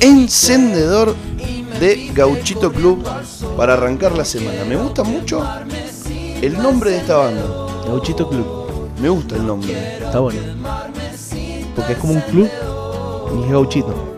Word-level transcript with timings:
Encendedor 0.00 1.14
de 1.78 2.10
Gauchito 2.14 2.72
Club 2.72 3.06
para 3.56 3.74
arrancar 3.74 4.16
la 4.16 4.24
semana. 4.24 4.64
Me 4.64 4.76
gusta 4.76 5.04
mucho 5.04 5.46
el 6.40 6.58
nombre 6.60 6.90
de 6.90 6.96
esta 6.98 7.16
banda. 7.18 7.42
Gauchito 7.86 8.28
Club. 8.28 8.88
Me 9.00 9.08
gusta 9.08 9.36
el 9.36 9.46
nombre. 9.46 9.98
Está 9.98 10.18
bueno. 10.18 10.40
Porque 11.76 11.92
es 11.92 11.98
como 11.98 12.14
un 12.14 12.20
club 12.22 12.50
y 13.40 13.44
es 13.44 13.50
gauchito. 13.52 14.08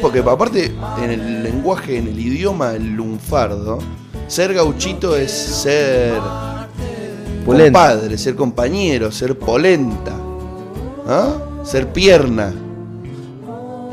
Porque 0.00 0.20
aparte 0.20 0.72
en 1.02 1.10
el 1.10 1.42
lenguaje, 1.42 1.98
en 1.98 2.06
el 2.08 2.18
idioma 2.20 2.72
el 2.74 2.94
lunfardo, 2.94 3.78
ser 4.26 4.54
gauchito 4.54 5.16
es 5.16 5.30
ser 5.30 6.12
polenta. 7.44 7.64
compadre, 7.78 8.18
ser 8.18 8.34
compañero, 8.36 9.12
ser 9.12 9.38
polenta, 9.38 10.12
¿ah? 11.06 11.32
ser 11.62 11.92
pierna. 11.92 12.52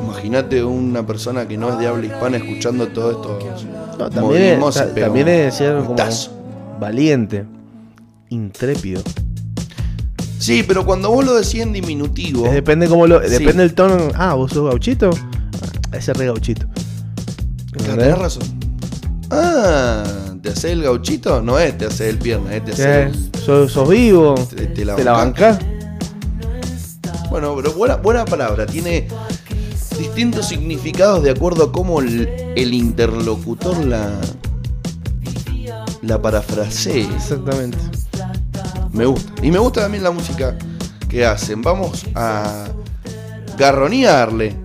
Imagínate 0.01 0.63
una 0.63 1.05
persona 1.05 1.47
que 1.47 1.57
no 1.57 1.69
es 1.69 1.79
de 1.79 1.87
habla 1.87 2.05
hispana 2.07 2.37
escuchando 2.37 2.87
todo 2.87 3.11
esto. 3.11 3.39
no, 3.99 4.09
también 4.09 4.59
es, 4.63 4.93
también 4.95 5.51
ser 5.51 5.83
valiente, 6.79 7.45
intrépido. 8.29 9.01
Sí, 10.39 10.63
pero 10.67 10.85
cuando 10.85 11.11
vos 11.11 11.23
lo 11.23 11.35
decís 11.35 11.61
en 11.61 11.73
diminutivo. 11.73 12.47
depende 12.49 12.87
cómo 12.87 13.05
lo. 13.05 13.19
Depende 13.19 13.63
el 13.63 13.75
tono. 13.75 14.09
Ah, 14.15 14.33
vos 14.33 14.51
sos 14.53 14.67
gauchito. 14.69 15.11
Ah, 15.91 15.97
ese 15.97 16.13
re 16.13 16.25
gauchito. 16.25 16.65
Tenés 17.83 18.17
razón. 18.17 18.43
Ah 19.29 20.03
te 20.41 20.49
hace 20.49 20.71
el 20.71 20.81
gauchito, 20.83 21.41
no 21.41 21.59
es 21.59 21.77
te 21.77 21.85
hace 21.85 22.09
el 22.09 22.17
pierna, 22.17 22.55
es 22.55 22.65
te 22.65 22.71
hace 22.71 22.89
eh, 22.89 23.01
el... 23.11 23.39
¿Sos, 23.43 23.87
vivo? 23.89 24.33
Te, 24.75 24.83
la, 24.85 24.95
banca? 25.13 25.59
Bueno, 27.29 27.55
pero 27.55 27.73
buena, 27.99 28.25
palabra, 28.25 28.65
tiene 28.65 29.07
distintos 29.99 30.47
significados 30.47 31.21
de 31.23 31.29
acuerdo 31.29 31.65
a 31.65 31.71
cómo 31.71 31.99
el, 32.01 32.73
interlocutor 32.73 33.85
la, 33.85 34.09
la 36.01 36.19
Exactamente. 36.65 37.77
Me 38.93 39.05
gusta. 39.05 39.31
Y 39.45 39.51
me 39.51 39.59
gusta 39.59 39.81
también 39.81 40.03
la 40.03 40.11
música 40.11 40.57
que 41.07 41.23
hacen. 41.25 41.61
Vamos 41.61 42.05
a 42.15 42.65
garronearle 43.59 44.55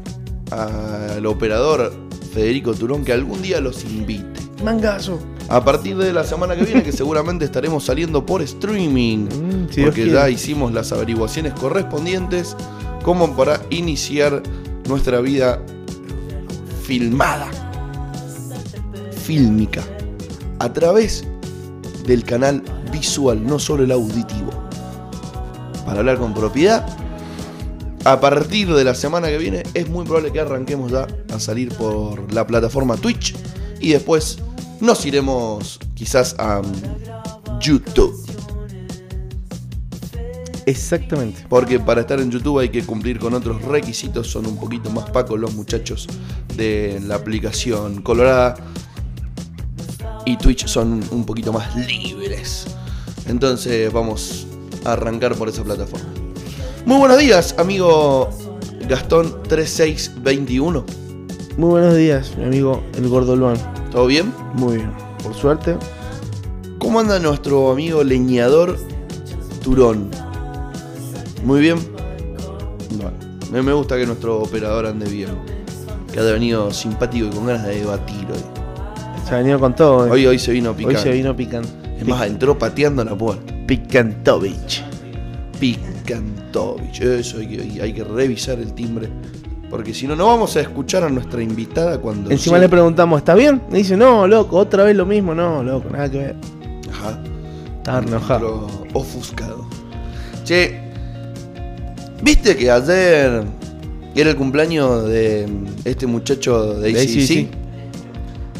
al 0.53 1.25
operador 1.27 1.93
Federico 2.33 2.72
Turón 2.72 3.05
que 3.05 3.12
algún 3.12 3.43
día 3.43 3.61
los 3.61 3.84
invite. 3.84 4.25
Mangazo 4.65 5.19
a 5.48 5.64
partir 5.64 5.97
de 5.97 6.12
la 6.12 6.25
semana 6.25 6.56
que 6.56 6.64
viene, 6.64 6.83
que 6.83 6.92
seguramente 6.92 7.44
estaremos 7.44 7.84
saliendo 7.84 8.25
por 8.27 8.42
streaming, 8.42 9.28
mm, 9.28 9.83
porque 9.84 10.08
ya 10.11 10.28
hicimos 10.28 10.72
las 10.72 10.92
averiguaciones 10.92 11.53
correspondientes 11.55 12.56
como 13.05 13.34
para 13.36 13.61
iniciar 13.70 14.42
nuestra 14.88 15.20
vida 15.20 15.61
filmada, 16.83 17.48
fílmica, 19.25 19.83
a 20.58 20.72
través 20.72 21.25
del 22.06 22.25
canal 22.25 22.62
visual, 22.92 23.44
no 23.47 23.58
solo 23.58 23.84
el 23.84 23.92
auditivo. 23.92 24.50
Para 25.84 26.00
hablar 26.00 26.19
con 26.19 26.34
propiedad, 26.34 26.84
a 28.05 28.20
partir 28.20 28.72
de 28.72 28.84
la 28.84 28.94
semana 28.94 29.28
que 29.28 29.38
viene 29.38 29.62
es 29.75 29.88
muy 29.88 30.05
probable 30.05 30.33
que 30.33 30.41
arranquemos 30.41 30.91
ya 30.92 31.06
a 31.33 31.38
salir 31.38 31.72
por 31.75 32.33
la 32.33 32.47
plataforma 32.47 32.97
Twitch 32.97 33.34
y 33.81 33.91
después 33.91 34.38
nos 34.80 35.05
iremos 35.06 35.78
quizás 35.94 36.34
a 36.38 36.60
um, 36.60 36.70
YouTube. 37.60 38.14
Exactamente. 40.66 41.46
Porque 41.48 41.78
para 41.80 42.00
estar 42.02 42.19
en 42.20 42.30
YouTube 42.30 42.58
hay 42.58 42.69
que 42.69 42.82
cumplir 42.84 43.19
con 43.19 43.32
otros 43.34 43.62
requisitos, 43.62 44.31
son 44.31 44.44
un 44.47 44.59
poquito 44.59 44.91
más 44.91 45.09
pacos 45.10 45.38
los 45.41 45.54
muchachos 45.54 46.06
de 46.56 47.00
la 47.04 47.15
aplicación 47.16 48.03
Colorada. 48.03 48.56
Y 50.25 50.36
Twitch 50.36 50.66
son 50.66 51.03
un 51.12 51.25
poquito 51.25 51.53
más 51.53 51.75
libres. 51.86 52.66
Entonces 53.28 53.92
vamos 53.92 54.47
a 54.84 54.92
arrancar 54.94 55.36
por 55.36 55.48
esa 55.48 55.62
plataforma. 55.62 56.09
Muy 56.84 56.97
buenos 56.98 57.19
días, 57.19 57.54
amigo 57.59 58.28
Gastón3621. 58.88 60.84
Muy 61.56 61.69
buenos 61.70 61.97
días, 61.97 62.36
mi 62.36 62.42
amigo 62.44 62.82
el 62.97 63.09
Gordo 63.09 63.34
Luan. 63.36 63.56
¿Todo 63.91 64.06
bien? 64.06 64.32
Muy 64.54 64.76
bien, 64.76 64.91
por 65.22 65.34
suerte. 65.34 65.76
¿Cómo 66.78 67.00
anda 67.00 67.19
nuestro 67.19 67.70
amigo 67.72 68.02
leñador 68.04 68.76
Turón? 69.62 70.10
Muy 71.44 71.60
bien. 71.60 71.76
Bueno, 73.50 73.62
me 73.64 73.72
gusta 73.72 73.97
que 73.97 74.06
nuestro 74.06 74.41
operador 74.42 74.86
ande 74.86 75.06
bien. 75.08 75.30
Que 76.12 76.20
ha 76.20 76.24
venido 76.24 76.72
simpático 76.72 77.26
y 77.26 77.30
con 77.30 77.47
ganas 77.47 77.64
de 77.66 77.80
debatir 77.80 78.26
hoy. 78.32 79.24
Se 79.28 79.34
ha 79.34 79.38
venido 79.38 79.60
con 79.60 79.74
todo. 79.74 80.06
Eh. 80.06 80.10
Hoy, 80.10 80.26
hoy, 80.26 80.38
se 80.38 80.53
vino 80.53 80.74
picando. 80.76 80.98
Hoy 80.98 81.03
se 81.04 81.12
vino 81.12 81.36
picando. 81.36 81.68
Es 81.98 82.06
más, 82.06 82.26
entró 82.26 82.58
pateando 82.58 83.04
la 83.04 83.16
puerta. 83.16 83.54
Picantovich. 83.66 84.82
Picantovich. 85.60 87.00
Eso 87.00 87.38
hay 87.38 87.92
que 87.92 88.04
revisar 88.04 88.58
el 88.58 88.72
timbre 88.74 89.08
porque 89.71 89.93
si 89.94 90.06
no, 90.06 90.15
no 90.15 90.27
vamos 90.27 90.56
a 90.56 90.60
escuchar 90.60 91.03
a 91.04 91.09
nuestra 91.10 91.43
invitada 91.43 91.99
cuando. 92.00 92.31
Encima 92.31 92.59
le 92.59 92.69
preguntamos, 92.69 93.19
¿está 93.19 93.34
bien? 93.34 93.60
Y 93.72 93.77
dice, 93.77 93.97
no, 93.97 94.27
loco, 94.27 94.59
otra 94.59 94.84
vez 94.84 94.97
lo 94.97 95.06
mismo, 95.06 95.34
no, 95.34 95.62
loco, 95.62 95.91
nada 95.91 96.10
que 96.10 96.19
ver. 96.19 96.37
Ajá. 96.93 97.19
Está 97.78 97.99
enojado. 97.99 98.69
Ofuscado. 98.94 99.66
Che, 100.44 100.81
¿viste 102.22 102.56
que 102.56 102.71
ayer 102.71 103.43
era 104.15 104.31
el 104.31 104.37
cumpleaños 104.37 105.04
de 105.06 105.47
este 105.84 106.06
muchacho 106.06 106.75
de, 106.75 107.06
sí 107.06 107.48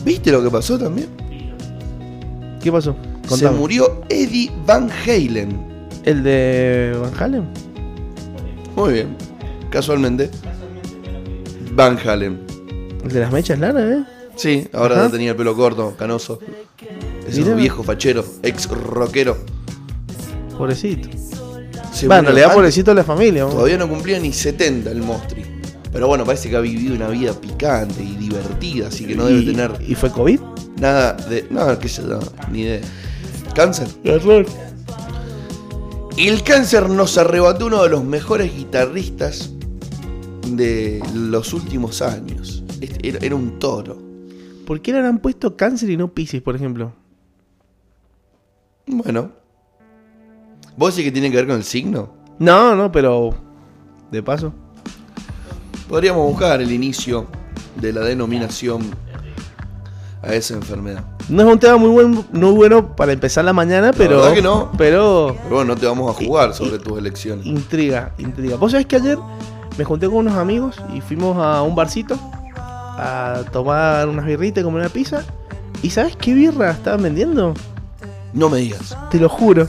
¿Viste 0.05 0.31
lo 0.31 0.43
que 0.43 0.51
pasó 0.51 0.79
también? 0.79 1.09
¿Qué 2.61 2.71
pasó? 2.71 2.95
Se 3.29 3.49
murió 3.51 4.03
Eddie 4.09 4.53
Van 4.67 4.89
Halen. 5.05 5.59
¿El 6.05 6.23
de 6.23 6.97
Van 7.01 7.13
Halen? 7.21 7.49
Muy 8.77 8.93
bien, 8.95 9.17
casualmente. 9.71 10.31
Van 11.77 11.99
Halen. 11.99 12.39
¿El 13.05 13.13
de 13.13 13.21
las 13.21 13.31
mechas 13.31 13.59
largas, 13.59 13.85
eh? 13.85 14.05
Sí, 14.37 14.67
ahora 14.73 15.11
tenía 15.11 15.33
el 15.33 15.37
pelo 15.37 15.55
corto, 15.55 15.95
canoso. 15.99 16.39
Es 17.29 17.37
un 17.39 17.57
viejo 17.59 17.83
fachero, 17.83 18.25
ex 18.43 18.67
rockero. 18.67 19.37
Pobrecito. 20.57 21.11
bueno, 22.07 22.33
le 22.33 22.41
da 22.41 22.51
pobrecito 22.55 22.93
a 22.93 22.95
la 22.95 23.05
familia. 23.05 23.45
Todavía 23.47 23.77
no 23.77 23.91
cumplía 23.91 24.19
ni 24.19 24.33
70 24.33 24.91
el 24.91 25.03
Mostri. 25.03 25.43
Pero 25.93 26.07
bueno, 26.09 26.25
parece 26.25 26.49
que 26.49 26.57
ha 26.57 26.61
vivido 26.61 26.95
una 26.95 27.09
vida 27.09 27.39
picante 27.39 28.03
y 28.03 28.17
divertida, 28.17 28.89
así 28.89 29.05
que 29.05 29.15
no 29.15 29.27
debe 29.27 29.43
tener. 29.43 29.73
¿Y 29.87 29.95
fue 29.95 30.11
COVID? 30.11 30.41
Nada 30.81 31.13
de. 31.13 31.47
Nada, 31.51 31.79
que 31.79 31.89
se 31.89 32.07
da, 32.07 32.21
ni 32.51 32.65
de. 32.65 32.81
¿Cáncer? 33.55 33.89
Error. 34.03 34.47
El 36.17 36.43
cáncer 36.43 36.89
nos 36.89 37.19
arrebató 37.19 37.67
uno 37.67 37.83
de 37.83 37.91
los 37.91 38.03
mejores 38.03 38.55
guitarristas 38.57 39.51
de 40.55 41.03
los 41.15 41.53
últimos 41.53 42.03
años. 42.03 42.63
Este, 42.81 43.27
era 43.27 43.35
un 43.35 43.59
toro. 43.59 43.99
¿Por 44.67 44.81
qué 44.81 44.93
le 44.93 44.99
han 45.01 45.19
puesto 45.19 45.57
cáncer 45.57 45.91
y 45.91 45.97
no 45.97 46.09
piscis, 46.13 46.43
por 46.43 46.55
ejemplo? 46.55 46.93
Bueno. 48.87 49.33
¿Vos 50.77 50.95
decís 50.95 51.09
que 51.09 51.13
tiene 51.13 51.31
que 51.31 51.37
ver 51.39 51.47
con 51.47 51.57
el 51.57 51.65
signo? 51.65 52.13
No, 52.39 52.75
no, 52.77 52.93
pero. 52.93 53.31
De 54.11 54.23
paso. 54.23 54.53
Podríamos 55.89 56.27
buscar 56.31 56.61
el 56.61 56.71
inicio 56.71 57.27
de 57.81 57.93
la 57.93 58.03
denominación 58.03 58.83
a 60.23 60.35
esa 60.35 60.55
enfermedad. 60.55 61.05
No 61.29 61.43
es 61.43 61.53
un 61.53 61.59
tema 61.59 61.77
muy, 61.77 61.91
bueno 62.51 62.95
para 62.97 63.13
empezar 63.13 63.45
la 63.45 63.53
mañana, 63.53 63.93
pero. 63.97 64.33
que 64.35 64.43
no. 64.43 64.71
Pero. 64.77 65.35
Pero 65.45 65.55
bueno, 65.55 65.75
no 65.75 65.81
te 65.81 65.87
vamos 65.87 66.11
a 66.11 66.25
jugar 66.25 66.55
sobre 66.55 66.79
tus 66.79 66.99
elecciones. 66.99 67.47
Intriga, 67.47 68.15
intriga. 68.19 68.57
Vos 68.57 68.73
sabés 68.73 68.87
que 68.87 68.97
ayer 68.97 69.19
me 69.79 69.85
junté 69.85 70.07
con 70.07 70.17
unos 70.19 70.35
amigos 70.35 70.77
y 70.95 71.01
fuimos 71.01 71.37
a 71.39 71.63
un 71.63 71.75
barcito 71.75 72.19
a 72.59 73.43
tomar 73.53 74.09
unas 74.09 74.25
birritas, 74.25 74.65
comer 74.65 74.81
una 74.81 74.89
pizza. 74.89 75.23
¿Y 75.83 75.91
sabes 75.91 76.17
qué 76.17 76.33
birra 76.35 76.71
estaban 76.71 77.03
vendiendo? 77.03 77.53
No 78.33 78.49
me 78.49 78.59
digas. 78.59 78.97
Te 79.11 79.19
lo 79.19 79.29
juro. 79.29 79.69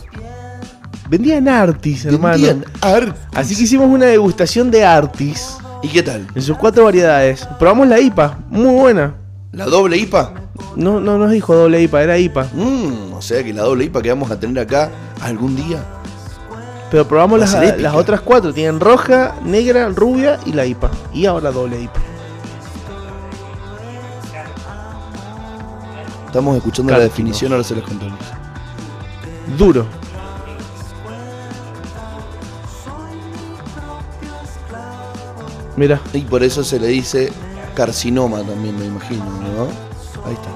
Vendían 1.09 1.47
Artis, 1.47 2.05
hermano. 2.05 2.33
Vendían 2.35 2.65
Artis. 2.81 3.21
Así 3.33 3.55
que 3.55 3.63
hicimos 3.63 3.89
una 3.89 4.05
degustación 4.05 4.71
de 4.71 4.85
Artis. 4.85 5.57
¿Y 5.83 5.89
qué 5.89 6.03
tal? 6.03 6.25
En 6.33 6.41
sus 6.41 6.57
cuatro 6.57 6.85
variedades. 6.85 7.45
Probamos 7.59 7.87
la 7.87 7.99
IPA, 7.99 8.39
muy 8.49 8.73
buena. 8.73 9.15
¿La 9.51 9.65
doble 9.65 9.97
IPA? 9.97 10.33
No, 10.75 10.99
no 10.99 11.17
nos 11.17 11.31
dijo 11.31 11.53
doble 11.55 11.81
IPA, 11.83 12.03
era 12.03 12.17
IPA. 12.17 12.47
Mmm, 12.53 13.13
o 13.13 13.21
sea 13.21 13.43
que 13.43 13.53
la 13.53 13.63
doble 13.63 13.85
IPA 13.85 14.01
que 14.01 14.09
vamos 14.09 14.31
a 14.31 14.39
tener 14.39 14.59
acá 14.59 14.89
algún 15.21 15.55
día 15.55 15.83
pero 16.89 17.05
probamos 17.07 17.39
las, 17.39 17.55
otras 17.93 18.21
cuatro. 18.21 18.53
Tienen 18.53 18.79
roja, 18.79 19.35
negra, 19.43 19.89
rubia 19.89 20.39
y 20.45 20.53
la 20.53 20.65
IPA. 20.65 20.89
Y 21.13 21.25
ahora 21.25 21.51
doble 21.51 21.79
IPA. 21.81 21.99
Estamos 26.27 26.57
escuchando 26.57 26.93
la 26.93 26.99
definición, 26.99 27.51
ahora 27.51 27.63
se 27.63 27.75
las 27.75 27.83
contamos. 27.83 28.19
Duro. 29.57 29.85
Mira. 35.75 35.99
Y 36.13 36.21
por 36.21 36.43
eso 36.43 36.63
se 36.63 36.79
le 36.79 36.87
dice 36.87 37.31
carcinoma 37.75 38.41
también, 38.43 38.77
me 38.79 38.85
imagino, 38.85 39.23
¿no? 39.25 39.63
Ahí 40.25 40.33
está. 40.33 40.49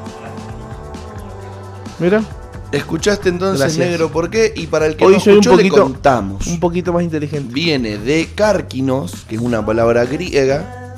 Mira. 1.99 2.21
Escuchaste 2.71 3.27
entonces, 3.27 3.77
negro, 3.77 4.09
¿por 4.09 4.29
qué? 4.29 4.53
Y 4.55 4.67
para 4.67 4.85
el 4.87 4.95
que 4.95 5.03
no 5.05 5.11
escuchó, 5.17 5.57
le 5.57 5.67
contamos. 5.67 6.47
Un 6.47 6.59
poquito 6.61 6.93
más 6.93 7.03
inteligente. 7.03 7.53
Viene 7.53 7.97
de 7.97 8.27
cárquinos, 8.33 9.13
que 9.27 9.35
es 9.35 9.41
una 9.41 9.65
palabra 9.65 10.05
griega, 10.05 10.95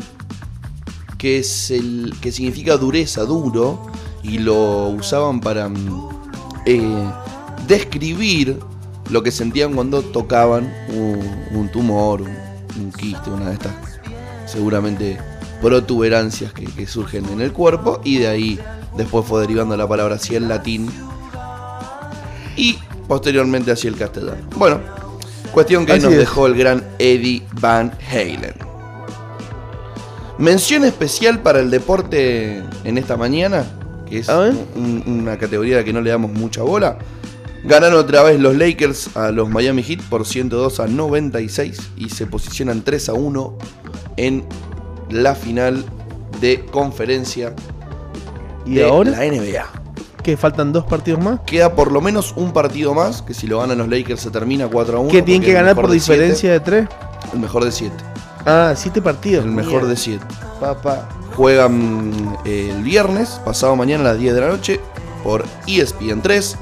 que, 1.18 1.40
es 1.40 1.72
el, 1.72 2.14
que 2.22 2.32
significa 2.32 2.78
dureza, 2.78 3.24
duro, 3.24 3.88
y 4.22 4.38
lo 4.38 4.88
usaban 4.90 5.40
para 5.42 5.68
mm, 5.68 6.10
eh, 6.68 7.12
describir 7.68 8.60
lo 9.10 9.24
que 9.24 9.32
sentían 9.32 9.74
cuando 9.74 10.04
tocaban 10.04 10.72
un, 10.94 11.70
tumor, 11.70 12.22
un, 12.22 12.92
quiste, 12.96 13.32
una 13.32 13.48
de 13.50 13.54
estas, 13.56 13.74
seguramente, 14.46 15.18
protuberancias 15.60 16.54
que, 16.54 16.66
que 16.66 16.86
surgen 16.86 17.26
en 17.30 17.42
el 17.42 17.52
cuerpo, 17.52 18.00
y 18.04 18.20
de 18.20 18.28
ahí 18.28 18.60
después 18.96 19.26
fue 19.26 19.42
derivando 19.42 19.76
la 19.76 19.88
palabra 19.88 20.16
así 20.16 20.36
en 20.36 20.48
latín 20.48 20.88
y 22.56 22.78
posteriormente 23.08 23.72
hacia 23.72 23.90
el 23.90 23.96
castellano. 23.98 24.38
Bueno, 24.56 24.80
cuestión 25.52 25.86
que 25.86 26.00
nos 26.00 26.12
dejó 26.14 26.48
el 26.48 26.56
gran 26.56 26.84
Eddie 27.00 27.44
Van 27.60 27.92
Halen. 28.12 28.54
Mención 30.38 30.84
especial 30.84 31.40
para 31.42 31.60
el 31.60 31.70
deporte 31.70 32.62
en 32.84 32.98
esta 32.98 33.18
mañana, 33.18 33.66
que 34.10 34.20
es 34.20 34.30
una 35.08 35.38
categoría 35.38 35.76
a 35.76 35.80
la 35.80 35.86
que 35.86 35.94
no 35.94 36.02
le 36.02 36.10
damos 36.10 36.32
mucha 36.32 36.64
bola. 36.64 36.98
Ganaron 37.66 37.98
otra 38.00 38.24
vez 38.24 38.40
los 38.42 38.56
Lakers 38.58 39.16
a 39.16 39.32
los 39.32 39.48
Miami 39.50 39.84
Heat 39.84 40.02
por 40.10 40.26
102 40.26 40.82
a 40.82 40.88
96 40.88 41.80
y 41.96 42.10
se 42.10 42.26
posicionan 42.26 42.82
3 42.82 43.10
a 43.10 43.14
1 43.14 43.58
en 44.18 44.44
la 45.10 45.34
final 45.34 45.86
de 46.42 46.66
conferencia 46.72 47.56
¿Y 48.66 48.76
de 48.76 48.84
ahora? 48.86 49.12
la 49.12 49.18
NBA 49.20 49.83
que 50.24 50.38
faltan 50.38 50.74
dos 50.74 50.86
partidos 50.86 51.22
más. 51.22 51.42
Queda 51.42 51.76
por 51.76 51.92
lo 51.92 52.02
menos 52.02 52.34
un 52.36 52.54
partido 52.54 52.94
más, 52.96 53.22
que 53.22 53.34
si 53.36 53.46
lo 53.46 53.60
ganan 53.60 53.78
los 53.78 53.90
Lakers 53.90 54.22
se 54.22 54.32
termina 54.32 54.68
4 54.68 54.98
a 54.98 55.02
1. 55.02 55.12
¿Qué 55.12 55.22
tienen 55.22 55.44
que 55.44 55.54
ganar 55.54 55.76
por 55.76 55.92
diferencia 55.92 56.52
de 56.54 56.60
3? 56.62 56.88
El 57.34 57.40
mejor 57.40 57.64
de 57.66 57.72
7. 57.72 57.94
Ah, 58.46 58.74
7 58.76 59.02
partidos. 59.02 59.46
El 59.46 59.52
mejor 59.52 59.86
de 59.86 59.96
7. 59.96 60.24
Papá. 60.60 61.08
Juegan 61.36 62.38
eh, 62.46 62.72
el 62.76 62.84
viernes, 62.84 63.40
pasado 63.46 63.76
mañana 63.76 64.10
a 64.10 64.14
las 64.14 64.20
10 64.22 64.34
de 64.36 64.42
la 64.42 64.48
noche, 64.48 64.80
por 65.24 65.44
e 65.68 65.78
ESPN 65.82 66.22
3. 66.22 66.58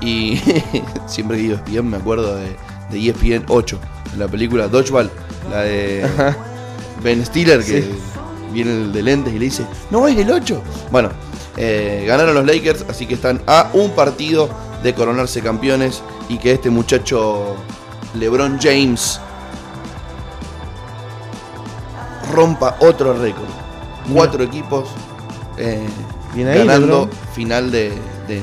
Y 0.00 0.40
siempre 1.06 1.36
que 1.36 1.42
digo 1.44 1.58
ESPN 1.66 1.88
me 1.90 1.96
acuerdo 1.98 2.36
de, 2.36 2.56
ESPN 2.92 3.32
e 3.44 3.44
8, 3.48 3.78
la 4.18 4.28
película 4.28 4.66
Dodgeball, 4.68 5.10
la 5.52 5.60
de 5.62 6.06
Ben 7.02 7.24
Stiller, 7.24 7.62
que 7.62 7.84
viene 8.52 8.72
el 8.72 8.92
de 8.94 9.02
lentes 9.02 9.34
y 9.34 9.38
le 9.38 9.44
dice, 9.44 9.66
no, 9.90 10.08
es 10.08 10.16
el 10.18 10.30
8. 10.30 10.62
Bueno, 10.90 11.10
eh, 11.56 12.04
ganaron 12.06 12.34
los 12.34 12.44
Lakers, 12.46 12.84
así 12.88 13.06
que 13.06 13.14
están 13.14 13.40
a 13.46 13.70
un 13.72 13.90
partido 13.90 14.48
de 14.82 14.94
coronarse 14.94 15.40
campeones 15.42 16.02
y 16.28 16.38
que 16.38 16.52
este 16.52 16.70
muchacho 16.70 17.56
LeBron 18.18 18.58
James 18.60 19.18
rompa 22.32 22.76
otro 22.80 23.12
récord. 23.14 23.48
Cuatro 24.12 24.44
equipos 24.44 24.88
eh, 25.58 25.80
ganando 26.34 27.08
final 27.34 27.70
de, 27.70 27.90
de, 28.26 28.42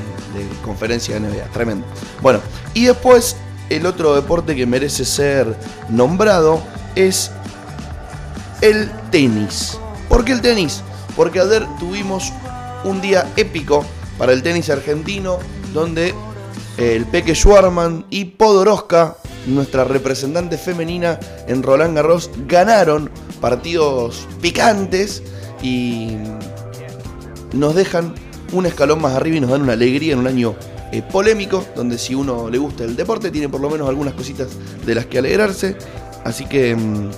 conferencia 0.64 1.14
de 1.18 1.28
NBA. 1.28 1.44
Tremendo. 1.52 1.84
Bueno, 2.22 2.40
y 2.74 2.84
después 2.84 3.36
el 3.68 3.84
otro 3.86 4.14
deporte 4.14 4.54
que 4.54 4.66
merece 4.66 5.04
ser 5.04 5.56
nombrado 5.88 6.60
es 6.94 7.30
el 8.60 8.90
tenis. 9.10 9.78
¿Por 10.08 10.24
qué 10.24 10.32
el 10.32 10.40
tenis? 10.40 10.82
Porque 11.16 11.40
ayer 11.40 11.66
tuvimos 11.78 12.32
un 12.84 13.00
día 13.00 13.30
épico 13.36 13.84
para 14.18 14.32
el 14.32 14.42
tenis 14.42 14.70
argentino, 14.70 15.38
donde 15.74 16.08
eh, 16.76 16.94
el 16.94 17.06
Peque 17.06 17.34
Schwarman 17.34 18.06
y 18.10 18.26
Podoroska, 18.26 19.16
nuestra 19.46 19.84
representante 19.84 20.58
femenina 20.58 21.18
en 21.46 21.62
Roland 21.62 21.96
Garros, 21.96 22.30
ganaron 22.46 23.10
partidos 23.40 24.26
picantes 24.40 25.22
y 25.62 26.12
nos 27.52 27.74
dejan 27.74 28.14
un 28.52 28.66
escalón 28.66 29.00
más 29.00 29.14
arriba 29.14 29.36
y 29.36 29.40
nos 29.40 29.50
dan 29.50 29.62
una 29.62 29.72
alegría 29.72 30.12
en 30.14 30.18
un 30.20 30.26
año 30.26 30.56
eh, 30.92 31.02
polémico, 31.02 31.64
donde 31.76 31.98
si 31.98 32.14
uno 32.14 32.50
le 32.50 32.58
gusta 32.58 32.84
el 32.84 32.96
deporte, 32.96 33.30
tiene 33.30 33.48
por 33.48 33.60
lo 33.60 33.70
menos 33.70 33.88
algunas 33.88 34.14
cositas 34.14 34.48
de 34.84 34.94
las 34.94 35.06
que 35.06 35.18
alegrarse. 35.18 35.76
Así 36.24 36.46
que 36.46 36.74
mm, 36.74 37.10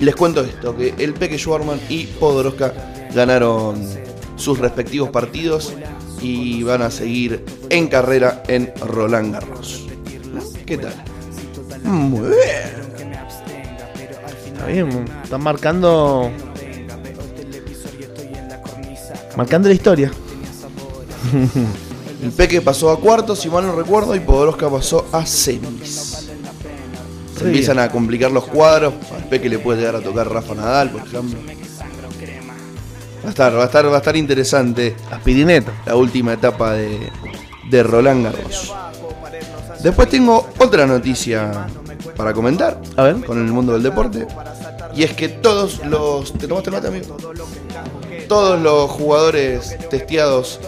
les 0.00 0.14
cuento 0.14 0.42
esto, 0.42 0.76
que 0.76 0.94
el 0.98 1.14
Peque 1.14 1.38
Schwarman 1.38 1.80
y 1.88 2.06
Podoroska 2.06 2.72
ganaron 3.14 3.88
sus 4.40 4.58
respectivos 4.58 5.10
partidos 5.10 5.74
y 6.22 6.62
van 6.62 6.80
a 6.82 6.90
seguir 6.90 7.44
en 7.68 7.86
carrera 7.88 8.42
en 8.48 8.72
Roland 8.86 9.32
Garros. 9.34 9.86
¿Qué 10.66 10.78
tal? 10.78 10.94
Muy 11.84 12.28
bien. 12.30 13.14
Está 14.52 14.66
bien, 14.66 15.04
están 15.22 15.42
marcando. 15.42 16.30
Marcando 19.36 19.68
la 19.68 19.74
historia. 19.74 20.10
El 22.22 22.32
Peque 22.32 22.60
pasó 22.60 22.90
a 22.90 23.00
cuartos, 23.00 23.38
si 23.40 23.48
mal 23.48 23.66
no 23.66 23.74
recuerdo, 23.74 24.14
y 24.14 24.20
Podoroska 24.20 24.68
pasó 24.68 25.06
a 25.12 25.24
semis. 25.24 26.28
Se 27.38 27.44
empiezan 27.46 27.78
a 27.78 27.88
complicar 27.90 28.30
los 28.30 28.44
cuadros. 28.44 28.92
Al 29.16 29.24
Peque 29.28 29.48
le 29.48 29.58
puede 29.58 29.80
llegar 29.80 29.96
a 29.96 30.00
tocar 30.00 30.30
Rafa 30.30 30.54
Nadal, 30.54 30.90
por 30.90 31.00
ejemplo. 31.02 31.38
Va 33.22 33.26
a 33.28 33.28
estar, 33.30 33.84
va 33.90 33.94
a 33.94 33.98
estar, 33.98 34.16
interesante. 34.16 34.96
La 35.84 35.94
última 35.96 36.32
etapa 36.32 36.72
de, 36.72 37.10
de 37.68 37.82
Roland 37.82 38.24
Garros. 38.24 38.74
Después 39.82 40.08
tengo 40.08 40.48
otra 40.58 40.86
noticia 40.86 41.66
para 42.16 42.32
comentar. 42.32 42.80
A 42.96 43.02
ver. 43.04 43.24
Con 43.24 43.38
el 43.38 43.52
mundo 43.52 43.74
del 43.74 43.82
deporte. 43.82 44.26
Y 44.94 45.02
es 45.04 45.12
que 45.12 45.28
todos 45.28 45.84
los. 45.84 46.32
¿Te 46.32 46.48
tomaste 46.48 46.70
mate, 46.70 46.88
amigo? 46.88 47.16
Todos 48.26 48.60
los 48.60 48.90
jugadores 48.90 49.76
testeados 49.90 50.58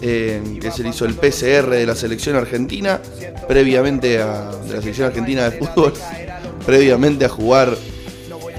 eh, 0.00 0.58
que 0.60 0.70
se 0.70 0.86
hizo 0.86 1.06
el 1.06 1.14
PCR 1.14 1.70
de 1.70 1.86
la 1.86 1.96
selección 1.96 2.36
argentina, 2.36 3.00
previamente 3.48 4.22
a. 4.22 4.50
de 4.50 4.74
la 4.74 4.80
selección 4.80 5.08
argentina 5.08 5.50
de 5.50 5.58
fútbol, 5.58 5.92
previamente 6.66 7.24
a 7.24 7.28
jugar 7.28 7.76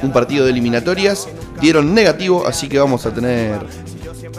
un 0.03 0.11
partido 0.11 0.45
de 0.45 0.51
eliminatorias, 0.51 1.27
dieron 1.61 1.93
negativo, 1.93 2.47
así 2.47 2.67
que 2.67 2.79
vamos 2.79 3.05
a 3.05 3.13
tener 3.13 3.59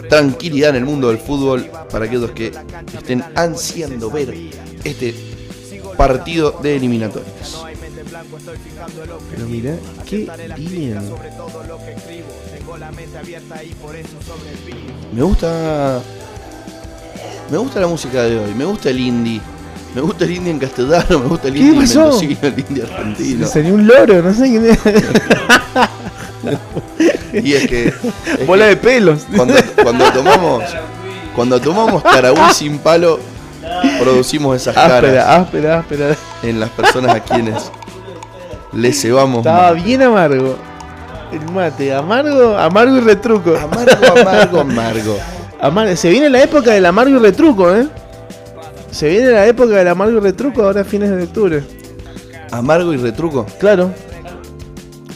tranquilidad 0.09 0.71
en 0.71 0.75
el 0.77 0.85
mundo 0.85 1.09
del 1.09 1.17
fútbol 1.17 1.69
para 1.89 2.05
aquellos 2.05 2.31
que 2.31 2.51
estén 2.93 3.23
ansiando 3.35 4.11
ver 4.11 4.33
este 4.83 5.13
partido 5.97 6.51
de 6.61 6.75
eliminatorias. 6.75 7.63
Pero 9.31 9.45
mira, 9.47 9.77
qué 10.09 10.29
bien. 10.57 10.99
Me 15.13 15.21
gusta. 15.23 16.01
Me 17.49 17.57
gusta 17.57 17.79
la 17.79 17.87
música 17.87 18.23
de 18.23 18.39
hoy, 18.39 18.53
me 18.53 18.65
gusta 18.65 18.89
el 18.89 18.99
indie. 18.99 19.41
Me 19.95 20.01
gusta 20.01 20.25
el 20.25 20.31
indio 20.31 20.51
en 20.51 20.59
castellano, 20.59 21.19
me 21.19 21.27
gusta 21.27 21.47
el 21.49 21.57
indio 21.57 21.79
pasó? 21.81 22.19
en 22.19 22.31
el 22.41 22.59
indio 22.67 22.83
argentino. 22.83 23.47
Sería 23.47 23.73
un 23.73 23.85
loro, 23.85 24.21
no 24.23 24.33
sé 24.33 24.43
quién 24.43 24.65
es. 24.65 24.79
y 27.43 27.53
es 27.53 27.67
que. 27.69 27.93
Bola 28.47 28.65
de 28.67 28.77
pelos. 28.77 29.27
Cuando, 29.35 29.53
cuando 29.81 30.11
tomamos. 30.11 30.63
Cuando 31.35 31.59
tomamos 31.61 32.01
caragüí 32.03 32.53
sin 32.53 32.77
palo, 32.79 33.19
producimos 33.99 34.55
esas 34.57 34.73
caras 34.73 35.13
caras. 35.13 35.27
Áspera, 35.27 35.79
áspera. 35.79 36.15
En 36.41 36.59
las 36.59 36.69
personas 36.71 37.15
a 37.15 37.19
quienes 37.19 37.71
le 38.73 38.93
cebamos. 38.93 39.39
Estaba 39.45 39.73
bien 39.73 40.01
amargo. 40.01 40.55
El 41.31 41.51
mate, 41.51 41.93
amargo, 41.93 42.57
amargo 42.57 42.97
y 42.97 42.99
retruco. 42.99 43.55
Amargo, 43.57 44.59
amargo, 44.61 45.17
amargo. 45.61 45.95
Se 45.95 46.09
viene 46.09 46.31
la 46.31 46.41
época 46.43 46.71
del 46.71 46.85
amargo 46.87 47.15
y 47.17 47.19
retruco, 47.19 47.73
¿eh? 47.75 47.87
Se 48.93 49.09
viene 49.09 49.31
la 49.31 49.47
época 49.47 49.73
del 49.75 49.87
amargo 49.87 50.19
y 50.19 50.21
retruco 50.21 50.61
ahora 50.63 50.83
fines 50.83 51.09
de 51.09 51.23
octubre. 51.23 51.63
¿Amargo 52.51 52.93
y 52.93 52.97
retruco? 52.97 53.43
Claro. 53.59 53.91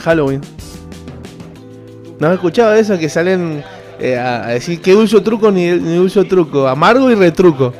Halloween. 0.03 0.41
¿No 2.19 2.27
has 2.27 2.33
escuchado 2.33 2.73
eso? 2.73 2.97
Que 2.97 3.07
salen 3.07 3.63
eh, 3.99 4.17
a 4.17 4.47
decir 4.47 4.81
que 4.81 4.95
uso 4.95 5.21
truco 5.21 5.51
ni, 5.51 5.69
uso 5.99 6.23
truco. 6.23 6.67
Amargo 6.67 7.11
y 7.11 7.15
retruco. 7.15 7.71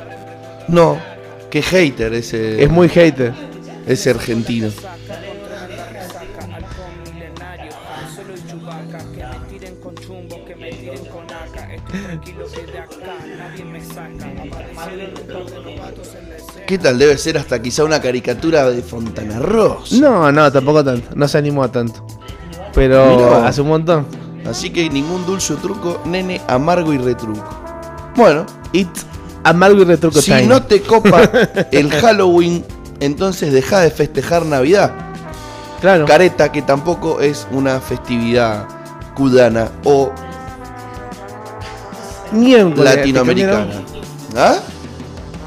No. 0.68 0.96
Que 1.50 1.62
hater 1.62 2.14
ese. 2.14 2.62
Es 2.62 2.70
muy 2.70 2.88
hater. 2.88 3.32
Ese 3.88 4.10
argentino. 4.10 4.68
¿Qué 16.68 16.76
tal 16.76 16.98
debe 16.98 17.16
ser 17.16 17.38
hasta 17.38 17.62
quizá 17.62 17.82
una 17.82 17.98
caricatura 17.98 18.68
de 18.68 18.82
Fontana 18.82 19.38
Ross? 19.38 19.90
No, 19.92 20.30
no, 20.30 20.52
tampoco 20.52 20.84
tanto. 20.84 21.08
No 21.16 21.26
se 21.26 21.38
animó 21.38 21.62
a 21.64 21.72
tanto. 21.72 22.06
Pero 22.74 23.36
hace 23.42 23.62
un 23.62 23.68
montón. 23.68 24.04
Así 24.46 24.68
que 24.68 24.90
ningún 24.90 25.24
dulce 25.24 25.54
truco, 25.56 25.98
nene, 26.04 26.42
amargo 26.46 26.92
y 26.92 26.98
retruco. 26.98 27.42
Bueno, 28.16 28.44
it. 28.72 28.86
Amargo 29.44 29.80
y 29.80 29.84
retruco 29.86 30.20
Si 30.20 30.30
no 30.46 30.62
te 30.64 30.82
copa 30.82 31.22
el 31.72 31.90
Halloween, 31.90 32.62
entonces 33.00 33.50
deja 33.50 33.80
de 33.80 33.90
festejar 33.90 34.44
Navidad. 34.44 34.92
Claro. 35.80 36.04
Careta, 36.04 36.52
que 36.52 36.60
tampoco 36.60 37.22
es 37.22 37.46
una 37.50 37.80
festividad 37.80 38.66
cudana 39.14 39.70
o 39.84 40.12
en 42.30 42.84
latinoamericana. 42.84 43.72
¿Ah? 44.36 44.56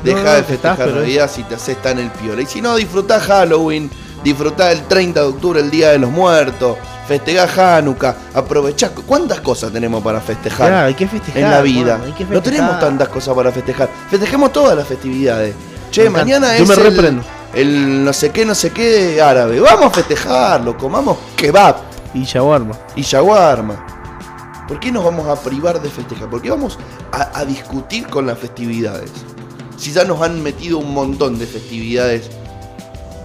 Deja 0.04 0.36
de 0.36 0.44
festejar 0.44 0.80
la 0.80 0.86
Navidad 1.02 1.30
si 1.34 1.44
te 1.44 1.56
haces 1.56 1.82
tan 1.82 2.00
el 2.00 2.10
piola. 2.12 2.42
Y 2.42 2.46
si 2.46 2.62
no, 2.62 2.76
disfrutá 2.76 3.20
Halloween, 3.20 3.90
disfrutá 4.24 4.72
el 4.72 4.84
30 4.88 5.22
de 5.22 5.28
octubre, 5.28 5.60
el 5.60 5.70
Día 5.70 5.90
de 5.92 6.00
los 6.00 6.10
Muertos, 6.10 6.78
festejá 7.08 7.78
Hanukkah, 7.78 8.16
aprovechá. 8.34 8.90
¿Cuántas 9.06 9.42
cosas 9.42 9.72
tenemos 9.72 10.04
para 10.04 10.20
festejar? 10.20 10.70
Claro, 10.70 10.88
hay 10.88 10.96
que 10.96 11.08
festejar. 11.08 11.44
En 11.44 11.52
la 11.52 11.62
vida. 11.62 12.00
No 12.30 12.42
tenemos 12.42 12.80
tantas 12.80 13.10
cosas 13.10 13.36
para 13.36 13.52
festejar. 13.52 13.90
Festejemos 14.10 14.52
todas 14.52 14.76
las 14.76 14.88
festividades. 14.88 15.54
Che, 15.92 16.10
mañana 16.10 16.54
es. 16.56 16.62
Yo 16.62 16.66
me 16.66 16.76
reprendo. 16.76 17.24
El, 17.54 18.06
no 18.06 18.14
sé 18.14 18.32
qué, 18.32 18.46
no 18.46 18.56
sé 18.56 18.72
qué 18.72 19.22
árabe. 19.22 19.60
Vamos 19.60 19.88
a 19.88 19.90
festejarlo, 19.92 20.78
comamos 20.78 21.18
kebab. 21.36 21.76
Y 22.14 22.24
shawarma. 22.24 22.76
Y 22.96 23.02
shawarma. 23.04 23.86
¿Por 24.68 24.80
qué 24.80 24.90
nos 24.92 25.04
vamos 25.04 25.28
a 25.28 25.42
privar 25.42 25.82
de 25.82 25.90
festejar? 25.90 26.30
Porque 26.30 26.50
vamos 26.50 26.80
a 27.12 27.44
discutir 27.44 28.08
con 28.08 28.26
las 28.26 28.40
festividades 28.40 29.12
si 29.82 29.92
ya 29.92 30.04
nos 30.06 30.22
han 30.22 30.44
metido 30.44 30.78
un 30.78 30.94
montón 30.94 31.40
de 31.40 31.48
festividades 31.48 32.30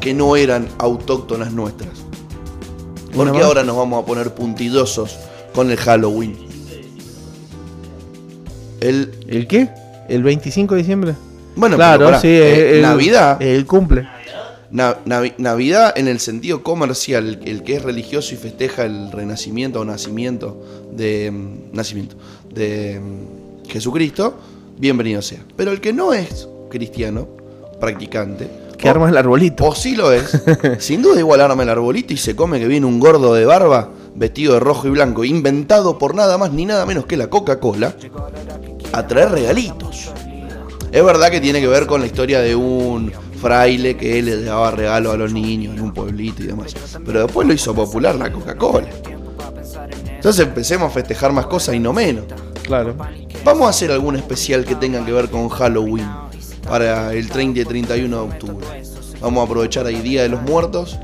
que 0.00 0.14
no 0.14 0.36
eran 0.36 0.66
autóctonas 0.78 1.52
nuestras? 1.52 1.90
porque 3.14 3.38
ahora 3.40 3.62
nos 3.62 3.76
vamos 3.76 4.02
a 4.02 4.06
poner 4.06 4.32
puntidosos 4.34 5.18
con 5.54 5.70
el 5.70 5.76
Halloween? 5.76 6.34
¿El, 8.80 9.12
¿El 9.28 9.46
qué? 9.46 9.68
¿El 10.08 10.22
25 10.22 10.74
de 10.74 10.80
diciembre? 10.80 11.14
Bueno, 11.56 11.76
claro, 11.76 12.18
sí, 12.20 12.28
eh, 12.30 12.78
Navidad. 12.82 13.40
El 13.40 13.64
cumple. 13.66 14.06
Navidad 14.70 15.92
en 15.96 16.08
el 16.08 16.20
sentido 16.20 16.62
comercial, 16.62 17.40
el, 17.44 17.62
que 17.64 17.76
es 17.76 17.82
religioso 17.82 18.34
y 18.34 18.36
festeja 18.36 18.84
el 18.84 19.10
renacimiento 19.12 19.80
o 19.80 19.84
nacimiento 19.84 20.62
de. 20.92 21.30
Mm, 21.30 21.74
nacimiento. 21.74 22.16
de 22.54 23.00
mm, 23.00 23.70
Jesucristo 23.70 24.36
bienvenido 24.78 25.22
sea. 25.22 25.42
Pero 25.56 25.72
el 25.72 25.80
que 25.80 25.92
no 25.92 26.12
es 26.12 26.48
cristiano, 26.70 27.28
practicante, 27.80 28.48
que 28.76 28.88
arma 28.88 29.08
el 29.08 29.16
arbolito. 29.16 29.66
O 29.66 29.74
sí 29.74 29.96
lo 29.96 30.12
es. 30.12 30.38
Sin 30.78 31.02
duda 31.02 31.18
igual 31.20 31.40
arma 31.40 31.62
el 31.62 31.68
arbolito 31.70 32.12
y 32.12 32.16
se 32.16 32.36
come 32.36 32.58
que 32.60 32.66
viene 32.66 32.86
un 32.86 33.00
gordo 33.00 33.34
de 33.34 33.44
barba 33.46 33.90
vestido 34.14 34.54
de 34.54 34.60
rojo 34.60 34.86
y 34.86 34.90
blanco, 34.90 35.24
inventado 35.24 35.98
por 35.98 36.14
nada 36.14 36.38
más 36.38 36.50
ni 36.52 36.64
nada 36.64 36.86
menos 36.86 37.04
que 37.04 37.18
la 37.18 37.28
Coca-Cola, 37.28 37.94
a 38.92 39.06
traer 39.06 39.30
regalitos. 39.30 40.10
Es 40.90 41.04
verdad 41.04 41.30
que 41.30 41.38
tiene 41.40 41.60
que 41.60 41.66
ver 41.66 41.86
con 41.86 42.00
la 42.00 42.06
historia 42.06 42.40
de 42.40 42.56
un 42.56 43.12
fraile 43.42 43.94
que 43.98 44.22
le 44.22 44.42
daba 44.42 44.70
regalos 44.70 45.12
a 45.12 45.16
los 45.18 45.34
niños 45.34 45.74
en 45.74 45.82
un 45.82 45.92
pueblito 45.92 46.42
y 46.42 46.46
demás. 46.46 46.74
Pero 47.04 47.24
después 47.24 47.46
lo 47.46 47.52
hizo 47.52 47.74
popular 47.74 48.14
la 48.14 48.32
Coca-Cola. 48.32 48.88
Entonces 50.08 50.46
empecemos 50.46 50.88
a 50.90 50.94
festejar 50.94 51.32
más 51.34 51.44
cosas 51.46 51.74
y 51.74 51.78
no 51.78 51.92
menos. 51.92 52.24
Claro. 52.62 52.96
Vamos 53.46 53.68
a 53.68 53.70
hacer 53.70 53.92
algún 53.92 54.16
especial 54.16 54.64
que 54.64 54.74
tenga 54.74 55.06
que 55.06 55.12
ver 55.12 55.30
con 55.30 55.48
Halloween 55.48 56.04
para 56.68 57.12
el 57.14 57.30
30 57.30 57.60
y 57.60 57.64
31 57.64 58.16
de 58.16 58.22
octubre. 58.22 58.66
Vamos 59.20 59.40
a 59.40 59.44
aprovechar 59.46 59.86
ahí 59.86 60.00
Día 60.02 60.24
de 60.24 60.30
los 60.30 60.42
Muertos 60.42 60.98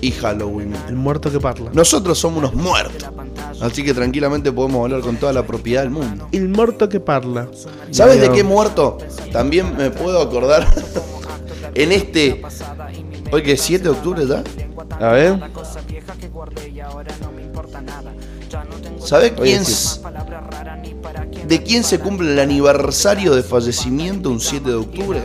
y 0.00 0.10
Halloween. 0.10 0.74
El 0.88 0.96
muerto 0.96 1.30
que 1.30 1.38
parla. 1.38 1.70
Nosotros 1.72 2.18
somos 2.18 2.38
unos 2.40 2.54
muertos. 2.54 3.08
Así 3.60 3.84
que 3.84 3.94
tranquilamente 3.94 4.50
podemos 4.50 4.82
hablar 4.86 5.02
con 5.02 5.18
toda 5.18 5.32
la 5.32 5.46
propiedad 5.46 5.82
del 5.82 5.90
mundo. 5.92 6.26
El 6.32 6.48
muerto 6.48 6.88
que 6.88 6.98
parla. 6.98 7.46
¿Sabes 7.92 8.20
de 8.20 8.32
qué 8.32 8.42
muerto? 8.42 8.98
También 9.30 9.76
me 9.76 9.90
puedo 9.92 10.20
acordar 10.20 10.66
en 11.76 11.92
este. 11.92 12.42
Hoy 13.30 13.40
que 13.44 13.52
es 13.52 13.60
7 13.62 13.84
de 13.84 13.90
octubre 13.90 14.26
ya. 14.26 14.42
A 14.98 15.12
ver. 15.12 15.38
¿Sabes 18.98 19.32
quién, 19.40 19.62
es...? 19.62 20.02
¿De 21.48 21.62
quién 21.62 21.82
se 21.84 21.98
cumple 21.98 22.32
el 22.32 22.38
aniversario 22.38 23.34
de 23.34 23.42
fallecimiento 23.42 24.30
un 24.30 24.40
7 24.40 24.68
de 24.70 24.74
octubre? 24.74 25.22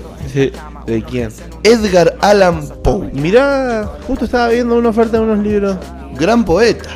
¿De 0.85 1.03
quién? 1.03 1.29
Edgar 1.63 2.15
Allan 2.21 2.61
Poe. 2.83 3.09
Mirá, 3.13 3.87
justo 4.07 4.25
estaba 4.25 4.47
viendo 4.49 4.75
una 4.75 4.89
oferta 4.89 5.17
de 5.17 5.23
unos 5.23 5.39
libros. 5.39 5.77
Gran 6.15 6.43
poeta. 6.43 6.89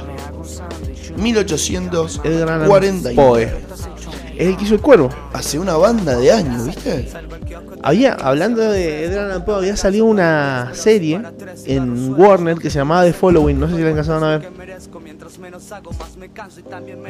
1849. 1.17 3.13
Poe. 3.15 3.43
Es 4.35 4.47
el 4.47 4.57
que 4.57 4.63
hizo 4.63 4.73
el 4.75 4.81
cuervo. 4.81 5.09
Hace 5.33 5.59
una 5.59 5.77
banda 5.77 6.17
de 6.17 6.31
años, 6.31 6.65
¿viste? 6.65 7.07
Había, 7.83 8.13
hablando 8.13 8.61
de 8.71 9.05
Edgar 9.05 9.25
Allan 9.29 9.45
Poe, 9.45 9.55
había 9.55 9.77
salido 9.77 10.05
una 10.05 10.71
serie 10.73 11.21
en 11.65 12.15
Warner 12.19 12.57
que 12.57 12.69
se 12.69 12.79
llamaba 12.79 13.03
The 13.05 13.13
Following. 13.13 13.59
No 13.59 13.69
sé 13.69 13.75
si 13.75 13.81
la 13.83 13.93
cazado 13.95 14.25
a 14.25 14.38
ver. 14.38 14.50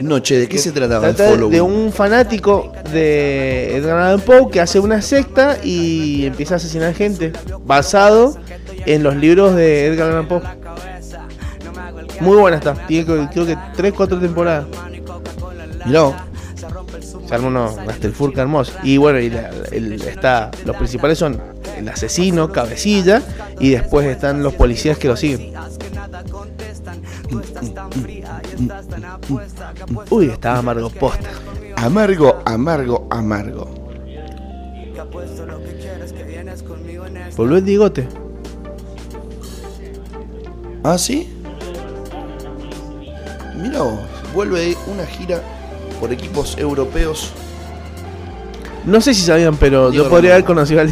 Noche, 0.02 0.38
¿de 0.38 0.48
qué 0.48 0.58
se 0.58 0.72
trataba 0.72 1.10
el 1.10 1.50
de 1.50 1.60
un 1.62 1.92
fanático 1.92 2.72
de 2.94 3.76
Edgar 3.76 3.98
Allan 4.00 4.22
Poe 4.22 4.50
que 4.50 4.62
hace 4.62 4.80
una 4.80 5.02
secta 5.02 5.58
y 5.64 6.26
empieza 6.26 6.54
a 6.56 6.58
asesinar 6.58 6.94
gente 6.94 7.34
basado 7.66 8.38
en 8.86 9.04
los 9.04 9.16
libros 9.18 9.54
de 9.56 9.88
Edgar 9.88 10.12
Allan 10.12 10.28
Poe. 10.30 10.42
Muy 12.22 12.38
buena 12.38 12.58
está, 12.58 12.74
tiene 12.88 13.06
creo, 13.30 13.46
que 13.46 13.58
3, 13.76 13.94
4 13.96 14.20
temporadas. 14.20 14.66
No. 15.86 16.16
Se 17.28 17.36
arma 17.36 17.48
uno, 17.48 17.66
hasta 17.86 18.08
el 18.08 18.14
furca 18.14 18.42
hermoso. 18.44 18.74
Y 18.84 18.96
bueno, 18.98 19.18
está, 19.20 20.52
los 20.66 20.76
principales 20.78 21.18
son 21.18 21.42
el 21.78 21.90
asesino, 21.90 22.50
cabecilla, 22.52 23.22
y 23.60 23.72
después 23.72 24.08
están 24.08 24.42
los 24.44 24.54
policías 24.54 24.98
que 24.98 25.08
lo 25.10 25.18
siguen. 25.18 25.52
Uy, 30.10 30.26
está 30.26 30.58
amargo 30.58 30.90
posta. 30.90 31.30
Amargo, 31.78 32.42
amargo, 32.46 33.08
amargo. 33.10 33.90
Volvió 37.38 37.58
el 37.58 37.64
bigote. 37.64 38.08
¿Ah, 40.84 40.98
sí? 40.98 41.30
Mira 43.56 43.82
vuelve 44.34 44.76
una 44.88 45.06
gira 45.06 45.42
por 46.00 46.12
equipos 46.12 46.58
europeos. 46.58 47.32
No 48.86 49.00
sé 49.02 49.14
si 49.14 49.22
sabían, 49.22 49.58
pero 49.58 49.92
yo 49.92 50.10
podría 50.10 50.34
haber 50.34 50.44
conocido 50.46 50.82
al 50.82 50.92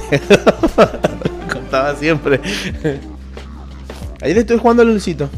Contaba 1.51 1.95
siempre. 1.95 2.39
¿Ahí 4.21 4.33
le 4.33 4.41
estoy 4.41 4.57
jugando 4.59 4.83
al 4.83 4.93
Lucito. 4.93 5.29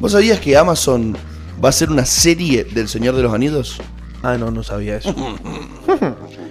¿Vos 0.00 0.12
sabías 0.12 0.40
que 0.40 0.56
Amazon 0.56 1.16
va 1.64 1.70
a 1.70 1.72
ser 1.72 1.90
una 1.90 2.04
serie 2.04 2.64
del 2.64 2.88
Señor 2.88 3.14
de 3.16 3.22
los 3.22 3.32
Anillos. 3.32 3.80
Ah, 4.22 4.36
no, 4.38 4.50
no 4.50 4.62
sabía 4.62 4.96
eso. 4.96 5.14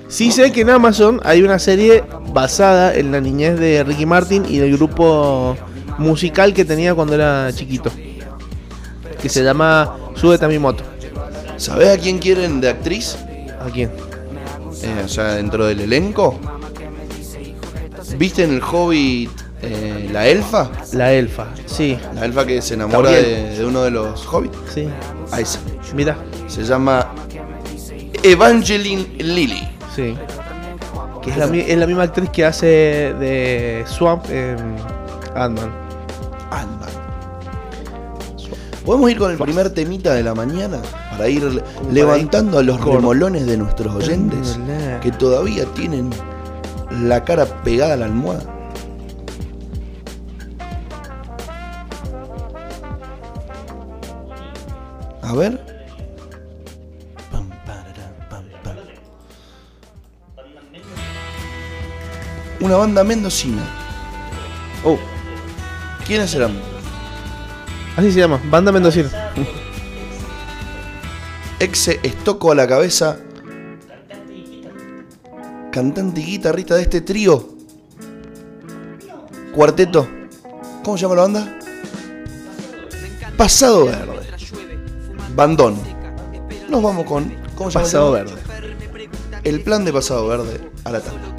sí 0.07 0.31
sé 0.31 0.51
que 0.51 0.61
en 0.61 0.69
Amazon 0.69 1.19
hay 1.23 1.41
una 1.43 1.59
serie 1.59 2.03
basada 2.31 2.95
en 2.95 3.11
la 3.11 3.19
niñez 3.19 3.59
de 3.59 3.83
Ricky 3.83 4.05
Martin 4.05 4.45
y 4.47 4.57
del 4.57 4.75
grupo 4.77 5.57
musical 5.97 6.53
que 6.53 6.65
tenía 6.65 6.95
cuando 6.95 7.15
era 7.15 7.49
chiquito. 7.53 7.91
Que 9.21 9.29
se 9.29 9.43
llama 9.43 9.95
Súbete 10.15 10.45
a 10.45 10.47
mi 10.47 10.59
moto. 10.59 10.83
¿Sabes 11.57 11.89
a 11.89 11.97
quién 11.99 12.19
quieren 12.19 12.61
de 12.61 12.69
actriz? 12.69 13.17
¿A 13.65 13.69
quién? 13.69 13.89
Eh, 14.83 15.01
o 15.03 15.07
sea, 15.07 15.33
dentro 15.35 15.65
del 15.65 15.79
elenco. 15.81 16.37
¿Viste 18.17 18.43
en 18.43 18.53
el 18.53 18.61
Hobbit 18.61 19.31
eh, 19.65 20.09
¿La 20.11 20.27
elfa? 20.27 20.69
La 20.93 21.11
elfa, 21.13 21.47
sí. 21.65 21.97
La 22.13 22.25
elfa 22.25 22.45
que 22.45 22.61
se 22.61 22.75
enamora 22.75 23.09
de, 23.11 23.63
uno 23.65 23.83
de 23.83 23.91
los 23.91 24.25
hobbits. 24.25 24.57
Sí. 24.73 24.87
Ahí 25.31 25.43
está. 25.43 25.59
Mira. 25.95 26.15
Se 26.47 26.63
llama 26.63 27.07
Evangeline 28.21 29.07
Lily 29.17 29.67
Sí. 29.95 30.15
Que 31.23 31.31
es 31.31 31.37
la, 31.37 31.47
misma 31.47 32.03
actriz 32.03 32.29
que 32.29 32.45
hace 32.45 32.67
de 32.67 33.83
Swamp 33.87 34.29
en 34.29 34.59
em, 34.59 34.75
ant 35.33 35.57
¿Podemos 38.85 39.09
ir 39.09 39.17
con 39.17 39.31
el 39.31 39.37
primer 39.39 39.71
temita 39.71 40.13
de 40.13 40.21
la 40.21 40.35
mañana? 40.35 40.77
Para 41.11 41.27
ir 41.27 41.63
levantando 41.91 42.59
a 42.59 42.63
los 42.63 42.79
remolones 42.79 43.47
de 43.47 43.57
nuestros 43.57 43.95
oyentes 43.95 44.59
que 45.01 45.11
todavía 45.11 45.65
tienen 45.73 46.11
la 47.01 47.23
cara 47.25 47.45
pegada 47.63 47.95
a 47.95 47.97
la 47.97 48.05
almohada. 48.05 48.54
A 55.35 55.37
ver. 55.37 55.75
Una 62.61 62.77
banda 62.77 63.03
mendocina. 63.03 63.61
Oh. 64.85 64.97
¿Quiénes 66.07 66.29
serán? 66.31 66.53
Así 67.97 68.11
se 68.13 68.19
llama, 68.19 68.39
banda 68.45 68.71
mendocina. 68.71 69.09
Exe 71.59 71.99
Estoco 72.01 72.51
a 72.53 72.55
la 72.55 72.65
cabeza. 72.67 73.17
Cantante 75.71 76.21
y 76.21 76.23
guitarrista 76.23 76.75
de 76.75 76.83
este 76.83 77.01
trío. 77.01 77.49
Cuarteto. 79.53 80.07
¿Cómo 80.85 80.95
se 80.97 81.01
llama 81.01 81.15
la 81.15 81.21
banda? 81.23 81.59
Pasado 83.35 83.87
Verde. 83.87 84.14
Bandón. 85.35 85.75
Nos 86.69 86.81
vamos 86.81 87.05
con 87.05 87.29
Pasado 87.73 88.13
Verde. 88.13 88.41
El 89.43 89.61
plan 89.63 89.83
de 89.83 89.91
Pasado 89.91 90.25
Verde 90.29 90.71
a 90.85 90.91
la 90.91 91.01
tarde. 91.01 91.34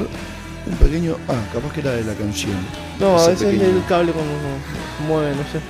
un 0.00 0.76
pequeño. 0.76 1.16
Ah, 1.28 1.42
capaz 1.52 1.72
que 1.72 1.80
era 1.80 1.92
de 1.92 2.04
la 2.04 2.14
canción. 2.14 2.54
No, 3.00 3.18
a 3.18 3.28
veces 3.28 3.60
el 3.60 3.84
cable 3.86 4.12
como 4.12 4.24
mueve, 5.06 5.30
no 5.32 5.42
sé. 5.50 5.60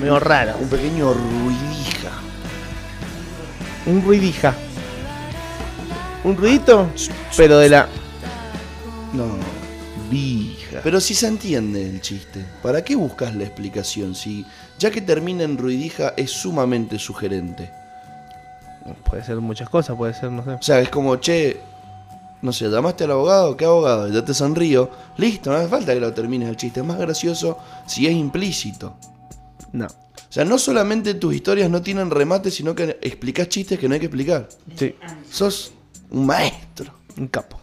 Medio 0.00 0.18
raro. 0.20 0.54
Un 0.60 0.68
pequeño 0.68 1.12
ruidija. 1.12 2.10
Un 3.86 4.02
ruidija. 4.02 4.54
Un 6.24 6.36
ruidito, 6.36 6.88
pero 7.36 7.58
de 7.58 7.68
la. 7.70 7.88
No, 9.14 9.26
vija. 10.10 10.80
Pero 10.84 11.00
si 11.00 11.14
se 11.14 11.26
entiende 11.26 11.82
el 11.88 12.00
chiste. 12.02 12.44
¿Para 12.62 12.82
qué 12.84 12.94
buscas 12.94 13.34
la 13.34 13.44
explicación? 13.44 14.14
Si 14.14 14.44
ya 14.78 14.90
que 14.90 15.00
termina 15.00 15.44
en 15.44 15.56
ruidija 15.58 16.12
es 16.16 16.30
sumamente 16.30 16.98
sugerente. 16.98 17.70
Puede 19.04 19.22
ser 19.24 19.36
muchas 19.36 19.68
cosas, 19.68 19.96
puede 19.96 20.12
ser, 20.14 20.30
no 20.30 20.44
sé. 20.44 20.50
O 20.50 20.62
sea, 20.62 20.80
es 20.80 20.88
como, 20.88 21.16
che, 21.16 21.60
no 22.42 22.52
sé, 22.52 22.68
llamaste 22.70 23.04
al 23.04 23.10
abogado, 23.12 23.56
¿qué 23.56 23.64
abogado? 23.64 24.08
Ya 24.08 24.24
te 24.24 24.34
sonrío, 24.34 24.90
listo, 25.16 25.50
no 25.50 25.56
hace 25.56 25.68
falta 25.68 25.92
que 25.94 26.00
lo 26.00 26.12
termines 26.12 26.48
el 26.48 26.56
chiste, 26.56 26.80
es 26.80 26.86
más 26.86 26.98
gracioso 26.98 27.58
si 27.86 28.06
es 28.06 28.12
implícito. 28.12 28.94
No. 29.72 29.86
O 29.86 30.32
sea, 30.32 30.44
no 30.44 30.58
solamente 30.58 31.14
tus 31.14 31.34
historias 31.34 31.68
no 31.70 31.82
tienen 31.82 32.10
remate, 32.10 32.50
sino 32.50 32.74
que 32.74 32.98
explicas 33.02 33.48
chistes 33.48 33.78
que 33.78 33.88
no 33.88 33.94
hay 33.94 34.00
que 34.00 34.06
explicar. 34.06 34.48
Sí. 34.76 34.94
Sos 35.30 35.72
un 36.10 36.26
maestro. 36.26 36.92
Un 37.18 37.26
capo. 37.26 37.60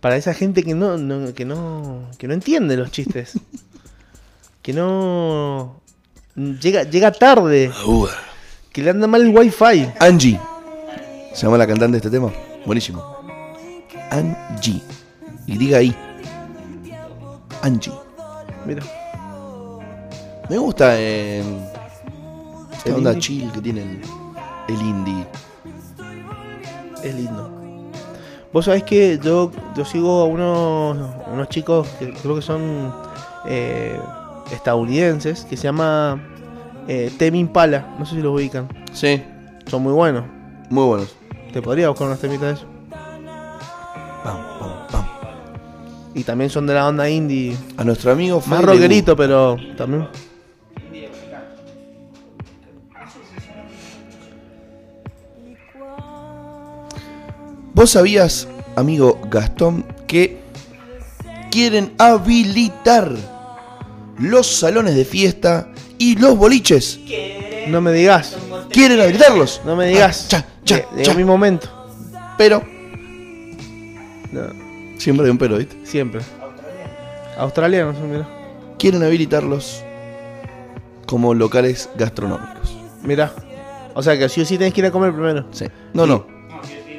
Para 0.00 0.16
esa 0.16 0.34
gente 0.34 0.62
que 0.62 0.74
no, 0.74 0.96
que 1.34 1.44
no, 1.44 2.06
que 2.18 2.28
no 2.28 2.34
entiende 2.34 2.76
los 2.76 2.90
chistes. 2.90 3.32
que 4.62 4.72
no. 4.74 5.80
Llega, 6.36 6.84
llega 6.84 7.12
tarde. 7.12 7.70
Que 8.72 8.82
le 8.82 8.90
anda 8.90 9.06
mal 9.06 9.22
el 9.22 9.34
wifi. 9.34 9.88
Angie. 10.00 10.38
¿Se 11.34 11.46
llama 11.46 11.56
la 11.58 11.66
cantante 11.66 11.92
de 11.92 11.96
este 11.98 12.10
tema? 12.10 12.30
Buenísimo. 12.66 13.02
Angie. 14.10 14.82
Y 15.46 15.56
diga 15.58 15.78
ahí. 15.78 15.94
Angie. 17.62 17.92
Mira. 18.66 18.82
Me 20.48 20.58
gusta 20.58 20.98
eh, 21.00 21.42
esta 22.72 22.94
onda 22.94 23.16
chill 23.18 23.50
que 23.52 23.60
tiene 23.60 24.00
el, 24.68 24.74
indie. 24.80 25.24
Es 27.02 27.14
lindo. 27.14 27.48
Vos 28.52 28.64
sabés 28.64 28.82
que 28.82 29.18
yo, 29.22 29.52
yo 29.76 29.84
sigo 29.84 30.22
a 30.22 30.24
unos, 30.24 31.48
chicos 31.48 31.88
que 32.00 32.12
creo 32.12 32.34
que 32.34 32.42
son 32.42 32.92
eh, 33.46 33.96
estadounidenses 34.52 35.44
que 35.44 35.56
se 35.56 35.62
llama 35.64 36.20
eh, 36.88 37.12
Temin 37.16 37.46
Pala. 37.48 37.94
No 37.98 38.04
sé 38.04 38.16
si 38.16 38.20
lo 38.22 38.32
ubican. 38.32 38.68
Sí. 38.92 39.22
Son 39.68 39.82
muy 39.82 39.92
buenos. 39.92 40.24
Muy 40.68 40.84
buenos. 40.84 41.16
Te 41.52 41.60
podría 41.60 41.88
buscar 41.88 42.06
unos 42.06 42.20
temitas 42.20 42.42
de 42.42 42.52
eso. 42.52 42.66
Y 46.14 46.24
también 46.24 46.50
son 46.50 46.66
de 46.66 46.74
la 46.74 46.86
onda 46.88 47.08
indie. 47.08 47.56
A 47.76 47.84
nuestro 47.84 48.12
amigo 48.12 48.42
Más 48.46 48.64
rockerito, 48.64 49.16
pero 49.16 49.56
también. 49.76 50.08
Vos 57.72 57.90
sabías, 57.90 58.46
amigo 58.76 59.18
Gastón, 59.30 59.84
que 60.06 60.40
quieren 61.50 61.94
habilitar 61.98 63.12
los 64.18 64.46
salones 64.58 64.94
de 64.94 65.04
fiesta 65.04 65.68
y 65.98 66.16
los 66.16 66.36
boliches. 66.36 67.00
No 67.68 67.80
me 67.80 67.92
digas. 67.92 68.36
Quieren 68.70 69.00
habilitarlos. 69.00 69.60
No 69.64 69.74
me 69.76 69.86
digas. 69.86 70.28
Ah, 70.34 70.44
Cha, 71.04 71.14
mi 71.14 71.24
momento. 71.24 71.68
Pero. 72.38 72.62
Siempre 74.98 75.26
hay 75.26 75.32
un 75.32 75.38
pero, 75.38 75.56
¿viste? 75.56 75.76
Siempre. 75.84 76.20
Australianos, 77.38 77.96
mira. 78.00 78.28
Quieren 78.78 79.02
habilitarlos 79.02 79.82
como 81.06 81.34
locales 81.34 81.88
gastronómicos. 81.98 82.76
mira 83.02 83.32
O 83.94 84.02
sea 84.02 84.16
que 84.16 84.28
si 84.28 84.42
o 84.42 84.44
sí 84.44 84.58
tenés 84.58 84.72
que 84.72 84.80
ir 84.80 84.86
a 84.86 84.90
comer 84.92 85.12
primero. 85.12 85.46
Sí. 85.50 85.66
No, 85.92 86.06
no. 86.06 86.24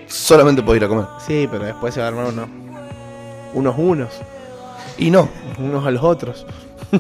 Solamente 0.08 0.62
podés 0.62 0.82
ir 0.82 0.86
a 0.86 0.88
comer. 0.90 1.06
Sí, 1.26 1.48
pero 1.50 1.64
después 1.64 1.94
se 1.94 2.02
va 2.02 2.08
a 2.08 2.10
armar 2.10 2.26
uno. 2.26 2.48
Unos 3.54 3.76
unos. 3.78 4.10
Y 4.98 5.12
no. 5.12 5.30
Unos 5.58 5.86
a 5.88 5.92
los 5.92 6.04
otros. 6.04 6.46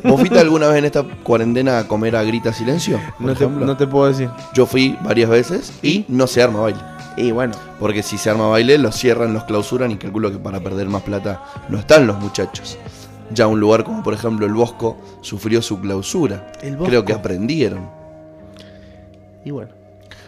¿Vos 0.04 0.20
fuiste 0.22 0.40
alguna 0.40 0.68
vez 0.70 0.78
en 0.78 0.86
esta 0.86 1.04
cuarentena 1.04 1.80
a 1.80 1.88
comer 1.88 2.16
a 2.16 2.24
grita 2.24 2.54
silencio? 2.54 3.00
No 3.20 3.36
te, 3.76 3.88
puedo 3.88 4.08
decir. 4.08 4.30
Yo 4.54 4.66
fui 4.66 4.98
varias 5.04 5.30
veces 5.30 5.74
y 5.84 6.06
no 6.08 6.28
se 6.28 6.42
arma 6.42 6.62
baile. 6.62 6.80
Y 7.18 7.32
bueno. 7.32 7.54
Porque 7.80 8.02
si 8.04 8.18
se 8.18 8.30
arma 8.30 8.48
baile, 8.48 8.78
los 8.78 8.96
cierran, 8.96 9.34
los 9.34 9.44
clausuran 9.44 9.92
y 9.92 9.98
calculo 9.98 10.32
que 10.32 10.38
para 10.38 10.62
perder 10.62 10.88
más 10.88 11.02
plata 11.02 11.44
no 11.68 11.78
están 11.78 12.08
los 12.08 12.18
muchachos. 12.20 12.78
Ya 13.34 13.48
un 13.48 13.60
lugar 13.60 13.84
como 13.84 14.02
por 14.04 14.14
ejemplo 14.14 14.46
el 14.46 14.54
Bosco 14.54 14.98
sufrió 15.22 15.62
su 15.62 15.80
clausura. 15.82 16.52
Creo 16.86 17.04
que 17.04 17.12
aprendieron. 17.14 17.90
Y 19.44 19.52
bueno. 19.52 19.72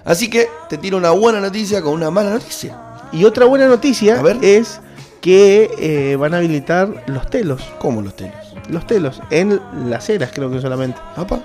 Así 0.04 0.30
que 0.30 0.48
te 0.68 0.78
tiro 0.78 0.98
una 0.98 1.12
buena 1.12 1.40
noticia 1.40 1.82
con 1.82 1.94
una 1.94 2.12
mala 2.12 2.32
noticia. 2.32 2.78
Y 3.14 3.24
otra 3.24 3.46
buena 3.46 3.68
noticia 3.68 4.22
es 4.42 4.82
que 5.22 5.70
eh, 5.80 6.16
van 6.18 6.34
a 6.34 6.38
habilitar 6.40 7.04
los 7.08 7.30
telos. 7.30 7.62
¿Cómo 7.80 8.02
los 8.02 8.14
telos? 8.18 8.34
los 8.70 8.88
telos, 8.88 9.22
en 9.30 9.60
las 9.90 10.10
eras 10.10 10.32
creo 10.34 10.50
que 10.50 10.62
solamente. 10.62 11.00
¿Apa? 11.16 11.42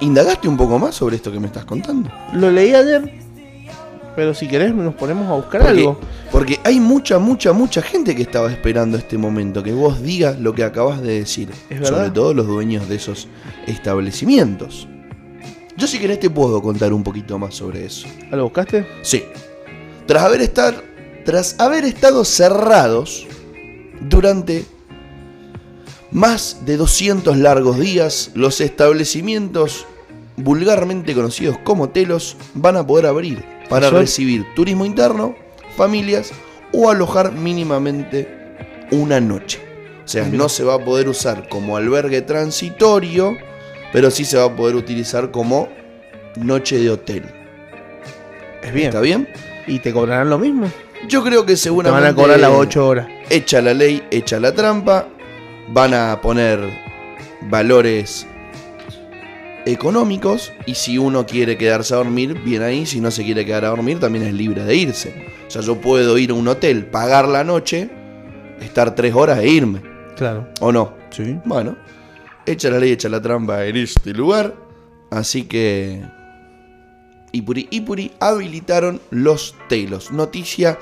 ¿Indagaste 0.00 0.48
un 0.48 0.56
poco 0.56 0.78
más 0.78 0.94
sobre 0.94 1.16
esto 1.16 1.30
que 1.30 1.40
me 1.40 1.46
estás 1.46 1.64
contando? 1.64 2.10
Lo 2.32 2.50
leí 2.50 2.72
ayer, 2.74 3.12
pero 4.16 4.32
si 4.32 4.48
querés 4.48 4.74
nos 4.74 4.94
ponemos 4.94 5.28
a 5.28 5.34
buscar 5.34 5.62
algo. 5.62 5.98
Porque 6.32 6.58
hay 6.64 6.78
mucha, 6.80 7.18
mucha, 7.18 7.52
mucha 7.52 7.82
gente 7.82 8.14
que 8.14 8.22
estaba 8.22 8.50
esperando 8.50 8.96
este 8.96 9.18
momento, 9.18 9.62
que 9.62 9.72
vos 9.72 10.00
digas 10.00 10.38
lo 10.38 10.54
que 10.54 10.64
acabas 10.64 11.02
de 11.02 11.18
decir. 11.18 11.50
¿Es 11.68 11.86
sobre 11.86 12.10
todo 12.10 12.32
los 12.32 12.46
dueños 12.46 12.88
de 12.88 12.96
esos 12.96 13.28
establecimientos. 13.66 14.88
Yo 15.76 15.86
si 15.86 15.98
querés 15.98 16.20
te 16.20 16.30
puedo 16.30 16.60
contar 16.62 16.92
un 16.92 17.02
poquito 17.02 17.38
más 17.38 17.54
sobre 17.54 17.84
eso. 17.86 18.06
¿Lo 18.30 18.44
buscaste? 18.44 18.86
Sí. 19.02 19.24
Tras 20.06 20.22
haber, 20.24 20.40
estar, 20.40 20.74
tras 21.24 21.58
haber 21.60 21.84
estado 21.84 22.24
cerrados 22.24 23.26
durante 24.00 24.64
más 26.10 26.62
de 26.64 26.76
200 26.76 27.36
largos 27.36 27.78
días, 27.78 28.30
los 28.34 28.60
establecimientos 28.60 29.86
vulgarmente 30.36 31.14
conocidos 31.14 31.58
como 31.64 31.90
telos 31.90 32.36
van 32.54 32.76
a 32.78 32.86
poder 32.86 33.04
abrir 33.06 33.44
para 33.68 33.90
recibir 33.90 34.46
turismo 34.56 34.86
interno, 34.86 35.36
familias 35.76 36.32
o 36.72 36.90
alojar 36.90 37.32
mínimamente 37.32 38.56
una 38.90 39.20
noche. 39.20 39.60
O 40.04 40.08
sea, 40.08 40.24
no 40.26 40.48
se 40.48 40.64
va 40.64 40.74
a 40.76 40.84
poder 40.84 41.08
usar 41.08 41.48
como 41.48 41.76
albergue 41.76 42.22
transitorio, 42.22 43.36
pero 43.92 44.10
sí 44.10 44.24
se 44.24 44.38
va 44.38 44.44
a 44.46 44.56
poder 44.56 44.74
utilizar 44.76 45.30
como 45.30 45.68
noche 46.36 46.78
de 46.78 46.90
hotel. 46.90 47.24
bien. 48.72 48.86
¿Está 48.88 49.00
bien? 49.00 49.28
y 49.70 49.78
te 49.78 49.92
cobrarán 49.92 50.28
lo 50.28 50.38
mismo. 50.38 50.70
Yo 51.08 51.22
creo 51.24 51.46
que 51.46 51.56
seguramente. 51.56 51.98
Te 51.98 52.04
van 52.04 52.12
a 52.12 52.16
cobrar 52.16 52.40
las 52.40 52.50
8 52.50 52.86
horas. 52.86 53.08
Echa 53.30 53.62
la 53.62 53.72
ley, 53.72 54.02
echa 54.10 54.38
la 54.40 54.52
trampa. 54.52 55.06
Van 55.72 55.94
a 55.94 56.20
poner 56.20 56.58
valores 57.48 58.26
económicos. 59.64 60.52
Y 60.66 60.74
si 60.74 60.98
uno 60.98 61.24
quiere 61.24 61.56
quedarse 61.56 61.94
a 61.94 61.98
dormir, 61.98 62.34
bien 62.44 62.62
ahí. 62.62 62.84
Si 62.84 63.00
no 63.00 63.10
se 63.12 63.22
quiere 63.24 63.46
quedar 63.46 63.64
a 63.64 63.68
dormir, 63.68 64.00
también 64.00 64.26
es 64.26 64.34
libre 64.34 64.64
de 64.64 64.74
irse. 64.74 65.14
O 65.46 65.50
sea, 65.50 65.62
yo 65.62 65.76
puedo 65.80 66.18
ir 66.18 66.32
a 66.32 66.34
un 66.34 66.48
hotel, 66.48 66.86
pagar 66.86 67.28
la 67.28 67.44
noche, 67.44 67.88
estar 68.60 68.94
3 68.96 69.14
horas 69.14 69.38
e 69.38 69.48
irme. 69.48 69.80
Claro. 70.16 70.48
¿O 70.60 70.72
no? 70.72 70.92
Sí. 71.10 71.38
Bueno, 71.44 71.76
echa 72.44 72.70
la 72.70 72.78
ley, 72.80 72.92
echa 72.92 73.08
la 73.08 73.22
trampa 73.22 73.64
en 73.64 73.76
este 73.76 74.12
lugar. 74.12 74.52
Así 75.10 75.44
que 75.44 76.02
y 77.32 77.38
Ipuri 77.68 78.12
habilitaron 78.20 79.00
los 79.10 79.54
telos. 79.68 80.10
Noticia 80.10 80.78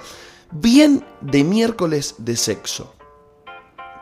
bien 0.50 1.04
de 1.20 1.44
miércoles 1.44 2.14
de 2.18 2.36
sexo. 2.36 2.94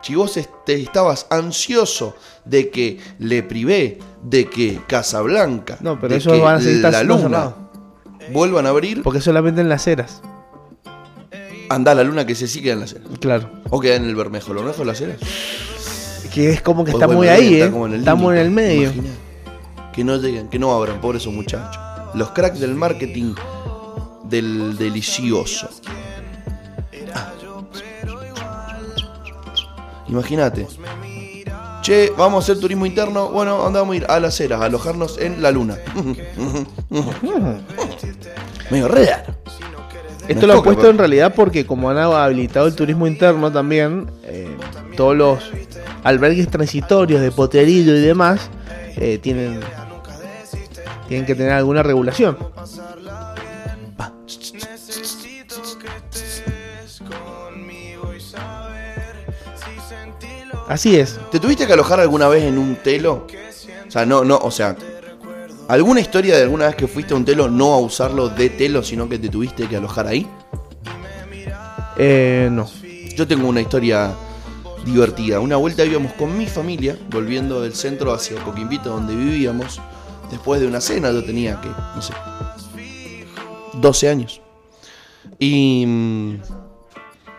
Si 0.01 0.15
vos 0.15 0.37
estabas 0.37 1.25
ansioso 1.31 2.15
de 2.45 2.69
que 2.69 2.99
Le 3.19 3.43
Privé, 3.43 3.97
de 4.23 4.45
que 4.47 4.79
Casablanca, 4.87 5.77
no, 5.81 5.99
pero 5.99 6.15
de 6.17 6.81
a 6.87 6.91
La 6.91 7.03
Luna 7.03 7.55
vuelvan 8.31 8.65
a 8.67 8.69
abrir. 8.69 9.03
Porque 9.03 9.19
solamente 9.21 9.61
en 9.61 9.69
las 9.69 9.83
ceras. 9.83 10.21
Anda 11.69 11.93
la 11.95 12.05
luna 12.05 12.25
que 12.25 12.33
se 12.33 12.47
sigue 12.47 12.71
en 12.71 12.79
las 12.79 12.91
ceras. 12.93 13.07
Claro. 13.19 13.49
O 13.71 13.81
queda 13.81 13.97
en 13.97 14.05
el 14.05 14.15
Bermejo. 14.15 14.53
¿Lo 14.53 14.63
mejor 14.63 14.81
es 14.81 14.87
las 14.87 14.97
ceras. 14.99 15.17
Que 16.33 16.51
es 16.51 16.61
como 16.61 16.85
que 16.85 16.91
¿eh? 16.91 16.93
está 16.93 17.07
muy 17.09 17.27
ahí, 17.27 17.59
Está 17.59 17.75
en 17.75 17.91
el 17.93 17.99
Estamos 17.99 18.31
en 18.33 18.39
el 18.39 18.51
medio. 18.51 18.91
Que 19.91 20.05
no 20.05 20.15
lleguen, 20.15 20.47
que 20.47 20.59
no 20.59 20.71
abran, 20.73 21.01
pobre 21.01 21.17
esos 21.17 21.33
muchachos 21.33 21.77
los 22.13 22.29
cracks 22.31 22.59
del 22.59 22.75
marketing 22.75 23.33
del 24.25 24.77
delicioso. 24.77 25.69
Ah. 27.13 27.31
Imagínate. 30.07 30.67
Che, 31.83 32.11
vamos 32.17 32.41
a 32.41 32.43
hacer 32.51 32.61
turismo 32.61 32.85
interno. 32.85 33.29
Bueno, 33.29 33.65
andamos 33.65 33.93
a 33.93 33.95
ir 33.95 34.05
a 34.09 34.19
las 34.19 34.39
heras, 34.41 34.61
alojarnos 34.61 35.17
en 35.19 35.41
la 35.41 35.51
luna. 35.51 35.77
Medio 38.69 38.87
redar. 38.89 39.37
Esto 40.27 40.45
lo 40.45 40.53
han 40.55 40.63
puesto 40.63 40.89
en 40.89 40.97
realidad 40.97 41.33
porque 41.33 41.65
como 41.65 41.89
han 41.89 41.97
habilitado 41.97 42.67
el 42.67 42.75
turismo 42.75 43.07
interno 43.07 43.49
también, 43.49 44.11
eh, 44.23 44.57
todos 44.97 45.15
los 45.15 45.39
albergues 46.03 46.49
transitorios 46.49 47.21
de 47.21 47.31
poterillo 47.31 47.95
y 47.95 48.01
demás 48.01 48.49
eh, 48.97 49.19
tienen 49.21 49.61
tienen 51.07 51.25
que 51.25 51.35
tener 51.35 51.53
alguna 51.53 51.81
regulación. 51.83 52.37
Así 60.67 60.97
es. 60.97 61.17
¿Te 61.31 61.39
tuviste 61.39 61.65
que 61.65 61.73
alojar 61.73 61.99
alguna 62.01 62.27
vez 62.27 62.43
en 62.43 62.57
un 62.57 62.75
telo? 62.77 63.25
O 63.87 63.91
sea, 63.91 64.05
no, 64.05 64.25
no, 64.25 64.35
o 64.37 64.51
sea, 64.51 64.75
¿alguna 65.69 66.01
historia 66.01 66.35
de 66.35 66.43
alguna 66.43 66.67
vez 66.67 66.75
que 66.75 66.87
fuiste 66.87 67.13
a 67.13 67.17
un 67.17 67.23
telo 67.23 67.47
no 67.49 67.73
a 67.73 67.77
usarlo 67.79 68.27
de 68.27 68.49
telo, 68.49 68.83
sino 68.83 69.07
que 69.07 69.17
te 69.17 69.29
tuviste 69.29 69.67
que 69.67 69.77
alojar 69.77 70.07
ahí? 70.07 70.27
Eh, 71.97 72.49
no. 72.51 72.69
Yo 73.15 73.25
tengo 73.25 73.47
una 73.47 73.61
historia 73.61 74.11
divertida. 74.85 75.39
Una 75.39 75.55
vuelta 75.55 75.85
íbamos 75.85 76.11
con 76.13 76.37
mi 76.37 76.47
familia, 76.47 76.97
volviendo 77.11 77.61
del 77.61 77.73
centro 77.73 78.11
hacia 78.13 78.37
Coquimbito, 78.43 78.89
donde 78.89 79.15
vivíamos 79.15 79.79
después 80.31 80.61
de 80.61 80.67
una 80.67 80.81
cena, 80.81 81.11
yo 81.11 81.23
tenía 81.23 81.59
que, 81.61 81.69
no 81.69 82.01
sé, 82.01 82.13
12 83.73 84.09
años. 84.09 84.41
Y... 85.39 85.83
Mm, 85.85 86.35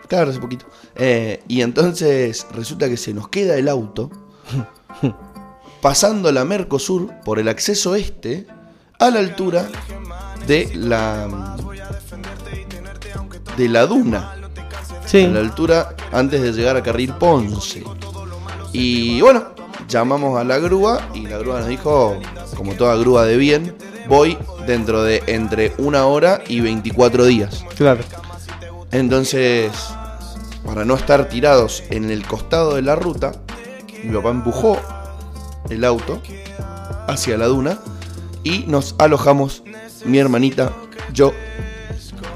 claro, 0.07 0.31
hace 0.31 0.39
poquito. 0.39 0.65
Eh, 0.95 1.41
y 1.47 1.61
entonces 1.61 2.47
resulta 2.51 2.89
que 2.89 2.97
se 2.97 3.13
nos 3.13 3.29
queda 3.29 3.55
el 3.55 3.69
auto 3.69 4.09
pasando 5.81 6.31
la 6.31 6.43
Mercosur 6.45 7.13
por 7.23 7.39
el 7.39 7.47
acceso 7.47 7.95
este 7.95 8.45
a 8.99 9.09
la 9.11 9.19
altura 9.19 9.65
de 10.45 10.69
la 10.75 11.55
mm, 11.59 13.57
de 13.57 13.69
la 13.69 13.85
duna. 13.85 14.35
Sí. 15.05 15.23
A 15.25 15.29
la 15.29 15.39
altura 15.39 15.95
antes 16.11 16.41
de 16.41 16.51
llegar 16.53 16.75
a 16.77 16.83
carril 16.83 17.13
Ponce. 17.13 17.83
Y 18.73 19.19
bueno, 19.21 19.45
llamamos 19.87 20.37
a 20.39 20.43
la 20.43 20.59
grúa 20.59 21.09
y 21.15 21.21
la 21.21 21.37
grúa 21.39 21.59
nos 21.61 21.67
dijo, 21.69 22.15
como 22.59 22.73
toda 22.75 22.95
grúa 22.97 23.23
de 23.23 23.37
bien, 23.37 23.73
voy 24.09 24.37
dentro 24.67 25.01
de 25.01 25.23
entre 25.27 25.71
una 25.77 26.07
hora 26.07 26.41
y 26.45 26.59
24 26.59 27.23
días. 27.25 27.63
Claro. 27.77 28.01
Entonces, 28.91 29.71
para 30.65 30.83
no 30.83 30.95
estar 30.95 31.29
tirados 31.29 31.81
en 31.89 32.11
el 32.11 32.27
costado 32.27 32.75
de 32.75 32.81
la 32.81 32.97
ruta, 32.97 33.31
mi 34.03 34.13
papá 34.13 34.31
empujó 34.31 34.77
el 35.69 35.85
auto 35.85 36.21
hacia 37.07 37.37
la 37.37 37.45
duna 37.45 37.79
y 38.43 38.65
nos 38.67 38.93
alojamos, 38.99 39.63
mi 40.03 40.17
hermanita, 40.17 40.73
yo, 41.13 41.31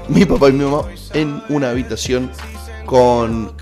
mi 0.08 0.24
papá 0.24 0.48
y 0.48 0.52
mi 0.54 0.64
mamá, 0.64 0.84
en 1.12 1.42
una 1.50 1.68
habitación 1.68 2.30
con 2.86 3.52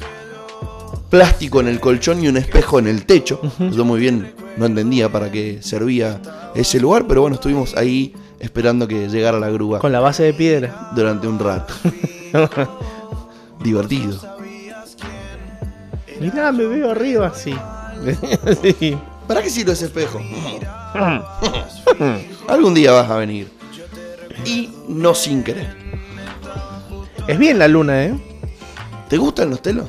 plástico 1.11 1.59
en 1.61 1.66
el 1.66 1.81
colchón 1.81 2.22
y 2.22 2.29
un 2.29 2.37
espejo 2.37 2.79
en 2.79 2.87
el 2.87 3.05
techo. 3.05 3.40
muy 3.59 3.98
bien 3.98 4.33
no 4.56 4.66
entendía 4.66 5.10
para 5.10 5.30
qué 5.30 5.58
servía 5.62 6.20
ese 6.54 6.80
lugar, 6.80 7.06
pero 7.06 7.22
bueno, 7.22 7.34
estuvimos 7.34 7.76
ahí 7.76 8.12
esperando 8.40 8.86
que 8.86 9.08
llegara 9.08 9.38
la 9.38 9.48
grúa. 9.50 9.78
Con 9.78 9.92
la 9.92 10.00
base 10.00 10.22
de 10.24 10.32
piedra. 10.34 10.90
Durante 10.94 11.26
un 11.28 11.38
rato. 11.38 11.72
Divertido. 13.62 14.18
Mirá, 16.20 16.52
me 16.52 16.64
veo 16.66 16.90
arriba 16.90 17.28
así. 17.28 17.52
sí. 18.80 18.96
¿Para 19.26 19.42
qué 19.42 19.50
sirve 19.50 19.72
ese 19.72 19.86
espejo? 19.86 20.20
Algún 22.48 22.74
día 22.74 22.92
vas 22.92 23.08
a 23.10 23.16
venir. 23.16 23.48
Y 24.44 24.68
no 24.88 25.14
sin 25.14 25.42
querer. 25.42 25.74
Es 27.28 27.38
bien 27.38 27.58
la 27.58 27.68
luna, 27.68 28.04
¿eh? 28.04 28.14
¿Te 29.08 29.16
gustan 29.16 29.50
los 29.50 29.62
telos? 29.62 29.86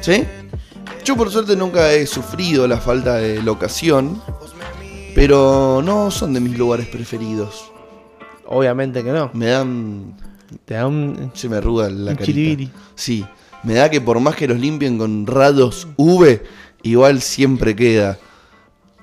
Sí. 0.00 0.24
Yo 1.04 1.16
por 1.16 1.30
suerte 1.30 1.54
nunca 1.54 1.92
he 1.92 2.06
sufrido 2.06 2.66
la 2.66 2.78
falta 2.78 3.16
de 3.16 3.42
locación, 3.42 4.22
pero 5.14 5.82
no 5.84 6.10
son 6.10 6.32
de 6.32 6.40
mis 6.40 6.56
lugares 6.56 6.86
preferidos. 6.86 7.70
Obviamente 8.46 9.04
que 9.04 9.12
no. 9.12 9.30
Me 9.34 9.46
dan... 9.46 10.14
Se 11.34 11.46
me 11.48 11.56
arruga 11.56 11.88
la 11.90 12.10
un 12.12 12.16
carita. 12.16 12.72
Sí. 12.94 13.24
Me 13.64 13.74
da 13.74 13.90
que 13.90 14.00
por 14.02 14.18
más 14.20 14.34
que 14.36 14.46
los 14.48 14.58
limpien 14.58 14.96
con 14.98 15.26
rados 15.26 15.88
V, 15.96 16.42
igual 16.82 17.20
siempre 17.22 17.74
queda 17.76 18.18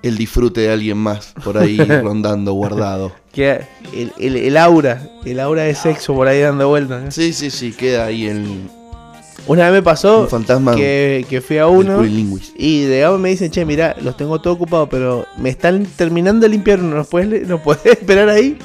el 0.04 0.16
disfrute 0.18 0.62
de 0.62 0.72
alguien 0.72 0.98
más 0.98 1.34
por 1.44 1.56
ahí 1.58 1.78
rondando, 2.02 2.54
guardado. 2.54 3.14
el, 3.36 4.58
aura, 4.58 5.08
el 5.26 5.40
aura 5.40 5.64
de 5.64 5.74
sexo 5.76 6.14
por 6.16 6.28
ahí 6.28 6.40
dando 6.40 6.68
vueltas. 6.70 7.14
Sí, 7.16 7.32
sí, 7.34 7.50
sí, 7.52 7.72
queda 7.74 8.06
ahí 8.06 8.28
en 8.28 8.70
una 9.48 9.64
vez 9.66 9.74
me 9.74 9.82
pasó 9.84 10.26
que, 10.76 11.42
fui 11.46 11.58
a 11.58 11.68
uno 11.68 12.04
y 12.06 12.84
de 12.84 13.04
abajo 13.04 13.20
me 13.20 13.30
dicen, 13.30 13.50
che, 13.52 13.66
mira, 13.66 13.96
los 14.02 14.16
tengo 14.16 14.40
todo 14.42 14.54
ocupado, 14.54 14.88
pero 14.90 15.26
me 15.38 15.50
están 15.50 15.86
terminando 15.86 16.42
de 16.44 16.50
limpiar 16.50 16.80
no 16.80 16.96
¿nos 16.98 17.08
puedes, 17.08 17.42
esperar 17.86 18.30
ahí? 18.30 18.58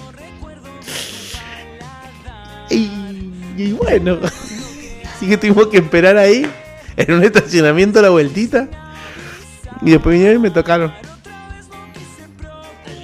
Y, 2.71 3.73
bueno, 3.73 4.19
así 4.25 5.27
que 5.29 5.37
tuvimos 5.39 5.69
que 5.69 5.79
esperar 5.79 6.17
ahí, 6.17 6.47
en 6.97 7.15
un 7.15 7.23
estacionamiento 7.25 8.01
a 8.01 8.03
la 8.03 8.11
vueltita. 8.11 8.69
Y 9.83 9.91
después 9.93 10.15
vinieron 10.15 10.37
y 10.37 10.39
me 10.41 10.51
tocaron. 10.51 10.93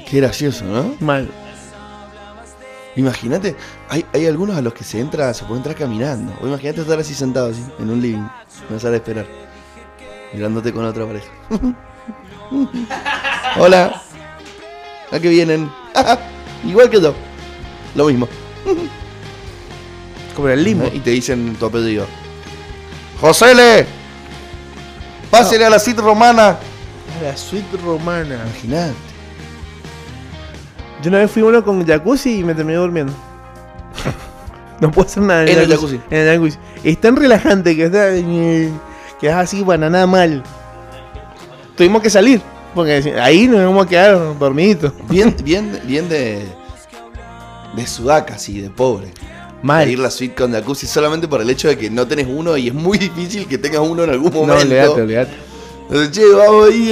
Qué 0.09 0.17
gracioso, 0.21 0.65
¿no? 0.65 0.95
Mal. 1.01 1.29
Imagínate, 2.97 3.55
hay, 3.93 4.05
algunos 4.27 4.57
a 4.57 4.63
los 4.63 4.73
que 4.73 4.85
se 4.85 5.01
entra, 5.01 5.35
se 5.35 5.45
puede 5.45 5.59
entrar 5.59 5.75
caminando. 5.75 6.33
O 6.41 6.47
imagínate 6.47 6.81
estar 6.81 6.97
así 7.01 7.13
sentado, 7.13 7.51
así, 7.51 7.61
en 7.81 7.91
un 7.91 8.01
living, 8.01 8.23
No 8.71 8.77
a 8.91 8.95
esperar, 8.95 9.27
mirándote 10.33 10.73
con 10.73 10.85
otra 10.85 11.05
pareja. 11.07 11.27
Hola, 13.59 14.01
¿a 15.11 15.19
qué 15.19 15.29
vienen? 15.29 15.69
Igual 16.65 16.89
que 16.89 17.01
yo, 17.01 17.13
lo 17.97 18.07
mismo. 18.07 18.29
Como 20.37 20.49
el 20.49 20.63
limbo. 20.63 20.89
Y 20.95 21.01
te 21.01 21.11
dicen 21.11 21.57
tu 21.57 21.67
apellido. 21.67 22.07
¡Josele! 23.21 23.87
¡Pásele 25.33 25.65
a 25.65 25.71
la 25.71 25.81
suite 25.81 26.01
romana! 26.01 26.51
A 26.51 27.23
la 27.25 27.37
suite 27.37 27.77
romana. 27.85 28.37
Imagínate. 28.53 28.95
Yo 31.03 31.09
una 31.09 31.19
vez 31.19 31.31
fui 31.33 31.43
uno 31.43 31.65
con 31.65 31.85
jacuzzi 31.85 32.39
y 32.39 32.45
me 32.45 32.55
terminé 32.55 32.79
durmiendo. 32.79 33.13
no 34.81 34.91
puedo 34.91 35.07
hacer 35.07 35.23
nada 35.23 35.43
en, 35.47 35.57
el, 35.59 35.69
jacuzzi. 35.69 36.01
En 36.11 36.19
el 36.19 36.35
jacuzzi. 36.35 36.59
Es 36.85 37.01
tan 37.01 37.17
relajante 37.17 37.75
que 37.77 37.85
está. 37.85 38.15
Eh, 38.15 38.71
que 39.21 39.29
es 39.29 39.35
así, 39.35 39.65
nada 39.65 40.07
mal. 40.07 40.43
Tuvimos 41.77 42.03
que 42.03 42.11
salir. 42.11 42.41
Porque 42.75 43.15
ahí 43.21 43.49
nos 43.49 43.65
vamos 43.65 43.87
a 43.87 43.89
quedar 43.89 44.39
dormiditos. 44.39 44.93
Bien, 45.09 45.35
bien, 45.43 45.79
bien 45.85 46.07
de. 46.09 46.45
De 47.77 47.87
sudaca, 47.87 48.35
así, 48.35 48.61
de 48.61 48.69
pobre. 48.71 49.13
Mal. 49.63 49.89
ir 49.91 49.99
la 49.99 50.11
suite 50.11 50.35
con 50.35 50.53
jacuzzi 50.53 50.87
solamente 50.87 51.29
por 51.29 51.43
el 51.43 51.51
hecho 51.51 51.69
de 51.69 51.77
que 51.77 51.91
no 51.91 52.07
tenés 52.09 52.27
uno 52.27 52.57
y 52.57 52.69
es 52.69 52.75
muy 52.75 52.97
difícil 52.97 53.47
que 53.47 53.59
tengas 53.59 53.83
uno 53.83 54.05
en 54.05 54.11
algún 54.11 54.33
momento. 54.33 54.65
No, 54.65 54.87
no 54.87 54.93
olvidate. 55.03 55.33
Che, 56.11 56.23
vamos 56.33 56.71
ahí. 56.71 56.91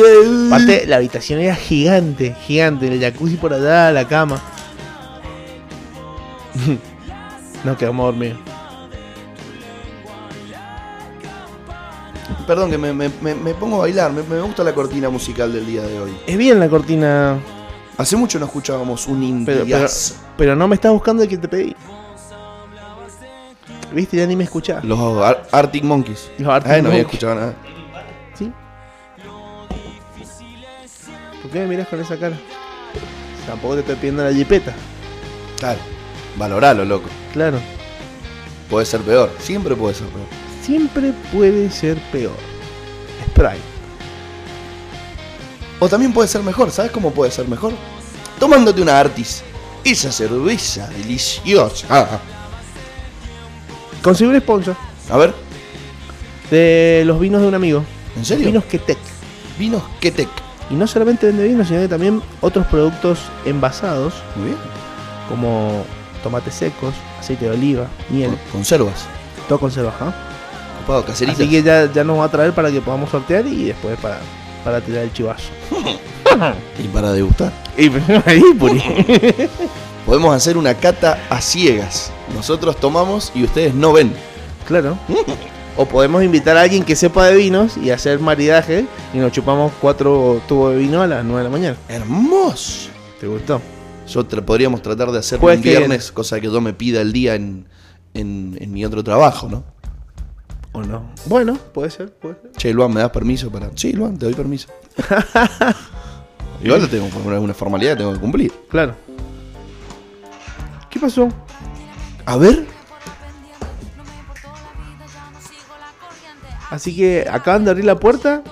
Aparte, 0.48 0.84
la 0.86 0.96
habitación 0.96 1.40
era 1.40 1.54
gigante, 1.56 2.36
gigante. 2.46 2.86
El 2.88 3.00
jacuzzi 3.00 3.36
por 3.36 3.54
allá, 3.54 3.90
la 3.90 4.06
cama. 4.06 4.40
Nos 7.64 7.82
amor, 7.82 8.14
mío. 8.14 8.34
Perdón 12.46 12.70
que 12.70 12.78
me, 12.78 13.54
pongo 13.54 13.76
a 13.76 13.80
bailar, 13.80 14.12
me, 14.12 14.40
gusta 14.40 14.64
la 14.64 14.72
cortina 14.74 15.10
musical 15.10 15.52
del 15.52 15.66
día 15.66 15.82
de 15.82 15.98
hoy. 16.00 16.16
Es 16.26 16.36
bien 16.38 16.58
la 16.60 16.68
cortina. 16.68 17.38
Hace 17.96 18.16
mucho 18.16 18.38
no 18.38 18.46
escuchábamos 18.46 19.06
un 19.08 19.22
indie 19.22 19.64
Pero, 20.36 20.54
no 20.54 20.68
me 20.68 20.76
estás 20.76 20.92
buscando 20.92 21.22
el 21.24 21.28
que 21.28 21.36
te 21.38 21.48
pedí. 21.48 21.74
¿Viste? 23.92 24.18
Ya 24.18 24.26
ni 24.26 24.36
me 24.36 24.44
escuchás. 24.44 24.84
Los 24.84 24.98
Arctic 25.50 25.82
Monkeys. 25.82 26.30
Los 26.38 26.48
Arctic 26.50 26.72
Ay, 26.72 26.78
ah, 26.78 26.82
no 26.82 26.88
había 26.90 27.00
escuchado 27.00 27.34
nada. 27.34 27.54
¿Sí? 28.38 28.52
¿Por 31.42 31.50
qué 31.50 31.60
me 31.60 31.66
miras 31.66 31.88
con 31.88 32.00
esa 32.00 32.16
cara? 32.18 32.36
Tampoco 33.46 33.74
te 33.74 33.80
estoy 33.80 33.94
pidiendo 33.96 34.24
la 34.24 34.32
jipeta. 34.32 34.74
Claro 35.58 35.80
valoralo, 36.38 36.84
loco. 36.84 37.08
Claro. 37.32 37.58
Puede 38.70 38.86
ser 38.86 39.00
peor, 39.00 39.30
siempre 39.40 39.74
puede 39.74 39.94
ser 39.94 40.06
peor. 40.08 40.26
Siempre 40.62 41.12
puede 41.32 41.70
ser 41.70 41.98
peor. 42.12 42.36
Sprite. 43.30 43.68
O 45.80 45.88
también 45.88 46.12
puede 46.12 46.28
ser 46.28 46.42
mejor, 46.42 46.70
¿sabes 46.70 46.90
cómo 46.90 47.10
puede 47.10 47.30
ser 47.30 47.48
mejor? 47.48 47.72
Tomándote 48.38 48.80
una 48.80 48.98
Artis. 49.00 49.42
Esa 49.84 50.12
cerveza 50.12 50.86
deliciosa. 50.88 51.86
Ah, 51.88 52.06
ah. 52.12 52.18
Conseguí 54.02 54.30
un 54.34 54.40
sponsor. 54.40 54.76
A 55.10 55.16
ver. 55.16 55.32
De 56.50 57.02
los 57.06 57.18
vinos 57.20 57.40
de 57.40 57.48
un 57.48 57.54
amigo. 57.54 57.82
¿En 58.16 58.24
serio? 58.24 58.46
Vinos 58.46 58.64
Ketec. 58.64 58.98
Vinos 59.58 59.82
Ketec. 60.00 60.28
Y 60.70 60.74
no 60.74 60.86
solamente 60.86 61.26
vende 61.26 61.48
vinos, 61.48 61.68
sino 61.68 61.80
que 61.80 61.88
también 61.88 62.20
otros 62.42 62.66
productos 62.66 63.18
envasados. 63.46 64.12
Muy 64.36 64.46
bien. 64.46 64.58
Como 65.28 65.84
tomates 66.28 66.54
secos, 66.54 66.94
aceite 67.18 67.46
de 67.46 67.52
oliva, 67.52 67.86
miel. 68.10 68.36
Conservas. 68.52 69.06
Todo 69.48 69.58
conservas, 69.58 69.94
¿ah? 70.00 70.12
Así 71.08 71.48
que 71.48 71.62
ya, 71.62 71.86
nos 72.04 72.18
va 72.18 72.24
a 72.24 72.30
traer 72.30 72.52
para 72.54 72.70
que 72.70 72.80
podamos 72.80 73.10
sortear 73.10 73.46
y 73.46 73.64
después 73.66 73.98
para, 73.98 74.18
para 74.64 74.80
tirar 74.80 75.04
el 75.04 75.12
chivazo. 75.12 75.48
y 76.82 76.88
para 76.88 77.12
degustar. 77.12 77.52
Y, 77.76 77.90
Podemos 80.06 80.34
hacer 80.34 80.56
una 80.58 80.74
cata 80.74 81.18
a 81.30 81.40
ciegas. 81.42 82.10
Nosotros 82.34 82.76
tomamos 82.76 83.32
y 83.34 83.44
ustedes 83.44 83.74
no 83.74 83.92
ven. 83.94 84.12
Claro. 84.66 84.96
o 85.76 85.84
podemos 85.86 86.22
invitar 86.22 86.56
a 86.58 86.62
alguien 86.62 86.82
que 86.84 86.94
sepa 86.96 87.26
de 87.26 87.36
vinos 87.36 87.76
y 87.78 87.90
hacer 87.90 88.18
maridaje 88.18 88.86
y 89.14 89.18
nos 89.18 89.32
chupamos 89.32 89.72
cuatro 89.80 90.40
tubos 90.48 90.72
de 90.72 90.78
vino 90.78 91.00
a 91.02 91.06
las 91.06 91.22
9 91.24 91.38
de 91.40 91.44
la 91.44 91.50
mañana. 91.50 91.76
Hermoso. 91.90 92.88
¿Te 93.20 93.26
gustó? 93.26 93.60
Yo 94.08 94.26
podríamos 94.26 94.80
tratar 94.80 95.10
de 95.12 95.18
hacerlo 95.18 95.48
un 95.52 95.60
viernes, 95.60 96.10
cosa 96.10 96.40
que 96.40 96.46
yo 96.46 96.60
me 96.62 96.72
pida 96.72 97.02
el 97.02 97.12
día 97.12 97.34
en, 97.34 97.64
mi 98.14 98.84
otro 98.84 99.04
trabajo, 99.04 99.48
¿no? 99.50 99.64
¿O 100.72 100.82
no? 100.82 101.12
Bueno, 101.26 101.56
puede 101.72 101.90
ser, 101.90 102.12
puede 102.14 102.36
ser. 102.40 102.52
Che, 102.56 102.72
Luan, 102.72 102.92
¿me 102.94 103.00
das 103.00 103.10
permiso 103.10 103.50
para...? 103.52 103.70
Sí, 103.74 103.92
Luan, 103.92 104.16
te 104.18 104.24
doy 104.24 104.34
permiso. 104.34 104.68
Igual 106.64 106.88
tengo 106.88 107.06
una 107.38 107.52
formalidad 107.54 107.92
que 107.92 107.96
tengo 107.98 108.14
que 108.14 108.18
cumplir. 108.18 108.52
Claro. 108.70 108.94
¿Qué 110.90 110.98
pasó? 110.98 111.28
A 112.24 112.36
ver. 112.36 112.66
Así 116.70 116.96
que 116.96 117.26
acaban 117.30 117.64
de 117.64 117.70
abrir 117.70 117.84
la 117.84 117.96
puerta. 118.00 118.42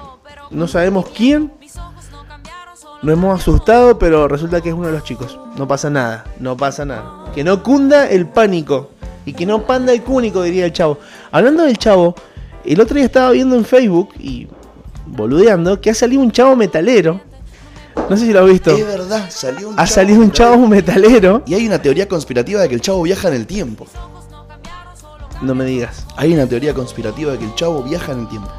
No 0.50 0.68
sabemos 0.68 1.06
quién. 1.16 1.50
Nos 3.02 3.12
hemos 3.12 3.38
asustado, 3.40 3.98
pero 3.98 4.26
resulta 4.26 4.60
que 4.62 4.70
es 4.70 4.74
uno 4.74 4.86
de 4.86 4.92
los 4.92 5.04
chicos. 5.04 5.38
No 5.56 5.68
pasa 5.68 5.90
nada, 5.90 6.24
no 6.40 6.56
pasa 6.56 6.84
nada. 6.84 7.26
Que 7.34 7.44
no 7.44 7.62
cunda 7.62 8.08
el 8.08 8.26
pánico. 8.26 8.90
Y 9.26 9.32
que 9.34 9.44
no 9.44 9.66
panda 9.66 9.92
el 9.92 10.02
cúnico, 10.02 10.42
diría 10.42 10.66
el 10.66 10.72
chavo. 10.72 10.98
Hablando 11.32 11.64
del 11.64 11.76
chavo, 11.76 12.14
el 12.64 12.80
otro 12.80 12.94
día 12.96 13.04
estaba 13.04 13.32
viendo 13.32 13.56
en 13.56 13.64
Facebook 13.64 14.10
y 14.18 14.48
boludeando 15.06 15.80
que 15.80 15.90
ha 15.90 15.94
salido 15.94 16.22
un 16.22 16.30
chavo 16.30 16.54
metalero. 16.56 17.20
No 18.08 18.16
sé 18.16 18.26
si 18.26 18.32
lo 18.32 18.40
has 18.40 18.46
visto. 18.48 18.70
Es 18.70 18.86
verdad, 18.86 19.28
Ha 19.76 19.86
salido 19.86 20.20
un 20.20 20.30
chavo 20.30 20.66
metalero. 20.68 21.42
Y 21.46 21.54
hay 21.54 21.66
una 21.66 21.82
teoría 21.82 22.08
conspirativa 22.08 22.60
de 22.62 22.68
que 22.68 22.76
el 22.76 22.80
chavo 22.80 23.02
viaja 23.02 23.28
en 23.28 23.34
el 23.34 23.46
tiempo. 23.46 23.86
No 25.42 25.54
me 25.54 25.64
digas. 25.64 26.06
Hay 26.16 26.32
una 26.32 26.46
teoría 26.46 26.72
conspirativa 26.72 27.32
de 27.32 27.38
que 27.38 27.44
el 27.46 27.54
chavo 27.56 27.82
viaja 27.82 28.12
en 28.12 28.20
el 28.20 28.28
tiempo. 28.28 28.50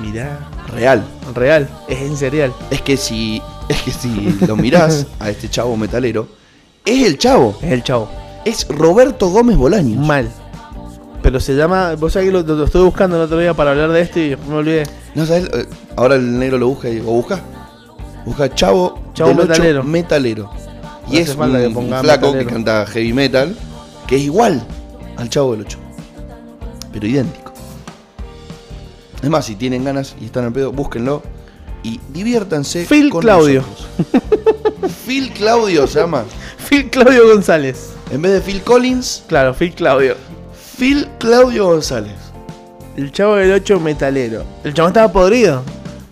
Mirá. 0.00 0.38
Real. 0.74 1.02
Real, 1.34 1.68
es 1.88 2.00
en 2.00 2.16
serial. 2.16 2.52
Es 2.70 2.82
que 2.82 2.96
si, 2.96 3.42
es 3.68 3.82
que 3.82 3.90
si 3.90 4.38
lo 4.46 4.56
mirás 4.56 5.06
a 5.20 5.30
este 5.30 5.48
chavo 5.48 5.76
metalero, 5.76 6.28
es 6.84 7.06
el 7.06 7.18
chavo. 7.18 7.56
Es 7.62 7.72
el 7.72 7.82
chavo. 7.82 8.08
Es 8.44 8.66
Roberto 8.68 9.30
Gómez 9.30 9.56
Bolaños. 9.56 10.06
Mal. 10.06 10.28
Pero 11.22 11.40
se 11.40 11.54
llama. 11.54 11.94
Vos 11.96 12.12
sabés 12.12 12.28
que 12.28 12.32
lo, 12.32 12.64
estoy 12.64 12.84
buscando 12.84 13.16
el 13.16 13.22
otro 13.22 13.38
día 13.38 13.54
para 13.54 13.72
hablar 13.72 13.90
de 13.90 14.00
esto 14.00 14.20
y 14.20 14.36
me 14.48 14.54
olvidé. 14.56 14.84
No 15.14 15.26
sabés, 15.26 15.44
eh, 15.52 15.66
ahora 15.96 16.14
el 16.16 16.38
negro 16.38 16.58
lo 16.58 16.68
busca 16.68 16.88
y 16.88 16.94
digo, 16.96 17.12
busca. 17.12 17.40
Busca 18.24 18.54
Chavo, 18.54 18.98
chavo 19.14 19.34
metalero. 19.34 19.82
metalero. 19.82 20.50
Y 21.10 21.16
es 21.18 21.34
un, 21.34 21.94
flaco 22.00 22.32
que 22.34 22.44
canta 22.44 22.84
heavy 22.86 23.14
metal, 23.14 23.56
que 24.06 24.16
es 24.16 24.22
igual 24.22 24.60
al 25.16 25.30
Chavo 25.30 25.52
del 25.52 25.62
8. 25.62 25.78
Pero 26.92 27.06
idéntico. 27.06 27.47
Es 29.22 29.28
más, 29.30 29.44
si 29.46 29.56
tienen 29.56 29.84
ganas 29.84 30.14
y 30.20 30.26
están 30.26 30.44
al 30.44 30.52
pedo, 30.52 30.72
búsquenlo 30.72 31.22
y 31.82 32.00
diviértanse. 32.12 32.86
Phil 32.88 33.10
con 33.10 33.20
Claudio. 33.22 33.62
Nosotros. 33.62 34.94
Phil 35.06 35.30
Claudio 35.32 35.86
se 35.86 36.00
llama. 36.00 36.24
Phil 36.68 36.88
Claudio 36.90 37.26
González. 37.32 37.90
En 38.10 38.22
vez 38.22 38.32
de 38.32 38.40
Phil 38.40 38.62
Collins. 38.62 39.24
Claro, 39.26 39.54
Phil 39.54 39.72
Claudio. 39.74 40.14
Phil 40.78 41.08
Claudio 41.18 41.66
González. 41.66 42.14
El 42.96 43.10
chavo 43.12 43.36
del 43.36 43.52
8 43.52 43.80
metalero. 43.80 44.44
El 44.64 44.74
chavo 44.74 44.88
estaba 44.88 45.10
podrido. 45.12 45.62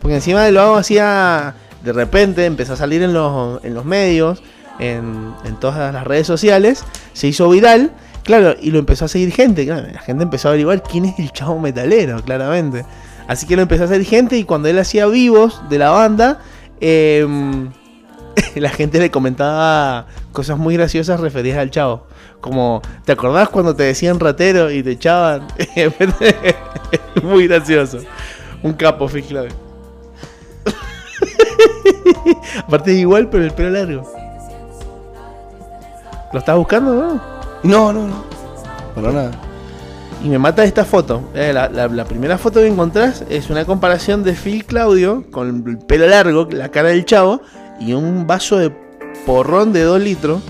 Porque 0.00 0.16
encima 0.16 0.42
de 0.44 0.52
lo 0.52 0.60
hago 0.62 0.76
hacía. 0.76 1.54
De 1.84 1.92
repente 1.92 2.44
empezó 2.46 2.72
a 2.72 2.76
salir 2.76 3.02
en 3.02 3.12
los, 3.12 3.64
en 3.64 3.72
los 3.74 3.84
medios, 3.84 4.42
en, 4.80 5.30
en 5.44 5.60
todas 5.60 5.92
las 5.94 6.04
redes 6.04 6.26
sociales. 6.26 6.82
Se 7.12 7.28
hizo 7.28 7.48
viral 7.48 7.92
Claro, 8.26 8.56
y 8.60 8.72
lo 8.72 8.80
empezó 8.80 9.04
a 9.04 9.08
seguir 9.08 9.30
gente. 9.32 9.64
la 9.64 10.00
gente 10.00 10.24
empezó 10.24 10.48
a 10.48 10.50
averiguar 10.50 10.82
quién 10.82 11.04
es 11.04 11.16
el 11.20 11.30
chavo 11.30 11.60
metalero, 11.60 12.20
claramente. 12.24 12.84
Así 13.28 13.46
que 13.46 13.54
lo 13.54 13.62
empezó 13.62 13.84
a 13.84 13.86
seguir 13.86 14.04
gente 14.04 14.36
y 14.36 14.42
cuando 14.42 14.66
él 14.68 14.76
hacía 14.80 15.06
vivos 15.06 15.62
de 15.68 15.78
la 15.78 15.90
banda, 15.90 16.40
em, 16.80 17.70
la 18.56 18.70
gente 18.70 18.98
le 18.98 19.12
comentaba 19.12 20.06
cosas 20.32 20.58
muy 20.58 20.74
graciosas 20.76 21.20
referidas 21.20 21.60
al 21.60 21.70
chavo. 21.70 22.08
Como, 22.40 22.82
¿te 23.04 23.12
acordás 23.12 23.48
cuando 23.48 23.76
te 23.76 23.84
decían 23.84 24.18
ratero 24.18 24.72
y 24.72 24.82
te 24.82 24.90
echaban? 24.90 25.46
muy 27.22 27.46
gracioso. 27.46 28.00
Un 28.60 28.72
capo, 28.72 29.06
fíjate 29.06 29.50
Aparte 32.58 32.92
igual, 32.92 33.28
pero 33.30 33.44
el 33.44 33.52
pelo 33.52 33.70
largo. 33.70 34.12
¿Lo 36.32 36.38
estás 36.40 36.56
buscando, 36.56 36.92
no? 36.92 37.35
No, 37.66 37.92
no, 37.92 38.06
no. 38.06 38.24
Para 38.94 39.12
nada. 39.12 39.30
Y 40.24 40.28
me 40.28 40.38
mata 40.38 40.64
esta 40.64 40.84
foto. 40.84 41.22
Eh, 41.34 41.52
la, 41.52 41.68
primera 42.04 42.38
foto 42.38 42.60
que 42.60 42.68
encontrás 42.68 43.24
es 43.28 43.50
una 43.50 43.64
comparación 43.64 44.22
de 44.22 44.34
Phil 44.34 44.64
Claudio 44.64 45.24
con 45.32 45.64
el 45.66 45.78
pelo 45.78 46.06
largo, 46.06 46.46
la 46.50 46.70
cara 46.70 46.90
del 46.90 47.04
chavo, 47.04 47.40
y 47.80 47.92
un 47.92 48.26
vaso 48.26 48.58
de 48.58 48.70
porrón 49.26 49.72
de 49.72 49.82
2 49.82 50.00
litros 50.00 50.42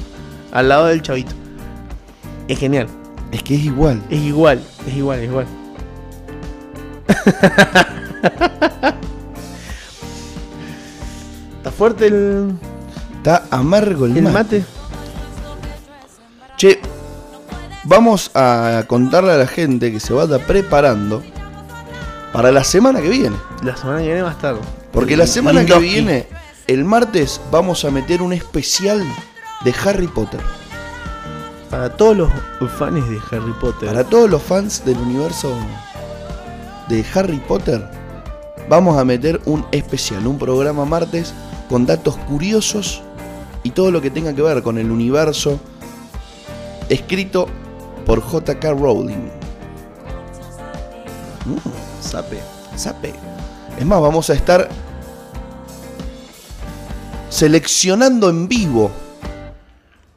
al 0.53 0.69
lado 0.69 0.87
del 0.87 1.01
chavito. 1.03 1.33
Es 2.49 2.59
genial. 2.59 2.87
Es 3.33 3.43
que 3.43 3.55
es 3.55 3.65
igual. 3.65 4.01
Es 4.11 4.21
igual, 4.21 4.61
es 4.87 4.95
igual, 4.95 5.19
es 5.21 5.25
igual. 5.31 5.47
Está 11.57 11.71
fuerte 11.77 12.07
el. 12.07 12.53
Está 13.17 13.45
amargo 13.51 14.07
el, 14.07 14.23
mate. 14.23 14.65
Che, 16.57 16.79
vamos 17.87 18.33
a 18.35 18.83
contarle 18.89 19.33
a 19.33 19.37
la 19.37 19.47
gente 19.47 19.93
que 19.93 20.01
se 20.01 20.13
vaya 20.13 20.39
preparando 20.45 21.23
para 22.33 22.51
la 22.53 22.65
semana 22.65 23.01
que 23.01 23.09
viene. 23.09 23.37
La 23.63 23.77
semana 23.77 24.01
que 24.01 24.07
viene 24.07 24.23
va 24.23 24.31
a 24.31 24.33
estar. 24.33 24.57
Porque 24.93 25.17
la 25.17 25.27
semana 25.27 25.65
que 25.65 25.79
viene, 25.79 26.27
el 26.67 26.85
martes, 26.85 27.41
vamos 27.51 27.85
a 27.85 27.91
meter 27.91 28.23
un 28.23 28.33
especial 28.33 29.03
de 29.65 29.75
Harry 29.85 30.09
Potter. 30.09 30.41
Para 31.71 31.91
todos 31.97 32.17
los 32.17 32.73
fans 32.73 33.05
de 33.09 33.19
Harry 33.37 33.53
Potter. 33.61 33.89
Para 33.89 34.05
todos 34.05 34.29
los 34.29 34.43
fans 34.43 34.85
del 34.85 34.99
universo 34.99 35.51
de 36.89 37.05
Harry 37.15 37.39
Potter, 37.39 37.85
vamos 38.69 38.99
a 38.99 39.05
meter 39.05 39.41
un 39.47 39.65
especial, 39.73 40.25
un 40.27 40.39
programa 40.39 40.85
martes 40.85 41.35
con 41.69 41.85
datos 41.85 42.17
curiosos 42.19 43.03
y 43.65 43.71
todo 43.71 43.91
lo 43.91 44.01
que 44.01 44.11
tenga 44.11 44.35
que 44.35 44.43
ver 44.43 44.63
con 44.63 44.79
el 44.79 44.93
universo 44.93 45.59
escrito 46.89 47.49
por 48.07 48.21
J.K. 48.23 48.73
Rowling. 48.73 49.17
Mm, 51.45 51.59
sape, 52.01 52.41
sape. 52.77 53.13
Es 53.79 53.85
más, 53.85 54.01
vamos 54.01 54.31
a 54.31 54.35
estar 54.35 54.69
seleccionando 57.29 58.31
en 58.31 58.47
vivo 58.49 58.91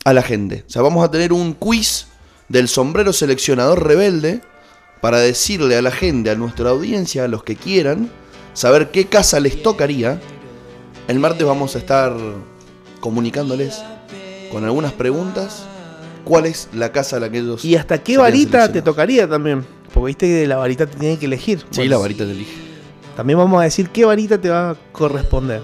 a 0.05 0.13
la 0.13 0.21
gente. 0.21 0.63
O 0.67 0.69
sea, 0.69 0.83
vamos 0.83 1.03
a 1.03 1.09
tener 1.11 1.33
un 1.33 1.53
quiz 1.55 2.05
del 2.47 2.67
sombrero 2.67 3.11
seleccionador 3.11 3.83
rebelde 3.85 4.41
para 5.01 5.19
decirle 5.19 5.75
a 5.75 5.81
la 5.81 5.91
gente, 5.91 6.29
a 6.29 6.35
nuestra 6.35 6.69
audiencia, 6.69 7.25
a 7.25 7.27
los 7.27 7.43
que 7.43 7.55
quieran, 7.55 8.11
saber 8.53 8.91
qué 8.91 9.07
casa 9.07 9.39
les 9.39 9.61
tocaría. 9.63 10.21
El 11.07 11.19
martes 11.19 11.45
vamos 11.45 11.75
a 11.75 11.79
estar 11.79 12.15
comunicándoles 12.99 13.81
con 14.51 14.63
algunas 14.63 14.91
preguntas 14.91 15.63
cuál 16.23 16.45
es 16.45 16.69
la 16.73 16.91
casa 16.91 17.17
a 17.17 17.19
la 17.19 17.29
que 17.29 17.39
ellos. 17.39 17.63
Y 17.65 17.75
hasta 17.75 17.97
qué 18.01 18.17
varita 18.17 18.71
te 18.71 18.81
tocaría 18.81 19.27
también. 19.29 19.65
Porque 19.93 20.07
viste 20.07 20.27
que 20.27 20.47
la 20.47 20.57
varita 20.57 20.85
te 20.85 20.97
tiene 20.97 21.17
que 21.17 21.25
elegir. 21.25 21.63
Sí, 21.71 21.87
la 21.87 21.97
varita 21.97 22.23
te 22.25 22.31
elige. 22.31 22.53
También 23.15 23.39
vamos 23.39 23.59
a 23.59 23.63
decir 23.63 23.89
qué 23.89 24.05
varita 24.05 24.39
te 24.39 24.49
va 24.49 24.71
a 24.71 24.75
corresponder. 24.91 25.61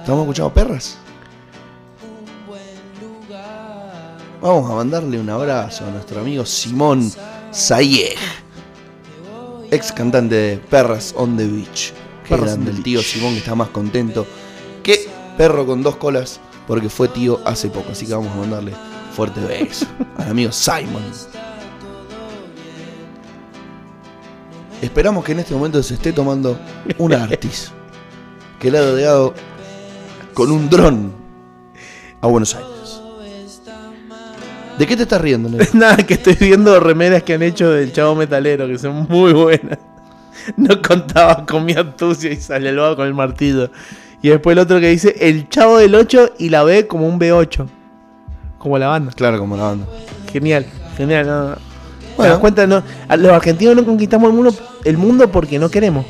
¿Estamos 0.00 0.22
escuchando 0.22 0.52
perras? 0.52 0.98
Vamos 4.40 4.70
a 4.70 4.74
mandarle 4.74 5.18
un 5.20 5.28
abrazo 5.28 5.86
a 5.86 5.90
nuestro 5.90 6.20
amigo 6.20 6.46
Simón 6.46 7.10
Sayeg, 7.50 8.14
ex 9.72 9.90
cantante 9.92 10.34
de 10.36 10.56
Perras 10.58 11.14
on 11.16 11.36
the 11.36 11.46
Beach. 11.46 11.92
Qué 12.28 12.36
grande 12.36 12.70
el 12.70 12.82
tío 12.82 13.02
Simón 13.02 13.32
que 13.32 13.38
está 13.38 13.54
más 13.54 13.68
contento 13.68 14.26
que 14.84 15.08
perro 15.36 15.66
con 15.66 15.82
dos 15.82 15.96
colas 15.96 16.38
porque 16.66 16.88
fue 16.88 17.08
tío 17.08 17.40
hace 17.44 17.68
poco. 17.68 17.92
Así 17.92 18.06
que 18.06 18.14
vamos 18.14 18.32
a 18.32 18.36
mandarle 18.36 18.72
fuerte 19.12 19.40
beso 19.40 19.86
al 20.18 20.30
amigo 20.30 20.52
Simon. 20.52 21.02
Esperamos 24.82 25.24
que 25.24 25.32
en 25.32 25.38
este 25.40 25.54
momento 25.54 25.82
se 25.82 25.94
esté 25.94 26.12
tomando 26.12 26.58
un 26.98 27.12
Artis, 27.14 27.72
que 28.60 28.70
le 28.70 28.78
ha 28.78 28.82
rodeado 28.82 29.34
con 30.34 30.52
un 30.52 30.68
dron 30.68 31.12
a 32.20 32.26
Buenos 32.26 32.54
Aires. 32.54 32.70
¿De 34.78 34.86
qué 34.86 34.94
te 34.94 35.04
estás 35.04 35.22
riendo, 35.22 35.48
Nero? 35.48 35.64
Nada, 35.72 35.96
que 35.96 36.14
estoy 36.14 36.34
viendo 36.38 36.78
remeras 36.78 37.22
que 37.22 37.32
han 37.32 37.42
hecho 37.42 37.70
del 37.70 37.92
chavo 37.94 38.14
metalero, 38.14 38.66
que 38.68 38.78
son 38.78 39.06
muy 39.08 39.32
buenas. 39.32 39.78
No 40.58 40.80
contaba 40.82 41.46
con 41.46 41.64
mi 41.64 41.72
astucia 41.72 42.30
y 42.30 42.36
sale 42.36 42.68
el 42.68 42.78
con 42.96 43.06
el 43.06 43.14
martillo. 43.14 43.70
Y 44.22 44.28
después 44.28 44.54
el 44.54 44.58
otro 44.60 44.80
que 44.80 44.88
dice 44.88 45.14
El 45.20 45.48
Chavo 45.48 45.78
del 45.78 45.94
8 45.94 46.34
y 46.38 46.48
la 46.48 46.62
ve 46.64 46.86
como 46.86 47.06
un 47.06 47.18
B8. 47.20 47.68
Como 48.58 48.78
la 48.78 48.88
banda. 48.88 49.12
Claro, 49.12 49.38
como 49.38 49.56
la 49.56 49.64
banda. 49.64 49.86
Genial, 50.32 50.66
genial. 50.96 51.58
Bueno. 52.16 52.40
cuéntanos 52.40 52.82
los 53.18 53.30
argentinos 53.30 53.76
no 53.76 53.84
conquistamos 53.84 54.30
el 54.30 54.34
mundo, 54.36 54.54
el 54.84 54.96
mundo 54.96 55.28
porque 55.30 55.58
no 55.58 55.68
queremos. 55.70 56.06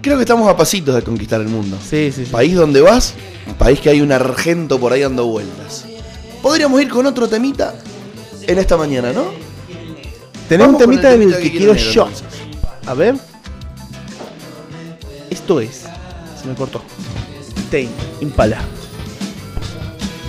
Creo 0.00 0.16
que 0.16 0.22
estamos 0.22 0.48
a 0.48 0.56
pasitos 0.56 0.94
de 0.94 1.02
conquistar 1.02 1.40
el 1.40 1.48
mundo. 1.48 1.76
Sí, 1.82 2.12
sí, 2.14 2.26
sí. 2.26 2.30
País 2.32 2.54
donde 2.54 2.80
vas, 2.80 3.14
país 3.58 3.80
que 3.80 3.90
hay 3.90 4.00
un 4.00 4.12
argento 4.12 4.78
por 4.78 4.92
ahí 4.92 5.00
dando 5.00 5.26
vueltas. 5.26 5.86
Podríamos 6.42 6.80
ir 6.80 6.88
con 6.88 7.06
otro 7.06 7.26
temita 7.26 7.74
en 8.46 8.58
esta 8.58 8.76
mañana, 8.76 9.12
¿no? 9.12 9.24
Tenemos 10.48 10.74
un 10.74 10.78
temita, 10.78 11.10
del 11.10 11.34
que, 11.40 11.50
quiero, 11.50 11.72
yo. 11.74 12.08
A 12.86 12.94
ver. 12.94 13.16
Esto 15.30 15.58
es 15.60 15.84
me 16.46 16.54
cortó. 16.54 16.82
Tain, 17.70 17.88
impala. 18.20 18.60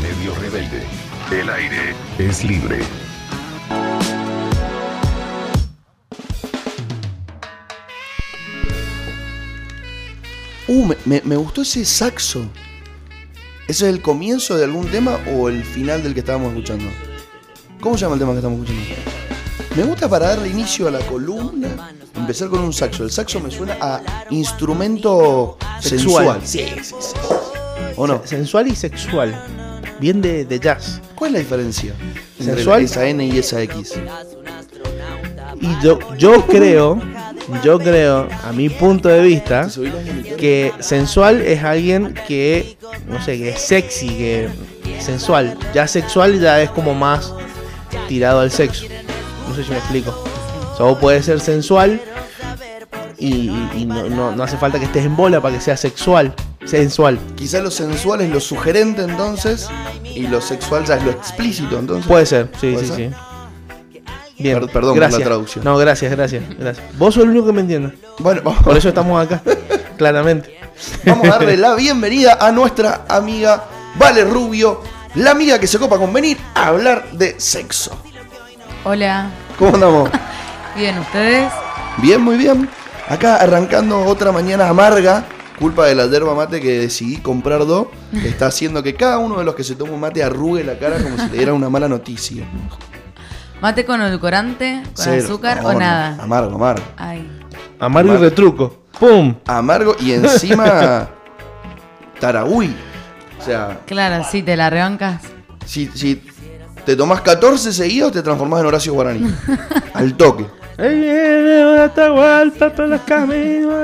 Medio 0.02 0.34
rebelde. 0.40 0.84
El 1.32 1.50
aire 1.50 1.96
es 2.20 2.44
libre. 2.44 2.80
Uh, 10.68 10.90
me, 11.06 11.22
me 11.24 11.36
gustó 11.36 11.62
ese 11.62 11.86
saxo. 11.86 12.42
¿Eso 13.68 13.86
es 13.88 13.94
el 13.94 14.02
comienzo 14.02 14.58
de 14.58 14.66
algún 14.66 14.88
tema 14.90 15.20
o 15.36 15.50
el 15.50 15.64
final 15.64 16.02
del 16.04 16.14
que 16.14 16.20
estábamos 16.20 16.50
escuchando? 16.52 16.86
¿Cómo 17.82 17.98
se 17.98 18.02
llama 18.06 18.14
el 18.14 18.20
tema 18.20 18.32
que 18.34 18.38
estamos 18.38 18.60
escuchando? 18.64 19.12
Me 19.76 19.84
gusta 19.84 20.08
para 20.08 20.28
darle 20.30 20.50
inicio 20.50 20.88
a 20.88 20.92
la 20.92 21.00
columna 21.00 21.76
empezar 22.18 22.50
con 22.50 22.60
un 22.60 22.74
saxo. 22.74 23.04
El 23.04 23.12
saxo 23.12 23.40
me 23.40 23.52
suena 23.52 23.78
a 23.82 24.02
instrumento 24.30 25.58
sensual. 25.82 26.40
Sí, 26.44 26.66
¿O 27.98 28.08
no? 28.08 28.22
Sensual 28.26 28.68
y 28.68 28.76
sexual. 28.76 29.34
Bien 30.00 30.22
de, 30.22 30.60
jazz. 30.62 31.02
¿Cuál 31.16 31.30
es 31.30 31.34
la 31.34 31.40
diferencia 31.40 31.94
entre 32.40 32.84
esa 32.84 33.08
N 33.08 33.26
y 33.26 33.38
esa 33.38 33.62
X? 33.62 33.94
Y 35.62 35.84
yo, 35.84 35.98
yo 36.18 36.46
creo, 36.46 37.02
yo 37.64 37.80
creo, 37.80 38.28
a 38.44 38.52
mi 38.52 38.68
punto 38.70 39.08
de 39.08 39.22
vista, 39.22 39.70
que 40.38 40.74
sensual 40.80 41.42
es 41.42 41.64
alguien 41.64 42.14
que, 42.28 42.78
no 43.08 43.24
sé, 43.24 43.38
que 43.38 43.50
es 43.52 43.62
sexy, 43.62 44.10
que 44.10 44.50
sensual. 45.00 45.58
Ya 45.74 45.88
sexual 45.88 46.42
ya 46.42 46.62
es 46.62 46.70
como 46.72 46.94
más 46.94 47.34
tirado 48.10 48.42
al 48.42 48.52
sexo. 48.52 48.86
No 49.48 49.56
sé 49.56 49.64
si 49.64 49.70
me 49.70 49.78
explico. 49.78 50.25
O 50.76 50.78
sea, 50.78 50.86
vos 50.88 50.98
puedes 51.00 51.26
ser 51.26 51.40
sensual 51.40 52.02
y, 53.18 53.50
no, 53.88 54.44
hace 54.44 54.58
falta 54.58 54.78
que 54.78 54.84
estés 54.84 55.06
en 55.06 55.16
bola 55.16 55.40
para 55.40 55.56
que 55.56 55.62
sea 55.62 55.78
sexual. 55.78 56.34
Sensual. 56.66 57.18
Quizás 57.38 57.64
lo 57.64 57.72
sensual 57.72 58.20
es 58.20 58.30
lo 58.30 58.42
sugerente 58.42 59.02
entonces 59.04 59.70
y 60.04 60.28
lo 60.28 60.42
sexual 60.42 60.84
ya 60.86 60.98
es 60.98 61.04
lo 61.06 61.12
explícito 61.12 61.80
entonces. 61.80 62.06
Puede 62.06 62.26
ser, 62.26 62.50
sí, 62.60 62.76
sí, 62.78 62.92
sí. 62.94 63.10
Bien, 64.38 64.68
perdón 64.68 65.00
por 65.00 65.10
la 65.10 65.18
traducción. 65.24 65.64
No, 65.64 65.78
gracias, 65.78 66.12
gracias, 66.12 66.44
Vos 66.98 67.14
sos 67.14 67.24
el 67.24 67.30
único 67.30 67.46
que 67.48 67.54
me 67.54 67.62
entiende. 67.62 67.98
Bueno, 68.20 68.42
por 68.64 68.76
eso 68.76 68.90
estamos 68.90 69.26
acá, 69.26 69.42
claramente. 69.98 70.60
Vamos 71.06 71.26
a 71.30 71.40
darle 71.40 71.56
la 71.56 71.74
bienvenida 71.76 72.38
a 72.42 72.52
nuestra 72.52 73.06
amiga 73.08 73.64
Vale 73.98 74.26
Rubio, 74.26 74.82
la 75.16 75.32
amiga 75.32 75.58
que 75.58 75.68
se 75.68 75.80
copa 75.80 75.98
con 75.98 76.12
venir 76.12 76.38
a 76.54 76.68
hablar 76.68 77.10
de 77.14 77.40
sexo. 77.40 77.92
Hola. 78.84 79.30
¿Cómo 79.58 79.76
andamos? 79.76 80.10
Bien, 80.76 80.98
¿ustedes? 81.00 81.54
Bien, 82.02 82.20
muy 82.20 82.36
bien. 82.36 82.68
Acá 83.08 83.38
arrancando 83.38 84.02
otra 84.04 84.34
mañana 84.34 84.68
amarga, 84.68 85.24
culpa 85.58 85.86
de 85.86 85.96
la 85.96 86.06
yerba 86.08 86.36
mate 86.36 86.60
que 86.60 86.80
decidí 86.82 87.16
comprar 87.18 87.60
dos, 87.66 87.88
está 88.26 88.48
haciendo 88.48 88.84
que 88.84 88.94
cada 88.94 89.20
uno 89.20 89.38
de 89.40 89.46
los 89.46 89.56
que 89.56 89.64
se 89.64 89.76
toma 89.76 89.94
un 89.94 90.02
mate 90.02 90.22
arrugue 90.22 90.66
la 90.66 90.78
cara 90.78 90.98
como 91.02 91.18
si 91.18 91.28
le 91.30 91.38
diera 91.38 91.54
una 91.54 91.70
mala 91.70 91.88
noticia. 91.88 92.44
¿Mate 93.62 93.86
con 93.86 94.02
edulcorante, 94.02 94.84
con 94.98 95.10
azúcar 95.18 95.62
o 95.64 95.72
nada? 95.76 96.22
Amargo, 96.22 96.56
amargo. 96.56 96.84
Amargo 97.80 98.14
y 98.16 98.18
retruco. 98.18 98.76
¡Pum! 99.00 99.34
Amargo 99.48 99.96
y 99.98 100.12
encima 100.12 101.08
taragüí. 102.20 102.76
O 103.40 103.46
sea, 103.46 103.80
Claro, 103.88 104.26
sí, 104.30 104.44
te 104.44 104.58
la 104.58 104.70
rebancas. 104.70 105.22
si, 105.66 105.88
si 105.96 106.22
te 106.86 106.98
tomas 106.98 107.22
14 107.22 107.72
seguidos, 107.72 108.12
te 108.12 108.22
transformas 108.22 108.60
en 108.60 108.66
Horacio 108.66 108.92
Guaraní. 108.94 109.34
Al 109.94 110.16
toque. 110.16 110.46
Ahí 110.78 111.06
los 111.90 112.68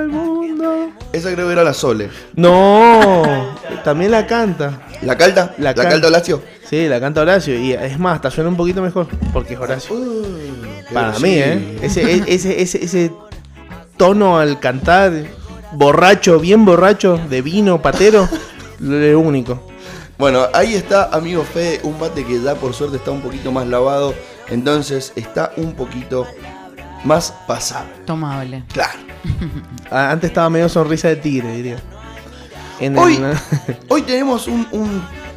mundo. 0.09 0.89
Esa 1.13 1.31
creo 1.33 1.47
que 1.47 1.53
era 1.53 1.63
la 1.63 1.73
Sole. 1.73 2.09
No, 2.35 3.55
también 3.85 4.11
la 4.11 4.27
canta. 4.27 4.81
¿La 5.01 5.17
canta? 5.17 5.53
¿La, 5.57 5.73
calda. 5.73 5.97
¿La 6.01 6.07
Horacio? 6.09 6.41
Sí, 6.69 6.87
la 6.89 6.99
canta 6.99 7.21
Horacio. 7.21 7.55
Y 7.57 7.71
es 7.73 7.97
más, 7.97 8.15
hasta 8.15 8.29
suena 8.31 8.49
un 8.49 8.57
poquito 8.57 8.81
mejor 8.81 9.07
porque 9.31 9.53
es 9.53 9.59
Horacio. 9.59 9.95
Uh, 9.95 10.27
Para 10.93 11.13
mí, 11.19 11.29
¿eh? 11.35 11.77
E, 11.81 11.85
ese, 11.85 12.59
ese, 12.59 12.61
ese, 12.83 13.13
tono 13.95 14.37
al 14.39 14.59
cantar, 14.59 15.13
borracho, 15.71 16.39
bien 16.41 16.65
borracho, 16.65 17.19
de 17.29 17.41
vino, 17.41 17.81
patero, 17.81 18.27
lo 18.79 19.19
único. 19.19 19.65
Bueno, 20.17 20.45
ahí 20.53 20.75
está, 20.75 21.05
amigo 21.13 21.43
Fede, 21.45 21.79
un 21.83 21.97
bate 21.99 22.25
que 22.25 22.41
ya 22.41 22.55
por 22.55 22.73
suerte 22.73 22.97
está 22.97 23.11
un 23.11 23.21
poquito 23.21 23.51
más 23.53 23.65
lavado. 23.67 24.13
Entonces 24.49 25.13
está 25.15 25.51
un 25.55 25.73
poquito 25.75 26.27
más 27.03 27.33
pasable. 27.47 27.91
Tomable. 28.05 28.63
Claro. 28.71 28.99
Antes 29.91 30.29
estaba 30.29 30.49
medio 30.49 30.69
sonrisa 30.69 31.07
de 31.09 31.15
tigre, 31.17 31.55
diría. 31.55 31.77
En 32.79 32.97
hoy, 32.97 33.19
hoy 33.89 34.01
tenemos 34.03 34.47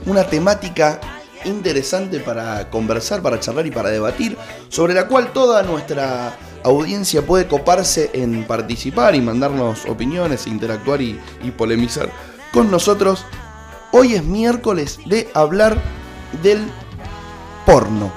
una 0.06 0.24
temática 0.24 1.00
interesante 1.44 2.20
para 2.20 2.70
conversar, 2.70 3.20
para 3.20 3.38
charlar 3.40 3.66
y 3.66 3.70
para 3.70 3.90
debatir, 3.90 4.36
sobre 4.68 4.94
la 4.94 5.06
cual 5.06 5.32
toda 5.32 5.62
nuestra 5.62 6.34
audiencia 6.62 7.20
puede 7.26 7.46
coparse 7.46 8.10
en 8.14 8.44
participar 8.44 9.14
y 9.14 9.20
mandarnos 9.20 9.84
opiniones, 9.84 10.46
interactuar 10.46 11.02
y, 11.02 11.20
y 11.42 11.50
polemizar 11.50 12.08
con 12.52 12.70
nosotros. 12.70 13.24
Hoy 13.92 14.14
es 14.14 14.24
miércoles 14.24 14.98
de 15.06 15.28
hablar 15.34 15.76
del 16.42 16.66
porno. 17.66 18.10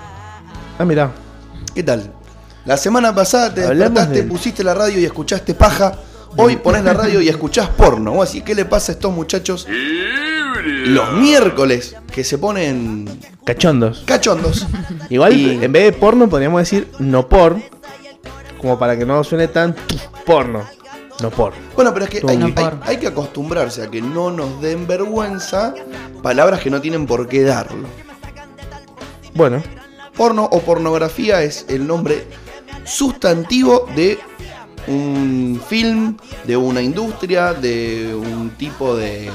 Ah, 0.79 0.85
mira. 0.85 1.11
¿Qué 1.75 1.83
tal? 1.83 2.13
La 2.67 2.75
semana 2.75 3.15
pasada 3.15 3.53
te 3.53 4.23
pusiste 4.23 4.61
la 4.61 4.73
radio 4.73 4.99
y 4.99 5.05
escuchaste 5.05 5.53
paja. 5.53 5.93
Hoy 6.35 6.57
pones 6.57 6.83
la 6.83 6.91
radio 6.93 7.21
y 7.21 7.29
escuchás 7.29 7.69
porno. 7.69 8.11
O 8.11 8.21
así, 8.21 8.41
¿qué 8.41 8.53
le 8.53 8.65
pasa 8.65 8.91
a 8.91 8.95
estos 8.95 9.13
muchachos? 9.13 9.65
Los 10.65 11.13
miércoles 11.13 11.95
que 12.13 12.25
se 12.25 12.37
ponen. 12.37 13.21
Cachondos. 13.45 14.03
Cachondos. 14.05 14.67
Igual, 15.09 15.63
en 15.63 15.71
vez 15.71 15.83
de 15.85 15.93
porno, 15.93 16.27
podríamos 16.27 16.59
decir 16.59 16.89
no 16.99 17.29
por. 17.29 17.55
Como 18.59 18.77
para 18.77 18.97
que 18.99 19.05
no 19.05 19.23
suene 19.23 19.47
tan 19.47 19.73
porno. 20.25 20.63
No 21.21 21.29
por. 21.29 21.53
Bueno, 21.73 21.93
pero 21.93 22.03
es 22.05 22.11
que 22.11 22.21
hay, 22.27 22.53
hay, 22.85 22.97
que 22.97 23.07
acostumbrarse 23.07 23.83
a 23.83 23.89
que 23.89 24.01
no 24.01 24.29
nos 24.29 24.61
den 24.61 24.85
vergüenza 24.87 25.73
palabras 26.21 26.59
que 26.59 26.69
no 26.69 26.81
tienen 26.81 27.05
por 27.07 27.29
qué 27.29 27.43
darlo. 27.43 27.87
Bueno. 29.33 29.63
Porno 30.17 30.49
o 30.51 30.59
pornografía 30.61 31.43
es 31.43 31.65
el 31.69 31.85
nombre 31.87 32.25
sustantivo 32.87 33.85
de 33.95 34.17
un 34.87 35.61
film, 35.67 36.15
de 36.45 36.55
una 36.55 36.81
industria, 36.81 37.53
de 37.53 38.15
un 38.15 38.51
tipo 38.51 38.95
de 38.95 39.29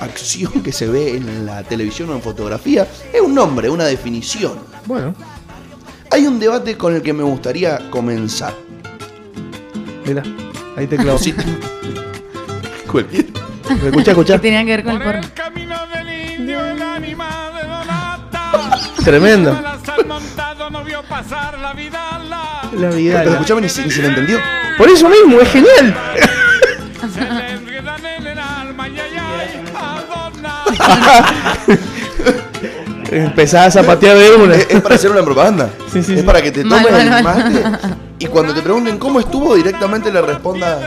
acción 0.00 0.50
que 0.64 0.72
se 0.72 0.88
ve 0.88 1.16
en 1.16 1.46
la 1.46 1.62
televisión 1.62 2.10
o 2.10 2.14
en 2.14 2.22
fotografía. 2.22 2.86
Es 3.12 3.20
un 3.20 3.34
nombre, 3.34 3.70
una 3.70 3.84
definición. 3.84 4.54
Bueno. 4.86 5.14
Hay 6.10 6.26
un 6.26 6.38
debate 6.38 6.76
con 6.76 6.94
el 6.94 7.00
que 7.02 7.12
me 7.14 7.22
gustaría 7.22 7.88
comenzar. 7.90 8.54
Mira, 10.04 10.22
ahí 10.76 10.86
te 10.86 10.96
clavo. 10.96 11.18
¿Me 12.92 13.88
Escucha, 13.88 14.10
escucha. 14.10 14.38
que 14.38 14.50
ver 14.64 14.84
con 14.84 15.00
el 15.00 15.02
porno. 15.02 15.22
Tremendo. 19.02 19.58
La 22.72 22.90
vida. 22.90 23.22
Pero 23.24 23.40
ni, 23.60 23.66
ni 23.66 23.68
se 23.68 24.02
lo 24.02 24.08
entendió. 24.08 24.38
Por 24.78 24.88
eso 24.88 25.08
mismo, 25.08 25.40
es 25.40 25.48
genial. 25.50 25.94
Empezás 33.10 33.66
a 33.68 33.70
zapatear 33.82 34.16
de 34.16 34.34
una. 34.36 34.54
Es, 34.54 34.80
para 34.80 34.94
hacer 34.94 35.10
una 35.10 35.22
propaganda. 35.22 35.68
es 35.94 36.22
para 36.22 36.40
que 36.40 36.50
te 36.50 36.62
tomen 36.64 36.84
tomes 36.88 37.10
y 38.18 38.24
cuando 38.26 38.54
te 38.54 38.62
pregunten 38.62 38.96
cómo 38.98 39.20
estuvo, 39.20 39.54
directamente 39.54 40.10
le 40.10 40.22
responda 40.22 40.80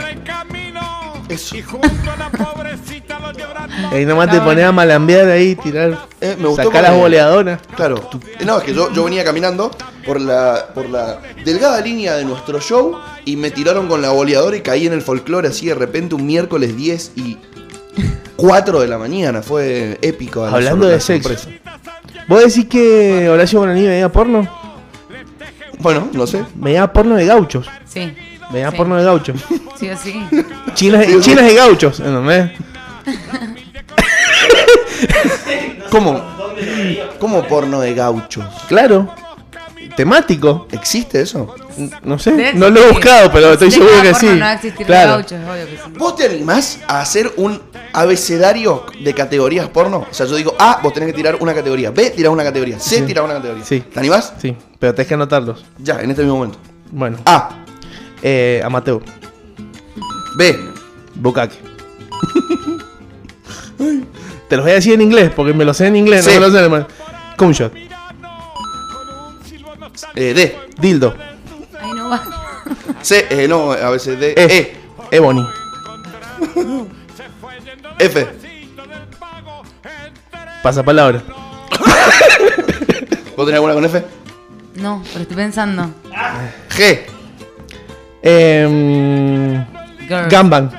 eso. 1.28 1.54
Y 3.92 4.04
nomás 4.06 4.28
te 4.30 4.40
ponía 4.40 4.70
a 4.70 4.98
de 4.98 5.32
ahí, 5.32 5.54
tirar. 5.54 5.90
Eh, 6.20 6.34
me 6.40 6.48
gustó 6.48 6.72
Sacar 6.72 6.82
las 6.82 6.92
Claro. 7.76 8.10
Eh, 8.38 8.44
no, 8.44 8.58
es 8.58 8.64
que 8.64 8.74
yo, 8.74 8.92
yo 8.92 9.04
venía 9.04 9.22
caminando 9.22 9.70
por 10.06 10.20
la, 10.20 10.68
por 10.72 10.88
la 10.88 11.18
delgada 11.44 11.80
línea 11.80 12.14
de 12.16 12.24
nuestro 12.24 12.60
show 12.60 12.92
y 13.24 13.34
me 13.36 13.50
tiraron 13.50 13.88
con 13.88 14.00
la 14.00 14.10
boleadora 14.10 14.56
y 14.56 14.60
caí 14.62 14.86
en 14.86 14.92
el 14.92 15.02
folclore 15.02 15.48
así 15.48 15.66
de 15.66 15.74
repente 15.74 16.14
un 16.14 16.24
miércoles 16.24 16.76
10 16.76 17.12
y 17.16 17.36
4 18.36 18.80
de 18.80 18.86
la 18.88 18.96
mañana. 18.96 19.42
Fue 19.42 19.98
épico. 20.00 20.44
Hablando 20.46 20.86
de 20.86 21.00
sexo. 21.00 21.30
¿Vos 22.28 22.44
decís 22.44 22.66
que 22.66 23.28
Horacio 23.28 23.58
Bonaní 23.58 23.82
veía 23.86 24.08
porno? 24.10 24.48
Bueno, 25.78 26.08
no 26.12 26.26
sé. 26.28 26.42
¿Me 26.54 26.70
Veía 26.70 26.90
porno 26.92 27.16
de 27.16 27.26
gauchos. 27.26 27.66
Sí. 27.86 28.10
¿Me 28.52 28.72
porno 28.72 28.96
de 28.96 29.04
gauchos. 29.04 29.36
Sí, 29.76 29.90
sí. 30.02 30.26
Chinas, 30.72 31.04
sí, 31.04 31.18
chinas 31.20 31.44
de 31.44 31.54
gauchos. 31.54 32.00
¿Cómo? 35.90 36.24
¿Cómo 37.18 37.42
porno 37.46 37.82
de 37.82 37.92
gauchos? 37.92 38.46
Claro 38.68 39.12
temático. 39.94 40.66
¿Existe 40.72 41.20
eso? 41.20 41.54
No 42.02 42.18
sé, 42.18 42.54
no 42.54 42.70
lo 42.70 42.80
he 42.80 42.90
buscado, 42.90 43.30
pero 43.30 43.52
estoy 43.52 43.70
seguro 43.70 43.92
que 44.02 44.14
sí. 44.14 44.26
¿Vos 45.98 46.16
te 46.16 46.24
animás 46.24 46.78
a 46.88 47.00
hacer 47.02 47.30
un 47.36 47.60
abecedario 47.92 48.84
de 49.02 49.12
categorías 49.14 49.68
porno? 49.68 50.06
O 50.10 50.14
sea, 50.14 50.26
yo 50.26 50.34
digo 50.36 50.54
A, 50.58 50.72
ah, 50.72 50.80
vos 50.82 50.92
tenés 50.92 51.06
que 51.08 51.12
tirar 51.14 51.36
una 51.40 51.54
categoría. 51.54 51.90
B, 51.92 52.10
tirás 52.10 52.32
una 52.32 52.42
categoría. 52.44 52.78
C, 52.80 53.02
tirás 53.02 53.24
una 53.24 53.34
categoría. 53.34 53.64
¿Te 53.64 53.84
animás? 53.96 54.34
Sí, 54.40 54.56
pero 54.78 54.94
tenés 54.94 55.06
que 55.08 55.14
anotarlos. 55.14 55.64
Ya, 55.78 56.00
en 56.00 56.10
este 56.10 56.22
mismo 56.22 56.36
momento. 56.38 56.58
Bueno. 56.90 57.18
A. 57.26 57.50
Eh, 58.22 58.62
B. 60.38 60.58
Bukake. 61.14 61.54
Te 64.48 64.54
los 64.56 64.64
voy 64.64 64.72
a 64.72 64.76
decir 64.76 64.94
en 64.94 65.00
inglés, 65.02 65.32
porque 65.34 65.52
me 65.52 65.64
lo 65.64 65.74
sé 65.74 65.88
en 65.88 65.96
inglés, 65.96 66.24
no 66.24 66.32
me 66.32 66.38
lo 66.38 66.46
sé 66.46 66.52
en 66.52 66.56
alemán. 66.58 66.86
cumshot 67.36 67.74
shot 67.74 67.95
eh, 70.14 70.34
D, 70.34 70.60
dildo. 70.80 71.14
Ay, 71.80 71.92
no 71.92 72.08
va. 72.10 72.22
C, 73.02 73.26
eh, 73.30 73.48
no, 73.48 73.72
a 73.72 73.90
veces 73.90 74.18
D, 74.18 74.34
E. 74.36 74.56
E, 74.56 74.76
Ebony. 75.10 75.44
F. 77.98 78.26
Pasa 80.62 80.82
palabra. 80.82 81.20
¿Vos 83.36 83.44
tenés 83.46 83.54
alguna 83.54 83.74
con 83.74 83.84
F? 83.84 84.04
No, 84.76 85.02
pero 85.08 85.20
estoy 85.22 85.36
pensando. 85.36 85.90
G. 86.70 87.00
Eh, 88.22 88.62
em, 88.68 89.64
Gamban. 90.28 90.70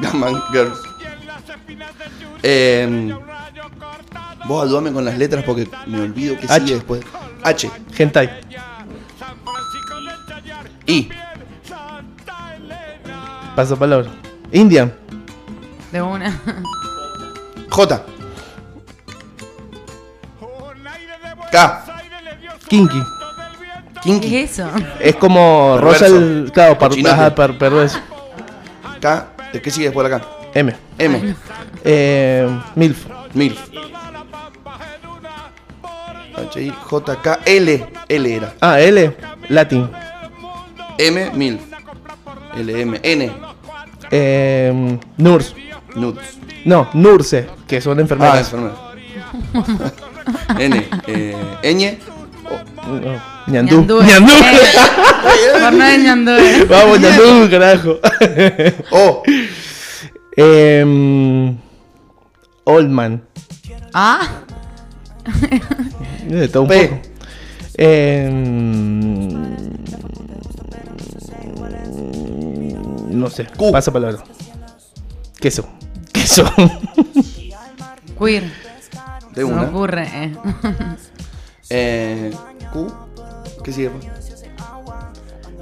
Gamban 0.00 0.34
Girls. 0.52 0.78
Em, 2.42 3.16
vos 4.46 4.64
ayúdame 4.66 4.92
con 4.92 5.04
las 5.04 5.18
letras 5.18 5.44
porque 5.44 5.68
me 5.86 6.00
olvido 6.00 6.38
que 6.38 6.46
H. 6.46 6.60
sigue 6.60 6.74
después. 6.76 7.04
H. 7.48 7.70
Hentai. 7.96 8.28
I. 10.88 11.08
Paso 13.54 13.76
palabra. 13.78 14.10
India. 14.50 14.92
De 15.92 16.02
una. 16.02 16.36
J. 17.70 18.00
K. 21.52 21.84
Kinky. 22.68 23.00
Kinky. 24.02 24.28
¿Qué 24.28 24.42
es 24.42 24.58
eso? 24.58 24.68
Es 24.98 25.14
como 25.14 25.78
Rosa 25.78 26.06
el. 26.08 26.50
Claro, 26.52 26.76
para 26.76 26.94
ajá, 27.12 27.32
per, 27.32 27.56
K. 29.00 29.26
¿Qué 29.62 29.70
sigue 29.70 29.86
después 29.86 30.08
de 30.08 30.16
acá? 30.16 30.26
M. 30.52 30.74
M. 30.98 31.36
Eh, 31.84 32.48
MILF. 32.74 33.06
MILF. 33.34 33.60
H-I-J-K. 36.36 37.40
L. 37.46 37.86
L 38.08 38.26
era. 38.26 38.54
Ah, 38.60 38.78
L. 38.80 39.16
Latin. 39.48 39.88
M. 40.98 41.30
Mil. 41.36 41.58
L. 42.56 42.70
M. 42.70 42.98
N. 43.02 43.32
Eh, 44.10 44.98
Nurs. 45.16 45.54
Nuts. 45.94 46.38
No, 46.66 46.88
Nurse, 46.92 47.46
que 47.66 47.80
son 47.80 47.98
Ah, 47.98 48.02
enfermeras. 48.02 48.52
N. 50.58 50.84
Eh, 51.06 51.34
Ñ. 51.72 51.98
Oh, 52.88 53.50
Ñandú. 53.50 53.80
Ñandú. 54.02 54.34
Vamos, 56.68 56.98
Ñandú, 57.00 57.50
carajo. 57.50 57.98
O. 58.90 59.22
Em, 60.36 61.56
Oldman. 62.64 63.24
Ah, 63.94 64.40
un 66.56 66.68
em, 67.76 69.50
no 73.10 73.30
sé. 73.30 73.46
Pasa 73.72 73.92
palabra. 73.92 74.22
Queso. 75.40 75.68
Queso. 76.12 76.44
Queer. 78.18 78.44
De 79.34 79.42
Se 79.42 79.44
me 79.44 79.64
ocurre. 79.64 80.02
eh. 80.14 80.32
Q. 80.88 80.88
Eh, 83.28 83.64
¿Qué 83.64 83.72
sigue? 83.72 83.90
Pues? 83.90 84.06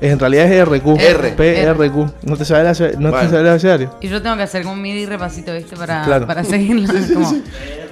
En 0.03 0.19
realidad 0.19 0.45
es 0.53 0.69
RQ. 0.69 0.87
R. 1.01 1.31
PRQ. 1.31 2.07
No 2.25 2.37
te 2.37 2.45
sale 2.45 2.69
el 2.69 3.01
no 3.01 3.11
te 3.11 3.57
sale 3.59 3.89
Y 4.03 4.09
yo 4.09 4.21
tengo 4.21 4.37
que 4.37 4.43
hacer 4.43 4.67
un 4.67 4.83
MIDI 4.83 5.07
repasito, 5.07 5.55
¿viste? 5.55 5.75
Para, 5.77 6.27
para 6.27 6.45
seguirlo. 6.45 6.93
Como- 7.15 7.43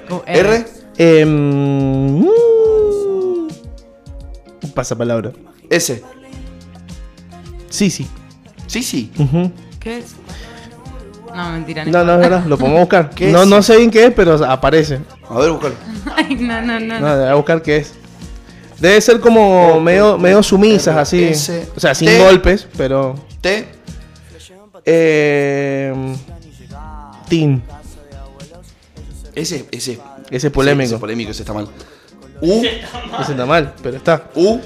como 0.08 0.22
R. 0.26 0.66
Eh, 0.98 1.20
em, 1.20 2.20
mm, 2.26 2.28
pasa 4.74 4.96
palabra. 4.96 5.32
Ese. 5.70 6.02
Sí, 7.70 7.90
sí. 7.90 8.06
Sí, 8.66 8.82
sí. 8.82 9.10
¿Qué 9.80 9.98
es? 9.98 10.14
No, 11.34 11.52
mentira. 11.52 11.84
No, 11.86 12.04
no, 12.04 12.14
es 12.14 12.18
verdad, 12.18 12.44
lo 12.44 12.58
podemos 12.58 12.80
buscar. 12.80 13.10
No, 13.22 13.46
no 13.46 13.62
sé 13.62 13.76
bien 13.78 13.90
qué 13.90 14.06
es, 14.06 14.12
pero 14.14 14.42
aparece. 14.44 15.00
A 15.28 15.38
ver, 15.38 15.50
buscarlo. 15.52 15.76
Ay, 16.16 16.34
no, 16.36 16.60
no, 16.62 16.78
no. 16.80 17.00
No, 17.00 17.06
a 17.06 17.34
buscar 17.34 17.62
qué 17.62 17.78
es. 17.78 17.94
Debe 18.78 19.00
ser 19.00 19.20
como 19.20 19.80
medio, 19.80 20.18
medio 20.18 20.42
sumisas, 20.42 20.96
así. 20.96 21.30
O 21.76 21.80
sea, 21.80 21.94
sin 21.94 22.18
golpes, 22.18 22.66
pero. 22.76 23.14
T. 23.40 23.66
Eh, 24.84 25.92
em, 25.94 26.16
teen. 27.28 27.62
Ese, 29.34 29.66
ese. 29.70 29.98
Ese 30.32 30.50
polémico. 30.50 30.84
ese 30.86 30.96
polémico, 30.98 31.30
ese 31.30 31.42
está 31.42 31.52
mal. 31.52 31.68
U. 32.40 32.52
Ese 32.54 32.80
está 33.32 33.44
mal, 33.44 33.64
mal 33.64 33.74
pero 33.82 33.98
está. 33.98 34.30
U. 34.34 34.58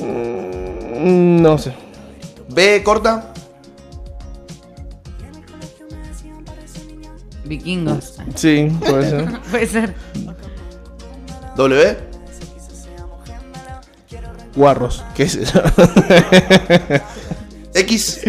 Mm, 0.00 1.40
no 1.40 1.56
sé. 1.58 1.72
B 2.48 2.82
corta. 2.82 3.32
Vikingos. 7.44 8.14
Sí, 8.34 8.68
puede 8.80 9.08
ser. 9.10 9.40
puede 9.52 9.66
ser. 9.68 9.94
W. 11.54 11.96
Guarros. 14.56 15.04
¿Qué 15.14 15.22
es 15.22 15.36
eso? 15.36 15.62
X. 17.74 18.20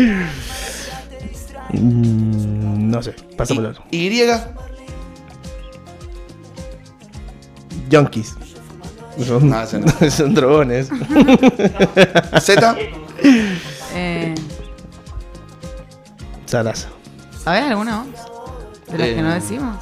Mm. 1.72 2.63
No 2.94 3.02
sé, 3.02 3.16
pasamos 3.36 3.64
otro. 3.66 3.84
Y, 3.90 4.22
Junkies. 7.92 8.36
Son, 9.26 9.52
ah, 9.52 9.66
drogones. 10.30 10.90
Z. 12.40 12.76
Eh. 13.96 14.36
¿A 17.46 17.52
ver 17.52 17.64
alguna 17.64 18.06
De 18.92 18.98
las 19.00 19.08
que 19.08 19.22
no 19.24 19.32
eh. 19.32 19.34
decimos. 19.36 19.76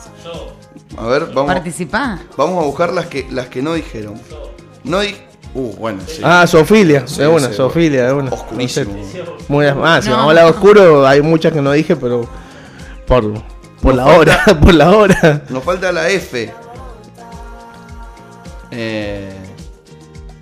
A 0.96 1.06
ver, 1.08 1.26
vamos. 1.28 1.48
Participá. 1.48 2.20
Vamos 2.38 2.64
a 2.64 2.66
buscar 2.66 2.94
las 2.94 3.08
que, 3.08 3.28
las 3.30 3.48
que 3.50 3.62
no 3.62 3.74
dijeron. 3.74 4.14
No 4.86 5.02
di 5.02 5.16
Uh, 5.54 5.74
bueno, 5.76 6.00
sí. 6.08 6.22
Ah, 6.24 6.48
Sofilia, 6.48 7.00
es 7.06 7.18
una, 7.18 7.50
Zofilia. 7.52 8.08
Sofilia, 8.08 8.14
una. 8.16 8.32
Oscurísimo. 8.32 8.94
Muy, 9.50 9.66
ah, 9.66 10.00
si 10.02 10.10
vamos 10.10 10.28
a 10.28 10.30
hablar 10.30 10.46
oscuro, 10.46 11.06
hay 11.06 11.22
muchas 11.22 11.52
que 11.52 11.62
no 11.62 11.74
dije, 11.74 11.98
pero 11.98 12.26
por, 13.82 13.94
la 13.94 14.06
hora, 14.06 14.42
por 14.62 14.74
la 14.74 14.90
hora. 14.92 15.44
Nos 15.50 15.62
falta 15.66 15.92
la 15.92 16.08
F. 16.08 16.50
Eh, 18.72 19.34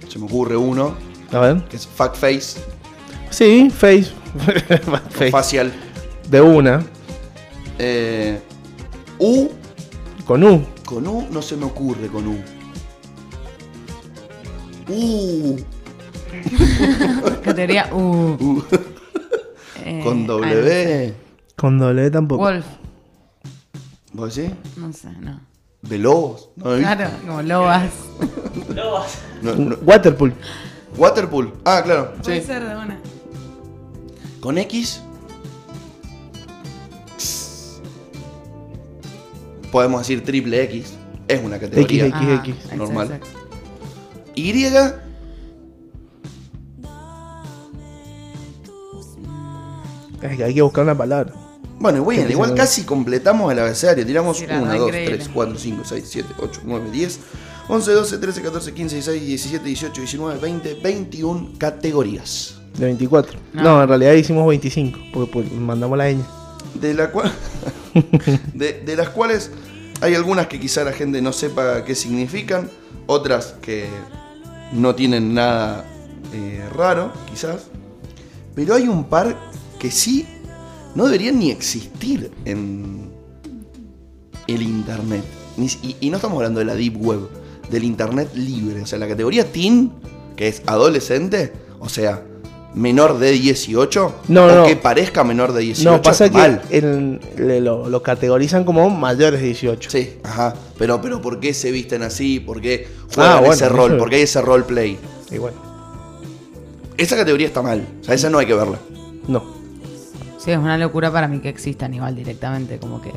se 0.07 0.20
me 0.20 0.26
ocurre 0.26 0.55
uno. 0.55 0.93
A 1.32 1.39
ver. 1.39 1.63
Que 1.67 1.78
es 1.78 1.88
fuck 1.88 2.13
face. 2.13 2.59
Sí, 3.32 3.72
face. 3.72 4.13
Facial. 5.32 5.72
De 6.30 6.41
una. 6.41 6.86
Eh, 7.80 8.39
U. 9.17 9.49
Con 10.28 10.43
U. 10.43 10.63
Con 10.86 11.07
U 11.07 11.26
no 11.32 11.41
se 11.41 11.57
me 11.57 11.65
ocurre 11.65 12.05
con 12.05 12.28
U. 12.28 12.38
U. 14.89 15.57
Categoría 17.43 17.89
U. 17.91 18.38
U. 18.39 18.63
Eh, 19.84 20.01
con 20.03 20.22
ah, 20.26 20.28
W. 20.28 21.28
Con 21.60 21.78
doble 21.78 22.05
e 22.05 22.10
tampoco. 22.10 22.41
Wolf. 22.41 22.66
¿Vos 24.14 24.34
sí? 24.34 24.49
No 24.78 24.93
sé, 24.93 25.10
no. 25.20 25.41
¿De 25.82 25.97
lobos? 25.99 26.49
¿No 26.55 26.64
claro, 26.78 27.10
como 27.28 27.41
lobas. 27.41 27.91
lobas. 28.74 29.18
Waterpool. 29.86 30.34
Waterpool. 30.97 31.53
Ah, 31.66 31.82
claro. 31.84 32.14
Puede 32.24 32.39
sí. 32.39 32.47
ser 32.47 32.64
de 32.64 32.76
una. 32.78 32.97
¿Con 34.39 34.57
X? 34.57 35.01
Podemos 39.70 39.99
decir 39.99 40.24
triple 40.24 40.64
X. 40.64 40.93
Es 41.28 41.43
una 41.43 41.60
categoría. 41.60 42.05
X, 42.05 42.22
X, 42.22 42.39
X. 42.45 42.55
Ah, 42.72 42.76
normal. 42.78 43.20
¿Y? 44.34 44.49
Y. 44.51 44.64
Hay 50.41 50.53
que 50.53 50.62
buscar 50.62 50.86
una 50.86 50.97
palabra. 50.97 51.34
Bueno, 51.80 52.03
bueno, 52.03 52.30
igual 52.30 52.53
casi 52.55 52.84
completamos 52.84 53.51
el 53.53 53.59
abecedario. 53.59 54.05
Tiramos 54.05 54.41
1, 54.41 54.75
2, 54.77 54.91
3, 54.91 55.30
4, 55.34 55.57
5, 55.57 55.82
6, 55.86 56.05
7, 56.09 56.30
8, 56.39 56.61
9, 56.65 56.91
10, 56.91 57.19
11, 57.69 57.91
12, 57.91 58.17
13, 58.17 58.41
14, 58.41 58.73
15, 58.73 58.95
16, 58.95 59.25
17, 59.25 59.65
18, 59.65 60.01
19, 60.01 60.39
20, 60.39 60.73
21 60.84 61.47
categorías. 61.57 62.55
De 62.77 62.86
24. 62.86 63.39
Ah. 63.55 63.61
No, 63.63 63.82
en 63.82 63.88
realidad 63.88 64.11
hicimos 64.13 64.45
25, 64.47 64.99
porque 65.13 65.32
pues, 65.32 65.51
mandamos 65.53 65.97
la 65.97 66.11
ñ. 66.11 66.21
De, 66.73 66.93
la 66.93 67.11
cual, 67.11 67.32
de, 68.53 68.95
las 68.97 69.09
cuales 69.09 69.49
hay 70.01 70.15
algunas 70.15 70.47
que 70.47 70.59
quizá 70.59 70.84
la 70.84 70.91
gente 70.91 71.21
no 71.21 71.32
sepa 71.32 71.86
qué 71.86 71.95
significan, 71.95 72.69
otras 73.07 73.55
que 73.61 73.88
no 74.73 74.93
tienen 74.95 75.34
nada 75.34 75.86
eh, 76.34 76.61
raro, 76.75 77.13
quizás. 77.32 77.67
Pero 78.53 78.75
hay 78.75 78.89
un 78.89 79.05
par 79.05 79.38
que 79.80 79.91
sí 79.91 80.27
no 80.95 81.05
deberían 81.05 81.39
ni 81.39 81.51
existir 81.51 82.31
en 82.45 83.11
el 84.47 84.61
Internet. 84.61 85.23
Y, 86.01 86.09
no 86.09 86.15
estamos 86.17 86.37
hablando 86.37 86.59
de 86.59 86.65
la 86.65 86.75
Deep 86.75 86.97
Web, 87.01 87.29
del 87.69 87.83
Internet 87.83 88.29
libre. 88.35 88.81
O 88.81 88.85
sea, 88.85 88.97
la 88.97 89.07
categoría 89.07 89.45
teen, 89.51 89.91
que 90.37 90.47
es 90.47 90.61
adolescente, 90.65 91.51
o 91.79 91.89
sea, 91.89 92.23
menor 92.73 93.19
de 93.19 93.31
18, 93.31 94.15
no, 94.29 94.65
que 94.65 94.75
parezca 94.77 95.23
menor 95.25 95.51
de 95.53 95.61
18. 95.61 95.91
No, 95.91 96.01
pasa 96.01 96.29
mal. 96.31 96.61
que 96.69 96.81
lo, 97.61 98.01
categorizan 98.03 98.63
como 98.63 98.89
mayores 98.89 99.39
de 99.41 99.47
18. 99.47 99.89
Sí, 99.89 100.13
ajá. 100.23 100.53
Pero, 100.77 101.01
pero 101.01 101.21
¿por 101.21 101.39
qué 101.41 101.53
se 101.53 101.71
visten 101.71 102.01
así? 102.03 102.39
¿Por 102.39 102.61
qué 102.61 102.87
juegan 103.13 103.43
ah, 103.45 103.49
ese 103.51 103.67
rol? 103.69 103.97
¿Por 103.97 104.09
qué 104.09 104.15
hay 104.17 104.21
ese 104.23 104.41
roleplay? 104.41 104.97
Igual. 105.31 105.53
Esa 106.97 107.15
categoría 107.17 107.47
está 107.47 107.61
mal. 107.61 107.85
O 108.01 108.03
sea, 108.05 108.15
esa 108.15 108.29
no 108.29 108.39
hay 108.39 108.45
que 108.45 108.53
verla. 108.55 108.79
No. 109.27 109.59
Sí, 110.39 110.51
es 110.51 110.57
una 110.57 110.77
locura 110.77 111.11
para 111.11 111.27
mí 111.27 111.39
que 111.39 111.49
existan 111.49 111.93
igual 111.93 112.15
directamente, 112.15 112.79
como 112.79 113.01
que... 113.01 113.11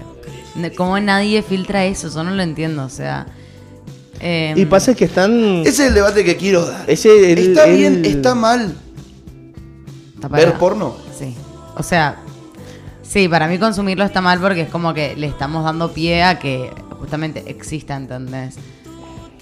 Como 0.76 0.98
nadie 0.98 1.40
filtra 1.42 1.84
eso, 1.84 2.08
yo 2.12 2.24
no 2.24 2.32
lo 2.32 2.42
entiendo, 2.42 2.84
o 2.84 2.88
sea... 2.88 3.26
Em, 4.18 4.58
y 4.58 4.66
pasa 4.66 4.92
que 4.96 5.04
están... 5.04 5.32
Ese 5.64 5.68
es 5.84 5.88
el 5.88 5.94
debate 5.94 6.24
que 6.24 6.36
quiero 6.36 6.66
dar. 6.66 6.84
Ese, 6.90 7.32
¿Está 7.32 7.66
bien? 7.66 8.04
¿Está 8.04 8.34
mal? 8.34 8.74
¿Ver 10.32 10.54
porno? 10.54 10.96
Sí. 11.16 11.36
O 11.76 11.84
sea, 11.84 12.16
sí, 13.04 13.28
para 13.28 13.46
mí 13.46 13.56
consumirlo 13.58 14.04
está 14.04 14.20
mal 14.20 14.40
porque 14.40 14.62
es 14.62 14.68
como 14.68 14.92
que 14.92 15.14
le 15.14 15.28
estamos 15.28 15.62
dando 15.64 15.92
pie 15.92 16.24
a 16.24 16.40
que 16.40 16.70
justamente 16.98 17.44
exista, 17.48 17.96
¿entendés? 17.96 18.56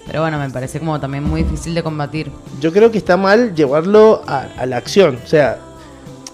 Pero 0.05 0.21
bueno, 0.21 0.37
me 0.37 0.51
parece 0.51 0.77
como 0.77 0.99
también 0.99 1.23
muy 1.23 1.41
difícil 1.43 1.73
de 1.73 1.81
combatir. 1.81 2.31
Yo 2.59 2.71
creo 2.71 2.91
que 2.91 2.99
está 2.99 3.17
mal 3.17 3.55
llevarlo 3.55 4.21
a 4.27 4.65
la 4.67 4.77
acción. 4.77 5.17
O 5.23 5.27
sea, 5.27 5.59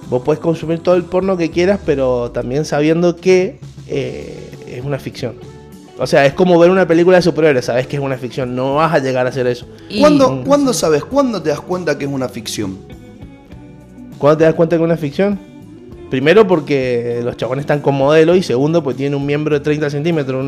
Vos 0.09 0.21
podés 0.21 0.39
consumir 0.39 0.79
todo 0.79 0.95
el 0.95 1.03
porno 1.03 1.35
que 1.35 1.51
quieras, 1.51 1.79
pero 1.85 2.31
también 2.31 2.63
sabiendo 2.63 3.15
que 3.17 3.59
eh, 3.89 4.53
es 4.77 4.85
una 4.85 4.99
ficción. 4.99 5.33
O 5.99 6.07
sea, 6.07 6.25
es 6.25 6.33
como 6.33 6.57
ver 6.59 6.69
una 6.69 6.87
película 6.87 7.17
de 7.17 7.23
superhéroes, 7.23 7.65
sabes 7.65 7.87
que 7.87 7.97
es 7.97 8.01
una 8.01 8.17
ficción, 8.17 8.55
no 8.55 8.75
vas 8.75 8.93
a 8.93 8.99
llegar 8.99 9.25
a 9.25 9.29
hacer 9.29 9.47
eso. 9.47 9.65
Mm. 9.89 10.43
¿Cuándo, 10.45 10.71
sabes? 10.73 11.03
¿Cuándo 11.03 11.41
te 11.41 11.49
das 11.49 11.59
cuenta 11.59 11.97
que 11.97 12.05
es 12.05 12.11
una 12.11 12.29
ficción? 12.29 12.77
¿Cuándo 14.17 14.37
te 14.37 14.43
das 14.45 14.53
cuenta 14.53 14.77
que 14.77 14.81
es 14.83 14.85
una 14.85 14.95
ficción? 14.97 15.37
Primero 16.09 16.47
porque 16.47 17.19
los 17.23 17.35
chabones 17.35 17.63
están 17.63 17.81
con 17.81 17.95
modelo 17.95 18.33
y 18.35 18.43
segundo 18.43 18.81
porque 18.81 18.97
tienen 18.97 19.19
un 19.19 19.25
miembro 19.25 19.55
de 19.55 19.59
30 19.59 19.89
centímetros, 19.89 20.47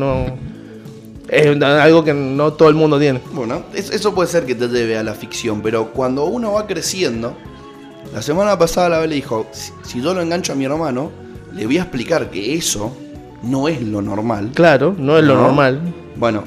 Es 1.28 1.62
algo 1.62 2.02
que 2.02 2.14
no 2.14 2.54
todo 2.54 2.70
el 2.70 2.76
mundo 2.76 2.98
tiene. 2.98 3.20
Bueno, 3.34 3.64
eso 3.74 4.14
puede 4.14 4.28
ser 4.30 4.46
que 4.46 4.54
te 4.54 4.68
lleve 4.68 4.96
a 4.96 5.02
la 5.02 5.12
ficción, 5.12 5.60
pero 5.60 5.90
cuando 5.92 6.24
uno 6.24 6.52
va 6.52 6.66
creciendo, 6.66 7.34
la 8.12 8.22
semana 8.22 8.58
pasada 8.58 8.88
la 8.88 9.06
le 9.06 9.14
dijo, 9.14 9.46
si, 9.52 10.02
yo 10.02 10.12
lo 10.12 10.20
engancho 10.20 10.52
a 10.52 10.56
mi 10.56 10.64
hermano, 10.64 11.12
le 11.54 11.64
voy 11.66 11.78
a 11.78 11.82
explicar 11.82 12.28
que 12.28 12.54
eso 12.56 12.92
no 13.44 13.68
es 13.68 13.80
lo 13.82 14.02
normal. 14.02 14.50
Claro, 14.52 14.94
no 14.98 15.16
es 15.16 15.24
lo 15.24 15.36
normal. 15.36 15.80
Bueno, 16.16 16.42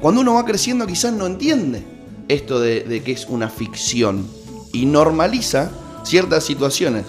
cuando 0.00 0.20
uno 0.20 0.34
va 0.34 0.44
creciendo 0.44 0.86
quizás 0.86 1.12
no 1.12 1.26
entiende 1.26 1.82
esto 2.28 2.60
de, 2.60 3.02
que 3.04 3.10
es 3.12 3.26
una 3.28 3.48
ficción 3.48 4.24
y 4.72 4.86
normaliza 4.86 5.72
ciertas 6.04 6.44
situaciones 6.44 7.04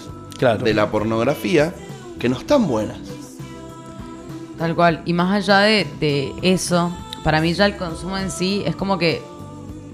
de 0.62 0.74
la 0.74 0.90
pornografía 0.90 1.72
que 2.18 2.28
no 2.28 2.36
están 2.38 2.66
buenas. 2.66 2.98
Tal 4.58 4.74
cual, 4.74 5.02
y 5.04 5.12
más 5.12 5.32
allá 5.32 5.60
de 5.60 6.32
eso, 6.42 6.92
para 7.22 7.40
mí 7.40 7.54
ya 7.54 7.64
el 7.66 7.76
consumo 7.76 8.18
en 8.18 8.30
sí 8.32 8.62
es 8.66 8.74
como 8.74 8.98
que 8.98 9.22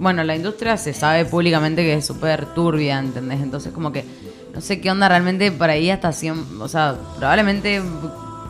bueno, 0.01 0.25
la 0.25 0.35
industria 0.35 0.79
se 0.79 0.95
sabe 0.95 1.27
públicamente 1.27 1.83
que 1.83 1.93
es 1.95 2.07
súper 2.07 2.47
turbia, 2.55 2.99
¿entendés? 2.99 3.41
Entonces 3.43 3.71
como 3.73 3.93
que 3.93 4.03
no 4.55 4.61
sé 4.63 4.81
qué 4.81 4.91
onda 4.91 5.07
realmente 5.09 5.53
por 5.53 5.69
ahí 5.69 5.91
hasta 5.91 6.11
100, 6.11 6.59
o 6.59 6.69
sea, 6.69 6.97
probablemente 7.19 7.83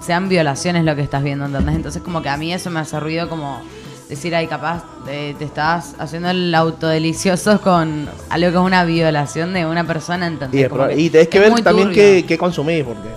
sean 0.01 0.29
violaciones 0.29 0.85
lo 0.85 0.95
que 0.95 1.03
estás 1.03 1.25
viendo, 1.25 1.47
¿entendés? 1.47 1.75
Entonces 1.75 2.03
como 2.03 2.23
que 2.23 2.29
a 2.29 2.37
mí 2.37 2.55
eso 2.55 2.71
me 2.71 2.79
hace 2.81 3.01
ruido 3.01 3.29
como 3.29 3.61
decir, 4.09 4.33
ay, 4.35 4.47
capaz 4.47 4.85
te, 5.05 5.31
eh, 5.31 5.37
te 5.37 5.45
estás 5.45 5.97
haciendo 5.99 6.31
el 6.31 6.55
autodelicioso 6.55 7.61
con 7.61 8.09
algo 8.29 8.49
que 8.49 8.57
es 8.57 8.63
una 8.63 8.85
violación 8.85 9.53
de 9.53 9.67
una 9.67 9.85
persona, 9.85 10.29
¿entendés? 10.29 10.71
Y, 10.97 11.05
que 11.05 11.11
tenés 11.11 11.29
que 11.29 11.39
ver 11.41 11.55
también 11.63 11.91
qué, 11.91 12.25
qué, 12.29 12.39
consumís, 12.39 12.85
porque... 12.85 13.09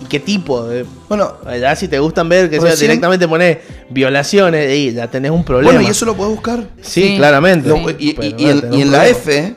Y 0.00 0.04
qué 0.04 0.20
tipo 0.20 0.64
de... 0.64 0.86
Bueno, 1.08 1.32
ya 1.60 1.74
si 1.74 1.88
te 1.88 1.98
gustan 1.98 2.28
ver, 2.28 2.48
que 2.48 2.60
sea, 2.60 2.74
directamente 2.76 3.26
pones 3.26 3.58
violaciones, 3.90 4.70
y 4.76 4.92
ya 4.92 5.08
tenés 5.10 5.30
un 5.30 5.44
problema. 5.44 5.72
Bueno, 5.72 5.86
y 5.86 5.90
eso 5.90 6.04
lo 6.04 6.14
puedes 6.16 6.32
buscar. 6.34 6.66
Sí, 6.80 7.14
claramente. 7.16 7.70
Y, 7.98 8.34
en, 8.48 8.90
la 8.90 9.08
F 9.08 9.56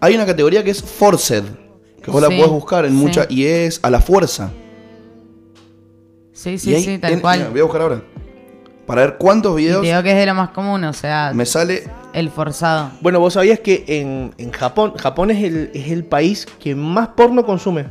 hay 0.00 0.14
una 0.14 0.26
categoría 0.26 0.62
que 0.62 0.70
es 0.70 0.82
Forced, 0.82 1.44
que 2.02 2.10
vos 2.10 2.22
la 2.22 2.28
puedes 2.28 2.48
buscar 2.48 2.84
en 2.84 2.94
mucha 2.94 3.26
y 3.28 3.44
es 3.44 3.80
a 3.82 3.90
la 3.90 4.00
fuerza. 4.00 4.50
Sí, 6.32 6.56
sí, 6.58 6.78
sí, 6.80 6.98
tal 6.98 7.20
cual. 7.20 7.48
voy 7.50 7.60
a 7.60 7.64
buscar 7.64 7.82
ahora. 7.82 8.02
Para 8.86 9.02
ver 9.02 9.16
cuántos 9.18 9.54
videos. 9.56 9.80
Creo 9.82 10.02
que 10.02 10.12
es 10.12 10.16
de 10.16 10.26
lo 10.26 10.34
más 10.34 10.50
común, 10.50 10.82
o 10.84 10.92
sea. 10.92 11.32
Me 11.34 11.44
sale. 11.44 11.82
El 12.14 12.30
forzado. 12.30 12.90
Bueno, 13.02 13.20
vos 13.20 13.34
sabías 13.34 13.58
que 13.60 13.84
en, 13.86 14.32
en 14.38 14.50
Japón. 14.50 14.94
Japón 14.96 15.30
es 15.30 15.42
el, 15.42 16.04
país 16.06 16.46
que 16.58 16.74
más 16.74 17.08
porno 17.08 17.44
consume. 17.44 17.86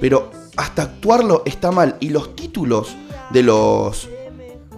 Pero 0.00 0.30
hasta 0.56 0.82
actuarlo 0.82 1.42
está 1.44 1.70
mal. 1.70 1.96
Y 2.00 2.08
los 2.10 2.34
títulos 2.36 2.94
de 3.30 3.42
los, 3.42 4.08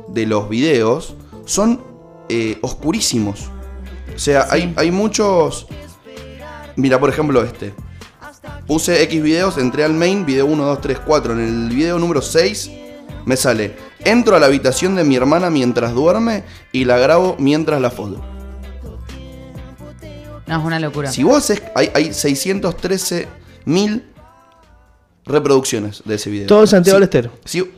de 0.09 0.27
los 0.27 0.49
videos 0.49 1.15
son 1.45 1.81
eh, 2.29 2.59
oscurísimos. 2.63 3.51
O 4.15 4.19
sea, 4.19 4.47
hay, 4.51 4.73
hay 4.77 4.91
muchos 4.91 5.67
Mira, 6.77 7.01
por 7.01 7.09
ejemplo, 7.09 7.43
este. 7.43 7.73
Puse 8.67 9.03
X 9.05 9.23
videos, 9.23 9.59
entré 9.59 9.83
al 9.85 9.95
main, 9.95 10.25
video 10.27 10.47
1, 10.47 10.65
2, 10.65 10.81
3, 10.81 11.01
4. 11.01 11.33
En 11.33 11.41
el 11.41 11.71
video 11.75 11.99
número 11.99 12.21
6 12.23 12.71
me 13.25 13.37
sale, 13.37 13.75
entro 14.01 14.37
a 14.37 14.41
la 14.41 14.47
habitación 14.47 14.95
de 14.95 15.03
mi 15.05 15.17
hermana 15.17 15.51
mientras 15.51 15.93
duerme 15.95 16.45
y 16.73 16.85
la 16.85 16.99
grabo 16.99 17.37
mientras 17.39 17.81
la 17.81 17.91
foto. 17.91 18.23
No, 20.47 20.59
es 20.61 20.65
una 20.65 20.79
locura. 20.79 21.11
Si 21.11 21.23
vos 21.23 21.39
haces, 21.39 21.63
hay, 21.75 21.91
hay 21.95 22.13
613 22.13 23.27
mil 23.65 24.05
reproducciones 25.25 26.03
de 26.05 26.15
ese 26.17 26.31
video. 26.31 26.47
Todo 26.47 26.61
en 26.61 26.67
Santiago 26.69 26.97
del 27.01 27.05
Estero. 27.05 27.33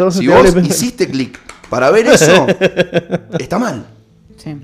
Si, 0.00 0.20
si 0.20 0.26
vos 0.28 0.56
hiciste 0.64 1.06
clic 1.08 1.38
para 1.68 1.90
ver 1.90 2.06
eso, 2.08 2.46
está 3.38 3.58
mal. 3.58 3.86
Sí, 4.38 4.56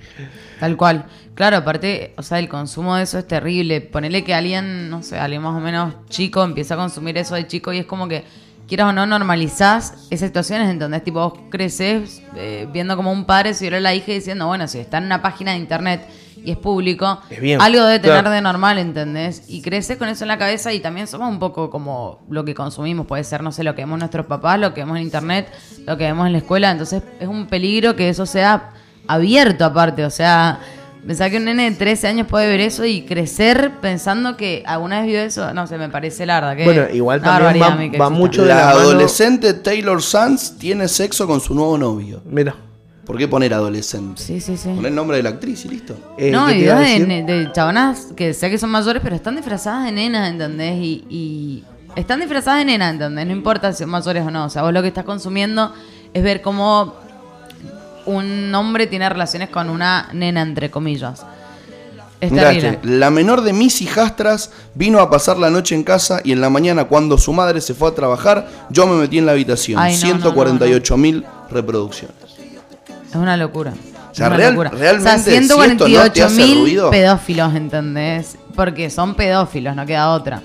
tal 0.58 0.76
cual. 0.78 1.04
Claro, 1.36 1.58
aparte, 1.58 2.14
o 2.16 2.22
sea, 2.22 2.38
el 2.38 2.48
consumo 2.48 2.96
de 2.96 3.02
eso 3.02 3.18
es 3.18 3.26
terrible. 3.28 3.82
Ponele 3.82 4.24
que 4.24 4.32
alguien, 4.34 4.88
no 4.88 5.02
sé, 5.02 5.18
alguien 5.18 5.42
más 5.42 5.54
o 5.54 5.60
menos 5.60 5.94
chico 6.08 6.42
empieza 6.42 6.74
a 6.74 6.76
consumir 6.78 7.18
eso 7.18 7.34
de 7.34 7.46
chico 7.46 7.74
y 7.74 7.78
es 7.78 7.84
como 7.84 8.08
que, 8.08 8.24
quieras 8.66 8.88
o 8.88 8.92
no, 8.94 9.04
normalizás 9.04 10.06
esas 10.08 10.28
situaciones 10.30 10.70
en 10.70 10.78
donde 10.78 10.96
es 10.96 11.04
tipo, 11.04 11.20
vos 11.30 11.38
creces 11.50 12.22
eh, 12.36 12.66
viendo 12.72 12.96
como 12.96 13.12
un 13.12 13.26
padre 13.26 13.52
si 13.52 13.66
a 13.68 13.80
la 13.80 13.94
hija 13.94 14.12
diciendo, 14.12 14.46
bueno, 14.46 14.66
si 14.66 14.78
está 14.78 14.96
en 14.96 15.04
una 15.04 15.20
página 15.20 15.52
de 15.52 15.58
internet 15.58 16.06
y 16.42 16.52
es 16.52 16.56
público, 16.56 17.20
algo 17.60 17.84
debe 17.84 17.98
tener 17.98 18.26
de 18.30 18.40
normal, 18.40 18.78
¿entendés? 18.78 19.44
Y 19.46 19.60
creces 19.60 19.98
con 19.98 20.08
eso 20.08 20.24
en 20.24 20.28
la 20.28 20.38
cabeza 20.38 20.72
y 20.72 20.80
también 20.80 21.06
somos 21.06 21.28
un 21.28 21.38
poco 21.38 21.68
como 21.68 22.24
lo 22.30 22.46
que 22.46 22.54
consumimos, 22.54 23.06
puede 23.06 23.24
ser, 23.24 23.42
no 23.42 23.52
sé, 23.52 23.62
lo 23.62 23.74
que 23.74 23.82
vemos 23.82 23.98
nuestros 23.98 24.24
papás, 24.24 24.58
lo 24.58 24.72
que 24.72 24.80
vemos 24.80 24.96
en 24.96 25.02
internet, 25.02 25.52
lo 25.86 25.98
que 25.98 26.04
vemos 26.04 26.24
en 26.28 26.32
la 26.32 26.38
escuela, 26.38 26.70
entonces 26.70 27.02
es 27.20 27.28
un 27.28 27.46
peligro 27.46 27.94
que 27.94 28.08
eso 28.08 28.24
sea 28.24 28.70
abierto 29.06 29.66
aparte, 29.66 30.02
o 30.02 30.10
sea 30.10 30.60
me 31.06 31.30
que 31.30 31.36
un 31.36 31.44
nene 31.44 31.70
de 31.70 31.76
13 31.76 32.08
años 32.08 32.26
puede 32.26 32.48
ver 32.48 32.60
eso 32.60 32.84
y 32.84 33.02
crecer 33.02 33.72
pensando 33.80 34.36
que 34.36 34.64
alguna 34.66 35.00
vez 35.00 35.06
vio 35.08 35.20
eso, 35.20 35.54
no 35.54 35.66
se 35.68 35.78
me 35.78 35.88
parece 35.88 36.26
larga. 36.26 36.62
bueno, 36.64 36.86
igual 36.92 37.22
también 37.22 37.62
va, 38.00 38.10
mucho 38.10 38.42
de 38.42 38.48
la, 38.48 38.70
adolescente 38.70 39.54
Taylor 39.54 40.02
Sands 40.02 40.58
tiene 40.58 40.88
sexo 40.88 41.26
con 41.26 41.40
su 41.40 41.54
nuevo 41.54 41.78
novio. 41.78 42.22
Mira. 42.26 42.54
¿Por 43.04 43.16
qué 43.18 43.28
poner 43.28 43.54
adolescente? 43.54 44.20
Sí, 44.20 44.40
sí, 44.40 44.56
sí. 44.56 44.68
Pon 44.74 44.84
el 44.84 44.92
nombre 44.92 45.18
de 45.18 45.22
la 45.22 45.28
actriz 45.28 45.64
y 45.64 45.68
listo. 45.68 45.94
Eh, 46.18 46.28
no, 46.32 46.50
y 46.50 46.62
de, 46.62 46.74
de, 47.22 47.94
que 48.16 48.34
sé 48.34 48.50
que 48.50 48.58
son 48.58 48.70
mayores, 48.70 49.00
pero 49.00 49.14
están 49.14 49.36
disfrazadas 49.36 49.84
de 49.84 49.92
nenas, 49.92 50.28
¿entendés? 50.28 50.74
Y, 50.74 51.04
y 51.08 51.64
están 51.94 52.18
disfrazadas 52.18 52.58
de 52.58 52.64
nenas, 52.64 52.94
¿entendés? 52.94 53.24
No 53.28 53.32
importa 53.32 53.72
si 53.72 53.84
son 53.84 53.90
mayores 53.90 54.24
o 54.26 54.30
no. 54.32 54.46
O 54.46 54.50
sea, 54.50 54.62
vos 54.62 54.72
lo 54.72 54.82
que 54.82 54.88
estás 54.88 55.04
consumiendo 55.04 55.72
es 56.12 56.20
ver 56.20 56.42
cómo 56.42 56.94
un 58.06 58.54
hombre 58.54 58.86
tiene 58.86 59.08
relaciones 59.08 59.50
con 59.50 59.68
una 59.68 60.08
nena, 60.12 60.40
entre 60.40 60.70
comillas. 60.70 61.24
la 62.82 63.10
menor 63.10 63.42
de 63.42 63.52
mis 63.52 63.82
hijastras 63.82 64.50
vino 64.74 65.00
a 65.00 65.10
pasar 65.10 65.36
la 65.36 65.50
noche 65.50 65.74
en 65.74 65.84
casa 65.84 66.20
y 66.24 66.32
en 66.32 66.40
la 66.40 66.48
mañana 66.48 66.84
cuando 66.84 67.18
su 67.18 67.32
madre 67.32 67.60
se 67.60 67.74
fue 67.74 67.90
a 67.90 67.94
trabajar, 67.94 68.48
yo 68.70 68.86
me 68.86 68.96
metí 68.96 69.18
en 69.18 69.26
la 69.26 69.32
habitación. 69.32 69.78
148 69.92 70.96
mil 70.96 71.24
reproducciones. 71.50 72.16
Es 73.10 73.16
una 73.16 73.36
locura. 73.36 73.74
O 74.18 74.28
realmente. 74.30 75.18
148 75.18 76.30
mil 76.30 76.78
pedófilos, 76.90 77.54
¿entendés? 77.54 78.36
Porque 78.54 78.88
son 78.88 79.14
pedófilos, 79.14 79.76
no 79.76 79.84
queda 79.84 80.10
otra. 80.14 80.40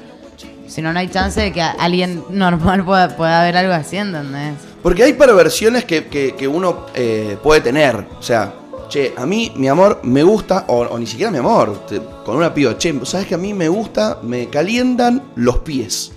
Si 0.68 0.82
no, 0.82 0.92
no 0.94 1.00
hay 1.00 1.10
chance 1.10 1.40
de 1.40 1.52
que 1.52 1.62
alguien 1.62 2.24
normal 2.30 2.84
pueda, 2.86 3.10
pueda 3.16 3.44
ver 3.44 3.58
algo 3.58 3.74
así, 3.74 3.98
¿entendés? 3.98 4.56
Porque 4.82 5.04
hay 5.04 5.14
perversiones 5.14 5.86
que, 5.86 6.08
que, 6.08 6.48
uno 6.48 6.88
eh, 6.96 7.38
puede 7.44 7.62
tener. 7.62 8.04
O 8.20 8.24
sea, 8.24 8.54
che, 8.90 9.14
a 9.16 9.26
mí 9.26 9.52
mi 9.56 9.68
amor 9.68 10.00
me 10.04 10.24
gusta, 10.24 10.66
o, 10.68 10.98
ni 10.98 11.06
siquiera 11.06 11.32
mi 11.32 11.38
amor, 11.38 11.86
con 12.26 12.36
una 12.36 12.54
piba, 12.54 12.76
che, 12.78 12.94
¿sabes 13.04 13.28
que 13.28 13.36
a 13.36 13.38
mí 13.38 13.54
me 13.54 13.70
gusta? 13.70 14.20
Me 14.24 14.50
calientan 14.50 15.22
los 15.36 15.60
pies. 15.60 16.12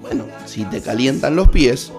Bueno, 0.00 0.26
si 0.46 0.64
te 0.66 0.80
calientan 0.80 1.34
los 1.34 1.48
pies, 1.48 1.90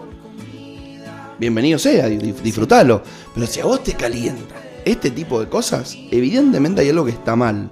bienvenido 1.39 1.78
sea, 1.80 2.07
disfrútalo. 2.07 3.01
Pero 3.34 3.45
si 3.47 3.59
a 3.59 3.66
vos 3.66 3.84
te 3.84 3.93
calientan 3.93 4.45
este 4.86 5.11
tipo 5.11 5.41
de 5.41 5.49
cosas, 5.49 5.97
evidentemente 6.11 6.82
hay 6.82 6.89
algo 6.91 7.05
que 7.05 7.11
está 7.11 7.36
mal. 7.36 7.70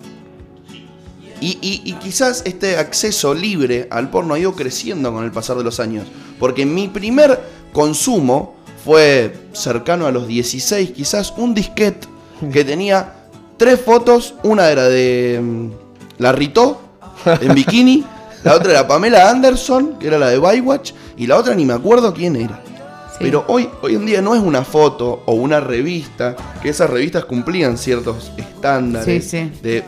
y, 1.40 1.56
quizás 2.02 2.42
este 2.46 2.76
acceso 2.78 3.34
libre 3.34 3.88
al 3.90 4.10
porno 4.10 4.34
ha 4.34 4.40
ido 4.40 4.54
creciendo 4.54 5.14
con 5.14 5.24
el 5.24 5.32
pasar 5.32 5.56
de 5.58 5.64
los 5.64 5.80
años. 5.80 6.06
Porque 6.40 6.66
mi 6.66 6.88
primer 6.88 7.40
consumo 7.74 8.56
fue 8.86 9.34
cercano 9.52 10.06
a 10.06 10.12
los 10.12 10.28
16, 10.28 10.92
quizás 10.92 11.34
un 11.36 11.54
disquete 11.54 12.08
que 12.54 12.64
tenía 12.64 13.14
tres 13.58 13.82
fotos, 13.82 14.36
una 14.44 14.70
era 14.70 14.88
de 14.88 15.40
mm, 15.42 15.68
la 16.20 16.32
Rito 16.32 16.80
en 17.42 17.54
bikini, 17.54 18.06
la 18.44 18.56
otra 18.56 18.72
era 18.72 18.88
Pamela 18.88 19.30
Anderson, 19.30 19.98
que 20.00 20.08
era 20.08 20.18
la 20.20 20.30
de 20.30 20.38
Bywatch 20.38 20.92
y 21.18 21.28
la 21.28 21.38
otra 21.38 21.54
ni 21.56 21.66
me 21.66 21.74
acuerdo 21.74 22.14
quién 22.14 22.36
era. 22.38 22.62
Pero 23.20 23.46
hoy, 23.48 23.70
hoy 23.82 23.96
en 23.96 24.06
día 24.06 24.22
no 24.22 24.36
es 24.36 24.42
una 24.42 24.66
foto 24.66 25.24
o 25.28 25.34
una 25.34 25.62
revista, 25.62 26.36
que 26.62 26.70
esas 26.70 26.90
revistas 26.90 27.24
cumplían 27.24 27.78
ciertos 27.78 28.32
estándares 28.38 29.32
de 29.32 29.84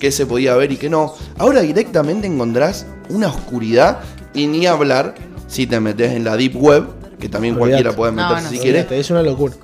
qué 0.00 0.10
se 0.10 0.24
podía 0.24 0.54
ver 0.54 0.72
y 0.72 0.76
qué 0.76 0.88
no. 0.88 1.12
Ahora 1.36 1.60
directamente 1.60 2.26
encontrás 2.28 2.86
una 3.10 3.26
oscuridad 3.28 3.98
y 4.32 4.46
ni 4.46 4.64
hablar 4.66 5.16
si 5.48 5.66
te 5.66 5.80
metes 5.80 6.12
en 6.12 6.24
la 6.24 6.36
Deep 6.38 6.56
Web 6.56 6.86
que 7.18 7.28
también 7.28 7.56
cualquiera 7.56 7.92
puede 7.94 8.12
meter 8.12 8.36
si 8.48 8.58
quiere. 8.58 8.86
Es 8.90 9.10
una 9.10 9.22
locura. 9.22 9.54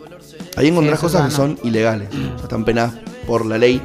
Ahí 0.57 0.69
encontrás 0.69 0.99
cosas 1.01 1.27
que 1.29 1.37
son 1.37 1.59
ilegales, 1.65 2.09
están 2.43 2.65
penadas 2.65 2.95
por 3.27 3.47
la 3.47 3.59
ley 3.59 3.81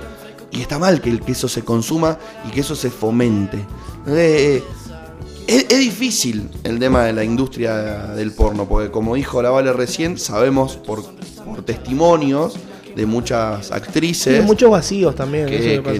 y 0.52 0.62
está 0.62 0.80
mal 0.80 1.02
que, 1.02 1.10
el, 1.10 1.22
eso 1.28 1.48
se 1.48 1.64
consuma 1.64 2.18
y 2.48 2.52
que 2.52 2.60
eso 2.62 2.76
se 2.76 2.90
fomente. 2.90 3.58
Eh, 4.08 4.62
eh, 5.48 5.66
es, 5.68 5.80
difícil 5.80 6.50
el 6.64 6.78
tema 6.80 7.06
de 7.06 7.14
la 7.14 7.24
industria 7.24 7.76
del 8.16 8.32
porno, 8.34 8.68
porque 8.68 8.92
como 8.92 9.16
dijo 9.16 9.42
la 9.42 9.50
Vale 9.50 9.74
recién, 9.74 10.18
sabemos 10.20 10.76
por, 10.78 11.04
por 11.46 11.64
testimonios 11.66 12.56
de 12.96 13.06
muchas 13.06 13.72
actrices. 13.72 14.40
Y 14.40 14.46
muchos 14.46 14.70
vacíos 14.70 15.16
también. 15.16 15.50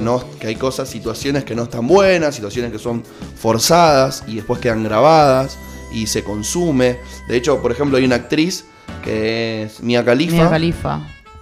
no, 0.04 0.24
que 0.40 0.48
hay 0.48 0.56
cosas, 0.56 0.88
situaciones 0.90 1.46
que 1.46 1.56
no 1.56 1.64
están 1.64 1.88
buenas, 1.88 2.36
situaciones 2.36 2.72
que 2.72 2.80
son 2.80 3.04
forzadas 3.38 4.24
y 4.28 4.36
después 4.36 4.60
quedan 4.60 4.84
grabadas 4.84 5.58
y 5.92 6.08
se 6.08 6.24
consume. 6.24 7.00
De 7.28 7.38
hecho, 7.38 7.62
por 7.62 7.72
ejemplo, 7.72 7.98
hay 7.98 8.06
una 8.06 8.16
actriz 8.16 8.66
que 9.04 9.64
es 9.64 9.82
Mia 9.82 10.04
Khalifa. 10.04 10.34
Mia 10.36 10.50
Khalifa. 10.50 11.00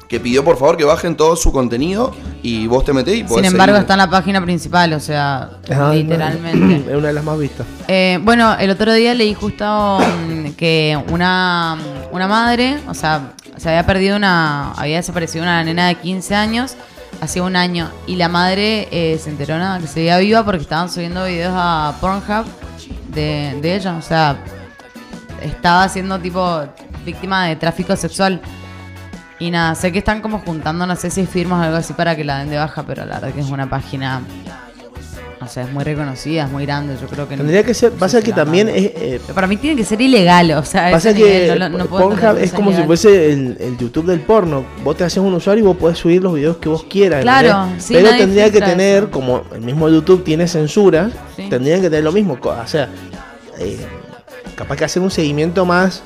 Que 0.08 0.22
pidió 0.22 0.42
por 0.46 0.58
favor 0.58 0.78
que 0.78 0.86
bajen 0.86 1.18
todo 1.18 1.36
su 1.36 1.52
contenido 1.52 2.16
y 2.42 2.66
vos 2.68 2.86
te 2.86 2.94
metés 2.94 3.18
y 3.18 3.24
podés 3.26 3.46
Sin 3.48 3.52
embargo, 3.56 3.76
está 3.76 3.96
en 3.96 3.98
la 3.98 4.10
página 4.10 4.42
principal, 4.42 4.94
o 4.94 5.02
sea, 5.02 5.50
ah, 5.70 5.92
literalmente. 5.94 6.90
es 6.90 6.96
una 6.98 7.08
de 7.10 7.14
las 7.14 7.26
más 7.26 7.38
vistas. 7.38 7.68
Eh, 7.90 8.18
bueno, 8.24 8.56
el 8.58 8.70
otro 8.70 8.94
día 8.94 9.14
leí 9.14 9.34
justo 9.34 9.66
mm, 10.00 10.52
que 10.52 10.98
una, 11.12 11.76
mm, 11.76 12.16
una 12.16 12.26
madre, 12.30 12.80
o 12.88 12.94
sea, 12.94 13.34
se 13.58 13.68
había 13.68 13.86
perdido 13.86 14.16
una. 14.16 14.72
Había 14.78 14.96
desaparecido 14.96 15.44
una 15.44 15.62
nena 15.62 15.88
de 15.90 15.96
15 15.96 16.36
años 16.36 16.76
hacía 17.20 17.42
un 17.44 17.56
año 17.58 17.90
y 18.06 18.16
la 18.18 18.30
madre 18.30 18.88
eh, 18.92 19.18
se 19.22 19.30
enteró 19.32 19.58
nada 19.58 19.80
que 19.80 19.88
se 19.88 20.02
viva 20.20 20.46
porque 20.46 20.62
estaban 20.62 20.90
subiendo 20.92 21.26
videos 21.26 21.52
a 21.56 21.96
Pornhub 22.00 22.46
de, 23.14 23.76
ella. 23.76 23.96
O 23.98 24.02
sea, 24.02 24.38
estaba 25.42 25.88
siendo 25.90 26.20
tipo 26.20 26.64
víctima 27.06 27.46
de 27.48 27.56
tráfico 27.56 27.96
sexual. 27.96 28.42
Y 29.40 29.52
nada, 29.52 29.76
sé 29.76 29.92
que 29.92 30.00
están 30.00 30.22
como 30.22 30.40
juntando, 30.40 30.88
no 30.88 30.96
sé 30.96 31.12
si 31.12 31.26
firmas 31.28 31.60
o 31.60 31.64
algo 31.66 31.78
así 31.78 31.94
para 31.94 32.16
que 32.16 32.24
la 32.24 32.40
den 32.40 32.50
de 32.50 32.58
baja, 32.58 32.84
pero 32.84 33.06
la 33.06 33.16
verdad 33.20 33.34
que 33.36 33.42
es 33.42 33.50
una 33.50 33.70
página 33.70 34.22
o 35.48 35.50
sea, 35.50 35.64
es 35.64 35.72
muy 35.72 35.86
reconocida, 35.86 36.44
es 36.44 36.52
muy 36.52 36.66
grande. 36.66 36.96
Yo 37.00 37.08
creo 37.08 37.26
que 37.28 37.38
Tendría 37.38 37.64
que 37.64 37.74
ser. 37.74 37.94
pasa 37.94 38.22
que 38.22 38.34
también 38.34 38.68
es. 38.68 38.84
Eh, 38.96 39.22
para 39.34 39.48
mí 39.48 39.56
tiene 39.56 39.78
que 39.78 39.86
ser 39.86 40.02
ilegal. 40.02 40.52
O 40.52 40.64
sea, 40.66 40.92
es 40.92 42.52
como 42.52 42.74
si 42.74 42.84
fuese 42.84 43.32
el, 43.32 43.56
el, 43.62 43.78
YouTube 43.78 44.08
del 44.08 44.20
porno. 44.20 44.66
Vos 44.84 44.98
te 44.98 45.06
haces 45.06 45.20
un 45.20 45.34
usuario 45.34 45.64
y 45.64 45.68
vos 45.68 45.78
podés 45.78 45.98
subir 45.98 46.22
los 46.22 46.34
videos 46.34 46.58
que 46.58 46.68
vos 46.68 46.84
quieras. 46.84 47.22
Claro. 47.22 47.70
Pero 47.88 48.10
tendría 48.18 48.52
que 48.52 48.60
tener, 48.60 49.10
como 49.10 49.44
el 49.56 49.62
mismo 49.62 49.88
YouTube 49.88 50.26
tiene 50.26 50.50
censura, 50.50 51.12
tendría 51.50 51.78
que 51.78 51.84
tener 51.90 52.04
lo 52.04 52.12
mismo. 52.12 52.38
O 52.44 52.68
sea, 52.68 52.90
eh, 53.60 53.78
capaz 54.56 54.76
que 54.76 54.84
hacer 54.84 55.02
un 55.02 55.12
seguimiento 55.12 55.66
más 55.66 56.04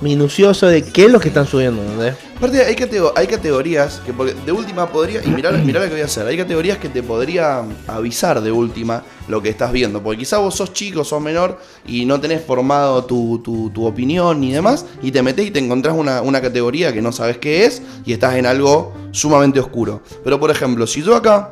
minucioso 0.00 0.66
de 0.68 0.82
qué 0.82 1.06
es 1.06 1.10
lo 1.10 1.18
que 1.18 1.28
están 1.28 1.46
subiendo. 1.46 1.82
¿no 1.82 2.02
Aparte, 2.36 2.64
hay, 2.64 2.76
hay 3.16 3.26
categorías 3.26 4.00
que 4.06 4.12
de 4.44 4.52
última 4.52 4.88
podría. 4.90 5.22
Y 5.24 5.28
mirá, 5.28 5.50
mirá, 5.52 5.80
lo 5.80 5.86
que 5.86 5.92
voy 5.92 6.00
a 6.02 6.06
hacer. 6.06 6.26
Hay 6.26 6.36
categorías 6.36 6.78
que 6.78 6.88
te 6.88 7.02
podría 7.02 7.62
avisar 7.86 8.40
de 8.40 8.52
última 8.52 9.02
lo 9.28 9.42
que 9.42 9.48
estás 9.48 9.72
viendo. 9.72 10.02
Porque 10.02 10.18
quizás 10.20 10.40
vos 10.40 10.54
sos 10.54 10.72
chico, 10.72 11.04
sos 11.04 11.20
menor 11.20 11.58
y 11.86 12.04
no 12.04 12.20
tenés 12.20 12.42
formado 12.44 13.04
tu, 13.04 13.72
opinión 13.86 14.40
ni 14.40 14.52
demás. 14.52 14.86
Y 15.02 15.10
te 15.10 15.22
metés 15.22 15.46
y 15.46 15.50
te 15.50 15.58
encontrás 15.58 15.94
una, 15.96 16.22
categoría 16.40 16.92
que 16.92 17.02
no 17.02 17.12
sabes 17.12 17.38
qué 17.38 17.64
es 17.66 17.82
y 18.06 18.12
estás 18.12 18.36
en 18.36 18.46
algo 18.46 18.92
sumamente 19.10 19.58
oscuro. 19.58 20.02
Pero 20.22 20.38
por 20.38 20.50
ejemplo, 20.50 20.86
si 20.86 21.02
yo 21.02 21.16
acá 21.16 21.50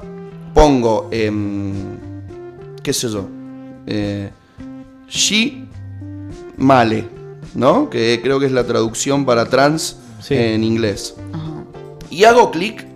pongo. 0.55 1.09
Em, 1.11 1.72
¿Qué 2.82 2.92
sé 2.92 3.09
yo? 3.09 3.26
Eh, 3.88 4.30
Male 6.59 7.16
¿no? 7.55 7.88
Que 7.90 8.20
creo 8.22 8.40
que 8.40 8.47
es 8.47 8.53
la 8.53 8.64
traducción 8.66 9.24
para 9.24 9.47
trans 9.49 9.97
en 10.28 10.64
inglés. 10.64 11.14
Y 12.11 12.24
hago 12.24 12.51
clic 12.51 12.86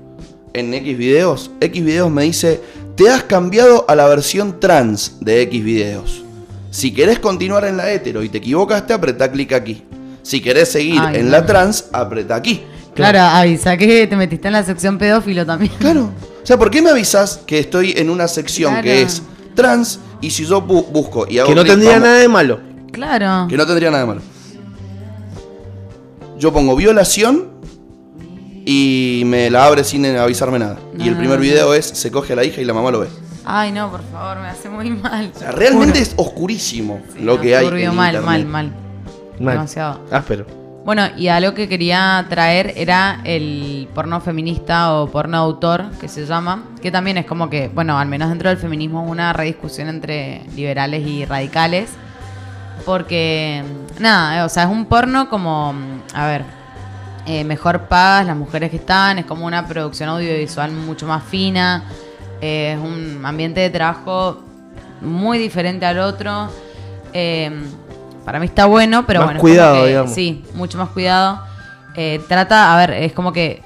en 0.52 0.74
X 0.74 0.96
videos. 0.98 1.50
X 1.60 1.84
videos 1.84 2.10
me 2.10 2.24
dice, 2.24 2.60
te 2.96 3.08
has 3.08 3.22
cambiado 3.24 3.84
a 3.88 3.94
la 3.94 4.06
versión 4.06 4.58
trans 4.60 5.16
de 5.20 5.42
X 5.42 5.64
videos. 5.64 6.24
Si 6.70 6.92
querés 6.92 7.18
continuar 7.18 7.64
en 7.64 7.76
la 7.76 7.90
hetero 7.92 8.22
y 8.22 8.28
te 8.28 8.38
equivocaste, 8.38 8.92
apretá 8.92 9.30
clic 9.30 9.52
aquí. 9.52 9.82
Si 10.22 10.40
querés 10.40 10.68
seguir 10.70 11.00
en 11.12 11.30
la 11.30 11.44
trans, 11.46 11.86
apretá 11.92 12.36
aquí. 12.36 12.62
Claro, 12.94 13.20
avisa 13.20 13.76
que 13.76 14.06
te 14.06 14.16
metiste 14.16 14.48
en 14.48 14.52
la 14.52 14.64
sección 14.64 14.98
pedófilo 14.98 15.44
también. 15.46 15.72
Claro. 15.78 16.10
O 16.42 16.46
sea, 16.46 16.58
¿por 16.58 16.70
qué 16.70 16.82
me 16.82 16.90
avisas 16.90 17.40
que 17.46 17.58
estoy 17.58 17.94
en 17.96 18.10
una 18.10 18.28
sección 18.28 18.80
que 18.82 19.02
es 19.02 19.22
trans 19.54 19.98
y 20.20 20.30
si 20.30 20.44
yo 20.44 20.60
busco 20.60 21.26
y 21.28 21.38
hago... 21.38 21.48
Que 21.48 21.54
no 21.54 21.64
tendría 21.64 21.98
nada 21.98 22.18
de 22.18 22.28
malo. 22.28 22.60
Claro. 22.92 23.46
Que 23.48 23.56
no 23.56 23.66
tendría 23.66 23.90
nada 23.90 24.02
de 24.04 24.06
malo 24.08 24.20
yo 26.40 26.52
pongo 26.54 26.74
violación 26.74 27.48
y 28.64 29.22
me 29.26 29.50
la 29.50 29.66
abre 29.66 29.84
sin 29.84 30.06
avisarme 30.16 30.58
nada. 30.58 30.78
y 30.98 31.06
el 31.08 31.14
ah. 31.14 31.18
primer 31.18 31.38
video 31.38 31.74
es 31.74 31.84
se 31.84 32.10
coge 32.10 32.32
a 32.32 32.36
la 32.36 32.44
hija 32.44 32.62
y 32.62 32.64
la 32.64 32.72
mamá 32.72 32.90
lo 32.90 33.00
ve. 33.00 33.08
Ay, 33.44 33.70
no, 33.72 33.90
por 33.90 34.00
favor, 34.10 34.38
me 34.40 34.48
hace 34.48 34.68
muy 34.70 34.88
mal. 34.90 35.32
O 35.34 35.38
sea, 35.38 35.50
realmente 35.50 35.98
es 35.98 36.14
oscurísimo 36.16 37.00
lo 37.20 37.38
que 37.40 37.56
hay. 37.56 37.66
mal, 37.90 38.22
mal, 38.22 38.46
mal, 38.46 38.46
mal. 38.46 38.72
Demasiado. 39.38 40.00
Áspero. 40.10 40.46
Ah, 40.48 40.52
bueno, 40.84 41.02
y 41.16 41.28
algo 41.28 41.52
que 41.52 41.68
quería 41.68 42.24
traer 42.30 42.72
era 42.76 43.20
el 43.24 43.86
porno 43.94 44.20
feminista 44.22 44.94
o 44.94 45.08
porno 45.10 45.36
autor, 45.36 45.90
que 46.00 46.08
se 46.08 46.24
llama, 46.24 46.64
que 46.80 46.90
también 46.90 47.18
es 47.18 47.26
como 47.26 47.50
que, 47.50 47.68
bueno, 47.68 47.98
al 47.98 48.08
menos 48.08 48.30
dentro 48.30 48.48
del 48.48 48.56
feminismo 48.56 49.02
una 49.04 49.32
rediscusión 49.34 49.88
entre 49.88 50.42
liberales 50.56 51.06
y 51.06 51.26
radicales 51.26 51.90
porque, 52.90 53.62
nada, 54.00 54.38
eh, 54.38 54.42
o 54.42 54.48
sea, 54.48 54.64
es 54.64 54.68
un 54.68 54.84
porno 54.84 55.28
como, 55.30 55.72
a 56.12 56.26
ver, 56.26 56.42
eh, 57.24 57.44
mejor 57.44 57.82
Paz, 57.82 58.26
las 58.26 58.36
mujeres 58.36 58.68
que 58.68 58.78
están, 58.78 59.20
es 59.20 59.26
como 59.26 59.46
una 59.46 59.64
producción 59.64 60.08
audiovisual 60.08 60.72
mucho 60.72 61.06
más 61.06 61.22
fina, 61.22 61.84
eh, 62.40 62.74
es 62.76 62.84
un 62.84 63.24
ambiente 63.24 63.60
de 63.60 63.70
trabajo 63.70 64.40
muy 65.02 65.38
diferente 65.38 65.86
al 65.86 66.00
otro. 66.00 66.48
para 68.24 68.40
mí 68.40 68.46
está 68.46 68.66
bueno, 68.66 69.06
pero 69.06 69.22
bueno. 69.24 69.38
Cuidado, 69.38 69.86
digamos. 69.86 70.12
Sí, 70.12 70.44
mucho 70.54 70.76
más 70.76 70.88
cuidado. 70.88 71.42
trata, 72.26 72.74
a 72.74 72.76
ver, 72.76 72.90
es 73.04 73.12
como 73.12 73.32
que 73.32 73.62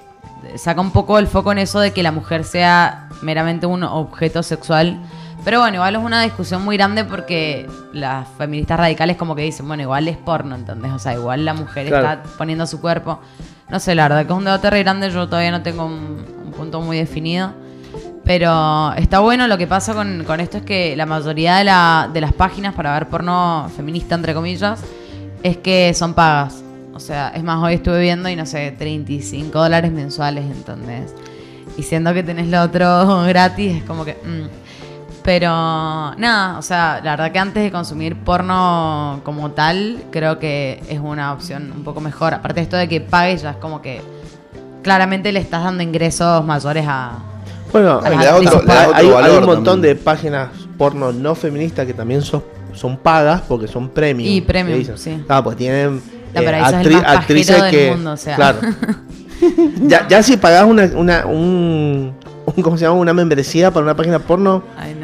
saca 0.57 0.83
un 0.83 0.91
poco 0.91 1.18
el 1.18 1.29
foco 1.29 1.51
en 1.51 1.61
eso 1.61 1.81
de 1.81 1.93
que 1.95 2.03
la 2.03 2.12
mujer 2.12 2.45
sea 2.45 3.09
meramente 3.22 3.64
un 3.64 3.85
objeto 3.85 4.43
sexual 4.43 5.01
pero 5.45 5.61
bueno, 5.61 5.75
igual 5.77 5.95
es 5.97 6.03
una 6.03 6.23
discusión 6.23 6.65
muy 6.65 6.79
grande 6.79 7.05
porque 7.05 7.69
las 7.93 8.27
feministas 8.39 8.81
radicales 8.81 9.19
como 9.19 9.37
que 9.37 9.43
dicen, 9.43 9.69
bueno, 9.69 9.83
igual 9.83 10.09
es 10.09 10.17
porno, 10.17 10.57
¿entendés? 10.57 10.91
O 10.93 10.99
sea, 10.99 11.13
igual 11.13 11.45
la 11.45 11.53
mujer 11.53 11.85
está 11.87 12.23
poniendo 12.39 12.67
su 12.67 12.81
cuerpo. 12.81 13.21
No 13.69 13.79
sé, 13.79 13.95
la 13.95 14.05
verdad 14.09 14.25
que 14.27 14.33
es 14.33 14.39
un 14.39 14.45
debate 14.47 14.71
re 14.71 14.83
grande, 14.83 15.11
yo 15.11 15.27
todavía 15.29 15.51
no 15.51 15.63
tengo 15.63 15.85
un, 15.85 16.53
punto 16.57 16.81
muy 16.81 16.97
definido. 16.97 17.53
Pero 18.25 18.95
está 18.95 19.19
bueno, 19.21 19.47
lo 19.47 19.59
que 19.59 19.67
pasa 19.67 19.93
con, 19.93 20.23
esto 20.41 20.57
es 20.57 20.63
que 20.63 20.97
la 20.97 21.05
mayoría 21.05 21.57
de, 22.07 22.21
las 22.23 22.33
páginas 22.33 22.73
para 22.75 22.95
ver 22.95 23.09
porno 23.11 23.71
feminista, 23.77 24.15
entre 24.15 24.33
comillas, 24.33 24.81
es 25.43 25.59
que 25.59 25.93
son 25.93 26.15
pagas. 26.15 26.65
O 26.95 27.01
sea, 27.01 27.33
es 27.35 27.43
más, 27.45 27.63
hoy 27.63 27.75
estuve 27.75 28.01
viendo 28.01 28.31
y 28.31 28.37
no 28.37 28.47
sé, 28.47 28.75
35 28.79 29.59
dólares 29.59 29.93
mensuales, 29.93 30.45
entonces... 30.47 31.15
Y 31.77 31.83
siendo 31.83 32.15
que 32.15 32.23
tenés 32.23 32.47
lo 32.47 32.63
otro 32.63 33.23
gratis, 33.27 33.77
es 33.79 33.83
como 33.83 34.07
que... 34.07 34.15
Mm. 34.15 34.64
Pero 35.25 35.49
nada, 36.18 36.59
o 36.59 36.62
sea, 36.62 37.01
la 37.03 37.12
verdad 37.12 37.33
que 37.33 37.39
antes 37.39 37.62
de 37.62 37.72
consumir 37.72 38.14
porno 38.14 39.22
como 39.25 39.53
tal, 39.53 40.05
creo 40.11 40.39
que 40.39 40.83
es 40.91 41.01
una 41.01 41.33
opción 41.33 41.72
un 41.75 41.83
poco 41.83 42.03
mejor. 42.03 42.35
Aparte 42.35 42.57
de 42.57 42.64
esto 42.64 42.77
de 42.77 42.87
que 42.91 43.01
pagues, 43.01 43.41
ya 43.41 43.53
es 43.53 43.57
como 43.57 43.81
que 43.81 44.03
claramente 44.83 45.33
le 45.33 45.41
estás 45.41 45.64
dando 45.64 45.83
ingresos 45.83 46.45
mayores 46.45 46.85
a... 46.87 47.20
Bueno, 47.72 48.03
hay, 48.05 49.31
un 49.31 49.47
montón 49.47 49.81
de 49.81 49.97
páginas 49.97 50.51
porno 50.77 51.11
no 51.11 51.35
feministas 51.35 51.87
que 51.87 51.95
también 51.95 52.20
son, 52.20 52.45
son 52.75 52.99
pagas 52.99 53.41
porque 53.49 53.66
son 53.66 53.89
premios. 53.89 54.29
Y 54.29 54.43
premios, 54.43 55.01
sí. 55.01 55.25
Ah, 55.27 55.43
pues 55.43 55.57
tienen 55.57 56.03
eh, 56.35 57.03
actrices 57.07 57.62
que... 57.70 57.97
Claro. 58.37 58.59
ya, 59.85 60.07
ya 60.07 60.22
si 60.22 60.37
pagas 60.37 60.64
una, 60.64 60.83
una, 60.95 61.22
¿cómo 61.22 62.77
se 62.77 62.83
llama? 62.85 62.97
una 63.01 63.14
membresía 63.14 63.70
para 63.72 63.85
una 63.85 63.97
página 63.97 64.18
porno, 64.18 64.62
no 65.01 65.04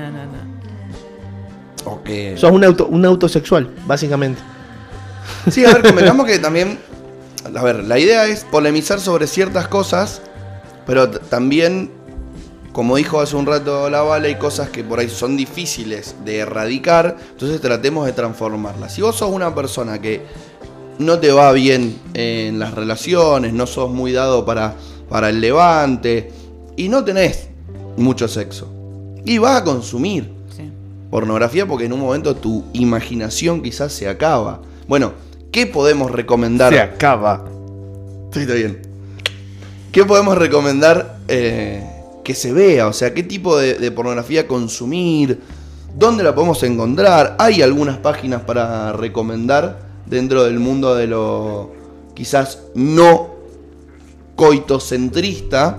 Sos 2.36 2.50
un, 2.50 2.64
auto, 2.64 2.86
un 2.86 3.04
autosexual, 3.04 3.72
básicamente. 3.86 4.40
Sí, 5.50 5.64
a 5.64 5.72
ver, 5.74 5.82
comentamos 5.82 6.26
que 6.26 6.38
también. 6.38 6.78
A 7.56 7.62
ver, 7.62 7.84
la 7.84 7.98
idea 7.98 8.26
es 8.26 8.44
polemizar 8.44 9.00
sobre 9.00 9.26
ciertas 9.26 9.66
cosas, 9.68 10.20
pero 10.86 11.08
también, 11.11 11.90
como 12.72 12.96
dijo 12.96 13.18
hace 13.20 13.34
un 13.36 13.46
rato 13.46 13.88
la 13.88 14.02
bala, 14.02 14.26
hay 14.26 14.34
cosas 14.34 14.68
que 14.68 14.84
por 14.84 14.98
ahí 14.98 15.08
son 15.08 15.38
difíciles 15.38 16.16
de 16.24 16.38
erradicar, 16.40 17.16
entonces 17.30 17.61
tratemos 17.62 18.04
de 18.04 18.12
transformarlas. 18.12 18.94
Si 18.94 19.00
vos 19.00 19.16
sos 19.16 19.30
una 19.30 19.54
persona 19.54 19.98
que 20.02 20.20
no 20.98 21.18
te 21.18 21.32
va 21.32 21.50
bien 21.52 21.98
en 22.12 22.58
las 22.58 22.74
relaciones, 22.74 23.54
no 23.54 23.66
sos 23.66 23.90
muy 23.90 24.12
dado 24.12 24.44
para, 24.44 24.74
para 25.08 25.30
el 25.30 25.40
levante 25.40 26.30
y 26.76 26.90
no 26.90 27.02
tenés 27.04 27.48
mucho 27.96 28.28
sexo, 28.28 28.68
y 29.24 29.38
vas 29.38 29.62
a 29.62 29.64
consumir 29.64 30.39
pornografía 31.11 31.66
porque 31.66 31.86
en 31.86 31.92
un 31.92 32.00
momento 32.00 32.36
tu 32.36 32.64
imaginación 32.72 33.61
quizás 33.62 33.92
se 33.92 34.08
acaba. 34.08 34.61
Bueno, 34.88 35.12
¿qué 35.50 35.66
podemos 35.66 36.11
recomendar? 36.11 36.72
Se 36.72 36.80
acaba. 36.80 37.44
está 38.34 38.54
bien. 38.54 38.80
¿Qué 39.92 40.04
podemos 40.04 40.38
recomendar 40.38 41.18
eh, 41.28 41.84
que 42.24 42.34
se 42.34 42.52
vea? 42.52 42.86
O 42.86 42.92
sea, 42.92 43.12
¿qué 43.12 43.24
tipo 43.24 43.58
de, 43.58 43.74
de, 43.74 43.90
pornografía 43.90 44.46
consumir? 44.46 45.40
¿Dónde 45.96 46.22
la 46.22 46.32
podemos 46.34 46.62
encontrar? 46.62 47.34
¿Hay 47.40 47.61
algunas 47.62 47.98
páginas 47.98 48.42
para 48.42 48.92
recomendar 48.92 49.80
dentro 50.06 50.44
del 50.44 50.61
mundo 50.61 50.94
de 50.94 51.08
lo 51.08 51.72
quizás 52.14 52.58
no 52.76 53.30
coitocentrista 54.36 55.78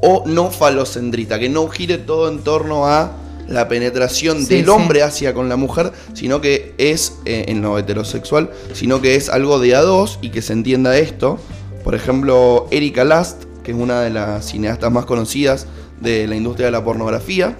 o 0.00 0.22
no 0.24 0.50
falocentrista? 0.50 1.38
Que 1.38 1.50
no 1.50 1.68
gire 1.68 1.98
todo 1.98 2.30
en 2.30 2.38
torno 2.38 2.86
a 2.86 3.12
la 3.48 3.68
penetración 3.68 4.46
del 4.46 4.68
hombre 4.68 5.02
hacia 5.02 5.34
con 5.34 5.48
la 5.48 5.56
mujer, 5.56 5.92
sino 6.14 6.40
que 6.40 6.74
es, 6.78 7.14
eh, 7.24 7.44
en 7.48 7.62
lo 7.62 7.78
heterosexual, 7.78 8.50
sino 8.72 9.00
que 9.00 9.14
es 9.16 9.28
algo 9.28 9.58
de 9.58 9.74
a 9.74 9.82
dos 9.82 10.18
y 10.22 10.30
que 10.30 10.42
se 10.42 10.52
entienda 10.52 10.96
esto. 10.96 11.38
Por 11.82 11.94
ejemplo, 11.94 12.66
Erika 12.70 13.04
Last, 13.04 13.44
que 13.62 13.72
es 13.72 13.76
una 13.76 14.00
de 14.00 14.10
las 14.10 14.46
cineastas 14.46 14.90
más 14.92 15.04
conocidas 15.04 15.66
de 16.00 16.26
la 16.26 16.36
industria 16.36 16.66
de 16.66 16.72
la 16.72 16.82
pornografía, 16.84 17.56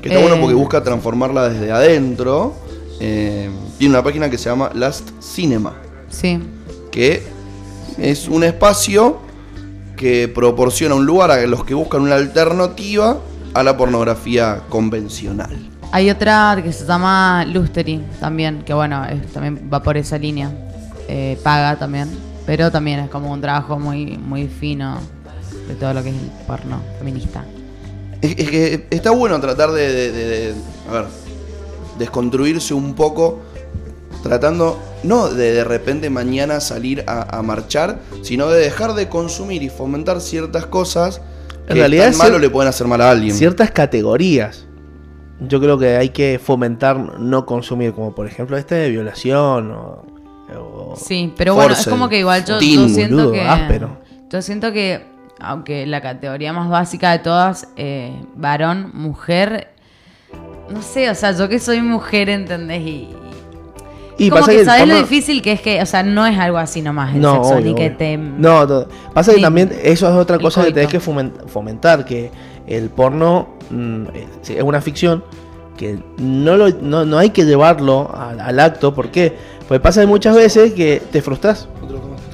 que 0.00 0.08
está 0.08 0.20
bueno 0.20 0.36
eh. 0.36 0.40
porque 0.40 0.54
busca 0.54 0.82
transformarla 0.82 1.48
desde 1.48 1.70
adentro. 1.72 2.54
Eh, 3.00 3.48
tiene 3.78 3.94
una 3.94 4.04
página 4.04 4.30
que 4.30 4.38
se 4.38 4.50
llama 4.50 4.70
Last 4.74 5.08
Cinema. 5.22 5.74
Sí. 6.10 6.38
Que 6.90 7.22
es 7.98 8.28
un 8.28 8.44
espacio 8.44 9.18
que 9.96 10.28
proporciona 10.28 10.94
un 10.94 11.06
lugar 11.06 11.30
a 11.30 11.46
los 11.46 11.64
que 11.64 11.74
buscan 11.74 12.02
una 12.02 12.16
alternativa 12.16 13.18
a 13.54 13.62
la 13.62 13.76
pornografía 13.76 14.62
convencional. 14.68 15.70
Hay 15.92 16.08
otra 16.10 16.58
que 16.62 16.72
se 16.72 16.86
llama 16.86 17.44
Lustery 17.44 18.02
también, 18.18 18.62
que 18.64 18.72
bueno, 18.72 19.06
también 19.32 19.68
va 19.72 19.82
por 19.82 19.96
esa 19.96 20.16
línea. 20.16 20.50
Eh, 21.08 21.38
paga 21.42 21.78
también, 21.78 22.08
pero 22.46 22.70
también 22.70 23.00
es 23.00 23.10
como 23.10 23.30
un 23.30 23.40
trabajo 23.40 23.78
muy, 23.78 24.16
muy 24.16 24.46
fino 24.48 24.96
de 25.68 25.74
todo 25.74 25.92
lo 25.92 26.02
que 26.02 26.10
es 26.10 26.14
el 26.14 26.30
porno 26.46 26.80
feminista. 26.98 27.44
Es, 28.22 28.34
que 28.36 28.86
está 28.90 29.10
bueno 29.10 29.38
tratar 29.40 29.72
de, 29.72 30.54
a 30.88 30.92
ver, 30.92 31.04
desconstruirse 31.98 32.72
un 32.72 32.94
poco, 32.94 33.40
tratando 34.22 34.80
no 35.02 35.28
de 35.28 35.52
de 35.52 35.64
repente 35.64 36.08
mañana 36.08 36.60
salir 36.60 37.04
a 37.08 37.42
marchar, 37.42 37.98
sino 38.22 38.48
de 38.48 38.60
dejar 38.60 38.94
de 38.94 39.08
consumir 39.08 39.62
y 39.64 39.68
fomentar 39.68 40.20
ciertas 40.20 40.66
cosas 40.66 41.20
en 41.68 41.76
realidad 41.76 42.08
tan 42.10 42.18
malo 42.18 42.38
le 42.38 42.50
pueden 42.50 42.68
hacer 42.68 42.86
mal 42.86 43.00
a 43.00 43.10
alguien. 43.10 43.34
Ciertas 43.34 43.70
categorías. 43.70 44.66
Yo 45.40 45.60
creo 45.60 45.78
que 45.78 45.96
hay 45.96 46.10
que 46.10 46.40
fomentar 46.42 46.96
no 47.18 47.46
consumir, 47.46 47.92
como 47.92 48.14
por 48.14 48.26
ejemplo 48.26 48.56
este 48.56 48.76
de 48.76 48.90
violación 48.90 49.72
o, 49.72 50.02
Sí, 50.96 51.32
pero 51.36 51.54
bueno, 51.54 51.72
es 51.72 51.86
como 51.86 52.08
que 52.10 52.18
igual 52.18 52.44
yo, 52.44 52.60
siento 52.60 53.32
que 53.32 53.80
Yo 54.30 54.42
siento 54.42 54.70
que 54.72 55.00
aunque 55.40 55.86
la 55.86 56.00
categoría 56.02 56.52
más 56.52 56.68
básica 56.68 57.10
de 57.10 57.18
todas 57.20 57.66
eh, 57.76 58.12
varón, 58.36 58.90
mujer, 58.94 59.68
no 60.68 60.82
sé, 60.82 61.08
o 61.10 61.14
sea, 61.16 61.32
yo 61.32 61.48
que 61.48 61.58
soy 61.58 61.80
mujer, 61.80 62.28
¿entendés? 62.28 62.80
Y, 62.82 63.08
y 64.24 64.30
como 64.30 64.46
que, 64.46 64.64
sabes 64.64 64.86
lo 64.88 64.96
difícil 64.98 65.42
que 65.42 65.50
es 65.52 65.60
que, 65.60 65.82
o 65.82 65.86
sea, 65.86 66.04
no 66.04 66.24
es 66.24 66.38
algo 66.38 66.58
así 66.58 66.80
nomás 66.80 67.12
el 67.14 67.20
no, 67.20 67.34
sexo, 67.42 67.60
ni 67.60 67.74
que 67.74 67.90
te... 67.90 68.16
No, 68.16 68.66
pasa 69.12 69.34
que 69.34 69.40
también 69.40 69.70
eso 69.82 70.06
es 70.08 70.14
otra 70.14 70.38
cosa 70.38 70.64
que 70.64 70.70
tenés 70.72 70.90
que 70.90 71.00
fomentar, 71.00 72.04
que 72.04 72.30
el 72.68 72.88
porno 72.90 73.48
mm, 73.70 74.02
eh, 74.14 74.26
es 74.56 74.62
una 74.62 74.80
ficción, 74.80 75.24
que 75.76 75.98
no, 76.18 76.56
no, 76.56 77.18
hay 77.18 77.30
que 77.30 77.44
llevarlo 77.44 78.12
al, 78.14 78.60
acto, 78.60 78.94
¿por 78.94 79.10
qué? 79.10 79.32
Pues 79.66 79.80
pasa 79.80 80.06
muchas 80.06 80.36
veces 80.36 80.72
que 80.74 81.02
te 81.10 81.20
frustras. 81.20 81.66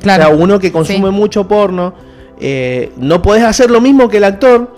Claro. 0.03 0.25
O 0.27 0.29
sea, 0.29 0.37
uno 0.37 0.59
que 0.59 0.71
consume 0.71 1.11
mucho 1.11 1.49
porno, 1.49 1.95
eh, 2.39 2.93
no 2.99 3.23
podés 3.23 3.45
hacer 3.45 3.71
lo 3.71 3.81
mismo 3.81 4.11
que 4.11 4.19
el 4.19 4.25
actor, 4.25 4.75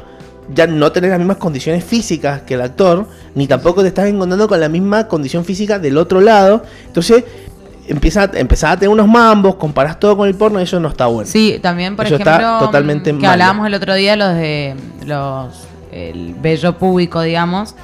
ya 0.55 0.67
no 0.67 0.91
tener 0.93 1.11
las 1.11 1.19
mismas 1.19 1.37
condiciones 1.37 1.85
físicas 1.85 2.43
que 2.43 2.55
el 2.55 2.63
actor, 2.63 3.07
ni 3.35 3.47
tampoco 3.47 3.83
te 3.83 3.89
estás 3.89 4.07
encontrando 4.07 4.49
con 4.49 4.61
la 4.61 4.69
misma 4.69 5.07
condición 5.09 5.45
física 5.45 5.79
del 5.79 5.97
otro 5.99 6.21
lado. 6.21 6.63
Entonces, 6.87 7.25
empieza, 7.87 8.31
empezás 8.35 8.73
a 8.73 8.77
tener 8.77 8.91
unos 8.91 9.09
mambos, 9.09 9.57
comparás 9.57 10.01
todo 10.01 10.17
con 10.17 10.29
el 10.29 10.35
porno 10.35 10.61
y 10.61 10.65
eso 10.65 10.81
no 10.81 10.89
está 10.89 11.07
bueno. 11.07 11.29
Sí, 11.31 11.59
también, 11.63 11.97
por 11.97 12.07
ejemplo, 12.07 12.31
está 12.31 12.59
totalmente 12.59 13.13
mm, 13.13 13.19
que 13.19 13.27
hablábamos 13.27 13.67
el 13.67 13.75
otro 13.75 13.95
día 13.95 14.17
los 14.17 14.35
de 14.35 14.75
los 15.07 15.67
el 15.93 16.35
bello 16.41 16.77
público, 16.79 17.21
digamos, 17.21 17.75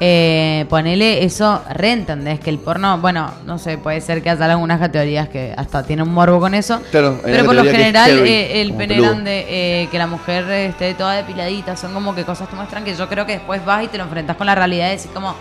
eh, 0.00 0.66
ponele 0.68 1.22
eso, 1.24 1.62
reentendés 1.70 2.40
que 2.40 2.50
el 2.50 2.58
porno, 2.58 2.98
bueno, 3.00 3.30
no 3.46 3.58
sé, 3.58 3.78
puede 3.78 4.00
ser 4.00 4.22
que 4.22 4.30
haya 4.30 4.44
algunas 4.46 4.80
categorías 4.80 5.28
que 5.28 5.54
hasta 5.56 5.84
tiene 5.84 6.02
un 6.02 6.12
morbo 6.12 6.40
con 6.40 6.54
eso. 6.54 6.80
pero 6.90 7.16
por 7.22 7.54
lo 7.54 7.62
general, 7.62 8.10
eh, 8.26 8.60
el 8.60 8.72
pene 8.74 9.00
grande, 9.00 9.46
eh, 9.48 9.88
que 9.92 9.98
la 9.98 10.08
mujer 10.08 10.50
esté 10.50 10.94
toda 10.94 11.14
depiladita, 11.14 11.76
son 11.76 11.94
como 11.94 12.12
que 12.14 12.24
cosas 12.24 12.48
te 12.48 12.56
muestran 12.56 12.82
que 12.84 12.94
yo 12.96 13.08
creo 13.08 13.24
que 13.24 13.32
después 13.34 13.64
vas 13.64 13.84
y 13.84 13.86
te 13.88 13.96
lo 13.98 14.04
enfrentas 14.04 14.36
con 14.36 14.48
la 14.48 14.56
realidad 14.56 14.88
y 14.88 14.96
decís, 14.96 15.10
como, 15.14 15.32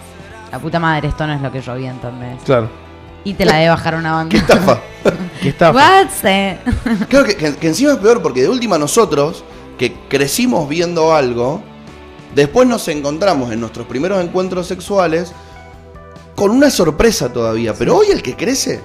la 0.52 0.60
puta 0.60 0.80
madre, 0.80 1.08
esto 1.08 1.26
no 1.26 1.34
es 1.34 1.42
lo 1.42 1.52
que 1.52 1.62
yo 1.62 1.76
vi, 1.76 1.88
entonces... 1.88 2.38
Claro. 2.46 2.70
Y 3.24 3.34
te 3.34 3.46
la 3.46 3.56
de 3.58 3.70
bajar 3.70 3.96
una 3.96 4.12
banda. 4.12 4.30
¿Qué 4.32 4.38
estafa? 4.38 4.82
¿Qué 5.42 5.50
estafa? 5.50 6.08
que, 7.10 7.56
que 7.60 7.68
encima 7.68 7.94
es 7.94 7.98
peor 7.98 8.22
porque 8.22 8.42
de 8.42 8.50
última 8.50 8.78
nosotros, 8.78 9.44
que 9.80 9.94
crecimos 10.10 10.68
viendo 10.70 11.16
algo 11.16 11.64
Después 12.36 12.68
nos 12.68 12.88
encontramos 12.88 13.52
en 13.52 13.60
nuestros 13.60 13.86
primeros 13.86 14.24
encuentros 14.24 14.66
sexuales 14.68 15.32
con 16.36 16.50
una 16.50 16.70
sorpresa 16.72 17.32
todavía, 17.32 17.74
pero 17.76 17.96
hoy 17.98 18.08
el 18.12 18.24
que 18.24 18.36
crece 18.36 18.82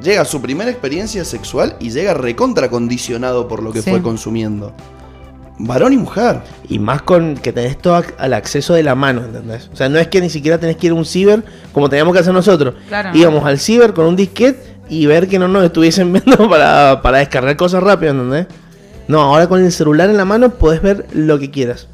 llega 0.00 0.22
a 0.22 0.24
su 0.24 0.40
primera 0.40 0.70
experiencia 0.70 1.24
sexual 1.24 1.76
y 1.80 1.90
llega 1.90 2.14
recontracondicionado 2.14 3.46
por 3.46 3.62
lo 3.62 3.72
que 3.72 3.82
fue 3.82 4.00
consumiendo. 4.00 4.72
Varón 5.58 5.92
y 5.92 5.98
mujer. 5.98 6.40
Y 6.70 6.78
más 6.78 7.02
con 7.02 7.34
que 7.36 7.52
tenés 7.52 7.76
todo 7.76 8.02
al 8.16 8.32
acceso 8.32 8.72
de 8.72 8.82
la 8.82 8.94
mano, 8.94 9.22
¿entendés? 9.22 9.68
O 9.70 9.76
sea, 9.76 9.90
no 9.90 9.98
es 9.98 10.08
que 10.08 10.22
ni 10.22 10.30
siquiera 10.30 10.56
tenés 10.56 10.76
que 10.78 10.86
ir 10.86 10.92
a 10.92 10.94
un 10.94 11.04
ciber 11.04 11.44
como 11.74 11.90
teníamos 11.90 12.14
que 12.14 12.20
hacer 12.20 12.32
nosotros. 12.32 12.74
Íbamos 13.12 13.44
al 13.44 13.58
ciber 13.58 13.92
con 13.92 14.06
un 14.06 14.16
disquete 14.16 14.76
y 14.88 15.04
ver 15.04 15.28
que 15.28 15.38
no 15.38 15.46
nos 15.46 15.62
estuviesen 15.64 16.10
viendo 16.14 16.48
para, 16.48 17.02
para 17.02 17.18
descargar 17.18 17.54
cosas 17.58 17.82
rápido, 17.82 18.12
¿entendés? 18.12 18.46
No, 19.08 19.20
ahora 19.20 19.46
con 19.46 19.62
el 19.62 19.70
celular 19.72 20.08
en 20.08 20.16
la 20.16 20.24
mano 20.24 20.48
podés 20.50 20.80
ver 20.80 21.06
lo 21.12 21.38
que 21.38 21.50
quieras. 21.50 21.86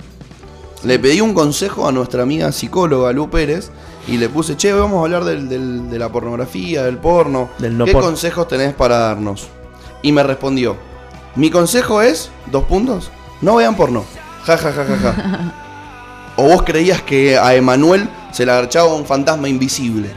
Le 0.82 0.98
pedí 0.98 1.20
un 1.20 1.32
consejo 1.34 1.88
a 1.88 1.92
nuestra 1.92 2.22
amiga 2.22 2.52
psicóloga 2.52 3.12
Lu 3.12 3.30
Pérez 3.30 3.70
y 4.06 4.18
le 4.18 4.28
puse, 4.28 4.56
che, 4.56 4.72
vamos 4.72 5.00
a 5.00 5.02
hablar 5.16 5.24
de 5.24 5.98
la 5.98 6.10
pornografía, 6.10 6.84
del 6.84 6.98
porno. 6.98 7.48
¿Qué 7.84 7.92
consejos 7.92 8.46
tenés 8.46 8.74
para 8.74 8.98
darnos? 8.98 9.48
Y 10.02 10.12
me 10.12 10.22
respondió, 10.22 10.76
mi 11.34 11.50
consejo 11.50 12.02
es, 12.02 12.30
dos 12.52 12.64
puntos, 12.64 13.10
no 13.40 13.56
vean 13.56 13.74
porno. 13.74 14.04
Ja, 14.44 14.56
ja, 14.56 14.72
ja, 14.72 14.84
ja, 14.84 14.96
ja. 14.96 15.54
¿O 16.36 16.44
vos 16.44 16.62
creías 16.62 17.00
que 17.02 17.38
a 17.38 17.54
Emanuel 17.56 18.08
se 18.30 18.44
le 18.46 18.52
agarchaba 18.52 18.92
un 18.94 19.06
fantasma 19.06 19.48
invisible? 19.48 20.10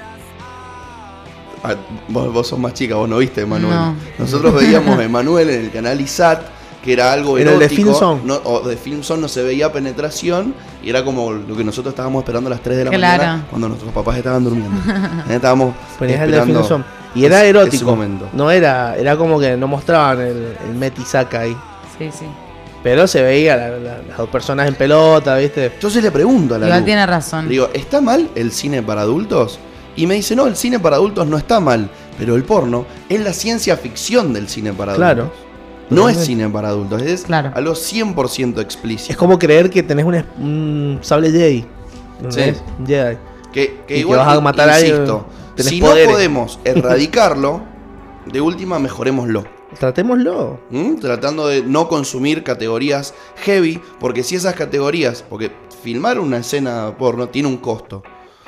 Ah, 1.64 1.76
vos, 2.10 2.47
sos 2.47 2.60
más 2.60 2.74
chica, 2.74 2.95
vos 2.95 3.07
no 3.10 3.18
viste 3.18 3.41
Emanuel. 3.41 3.95
Nosotros 4.18 4.53
veíamos 4.53 4.99
a 4.99 5.03
Emanuel 5.03 5.49
en 5.49 5.60
el 5.66 5.72
canal 5.72 5.99
ISAT 5.99 6.41
que 6.84 6.93
era 6.93 7.11
algo 7.13 7.38
erótico. 7.38 7.55
Era 7.55 7.63
el 7.63 7.69
de 7.69 7.75
Film 7.75 7.93
o 8.45 8.59
de 8.61 8.77
Film 8.77 9.01
no 9.19 9.27
se 9.27 9.43
veía 9.43 9.71
penetración 9.71 10.53
y 10.84 10.89
era 10.89 11.03
como 11.03 11.32
lo 11.32 11.55
que 11.55 11.63
nosotros 11.63 11.91
estábamos 11.93 12.23
esperando 12.23 12.47
a 12.47 12.51
las 12.51 12.61
3 12.61 12.77
de 12.77 12.86
la 12.86 12.91
mañana 12.91 13.45
cuando 13.49 13.67
nuestros 13.69 13.91
papás 13.93 14.17
estaban 14.17 14.43
durmiendo. 14.43 14.77
estábamos 15.30 15.73
Y 17.15 17.25
era 17.25 17.43
erótico. 17.43 17.97
No 18.34 18.49
era, 18.51 18.95
era 18.95 19.17
como 19.17 19.39
que 19.39 19.57
no 19.57 19.67
mostraban 19.67 20.21
el, 20.21 20.47
Metisaka 20.75 21.41
ahí. 21.41 21.55
Sí, 21.97 22.09
sí. 22.11 22.25
Pero 22.82 23.07
se 23.07 23.21
veía 23.21 23.57
las 23.57 24.17
dos 24.17 24.30
personas 24.30 24.65
en 24.69 24.75
pelota, 24.75 25.36
¿viste? 25.36 25.69
Yo 25.82 25.89
le 25.99 26.11
pregunto 26.11 26.55
a 26.55 26.59
la 26.59 26.65
Igual 26.67 26.86
tiene 26.86 27.05
razón. 27.05 27.49
digo, 27.49 27.69
¿está 27.73 27.99
mal 27.99 28.30
el 28.36 28.53
cine 28.53 28.82
para 28.82 29.01
adultos? 29.01 29.59
Y 29.97 30.07
me 30.07 30.13
dice, 30.13 30.34
no, 30.34 30.47
el 30.47 30.55
cine 30.55 30.80
para 30.80 30.95
adultos 30.95 31.27
no 31.27 31.36
está 31.38 31.59
mal, 31.59 31.89
pero 32.17 32.38
el 32.38 32.45
porno 32.45 32.86
es 33.09 33.19
la 33.19 33.34
ciencia 33.34 33.75
ficción 33.75 34.32
del 34.32 34.47
cine 34.47 34.71
para 34.71 34.93
adultos. 34.93 35.13
Claro. 35.13 35.48
No 35.89 36.07
es 36.07 36.17
cine 36.19 36.47
para 36.49 36.69
adultos, 36.69 37.01
es 37.01 37.23
claro. 37.23 37.51
algo 37.55 37.73
100% 37.73 38.61
explícito. 38.61 39.11
Es 39.11 39.17
como 39.17 39.39
creer 39.39 39.69
que 39.69 39.81
tenés 39.81 40.05
un, 40.05 40.99
sable 41.01 41.31
Jedi. 41.31 41.65
sí. 42.29 42.41
Jedi. 42.85 43.17
Que, 43.51 43.83
igual 43.97 44.19
vas 44.19 44.37
a 44.37 44.41
matar 44.41 44.69
a 44.69 44.75
Si 44.75 44.91
no 44.91 45.25
podemos 45.87 46.59
erradicarlo, 46.63 47.63
de 48.31 48.39
última 48.39 48.77
mejorémoslo. 48.77 49.43
Tratémoslo. 49.79 50.59
¿Mm? 50.69 50.95
Tratando 50.95 51.47
de 51.47 51.63
no 51.63 51.87
consumir 51.87 52.43
categorías 52.43 53.15
heavy, 53.37 53.81
porque 53.99 54.21
si 54.21 54.35
esas 54.35 54.53
categorías, 54.53 55.25
porque 55.27 55.51
filmar 55.81 56.19
una 56.19 56.37
escena 56.37 56.95
porno 56.99 57.29
tiene 57.29 57.47
un 57.47 57.57
costo. 57.57 58.03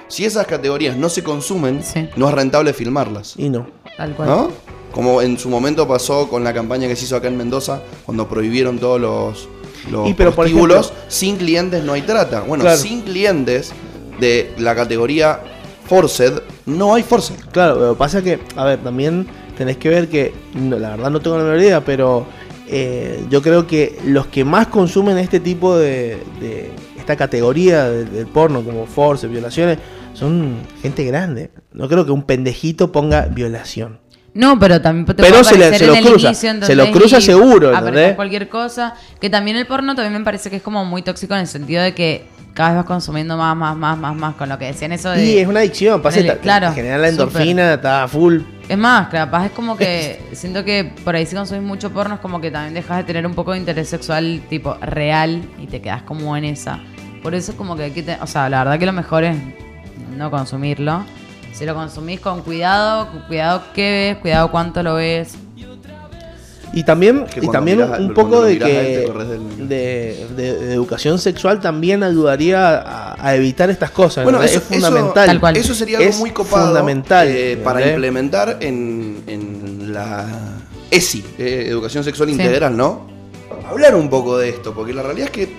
Si 0.08 0.26
esas 0.26 0.46
categorías 0.46 0.96
no 0.98 1.10
se 1.10 1.24
consumen, 1.24 1.82
no 2.18 2.28
es 2.28 2.34
rentable 2.36 2.72
filmarlas. 2.74 3.34
Y 3.38 3.50
no. 3.50 3.66
Tal 3.98 4.14
cual. 4.16 4.28
¿No? 4.30 4.52
como 4.92 5.22
en 5.22 5.38
su 5.38 5.50
momento 5.50 5.88
pasó 5.88 6.28
con 6.30 6.44
la 6.44 6.54
campaña 6.54 6.88
que 6.88 6.96
se 6.96 7.06
hizo 7.06 7.16
acá 7.16 7.28
en 7.30 7.38
Mendoza, 7.38 7.82
cuando 8.06 8.28
prohibieron 8.28 8.78
todos 8.78 9.00
los, 9.00 9.50
los 9.90 10.92
sin 11.08 11.38
clientes 11.38 11.84
no 11.84 11.94
hay 11.94 12.02
trata. 12.02 12.42
Bueno, 12.42 12.70
sin 12.76 13.02
clientes 13.02 13.72
de 14.20 14.54
la 14.58 14.76
categoría 14.76 15.40
Forced, 15.88 16.34
no 16.66 16.94
hay 16.96 17.04
Forced. 17.04 17.36
Claro, 17.52 17.76
pero 17.76 17.96
pasa 17.96 18.22
que, 18.22 18.40
a 18.56 18.66
ver, 18.66 18.80
también 18.80 19.28
tenés 19.58 19.78
que 19.78 19.90
ver 19.90 20.10
que, 20.10 20.34
la 20.56 20.92
verdad 20.96 21.10
no 21.10 21.20
tengo 21.22 21.38
la 21.38 21.44
menor 21.44 21.60
idea, 21.60 21.82
pero 21.84 22.26
eh, 22.68 23.24
yo 23.30 23.42
creo 23.42 23.66
que 23.68 23.98
los 24.06 24.28
que 24.28 24.44
más 24.44 24.68
consumen 24.68 25.18
este 25.18 25.40
tipo 25.40 25.78
de, 25.78 26.22
de 26.40 26.72
esta 26.98 27.16
categoría 27.16 27.90
del 27.90 28.28
porno, 28.28 28.62
como 28.64 28.86
Forced, 28.88 29.30
violaciones, 29.30 29.80
son 30.14 30.58
gente 30.82 31.06
grande. 31.06 31.50
No 31.72 31.88
creo 31.88 32.06
que 32.06 32.12
un 32.12 32.24
pendejito 32.24 32.92
ponga 32.92 33.26
violación. 33.28 34.00
No, 34.34 34.58
pero 34.58 34.80
también 34.82 35.06
te 35.06 35.14
pero 35.16 35.42
puede 35.42 35.44
se, 35.44 35.78
se, 35.78 35.86
lo 35.88 35.94
cruza, 36.02 36.34
se, 36.34 36.76
lo 36.76 36.90
cruza, 36.92 37.20
seguro, 37.22 37.72
cualquier 38.16 38.48
cosa, 38.48 38.94
que 39.20 39.30
también 39.30 39.58
el 39.58 39.68
porno 39.68 39.94
también 39.94 40.14
me 40.14 40.24
parece 40.24 40.50
que 40.50 40.56
es 40.58 40.62
como 40.62 40.86
muy 40.86 41.02
tóxico 41.02 41.34
en 41.34 41.42
el 41.42 41.48
sentido 41.48 41.84
de 41.84 41.94
que 41.94 42.28
cada 42.54 42.70
vez 42.70 42.78
vas 42.78 42.86
consumiendo 42.86 43.36
más, 43.36 43.56
más, 43.58 43.76
más, 43.76 43.98
más, 43.98 44.16
más 44.16 44.36
con 44.36 44.48
lo 44.48 44.58
que 44.58 44.66
decían 44.66 44.94
eso 44.94 45.10
de... 45.10 45.20
Sí, 45.26 45.38
es 45.40 45.48
una 45.48 45.60
adicción, 45.60 46.02
pasa 46.02 46.22
claro, 46.38 46.72
la 46.74 47.10
endorfina, 47.10 47.74
está 47.74 48.08
full. 48.08 48.42
Es 48.70 48.78
más, 48.78 49.10
capaz 49.10 49.48
es 49.48 49.52
como 49.52 49.76
que 49.76 50.22
siento 50.32 50.64
que 50.64 50.94
por 51.04 51.14
ahí 51.14 51.26
si 51.26 51.36
consumís 51.36 51.64
mucho 51.64 51.90
porno 51.92 52.16
es 52.16 52.22
como 52.22 52.40
que 52.40 52.52
también 52.52 52.74
dejas 52.74 52.98
de 53.00 53.04
tener 53.04 53.26
un 53.26 53.34
poco 53.36 53.52
de 53.52 53.58
interés 53.58 53.90
sexual 53.90 54.44
tipo 54.50 54.76
real 54.76 55.44
y 55.60 55.68
te 55.68 55.82
quedas 55.82 56.04
como 56.04 56.38
en 56.38 56.46
esa. 56.46 56.80
Por 57.22 57.36
eso 57.36 57.52
es 57.52 57.58
como 57.58 57.76
que 57.76 57.84
hay 57.84 57.92
que... 57.92 58.18
o 58.22 58.28
sea, 58.28 58.48
la 58.48 58.64
verdad 58.64 58.80
que 58.80 58.86
lo 58.86 58.94
mejor 58.94 59.26
es 59.26 59.36
no 60.16 60.32
consumirlo. 60.32 61.04
Si 61.54 61.66
lo 61.66 61.76
consumís 61.76 62.20
con 62.20 62.42
cuidado, 62.44 63.08
cuidado 63.28 63.62
qué 63.76 64.12
ves, 64.14 64.22
cuidado 64.22 64.52
cuánto 64.52 64.82
lo 64.84 64.96
ves. 64.96 65.34
Y 66.74 66.84
también, 66.84 67.26
y 67.42 67.50
también 67.52 67.82
un 67.82 68.14
poco 68.14 68.44
de 68.44 70.16
educación 70.74 71.20
sexual 71.20 71.60
también 71.60 72.02
ayudaría 72.02 73.14
a, 73.22 73.36
evitar 73.36 73.70
estas 73.70 73.92
cosas. 73.92 74.24
Bueno, 74.24 74.42
eso, 74.42 74.60
es 74.60 74.64
fundamental. 74.64 75.58
Eso, 75.58 75.76
sería 75.76 75.98
algo 75.98 76.18
muy 76.20 76.32
copado 76.32 76.68
fundamental, 76.68 77.28
eh, 77.30 77.58
para 77.62 77.86
implementar 77.90 78.58
en, 78.62 79.92
la 79.92 80.26
ESI, 80.90 81.26
eh, 81.38 81.66
Educación 81.68 82.06
Sexual 82.06 82.30
Integral, 82.30 82.78
¿no? 82.78 83.08
Hablar 83.70 83.94
un 83.96 84.10
poco 84.10 84.38
de 84.38 84.50
esto, 84.50 84.74
porque 84.74 84.94
la 84.94 85.04
realidad 85.04 85.26
es 85.26 85.32
que 85.32 85.52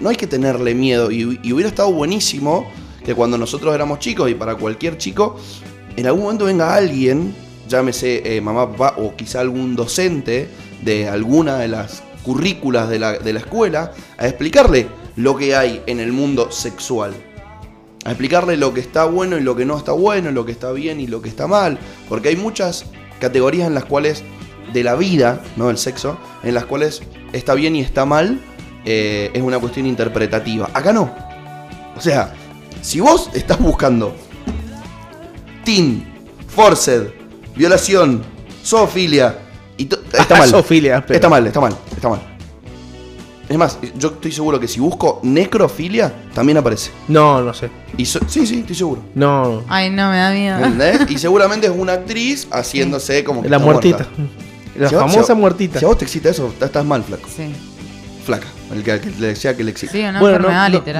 no 0.00 0.08
hay 0.08 0.16
que 0.16 0.26
tenerle 0.26 0.74
miedo 0.74 1.12
y 1.12 1.24
hubiera 1.52 1.68
estado 1.68 1.92
buenísimo 1.92 2.66
que 3.06 3.14
cuando 3.14 3.38
nosotros 3.38 3.72
éramos 3.72 4.00
chicos 4.00 4.28
y 4.28 4.34
para 4.34 4.56
cualquier 4.56 4.98
chico, 4.98 5.36
en 5.96 6.06
algún 6.06 6.24
momento 6.24 6.46
venga 6.46 6.74
alguien, 6.74 7.32
llámese 7.68 8.36
eh, 8.36 8.40
mamá, 8.40 8.68
papá 8.72 9.00
o 9.00 9.14
quizá 9.14 9.40
algún 9.40 9.76
docente 9.76 10.48
de 10.82 11.08
alguna 11.08 11.58
de 11.58 11.68
las 11.68 12.02
currículas 12.24 12.88
de 12.88 12.98
la, 12.98 13.12
escuela, 13.24 13.92
a 14.18 14.26
explicarle 14.26 14.88
lo 15.14 15.36
que 15.36 15.54
hay 15.54 15.82
en 15.86 16.00
el 16.00 16.12
mundo 16.12 16.50
sexual 16.50 17.14
a 18.04 18.10
explicarle 18.10 18.56
lo 18.56 18.72
que 18.74 18.80
está 18.80 19.04
bueno 19.04 19.36
y 19.36 19.40
lo 19.40 19.56
que 19.56 19.64
no 19.64 19.76
está 19.78 19.90
bueno, 19.92 20.30
lo 20.30 20.44
que 20.44 20.52
está 20.52 20.70
bien 20.70 21.00
y 21.00 21.08
lo 21.08 21.20
que 21.22 21.28
está 21.28 21.48
mal, 21.48 21.76
porque 22.08 22.28
hay 22.28 22.36
muchas 22.36 22.84
categorías 23.18 23.66
en 23.66 23.74
las 23.74 23.84
cuales 23.84 24.22
de 24.72 24.84
la 24.84 24.94
vida, 24.94 25.40
no 25.56 25.70
el 25.70 25.78
sexo, 25.78 26.16
en 26.44 26.54
las 26.54 26.66
cuales 26.66 27.02
está 27.32 27.54
bien 27.54 27.74
y 27.76 27.80
está 27.80 28.04
mal 28.04 28.40
eh, 28.84 29.30
es 29.34 29.42
una 29.42 29.58
cuestión 29.58 29.86
interpretativa. 29.86 30.70
Acá 30.72 30.92
no. 30.92 31.10
O 31.96 32.00
sea, 32.00 32.32
si 32.86 33.00
vos 33.00 33.30
estás 33.34 33.58
buscando 33.58 34.14
Teen, 35.64 36.04
Forced, 36.46 37.08
Violación, 37.56 38.22
Zoofilia 38.64 39.38
y 39.76 39.88
está 40.16 40.38
mal. 40.38 40.48
Zoofilia, 40.48 40.98
está 41.08 41.28
mal, 41.28 41.44
está 41.48 41.58
mal, 41.60 41.76
está 41.92 42.08
mal. 42.08 42.20
Es 43.48 43.58
más, 43.58 43.80
yo 43.98 44.10
estoy 44.10 44.30
seguro 44.30 44.60
que 44.60 44.68
si 44.68 44.78
busco 44.78 45.18
necrofilia, 45.24 46.14
también 46.32 46.58
aparece. 46.58 46.92
No, 47.08 47.40
no 47.42 47.52
sé. 47.52 47.70
sí, 47.98 48.06
sí, 48.46 48.60
estoy 48.60 48.76
seguro. 48.76 49.02
No. 49.16 49.64
Ay, 49.66 49.90
no, 49.90 50.08
me 50.12 50.18
da 50.18 50.30
miedo. 50.30 50.56
¿Entendés? 50.56 51.10
Y 51.10 51.18
seguramente 51.18 51.66
es 51.66 51.72
una 51.76 51.94
actriz 51.94 52.46
haciéndose 52.52 53.24
como 53.24 53.42
que. 53.42 53.48
La 53.48 53.58
muertita. 53.58 54.06
La 54.78 54.90
famosa 54.90 55.34
muertita. 55.34 55.80
Si 55.80 55.84
a 55.84 55.88
vos 55.88 55.98
te 55.98 56.04
excita 56.04 56.28
eso, 56.28 56.54
estás 56.62 56.84
mal, 56.84 57.02
flaco. 57.02 57.28
Sí 57.34 57.52
flaca, 58.26 58.46
el 58.72 58.82
que, 58.82 59.00
le 59.20 59.28
decía 59.28 59.56
que 59.56 59.64
le 59.64 59.70
existe. 59.70 59.98
bueno, 60.20 60.48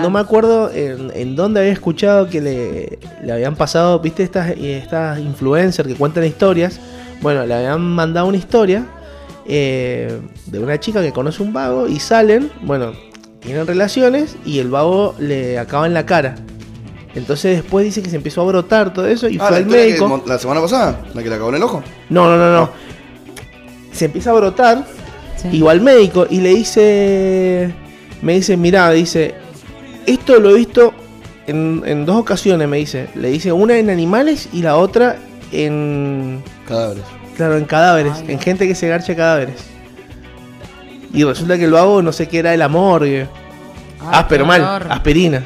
no, 0.01 0.11
me 0.11 0.20
acuerdo 0.20 0.70
en, 0.72 1.35
dónde 1.37 1.61
había 1.61 1.72
escuchado 1.72 2.29
que 2.29 2.41
le, 2.41 2.99
le 3.22 3.33
habían 3.33 3.57
pasado, 3.57 3.99
viste, 3.99 4.22
estas, 4.22 4.53
estas 4.57 5.18
influencers 5.18 5.87
que 5.87 5.95
cuentan 5.95 6.24
historias. 6.24 6.81
Bueno, 7.20 7.45
le 7.45 7.55
habían 7.55 7.81
mandado 7.81 8.27
una 8.29 8.37
historia 8.37 8.87
eh, 9.47 10.18
de 10.47 10.59
una 10.59 10.79
chica 10.79 11.03
que 11.03 11.12
conoce 11.12 11.43
un 11.43 11.53
vago 11.53 11.89
y 11.89 11.99
salen, 11.99 12.51
bueno, 12.62 12.93
tienen 13.41 13.66
relaciones 13.66 14.37
y 14.45 14.61
el 14.61 14.70
vago 14.70 15.14
le 15.18 15.59
acaba 15.59 15.87
en 15.87 15.95
la 15.95 16.07
cara. 16.07 16.37
Entonces 17.14 17.57
después 17.62 17.85
dice 17.85 18.03
que 18.03 18.11
se 18.11 18.16
empezó 18.16 18.43
a 18.43 18.45
brotar 18.45 18.93
todo 18.93 19.07
eso 19.07 19.29
y 19.29 19.39
ah, 19.41 19.47
fue 19.49 19.57
al 19.57 19.66
médico. 19.66 20.22
¿La 20.27 20.39
semana 20.39 20.61
pasada? 20.61 21.01
¿La 21.14 21.22
que 21.22 21.29
le 21.31 21.35
acabó 21.35 21.49
en 21.49 21.57
el 21.57 21.62
ojo? 21.62 21.83
No, 22.11 22.27
no, 22.29 22.37
no, 22.37 22.53
no. 22.53 22.70
Se 23.91 24.05
empieza 24.05 24.29
a 24.31 24.35
brotar 24.35 24.85
Igual 25.53 25.80
médico 25.80 26.26
y 26.28 26.40
le 26.40 26.51
dice, 26.51 27.72
me 28.22 28.34
dice, 28.34 28.57
mirá, 28.57 28.90
dice, 28.90 29.34
esto 30.07 30.38
lo 30.40 30.51
he 30.51 30.55
visto 30.55 30.92
en, 31.47 32.05
dos 32.05 32.16
ocasiones, 32.16 32.68
me 32.68 32.78
dice. 32.78 33.09
Le 33.14 33.28
dice 33.28 33.53
una 33.53 33.78
en 33.78 33.90
animales 33.90 34.49
y 34.53 34.62
la 34.62 34.76
otra 34.76 35.16
en... 35.53 36.42
Cadáveres. 36.66 37.05
Claro, 37.36 37.57
en 37.57 37.64
cadáveres, 37.64 38.14
en 38.26 38.38
gente 38.40 38.66
que 38.66 38.74
se 38.74 38.88
garcha 38.88 39.14
cadáveres. 39.14 39.57
Y 41.12 41.22
resulta 41.24 41.57
que 41.59 41.66
lo 41.68 41.78
hago, 41.78 42.03
no 42.03 42.12
sé 42.12 42.28
qué 42.28 42.38
era, 42.40 42.53
el 42.53 42.62
amor. 42.62 43.07
ah, 44.01 44.26
pero 44.28 44.47
mal, 44.47 44.62
aspirina. 44.88 45.44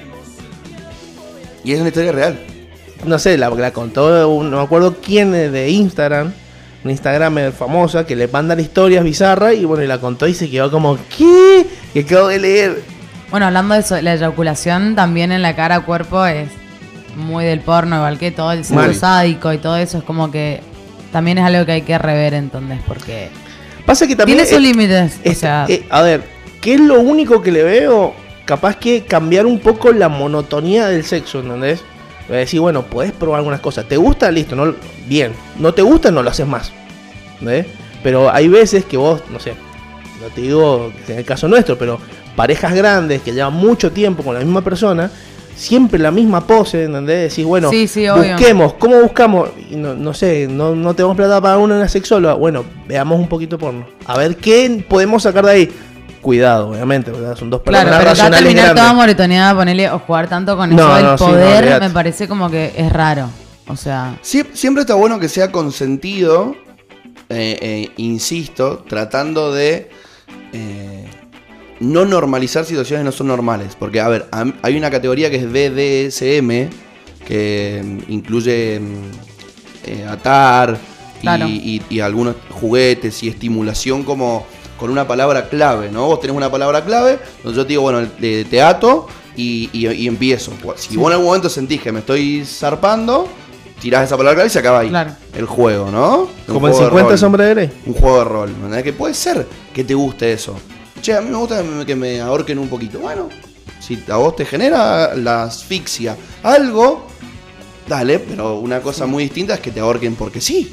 Y 1.63 1.73
es 1.73 1.79
una 1.81 1.89
historia 1.89 2.13
real. 2.13 2.39
No 3.05 3.19
sé, 3.19 3.37
la, 3.37 3.51
la 3.51 3.73
contó, 3.73 4.43
no 4.43 4.57
me 4.57 4.63
acuerdo 4.63 4.95
quién 5.05 5.33
de 5.33 5.69
Instagram 5.71 6.33
un 6.85 6.91
Instagram 6.91 7.53
famosa 7.53 8.07
que 8.07 8.17
le 8.17 8.29
mandan 8.29 8.61
historias 8.61 9.05
bizarras 9.05 9.55
y 9.55 9.65
bueno, 9.65 9.85
y 9.85 9.87
la 9.87 9.99
contó 9.99 10.27
y 10.27 10.35
se 10.35 10.49
quedó 10.51 10.71
como, 10.71 10.99
¿qué? 11.17 11.67
Que 11.93 12.01
acabo 12.01 12.29
de 12.29 12.39
leer. 12.41 12.83
Bueno, 13.31 13.47
hablando 13.47 13.75
de 13.75 13.81
eso, 13.81 14.01
la 14.01 14.15
eyaculación 14.15 14.95
también 14.97 15.31
en 15.33 15.43
la 15.43 15.55
cara 15.55 15.81
cuerpo 15.83 16.25
es 16.27 16.49
muy 17.17 17.45
del 17.45 17.61
porno, 17.61 17.97
igual 17.97 18.19
que 18.19 18.31
todo 18.31 18.53
el 18.53 18.65
sexo 18.65 18.95
sádico 18.95 19.53
y 19.53 19.59
todo 19.59 19.77
eso, 19.77 19.99
es 19.99 20.05
como 20.05 20.31
que 20.31 20.61
también 21.13 21.39
es 21.39 21.45
algo 21.45 21.67
que 21.67 21.73
hay 21.73 21.83
que 21.83 21.99
rever 21.99 22.35
entonces, 22.35 22.79
porque... 22.87 23.29
Pasa 23.85 24.07
que 24.07 24.17
también... 24.17 24.39
Tiene 24.39 24.51
sus 24.51 24.61
límites. 24.61 25.19
O 25.27 25.33
sea, 25.35 25.67
eh, 25.69 25.87
a 25.91 26.03
ver, 26.03 26.25
¿qué 26.61 26.75
es 26.75 26.81
lo 26.81 27.01
único 27.01 27.43
que 27.43 27.53
le 27.53 27.63
veo? 27.63 28.15
Capaz 28.47 28.77
que 28.77 29.05
cambiar 29.05 29.45
un 29.47 29.59
poco 29.59 29.93
la 29.93 30.09
monotonía 30.09 30.87
del 30.89 31.05
sexo, 31.05 31.41
¿entendés? 31.41 31.81
decir, 32.39 32.61
bueno, 32.61 32.83
puedes 32.83 33.13
probar 33.13 33.39
algunas 33.39 33.61
cosas. 33.61 33.87
¿Te 33.87 33.97
gusta? 33.97 34.31
Listo, 34.31 34.55
no, 34.57 34.73
bien. 35.07 35.33
¿No 35.59 35.75
te 35.75 35.83
gusta? 35.83 36.11
No 36.11 36.23
lo 36.23 36.31
haces 36.31 36.47
más. 36.47 36.73
Pero 38.03 38.31
hay 38.31 38.49
veces 38.49 38.85
que 38.85 38.97
vos, 38.97 39.21
no 39.31 39.41
sé, 39.41 39.53
no 40.23 40.29
te 40.35 40.43
digo 40.43 40.93
en 41.09 41.19
el 41.19 41.25
caso 41.25 41.49
nuestro, 41.49 41.77
pero 41.79 41.99
parejas 42.37 42.75
grandes 42.75 43.23
que 43.23 43.33
llevan 43.33 43.55
mucho 43.55 43.93
tiempo 43.93 44.23
con 44.23 44.35
la 44.35 44.41
misma 44.41 44.61
persona, 44.63 45.11
siempre 45.57 45.99
la 45.99 46.11
misma 46.11 46.47
pose, 46.47 46.85
¿entendés? 46.85 47.31
decís, 47.31 47.45
bueno, 47.47 47.71
sí, 47.71 47.89
sí, 47.89 48.05
busquemos, 48.15 48.75
¿cómo 48.75 49.01
buscamos? 49.01 49.49
No, 49.71 50.13
sé, 50.13 50.49
no, 50.51 50.75
no, 50.77 50.93
tenemos 50.95 51.17
plata 51.17 51.41
para 51.41 51.57
una, 51.57 51.77
una 51.77 51.89
sexóloga. 51.89 52.35
Bueno, 52.35 52.63
veamos 52.87 53.19
un 53.19 53.29
poquito 53.29 53.57
porno. 53.59 53.87
A 54.07 54.19
ver 54.19 54.37
qué 54.37 54.85
podemos 54.87 55.23
sacar 55.23 55.45
de 55.47 55.51
ahí 55.51 55.71
cuidado, 56.21 56.71
obviamente, 56.71 57.11
¿verdad? 57.11 57.37
Son 57.37 57.51
dos 57.51 57.61
palabras 57.63 57.97
claro, 58.17 58.17
pero 58.17 58.31
terminar 58.31 58.75
toda 58.75 58.93
moretoneada, 58.93 59.55
ponerle 59.55 59.91
o 59.91 59.99
jugar 59.99 60.29
tanto 60.29 60.57
con 60.57 60.73
eso 60.73 60.95
del 60.95 61.15
poder, 61.17 61.81
me 61.81 61.91
parece 61.91 62.29
como 62.29 62.51
que 62.51 62.73
es 62.77 62.93
raro. 62.93 63.29
O 63.67 63.77
sea. 63.77 64.19
siempre 64.23 64.81
está 64.83 64.95
bueno 64.95 65.19
que 65.21 65.29
sea 65.29 65.51
consentido, 65.53 66.55
eh, 67.29 67.59
eh 67.61 67.89
insisto, 67.99 68.85
tratando 68.89 69.53
de. 69.53 69.91
Eh, 70.53 71.07
no 71.79 72.05
normalizar 72.05 72.67
situaciones 72.67 73.01
que 73.05 73.05
no 73.05 73.13
son 73.13 73.29
normales. 73.29 73.75
Porque, 73.79 74.01
a 74.01 74.09
ver, 74.09 74.27
hay 74.61 74.77
una 74.77 74.91
categoría 74.91 75.31
que 75.31 75.37
es 75.37 75.47
BDSM, 75.47 77.27
que 77.27 77.83
mm, 78.09 78.13
incluye 78.13 78.79
mm, 78.81 78.85
eh, 79.87 80.07
atar 80.07 80.77
y 81.23 82.01
algunos 82.01 82.35
juguetes 82.53 83.23
y 83.23 83.29
estimulación 83.29 84.05
como 84.05 84.45
con 84.81 84.91
una 84.91 85.07
palabra 85.07 85.49
clave, 85.49 85.91
¿no? 85.91 86.07
Vos 86.07 86.21
tenés 86.21 86.35
una 86.35 86.51
palabra 86.51 86.83
clave, 86.83 87.19
entonces 87.37 87.55
yo 87.57 87.63
te 87.65 87.69
digo, 87.69 87.83
bueno, 87.83 88.09
te 88.19 88.63
ato 88.63 89.07
y, 89.37 89.69
y, 89.75 90.09
empiezo. 90.09 90.53
Pues, 90.61 90.81
si 90.81 90.97
vos 90.97 91.09
en 91.09 91.13
algún 91.13 91.27
momento 91.27 91.51
sentís 91.51 91.83
que 91.83 91.93
me 91.93 91.99
estoy 92.01 92.45
zarpando, 92.47 93.29
tirás 93.83 94.05
esa 94.07 94.17
palabra 94.17 94.37
clave 94.37 94.47
y 94.49 94.51
se 94.51 94.59
acaba 94.59 94.79
ahí 94.81 94.89
claro. 94.89 95.13
el 95.37 95.45
juego, 95.45 95.91
¿no? 95.91 96.29
Como 96.49 96.67
en 96.67 96.75
50 96.75 97.19
sombras 97.19 97.47
de 97.49 97.55
Grey. 97.55 97.71
Un 97.87 97.93
juego 97.95 98.19
de 98.21 98.25
rol, 98.25 98.55
¿verdad? 98.63 98.83
Que 98.83 98.95
puede 98.95 99.13
ser 99.13 99.47
que 99.75 99.85
te 99.85 99.93
guste 99.95 100.33
eso. 100.33 100.57
Che, 101.03 101.15
a 101.15 101.21
mí 101.21 101.29
me 101.29 101.37
gusta 101.37 101.63
que 101.87 101.95
me 101.95 102.21
ahorquen 102.23 102.59
un 102.59 102.69
poquito. 102.69 103.01
Bueno, 103.01 103.29
si 103.81 104.03
a 104.11 104.17
vos 104.17 104.35
te 104.35 104.47
genera 104.47 105.15
la 105.15 105.45
asfixia 105.45 106.17
algo, 106.43 107.07
dale, 107.87 108.19
pero 108.19 108.59
una 108.59 108.81
cosa 108.81 109.05
muy 109.05 109.25
distinta 109.25 109.55
es 109.55 109.61
que 109.61 109.71
te 109.73 109.81
ahorquen 109.81 110.15
porque 110.15 110.41
sí. 110.41 110.73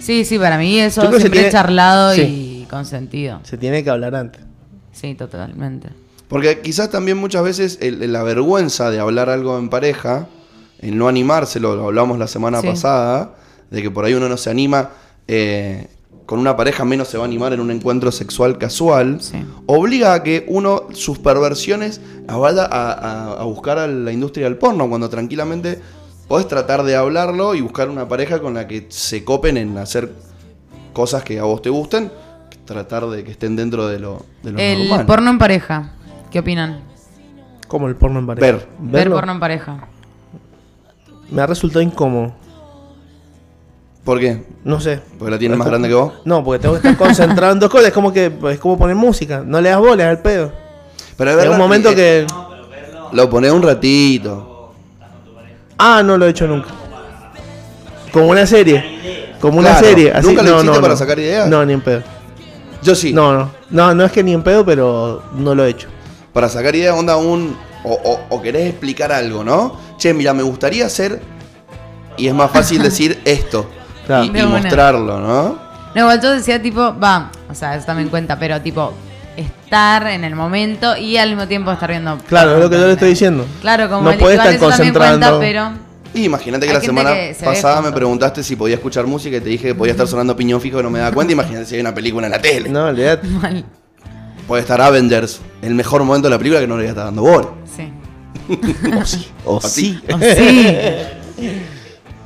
Sí, 0.00 0.24
sí, 0.24 0.38
para 0.40 0.58
mí 0.58 0.78
eso 0.80 1.00
siempre 1.02 1.28
tiene... 1.30 1.50
charlado 1.52 2.14
y 2.16 2.57
sentido. 2.84 3.40
Se 3.44 3.56
tiene 3.56 3.82
que 3.82 3.90
hablar 3.90 4.14
antes. 4.14 4.42
Sí, 4.92 5.14
totalmente. 5.14 5.88
Porque 6.28 6.60
quizás 6.60 6.90
también 6.90 7.16
muchas 7.16 7.42
veces 7.42 7.78
la 7.80 8.22
vergüenza 8.22 8.90
de 8.90 8.98
hablar 9.00 9.30
algo 9.30 9.58
en 9.58 9.68
pareja, 9.70 10.26
en 10.80 10.98
no 10.98 11.08
animárselo, 11.08 11.74
lo 11.74 11.84
hablamos 11.84 12.18
la 12.18 12.26
semana 12.26 12.60
pasada, 12.60 13.34
de 13.70 13.82
que 13.82 13.90
por 13.90 14.04
ahí 14.04 14.14
uno 14.14 14.28
no 14.28 14.36
se 14.36 14.50
anima, 14.50 14.90
eh, 15.26 15.88
con 16.26 16.38
una 16.38 16.56
pareja 16.56 16.84
menos 16.84 17.08
se 17.08 17.16
va 17.16 17.24
a 17.24 17.26
animar 17.26 17.54
en 17.54 17.60
un 17.60 17.70
encuentro 17.70 18.12
sexual 18.12 18.58
casual, 18.58 19.18
obliga 19.64 20.12
a 20.12 20.22
que 20.22 20.44
uno 20.46 20.88
sus 20.92 21.18
perversiones 21.18 22.00
vaya 22.26 22.64
a, 22.70 23.42
buscar 23.44 23.78
a 23.78 23.86
la 23.86 24.12
industria 24.12 24.44
del 24.44 24.56
porno, 24.58 24.88
cuando 24.90 25.08
tranquilamente 25.08 25.80
podés 26.28 26.46
tratar 26.46 26.82
de 26.82 26.94
hablarlo 26.96 27.54
y 27.54 27.62
buscar 27.62 27.88
una 27.88 28.06
pareja 28.08 28.40
con 28.40 28.52
la 28.52 28.68
que 28.68 28.84
se 28.90 29.24
copen 29.24 29.56
en 29.56 29.78
hacer 29.78 30.12
cosas 30.92 31.22
que 31.24 31.38
a 31.38 31.44
vos 31.44 31.62
te 31.62 31.70
gusten 31.70 32.10
tratar 32.68 33.06
de 33.06 33.24
que 33.24 33.30
estén 33.30 33.56
dentro 33.56 33.88
de 33.88 33.98
lo, 33.98 34.24
de 34.42 34.74
El 34.90 35.06
porno 35.06 35.30
en 35.30 35.38
pareja, 35.38 35.88
¿qué 36.30 36.38
opinan? 36.40 36.80
¿Cómo 37.66 37.88
el 37.88 37.96
porno 37.96 38.18
en 38.20 38.26
pareja? 38.26 38.58
Ver. 38.86 39.10
porno 39.10 39.32
en 39.32 39.40
pareja. 39.40 39.88
Me 41.30 41.40
ha 41.42 41.46
resultado 41.46 41.80
incómodo. 41.80 42.34
¿Por 44.04 44.20
qué? 44.20 44.44
No 44.64 44.80
sé. 44.80 45.00
¿Porque 45.18 45.30
la 45.30 45.38
tienes 45.38 45.58
más 45.58 45.66
grande 45.66 45.88
que 45.88 45.94
vos? 45.94 46.12
No, 46.24 46.44
porque 46.44 46.60
tengo 46.60 46.74
que 46.78 46.88
estar 46.88 46.96
concentrado 46.96 47.52
en 47.54 47.58
dos 47.60 47.70
cosas. 47.70 47.88
Es 47.88 47.92
como 47.92 48.12
que 48.12 48.30
es 48.50 48.58
como 48.58 48.78
poner 48.78 48.96
música. 48.96 49.42
No 49.44 49.60
le 49.60 49.68
das 49.70 49.78
bolas 49.78 50.06
al 50.06 50.20
pedo. 50.22 50.52
Pero 51.16 51.30
es 51.40 51.48
un 51.48 51.58
momento 51.58 51.94
que. 51.94 52.26
Lo 53.12 53.28
pones 53.28 53.50
un 53.50 53.62
ratito. 53.62 54.72
Ah, 55.78 56.02
no 56.02 56.16
lo 56.18 56.26
he 56.26 56.30
hecho 56.30 56.46
nunca. 56.46 56.68
Como 58.12 58.28
una 58.28 58.46
serie. 58.46 59.34
Como 59.40 59.58
una 59.58 59.78
serie. 59.78 60.12
¿Nunca 60.22 60.42
lo 60.42 60.80
para 60.80 60.96
sacar 60.96 61.18
ideas? 61.18 61.48
No, 61.48 61.64
ni 61.66 61.74
en 61.74 61.80
pedo. 61.82 62.02
Yo 62.88 62.94
sí. 62.94 63.12
No, 63.12 63.34
no. 63.34 63.50
No, 63.68 63.94
no 63.94 64.04
es 64.04 64.12
que 64.12 64.22
ni 64.24 64.32
en 64.32 64.42
pedo, 64.42 64.64
pero 64.64 65.22
no 65.34 65.54
lo 65.54 65.66
he 65.66 65.68
hecho. 65.68 65.88
Para 66.32 66.48
sacar 66.48 66.74
idea, 66.74 66.94
onda 66.94 67.12
aún, 67.14 67.54
O, 67.84 68.40
querés 68.40 68.66
explicar 68.70 69.12
algo, 69.12 69.44
¿no? 69.44 69.76
Che, 69.98 70.14
mira, 70.14 70.32
me 70.32 70.42
gustaría 70.42 70.86
hacer. 70.86 71.20
Y 72.16 72.28
es 72.28 72.34
más 72.34 72.50
fácil 72.50 72.82
decir 72.82 73.20
esto. 73.26 73.66
Y, 74.22 74.30
mostrarlo, 74.30 75.20
¿no? 75.20 75.58
No, 75.94 76.22
yo 76.22 76.30
decía 76.32 76.62
tipo, 76.62 76.98
va, 76.98 77.30
o 77.50 77.54
sea, 77.54 77.74
eso 77.76 77.84
también 77.84 78.08
cuenta, 78.08 78.38
pero 78.38 78.58
tipo, 78.62 78.92
estar 79.36 80.06
en 80.06 80.24
el 80.24 80.34
momento 80.34 80.96
y 80.96 81.18
al 81.18 81.28
mismo 81.28 81.46
tiempo 81.46 81.70
estar 81.72 81.90
viendo. 81.90 82.16
Claro, 82.26 82.54
es 82.56 82.60
lo 82.62 82.70
que 82.70 82.78
yo 82.80 82.86
le 82.86 82.92
estoy 82.94 83.10
diciendo. 83.10 83.44
Claro, 83.60 83.90
como 83.90 84.10
no 84.10 84.16
puedes 84.16 84.38
estar 84.38 84.56
concentrando. 84.56 85.38
Cuenta, 85.38 85.40
pero 85.40 85.72
imagínate 86.24 86.66
que 86.66 86.72
la 86.74 86.80
semana 86.80 87.10
pasada 87.42 87.82
me 87.82 87.92
preguntaste 87.92 88.42
si 88.42 88.56
podía 88.56 88.76
escuchar 88.76 89.06
música 89.06 89.36
y 89.36 89.40
te 89.40 89.48
dije 89.48 89.68
que 89.68 89.74
podía 89.74 89.92
estar 89.92 90.06
sonando 90.08 90.36
piñón 90.36 90.60
fijo 90.60 90.80
y 90.80 90.82
no 90.82 90.90
me 90.90 90.98
da 90.98 91.12
cuenta. 91.12 91.32
Imagínate 91.32 91.66
si 91.66 91.74
hay 91.76 91.80
una 91.80 91.94
película 91.94 92.26
en 92.26 92.32
la 92.32 92.40
tele. 92.40 92.68
No, 92.68 92.86
olvidate. 92.86 93.26
Puede 94.46 94.62
estar 94.62 94.80
Avengers, 94.80 95.40
el 95.62 95.74
mejor 95.74 96.02
momento 96.04 96.28
de 96.28 96.30
la 96.30 96.38
película 96.38 96.60
que 96.60 96.66
no 96.66 96.76
le 96.78 96.84
voy 96.84 96.90
a 96.90 96.94
dando 97.04 97.22
bola. 97.22 97.48
Sí. 97.74 97.92
o 99.44 99.60
sí. 99.60 100.00
O 100.10 100.18
sí. 100.20 100.78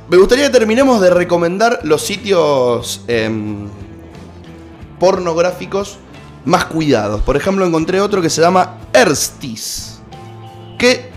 me 0.09 0.17
gustaría 0.17 0.45
que 0.45 0.49
terminemos 0.51 1.01
de 1.01 1.09
recomendar 1.09 1.81
los 1.83 2.01
sitios 2.01 3.01
em, 3.07 3.67
pornográficos 4.99 5.97
más 6.45 6.65
cuidados. 6.65 7.21
Por 7.21 7.35
ejemplo, 7.35 7.65
encontré 7.65 7.99
otro 7.99 8.21
que 8.21 8.29
se 8.29 8.41
llama 8.41 8.77
Erstis. 8.93 9.89
Que 10.79 11.12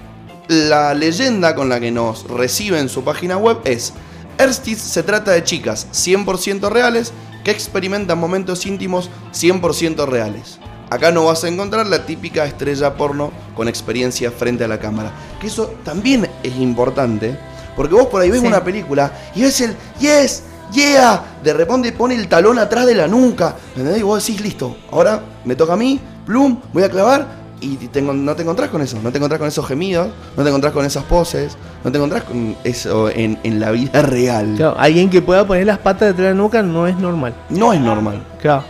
la 0.48 0.94
leyenda 0.94 1.54
con 1.56 1.68
la 1.68 1.80
que 1.80 1.90
nos 1.90 2.24
reciben 2.28 2.82
en 2.82 2.88
su 2.88 3.02
página 3.02 3.36
web 3.36 3.58
es, 3.64 3.92
Erstis 4.38 4.78
se 4.78 5.02
trata 5.02 5.32
de 5.32 5.42
chicas 5.42 5.88
100% 5.92 6.70
reales 6.70 7.12
que 7.42 7.50
experimentan 7.50 8.18
momentos 8.18 8.64
íntimos 8.66 9.10
100% 9.32 10.06
reales. 10.06 10.58
Acá 10.90 11.10
no 11.10 11.24
vas 11.24 11.42
a 11.42 11.48
encontrar 11.48 11.86
la 11.88 12.06
típica 12.06 12.44
estrella 12.44 12.94
porno 12.94 13.32
con 13.56 13.66
experiencia 13.66 14.30
frente 14.30 14.62
a 14.64 14.68
la 14.68 14.78
cámara. 14.78 15.10
Que 15.40 15.48
eso 15.48 15.74
también 15.84 16.28
es 16.44 16.54
importante, 16.58 17.36
porque 17.76 17.94
vos 17.96 18.06
por 18.06 18.22
ahí 18.22 18.30
ves 18.30 18.42
una 18.42 18.62
película 18.62 19.12
y 19.34 19.42
ves 19.42 19.60
el 19.62 19.74
yes, 19.98 20.44
yeah, 20.72 21.38
de 21.42 21.54
repente 21.54 21.90
pone 21.90 22.14
el 22.14 22.28
talón 22.28 22.58
atrás 22.60 22.86
de 22.86 22.94
la 22.94 23.08
nuca, 23.08 23.56
¿entendés? 23.74 23.98
Y 23.98 24.02
vos 24.02 24.24
decís, 24.24 24.40
listo, 24.40 24.76
ahora 24.92 25.20
me 25.44 25.56
toca 25.56 25.72
a 25.72 25.76
mí, 25.76 25.98
plum, 26.24 26.60
voy 26.72 26.84
a 26.84 26.88
clavar, 26.88 27.45
y 27.60 27.78
no 28.02 28.34
te 28.36 28.42
encontrás 28.42 28.68
con 28.70 28.82
eso, 28.82 28.98
no 29.02 29.10
te 29.10 29.18
encontrás 29.18 29.38
con 29.38 29.48
esos 29.48 29.66
gemidos, 29.66 30.08
no 30.36 30.42
te 30.42 30.48
encontrás 30.48 30.72
con 30.72 30.84
esas 30.84 31.04
poses, 31.04 31.56
no 31.84 31.90
te 31.90 31.96
encontrás 31.98 32.24
con 32.24 32.56
eso 32.64 33.08
en, 33.10 33.38
en 33.42 33.60
la 33.60 33.70
vida 33.70 34.02
real. 34.02 34.54
Claro, 34.56 34.76
alguien 34.78 35.08
que 35.08 35.22
pueda 35.22 35.46
poner 35.46 35.66
las 35.66 35.78
patas 35.78 36.08
detrás 36.08 36.28
de 36.28 36.34
la 36.34 36.34
nuca 36.34 36.62
no 36.62 36.86
es 36.86 36.96
normal. 36.98 37.34
No 37.48 37.72
es 37.72 37.80
normal. 37.80 38.22
Claro. 38.40 38.64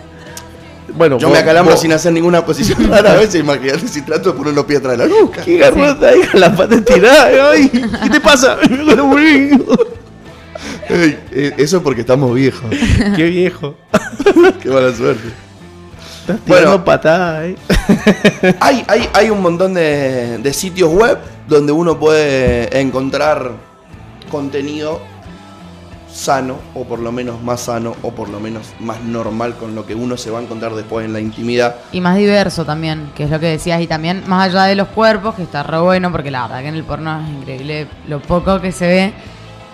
Bueno, 0.95 1.18
yo 1.18 1.28
me 1.28 1.39
acalambro 1.39 1.76
sin 1.76 1.93
hacer 1.93 2.12
ninguna 2.12 2.47
posición 2.47 2.89
rara 2.91 3.12
a 3.12 3.16
veces, 3.16 3.41
imagínate 3.41 3.89
si 3.89 4.03
trato 4.03 4.30
de 4.32 4.39
poner 4.39 4.55
los 4.55 4.64
pies 4.64 4.78
atrás 4.78 4.99
de 4.99 5.09
la 5.09 5.14
nuca. 5.14 5.43
Qué 5.45 5.59
garrota, 5.59 6.11
Con 6.30 6.41
las 6.41 6.57
patas 6.57 6.84
tiradas 6.84 7.28
ay, 7.57 7.68
¿qué 7.68 8.09
te 8.11 8.20
pasa? 8.20 8.57
Eh, 10.89 11.53
eso 11.57 11.78
es 11.78 11.82
porque 11.82 12.03
estamos 12.03 12.32
viejos. 12.32 12.70
Qué 13.16 13.24
viejo. 13.24 13.74
Qué 14.62 14.68
mala 14.70 14.93
suerte 14.95 15.30
bueno, 16.47 16.83
hay, 18.61 19.31
un 19.31 19.43
montón 19.43 19.74
de, 19.74 20.51
sitios 20.53 20.91
web 20.93 21.18
donde 21.49 21.72
uno 21.72 21.99
puede 21.99 22.81
encontrar 22.81 23.53
contenido 24.31 25.01
sano, 26.12 26.57
o 26.74 26.85
por 26.85 26.99
lo 26.99 27.12
menos 27.12 27.43
más 27.43 27.61
sano, 27.61 27.95
o 28.03 28.11
por 28.11 28.29
lo 28.31 28.41
menos 28.41 28.70
más 28.81 29.03
normal 29.03 29.55
con 29.57 29.74
lo 29.74 29.87
que 29.87 29.95
uno 29.95 30.16
se 30.16 30.31
va 30.31 30.39
a 30.39 30.43
encontrar 30.43 30.74
después 30.74 31.05
en 31.05 31.12
la 31.12 31.20
intimidad. 31.20 31.77
Y 31.93 32.01
más 32.01 32.16
diverso 32.16 32.64
también, 32.64 33.11
que 33.14 33.24
es 33.24 33.31
lo 33.31 33.39
que 33.39 33.47
decías, 33.47 33.81
y 33.83 33.87
también 33.87 34.24
más 34.27 34.49
allá 34.49 34.64
de 34.64 34.74
los 34.77 34.89
cuerpos, 34.89 35.35
que 35.35 35.43
está 35.43 35.62
re 35.62 35.79
bueno, 35.79 36.11
porque 36.11 36.31
la 36.31 36.43
verdad 36.47 36.62
que 36.62 36.68
en 36.68 36.74
el 36.74 36.85
porno 36.85 37.20
es 37.22 37.29
increíble 37.31 37.87
lo 38.09 38.20
poco 38.22 38.61
que 38.62 38.72
se 38.72 38.87
ve, 38.87 39.12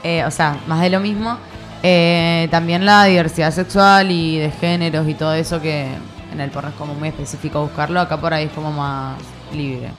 eh, 0.02 0.24
o 0.24 0.30
sea, 0.32 0.58
más 0.66 0.80
de 0.80 0.90
lo 0.90 0.98
mismo, 0.98 1.38
eh, 1.84 2.48
también 2.50 2.84
la 2.84 3.04
diversidad 3.04 3.52
sexual 3.52 4.10
y 4.10 4.38
de 4.38 4.50
géneros 4.50 5.08
y 5.08 5.14
todo 5.14 5.34
eso 5.34 5.60
que 5.60 5.88
en 6.32 6.40
el 6.40 6.50
porno 6.50 6.70
es 6.70 6.74
como 6.76 6.94
muy 6.94 7.08
específico 7.08 7.60
buscarlo, 7.60 8.00
acá 8.00 8.18
por 8.18 8.32
ahí 8.32 8.46
es 8.46 8.52
como 8.52 8.72
más 8.72 9.18
libre. 9.52 9.90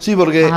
Sí, 0.00 0.16
porque 0.16 0.48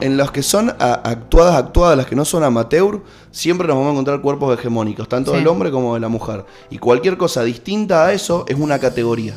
En, 0.00 0.16
los 0.16 0.30
que 0.30 0.42
son 0.42 0.70
actuadas, 0.78 1.56
actuadas, 1.56 1.98
las 1.98 2.06
que 2.06 2.16
no 2.16 2.24
son 2.24 2.42
amateur, 2.42 3.02
siempre 3.30 3.68
nos 3.68 3.76
vamos 3.76 3.90
a 3.90 3.92
encontrar 3.92 4.22
cuerpos 4.22 4.58
hegemónicos, 4.58 5.06
tanto 5.06 5.32
del 5.32 5.46
hombre 5.46 5.70
como 5.70 5.92
de 5.92 6.00
la 6.00 6.08
mujer. 6.08 6.46
Y 6.70 6.78
cualquier 6.78 7.18
cosa 7.18 7.44
distinta 7.44 8.06
a 8.06 8.12
eso 8.14 8.46
es 8.48 8.58
una 8.58 8.78
categoría. 8.78 9.34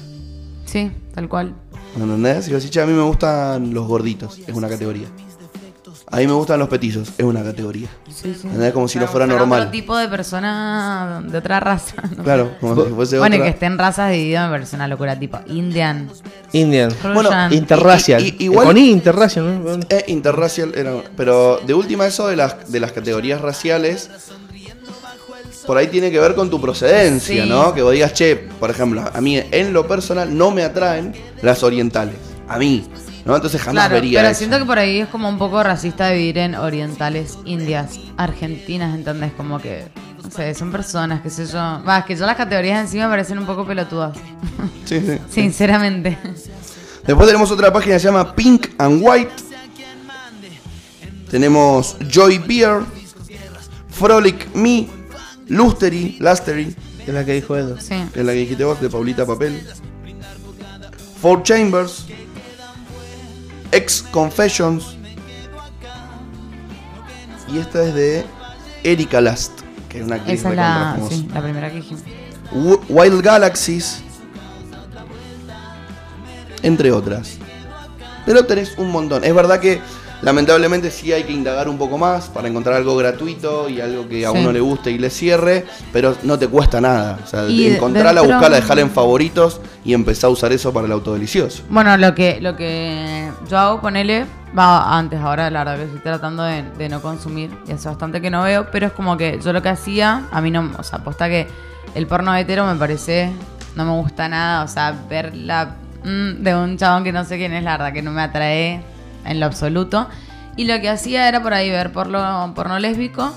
Sí, 0.63 0.89
tal 1.13 1.27
cual. 1.27 1.53
¿Entendés? 1.99 2.47
a 2.77 2.85
mí 2.85 2.93
me 2.93 3.03
gustan 3.03 3.73
los 3.73 3.85
gorditos, 3.85 4.39
es 4.47 4.55
una 4.55 4.69
categoría. 4.69 5.07
A 6.09 6.17
mí 6.17 6.27
me 6.27 6.33
gustan 6.33 6.57
los 6.59 6.69
petizos, 6.69 7.09
es 7.17 7.25
una 7.25 7.43
categoría. 7.43 7.89
Es 8.09 8.71
Como 8.71 8.87
si 8.87 8.97
no 8.97 9.07
fuera 9.07 9.27
normal. 9.27 9.59
Otro 9.63 9.71
tipo 9.71 9.97
de 9.97 10.07
persona 10.07 11.21
de 11.27 11.37
otra 11.37 11.59
raza. 11.59 11.95
Claro, 12.23 12.53
como 12.61 12.75
si 12.85 12.91
fuese 12.91 13.19
bueno, 13.19 13.35
otra. 13.35 13.39
Bueno, 13.39 13.43
que 13.43 13.49
estén 13.49 13.77
razas 13.77 14.11
divididas 14.13 14.45
en 14.45 14.51
persona 14.57 14.87
locura, 14.87 15.19
tipo 15.19 15.39
Indian. 15.47 16.09
Indian. 16.53 16.91
Bueno, 17.13 17.29
interracial. 17.51 18.23
con 18.53 18.77
interracial, 18.77 19.83
eh, 19.89 20.05
interracial 20.07 20.73
era. 20.75 20.93
Pero 21.17 21.59
de 21.67 21.73
última, 21.73 22.05
eso 22.07 22.27
de 22.27 22.37
las, 22.37 22.71
de 22.71 22.79
las 22.79 22.93
categorías 22.93 23.41
raciales. 23.41 24.09
Por 25.65 25.75
ahí 25.75 25.87
tiene 25.87 26.09
que 26.09 26.19
ver 26.21 26.35
con 26.35 26.49
tu 26.49 26.61
procedencia, 26.61 27.45
¿no? 27.45 27.73
Que 27.73 27.81
vos 27.81 27.91
digas, 27.91 28.13
che, 28.13 28.37
por 28.37 28.69
ejemplo, 28.69 29.03
a 29.13 29.19
mí 29.19 29.41
en 29.51 29.73
lo 29.73 29.85
personal 29.85 30.37
no 30.37 30.51
me 30.51 30.63
atraen 30.63 31.13
las 31.41 31.61
orientales. 31.63 32.15
A 32.47 32.57
mí. 32.57 32.87
¿no? 33.27 33.35
Entonces 33.35 33.61
jamás 33.61 33.83
claro, 33.83 33.95
vería 33.95 34.21
pero 34.21 34.33
siento 34.35 34.57
que 34.57 34.63
por 34.65 34.79
ahí 34.79 35.01
es 35.01 35.09
como 35.09 35.27
un 35.27 35.37
poco 35.37 35.61
racista 35.61 36.11
vivir 36.11 36.37
en 36.37 36.55
orientales, 36.55 37.37
indias, 37.43 37.99
argentinas, 38.15 38.95
¿entendés? 38.95 39.33
Como 39.33 39.59
que, 39.59 39.85
no 40.23 40.31
sé, 40.31 40.53
son 40.55 40.71
personas, 40.71 41.21
qué 41.21 41.29
sé 41.29 41.45
yo. 41.45 41.59
Va, 41.83 41.99
es 41.99 42.05
que 42.05 42.15
yo 42.15 42.25
las 42.25 42.37
categorías 42.37 42.79
encima 42.79 43.09
parecen 43.09 43.37
un 43.37 43.45
poco 43.45 43.65
pelotudas. 43.67 44.17
Sí, 44.85 45.01
sí. 45.01 45.17
Sinceramente. 45.29 46.17
Después 47.05 47.27
tenemos 47.27 47.51
otra 47.51 47.71
página 47.71 47.95
que 47.95 47.99
se 47.99 48.07
llama 48.07 48.33
Pink 48.33 48.67
and 48.77 49.01
White. 49.03 49.31
Tenemos 51.29 51.97
Joy 52.09 52.37
Beer, 52.37 52.79
Frolic 53.89 54.55
Me, 54.55 54.87
Lustery, 55.49 56.15
Lustery. 56.21 56.73
Es 57.05 57.13
la 57.13 57.25
que 57.25 57.33
dijo 57.33 57.57
Edo. 57.57 57.77
Sí. 57.77 57.95
Es 58.15 58.23
la 58.23 58.31
que 58.31 58.39
dijiste 58.39 58.63
vos, 58.63 58.79
de 58.79 58.89
Paulita 58.89 59.25
Papel. 59.25 59.61
Four 61.21 61.43
Chambers, 61.43 62.05
Ex 63.71 64.01
Confessions. 64.11 64.95
Y 67.51 67.59
esta 67.59 67.81
es 67.83 67.93
de 67.93 68.25
Erika 68.83 69.21
Last, 69.21 69.51
que 69.89 69.99
es 69.99 70.05
una 70.05 70.17
Esa 70.27 70.53
la, 70.53 70.97
primera 71.41 71.69
que 71.71 71.81
Wild 72.89 73.21
Galaxies, 73.21 74.01
entre 76.61 76.91
otras. 76.91 77.37
Pero 78.25 78.45
tenés 78.45 78.77
un 78.77 78.91
montón. 78.91 79.23
Es 79.23 79.33
verdad 79.33 79.61
que 79.61 79.79
lamentablemente 80.21 80.91
sí 80.91 81.13
hay 81.13 81.23
que 81.23 81.31
indagar 81.31 81.69
un 81.69 81.77
poco 81.77 81.97
más 81.97 82.25
para 82.27 82.49
encontrar 82.49 82.75
algo 82.75 82.97
gratuito 82.97 83.69
y 83.69 83.79
algo 83.79 84.09
que 84.09 84.25
a 84.25 84.31
uno 84.31 84.51
le 84.51 84.59
guste 84.59 84.91
y 84.91 84.97
le 84.97 85.09
cierre, 85.09 85.65
pero 85.93 86.17
no 86.23 86.37
te 86.37 86.47
cuesta 86.47 86.81
nada. 86.81 87.19
O 87.23 87.27
sea, 87.27 87.43
encontrarla, 87.47 88.23
encontrala, 88.23 88.57
dejarla 88.57 88.81
en 88.81 88.89
favoritos 88.91 89.61
y 89.85 89.93
empezar 89.93 90.27
a 90.29 90.31
usar 90.31 90.51
eso 90.51 90.73
para 90.73 90.85
el 90.87 90.91
autodelicioso. 90.91 91.63
Bueno, 91.69 91.95
lo 91.95 92.13
que, 92.13 92.39
lo 92.41 92.57
que 92.57 93.26
yo 93.49 93.57
hago, 93.57 93.81
con 93.81 93.93
va 94.57 94.97
antes, 94.97 95.19
ahora 95.19 95.49
la 95.51 95.63
verdad 95.63 95.77
que 95.77 95.83
estoy 95.85 96.01
tratando 96.01 96.43
de, 96.43 96.89
no 96.89 97.01
consumir 97.01 97.51
y 97.67 97.71
hace 97.73 97.87
bastante 97.89 98.21
que 98.21 98.29
no 98.31 98.43
veo, 98.43 98.69
pero 98.71 98.87
es 98.87 98.93
como 98.93 99.17
que 99.17 99.39
yo 99.43 99.53
lo 99.53 99.61
que 99.61 99.69
hacía, 99.69 100.23
a 100.31 100.41
mí 100.41 100.49
no, 100.51 100.71
o 100.77 100.83
sea, 100.83 100.99
que 101.29 101.47
el 101.95 102.07
porno 102.07 102.35
hetero 102.35 102.65
me 102.65 102.75
parece, 102.75 103.31
no 103.75 103.85
me 103.85 103.91
gusta 103.91 104.27
nada, 104.29 104.63
o 104.63 104.67
sea, 104.67 104.95
ver 105.09 105.35
la... 105.35 105.75
Mm, 106.03 106.43
de 106.43 106.55
un 106.55 106.77
chabón 106.77 107.03
que 107.03 107.11
no 107.11 107.23
sé 107.25 107.37
quién 107.37 107.53
es, 107.53 107.63
la 107.63 107.71
verdad 107.77 107.91
que 107.93 108.01
no 108.01 108.11
me 108.11 108.21
atrae 108.21 108.81
en 109.25 109.39
lo 109.39 109.45
absoluto. 109.47 110.07
Y 110.55 110.65
lo 110.65 110.79
que 110.79 110.89
hacía 110.89 111.27
era 111.27 111.41
por 111.41 111.53
ahí 111.53 111.69
ver 111.69 111.91
porno, 111.91 112.51
porno 112.55 112.79
lésbico 112.79 113.33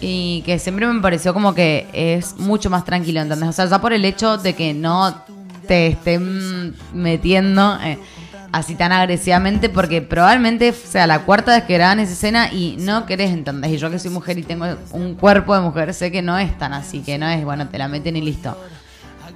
y 0.00 0.42
que 0.42 0.58
siempre 0.58 0.86
me 0.86 1.00
pareció 1.00 1.32
como 1.32 1.54
que 1.54 1.88
es 1.92 2.36
mucho 2.38 2.68
más 2.68 2.84
tranquilo, 2.84 3.20
¿entendés? 3.20 3.48
O 3.48 3.52
sea, 3.52 3.66
ya 3.66 3.80
por 3.80 3.92
el 3.92 4.04
hecho 4.04 4.38
de 4.38 4.54
que 4.54 4.74
no 4.74 5.14
te 5.66 5.88
estén 5.88 6.74
metiendo... 6.94 7.78
Eh, 7.82 7.98
así 8.52 8.74
tan 8.74 8.92
agresivamente 8.92 9.68
porque 9.68 10.00
probablemente 10.02 10.72
sea 10.72 11.06
la 11.06 11.20
cuarta 11.20 11.54
vez 11.54 11.64
que 11.64 11.76
en 11.76 12.00
esa 12.00 12.12
escena 12.12 12.52
y 12.52 12.76
no 12.78 13.06
querés 13.06 13.30
entender. 13.30 13.70
Y 13.70 13.76
yo 13.78 13.90
que 13.90 13.98
soy 13.98 14.10
mujer 14.10 14.38
y 14.38 14.42
tengo 14.42 14.66
un 14.92 15.14
cuerpo 15.14 15.54
de 15.54 15.60
mujer, 15.60 15.92
sé 15.94 16.10
que 16.10 16.22
no 16.22 16.38
es 16.38 16.56
tan 16.58 16.72
así, 16.72 17.00
que 17.00 17.18
no 17.18 17.28
es, 17.28 17.44
bueno, 17.44 17.68
te 17.68 17.78
la 17.78 17.88
meten 17.88 18.16
y 18.16 18.20
listo. 18.22 18.56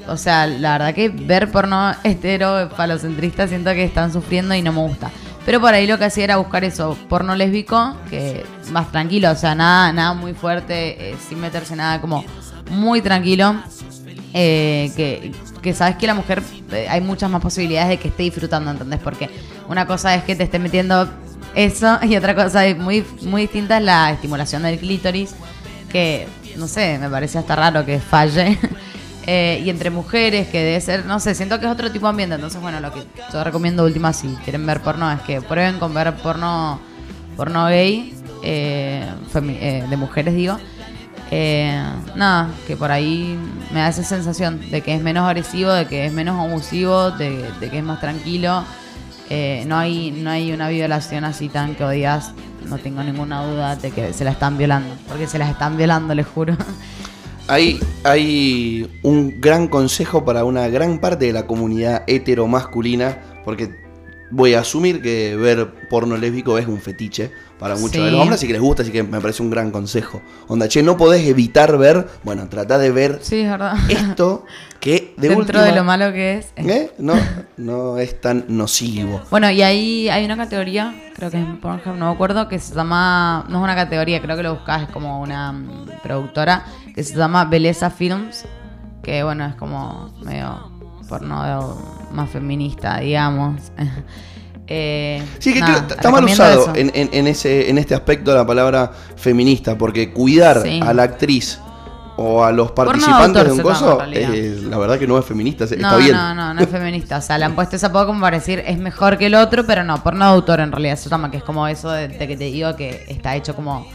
O 0.08 0.16
sea, 0.16 0.46
la 0.46 0.72
verdad 0.72 0.94
que 0.94 1.08
ver 1.10 1.50
porno 1.50 1.92
estero, 2.02 2.70
falocentrista, 2.76 3.46
siento 3.46 3.70
que 3.72 3.84
están 3.84 4.12
sufriendo 4.12 4.54
y 4.54 4.62
no 4.62 4.72
me 4.72 4.80
gusta. 4.80 5.10
Pero 5.46 5.60
por 5.60 5.74
ahí 5.74 5.86
lo 5.86 5.98
que 5.98 6.04
hacía 6.06 6.24
era 6.24 6.36
buscar 6.36 6.64
eso, 6.64 6.96
porno 7.08 7.34
lésbico, 7.34 7.96
que 8.10 8.44
más 8.70 8.90
tranquilo, 8.92 9.30
o 9.30 9.34
sea, 9.34 9.54
nada, 9.54 9.92
nada 9.92 10.12
muy 10.14 10.34
fuerte, 10.34 11.10
eh, 11.10 11.16
sin 11.28 11.40
meterse 11.40 11.74
nada, 11.76 12.00
como 12.00 12.24
muy 12.70 13.00
tranquilo. 13.02 13.56
Eh, 14.34 15.30
que, 15.62 15.74
sabes 15.74 15.96
que 15.96 16.06
la 16.06 16.14
mujer 16.14 16.42
eh, 16.72 16.86
hay 16.88 17.00
muchas 17.02 17.30
más 17.30 17.42
posibilidades 17.42 17.90
de 17.90 17.98
que 17.98 18.08
esté 18.08 18.22
disfrutando, 18.24 18.70
¿entendés? 18.70 18.98
Porque 19.00 19.28
una 19.68 19.86
cosa 19.86 20.14
es 20.14 20.24
que 20.24 20.34
te 20.34 20.44
esté 20.44 20.58
metiendo 20.58 21.06
eso 21.54 21.98
y 22.02 22.16
otra 22.16 22.34
cosa 22.34 22.64
es 22.66 22.76
muy, 22.78 23.04
muy 23.22 23.42
distinta 23.42 23.76
es 23.76 23.84
la 23.84 24.10
estimulación 24.12 24.62
del 24.62 24.78
clítoris, 24.78 25.34
que 25.90 26.26
no 26.56 26.66
sé, 26.66 26.98
me 26.98 27.08
parece 27.10 27.38
hasta 27.38 27.56
raro 27.56 27.84
que 27.84 27.98
falle. 28.00 28.58
Eh, 29.24 29.62
y 29.64 29.70
entre 29.70 29.88
mujeres, 29.88 30.48
que 30.48 30.58
debe 30.58 30.80
ser, 30.80 31.06
no 31.06 31.20
sé, 31.20 31.36
siento 31.36 31.60
que 31.60 31.66
es 31.66 31.70
otro 31.70 31.92
tipo 31.92 32.06
de 32.06 32.10
ambiente. 32.10 32.34
Entonces, 32.34 32.60
bueno, 32.60 32.80
lo 32.80 32.92
que 32.92 33.04
yo 33.32 33.44
recomiendo 33.44 33.84
última, 33.84 34.12
si 34.12 34.26
quieren 34.42 34.66
ver 34.66 34.80
porno, 34.80 35.08
es 35.12 35.20
que 35.20 35.40
prueben 35.40 35.78
con 35.78 35.94
ver 35.94 36.12
porno, 36.16 36.80
porno 37.36 37.66
gay, 37.66 38.12
de 38.42 39.96
mujeres, 39.96 40.34
digo 40.34 40.58
eh, 41.34 41.82
nada, 42.14 42.50
que 42.66 42.76
por 42.76 42.90
ahí 42.92 43.38
me 43.72 43.80
da 43.80 43.88
esa 43.88 44.04
sensación 44.04 44.60
de 44.70 44.82
que 44.82 44.94
es 44.94 45.02
menos 45.02 45.24
agresivo, 45.26 45.72
de 45.72 45.86
que 45.86 46.04
es 46.04 46.12
menos 46.12 46.38
abusivo, 46.38 47.10
de, 47.12 47.46
que 47.58 47.78
es 47.78 47.82
más 47.84 48.00
tranquilo. 48.02 48.62
Eh, 49.30 49.64
no, 49.66 49.78
hay, 49.78 50.10
no 50.10 50.28
hay 50.28 50.52
una 50.52 50.68
violación 50.68 51.24
así 51.24 51.48
tan 51.48 51.74
que 51.74 51.84
odias, 51.84 52.32
no 52.68 52.76
tengo 52.76 53.02
ninguna 53.02 53.46
duda 53.46 53.76
de 53.76 53.90
que 53.92 54.12
se 54.12 54.24
la 54.24 54.32
están 54.32 54.58
violando, 54.58 54.94
porque 55.08 55.26
se 55.26 55.38
las 55.38 55.48
están 55.48 55.78
violando, 55.78 56.14
les 56.14 56.26
juro. 56.26 56.54
Hay, 57.48 57.80
hay 58.04 59.00
un 59.02 59.40
gran 59.40 59.68
consejo 59.68 60.26
para 60.26 60.44
una 60.44 60.68
gran 60.68 60.98
parte 60.98 61.24
de 61.24 61.32
la 61.32 61.46
comunidad 61.46 62.02
heteromasculina, 62.08 63.16
porque 63.46 63.70
voy 64.30 64.52
a 64.52 64.60
asumir 64.60 65.00
que 65.00 65.34
ver 65.36 65.88
porno 65.88 66.18
lésbico 66.18 66.58
es 66.58 66.66
un 66.66 66.78
fetiche, 66.78 67.30
para 67.62 67.76
muchos 67.76 68.04
de 68.04 68.10
los 68.10 68.20
hombres, 68.20 68.40
así 68.40 68.48
que 68.48 68.54
les 68.54 68.60
gusta, 68.62 68.82
así 68.82 68.90
que 68.90 69.04
me 69.04 69.20
parece 69.20 69.40
un 69.40 69.48
gran 69.48 69.70
consejo. 69.70 70.20
Onda, 70.48 70.66
che, 70.68 70.82
no 70.82 70.96
podés 70.96 71.24
evitar 71.28 71.78
ver, 71.78 72.08
bueno, 72.24 72.48
tratá 72.48 72.76
de 72.76 72.90
ver 72.90 73.20
esto 73.88 74.44
que 74.80 75.14
de 75.16 75.28
Dentro 75.28 75.62
de 75.62 75.70
lo 75.72 75.84
malo 75.84 76.12
que 76.12 76.38
es. 76.38 76.52
¿Eh? 76.56 76.90
No, 76.98 77.14
no 77.56 77.98
es 77.98 78.20
tan 78.20 78.46
nocivo. 78.48 79.20
Bueno, 79.30 79.48
y 79.52 79.62
ahí 79.62 80.08
hay 80.08 80.24
una 80.24 80.36
categoría, 80.36 80.92
creo 81.14 81.30
que 81.30 81.36
es 81.36 81.42
ejemplo 81.44 81.78
no 81.96 82.06
me 82.08 82.12
acuerdo, 82.12 82.48
que 82.48 82.58
se 82.58 82.74
llama, 82.74 83.46
no 83.48 83.58
es 83.58 83.64
una 83.64 83.76
categoría, 83.76 84.20
creo 84.20 84.36
que 84.36 84.42
lo 84.42 84.54
buscás, 84.54 84.82
es 84.82 84.88
como 84.88 85.20
una 85.20 85.52
mm, 85.52 85.86
productora, 86.02 86.64
que 86.96 87.04
se 87.04 87.14
llama 87.16 87.44
Beleza 87.44 87.90
Films, 87.90 88.44
que 89.04 89.22
bueno, 89.22 89.46
es 89.46 89.54
como 89.54 90.10
medio 90.24 90.68
porno 91.08 91.76
más 92.10 92.28
feminista, 92.28 92.98
digamos. 92.98 93.54
Eh, 94.74 95.22
sí, 95.38 95.52
que 95.52 95.58
está 95.58 96.10
mal 96.10 96.24
usado 96.24 96.72
en, 96.74 96.88
este 97.28 97.94
aspecto 97.94 98.34
la 98.34 98.46
palabra 98.46 98.90
feminista, 99.16 99.76
porque 99.76 100.14
cuidar 100.14 100.62
a 100.86 100.94
la 100.94 101.02
actriz 101.02 101.60
o 102.16 102.42
a 102.42 102.50
los 102.52 102.72
participantes 102.72 103.44
de 103.44 103.52
un 103.52 103.58
coso, 103.60 103.98
eh, 104.10 104.62
la 104.62 104.78
verdad 104.78 104.98
que 104.98 105.06
no 105.06 105.18
es 105.18 105.26
feminista, 105.26 105.66
no, 105.66 105.70
está 105.76 105.96
bien. 105.98 106.12
No, 106.12 106.34
no, 106.34 106.54
no 106.54 106.60
es 106.62 106.68
feminista. 106.70 107.18
O 107.18 107.20
sea, 107.20 107.36
le 107.36 107.44
han 107.44 107.54
puesto 107.54 107.76
esa 107.76 107.92
poco 107.92 108.06
como 108.06 108.22
para 108.22 108.38
decir 108.38 108.64
es 108.66 108.78
mejor 108.78 109.18
que 109.18 109.26
el 109.26 109.34
otro, 109.34 109.66
pero 109.66 109.84
no, 109.84 110.02
por 110.02 110.14
no 110.14 110.24
autor 110.24 110.60
en 110.60 110.72
realidad 110.72 110.94
eso 110.94 111.10
toma, 111.10 111.30
que 111.30 111.36
es 111.36 111.42
como 111.44 111.68
eso 111.68 111.90
de, 111.90 112.08
que 112.08 112.34
te 112.34 112.44
digo 112.44 112.74
que 112.74 113.04
está 113.08 113.36
hecho 113.36 113.54
como 113.54 113.86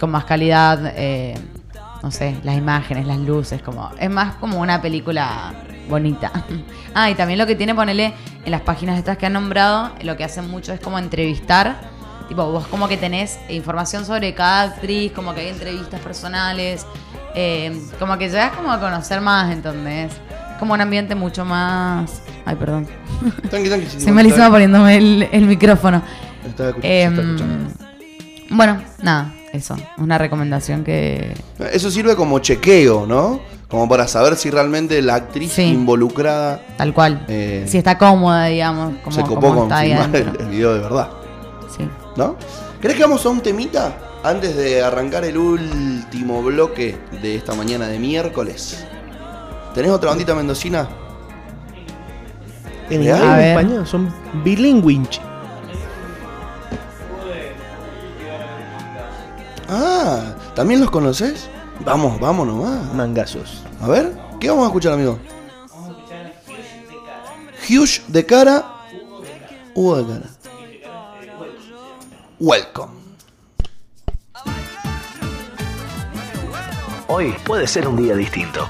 con 0.00 0.08
más 0.12 0.24
calidad, 0.24 0.80
eh, 0.96 1.34
no 2.02 2.10
sé, 2.10 2.36
las 2.42 2.56
imágenes, 2.56 3.06
las 3.06 3.18
luces, 3.18 3.60
como 3.60 3.90
es 4.00 4.08
más 4.08 4.36
como 4.36 4.60
una 4.60 4.80
película 4.80 5.52
bonita. 5.88 6.30
Ah, 6.94 7.10
y 7.10 7.14
también 7.14 7.38
lo 7.38 7.46
que 7.46 7.54
tiene, 7.54 7.74
ponele, 7.74 8.12
en 8.44 8.50
las 8.50 8.60
páginas 8.62 8.98
estas 8.98 9.16
que 9.16 9.26
han 9.26 9.32
nombrado, 9.32 9.90
lo 10.02 10.16
que 10.16 10.24
hacen 10.24 10.50
mucho 10.50 10.72
es 10.72 10.80
como 10.80 10.98
entrevistar. 10.98 11.80
Tipo, 12.28 12.46
vos 12.50 12.66
como 12.68 12.88
que 12.88 12.96
tenés 12.96 13.38
información 13.48 14.04
sobre 14.04 14.34
cada 14.34 14.62
actriz, 14.74 15.12
como 15.12 15.34
que 15.34 15.40
hay 15.40 15.48
entrevistas 15.48 16.00
personales, 16.00 16.86
eh, 17.34 17.76
como 17.98 18.18
que 18.18 18.28
llegas 18.28 18.52
como 18.52 18.70
a 18.70 18.78
conocer 18.78 19.20
más, 19.20 19.52
es 19.56 20.12
Como 20.58 20.74
un 20.74 20.80
ambiente 20.80 21.14
mucho 21.14 21.44
más... 21.44 22.22
Ay, 22.44 22.54
perdón. 22.56 22.86
Se 23.98 24.12
me 24.12 24.20
alisaba 24.20 24.50
poniéndome 24.50 24.96
el, 24.96 25.46
micrófono. 25.46 26.02
Em, 26.82 27.36
bueno, 28.50 28.80
nada, 29.02 29.34
eso. 29.52 29.76
Una 29.98 30.16
recomendación 30.16 30.84
que... 30.84 31.34
Eso 31.72 31.90
sirve 31.90 32.14
como 32.14 32.38
chequeo, 32.38 33.06
¿no? 33.06 33.40
Como 33.70 33.88
para 33.88 34.08
saber 34.08 34.34
si 34.36 34.50
realmente 34.50 35.00
la 35.00 35.14
actriz 35.14 35.56
involucrada. 35.60 36.60
Tal 36.76 36.92
cual. 36.92 37.24
Eh, 37.28 37.64
si 37.68 37.78
está 37.78 37.96
cómoda, 37.96 38.46
digamos. 38.46 38.94
Como, 39.04 39.14
se 39.14 39.22
copó 39.22 39.54
con 39.54 39.68
filmar 39.70 40.10
el, 40.14 40.46
video 40.48 40.74
de 40.74 40.80
verdad. 40.80 41.08
Sí. 41.76 41.88
¿No? 42.16 42.34
¿Crees 42.80 42.96
que 42.96 43.02
vamos 43.04 43.24
a 43.24 43.28
un 43.28 43.40
temita 43.40 43.92
antes 44.24 44.56
de 44.56 44.82
arrancar 44.82 45.24
el 45.24 45.38
último 45.38 46.42
bloque 46.42 46.98
de 47.22 47.36
esta 47.36 47.54
mañana 47.54 47.86
de 47.86 48.00
miércoles? 48.00 48.84
¿Tenés 49.72 49.92
otra 49.92 50.10
bandita 50.10 50.34
mendocina? 50.34 50.88
En 52.90 53.04
español, 53.04 53.86
son 53.86 54.12
bilingües. 54.42 55.20
Ah, 59.68 60.34
¿también 60.56 60.80
los 60.80 60.90
conoces? 60.90 61.48
Vamos, 61.84 62.18
vamos 62.20 62.46
nomás. 62.46 62.92
Mangazos. 62.94 63.62
A 63.80 63.88
ver, 63.88 64.12
¿qué 64.38 64.50
vamos 64.50 64.64
a 64.64 64.66
escuchar, 64.68 64.92
amigo? 64.92 65.18
Vamos 65.70 65.96
a 65.96 66.00
escuchar 66.00 66.32
Huge 67.68 68.02
de 68.08 68.26
cara. 68.26 68.66
Hugo 69.74 69.96
de 70.02 70.06
cara. 70.06 71.30
Welcome. 72.38 72.92
Hoy 77.08 77.34
puede 77.44 77.66
ser 77.66 77.88
un 77.88 77.96
día 77.96 78.14
distinto. 78.14 78.66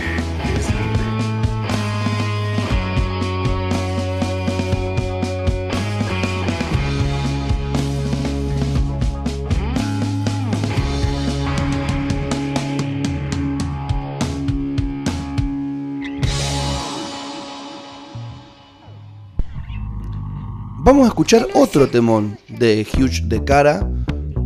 Vamos 20.87 21.03
a 21.03 21.07
escuchar 21.09 21.45
otro 21.53 21.89
temón 21.89 22.37
de 22.47 22.87
Huge 22.97 23.21
de 23.25 23.43
Cara, 23.43 23.85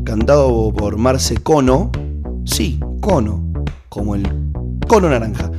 cantado 0.03 0.73
por 0.73 0.97
Marce 0.97 1.38
Cono. 1.38 1.91
Sí, 2.45 2.80
Cono, 2.99 3.43
como 3.89 4.15
el 4.15 4.27
cono 4.88 5.07
naranja. 5.07 5.51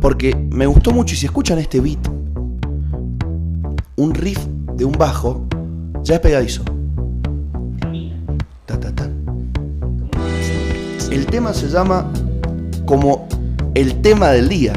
Porque 0.00 0.34
me 0.34 0.64
gustó 0.64 0.92
mucho 0.92 1.12
y 1.12 1.18
si 1.18 1.26
escuchan 1.26 1.58
este 1.58 1.78
beat, 1.78 1.98
un 3.96 4.14
riff 4.14 4.38
de 4.76 4.86
un 4.86 4.92
bajo 4.92 5.46
ya 6.04 6.14
es 6.14 6.20
pegadizo. 6.22 6.62
El 11.10 11.26
tema 11.26 11.52
se 11.52 11.68
llama 11.68 12.10
como 12.86 13.28
el 13.74 14.00
tema 14.00 14.28
del 14.30 14.48
día. 14.48 14.72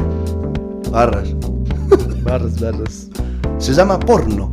Barras. 0.91 1.29
barras, 2.25 2.59
barras. 2.59 3.07
Se 3.59 3.71
llama 3.71 3.97
porno. 3.97 4.52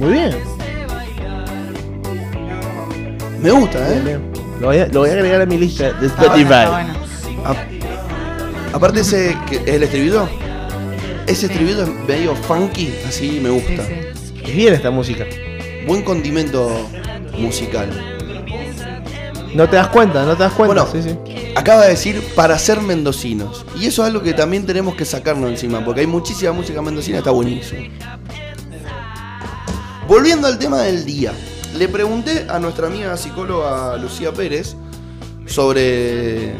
Muy 0.00 0.12
bien. 0.12 0.30
Me 3.42 3.50
gusta, 3.50 3.78
¿eh? 3.92 4.18
Lo 4.58 4.68
voy, 5.00 5.10
a, 5.10 5.12
agregar 5.12 5.42
a 5.42 5.46
mi 5.46 5.58
lista 5.58 5.92
de 5.92 6.06
ah, 6.06 6.14
Spotify. 6.16 7.42
Ah. 7.44 7.54
aparte 8.72 9.00
ese, 9.00 9.36
que, 9.46 9.58
el 9.66 9.82
estribillo, 9.82 10.26
ese 11.26 11.44
estribillo 11.46 11.82
es 11.82 11.88
medio 12.08 12.34
funky, 12.34 12.90
así 13.06 13.40
me 13.42 13.50
gusta. 13.50 13.74
Es 14.42 14.54
bien 14.54 14.72
esta 14.72 14.90
música. 14.90 15.26
Buen 15.86 16.02
condimento 16.02 16.88
musical. 17.38 17.90
No 19.54 19.68
te 19.68 19.76
das 19.76 19.88
cuenta, 19.88 20.24
no 20.24 20.34
te 20.34 20.44
das 20.44 20.52
cuenta. 20.54 20.82
Bueno, 20.84 20.88
sí, 21.02 21.14
acaba 21.56 21.82
de 21.82 21.90
decir 21.90 22.22
para 22.34 22.58
ser 22.58 22.80
mendocinos. 22.80 23.66
Y 23.78 23.84
eso 23.84 24.00
es 24.04 24.08
algo 24.08 24.22
que 24.22 24.32
también 24.32 24.64
tenemos 24.64 24.94
que 24.94 25.04
sacarnos 25.04 25.50
encima, 25.50 25.84
porque 25.84 26.00
hay 26.00 26.06
muchísima 26.06 26.52
música 26.52 26.80
mendocina, 26.80 27.18
está 27.18 27.32
buenísimo. 27.32 27.84
Volviendo 30.10 30.48
al 30.48 30.58
tema 30.58 30.80
del 30.82 31.04
día, 31.04 31.32
le 31.78 31.86
pregunté 31.88 32.44
a 32.50 32.58
nuestra 32.58 32.88
amiga 32.88 33.16
psicóloga 33.16 33.96
Lucía 33.96 34.32
Pérez 34.32 34.74
sobre 35.46 36.52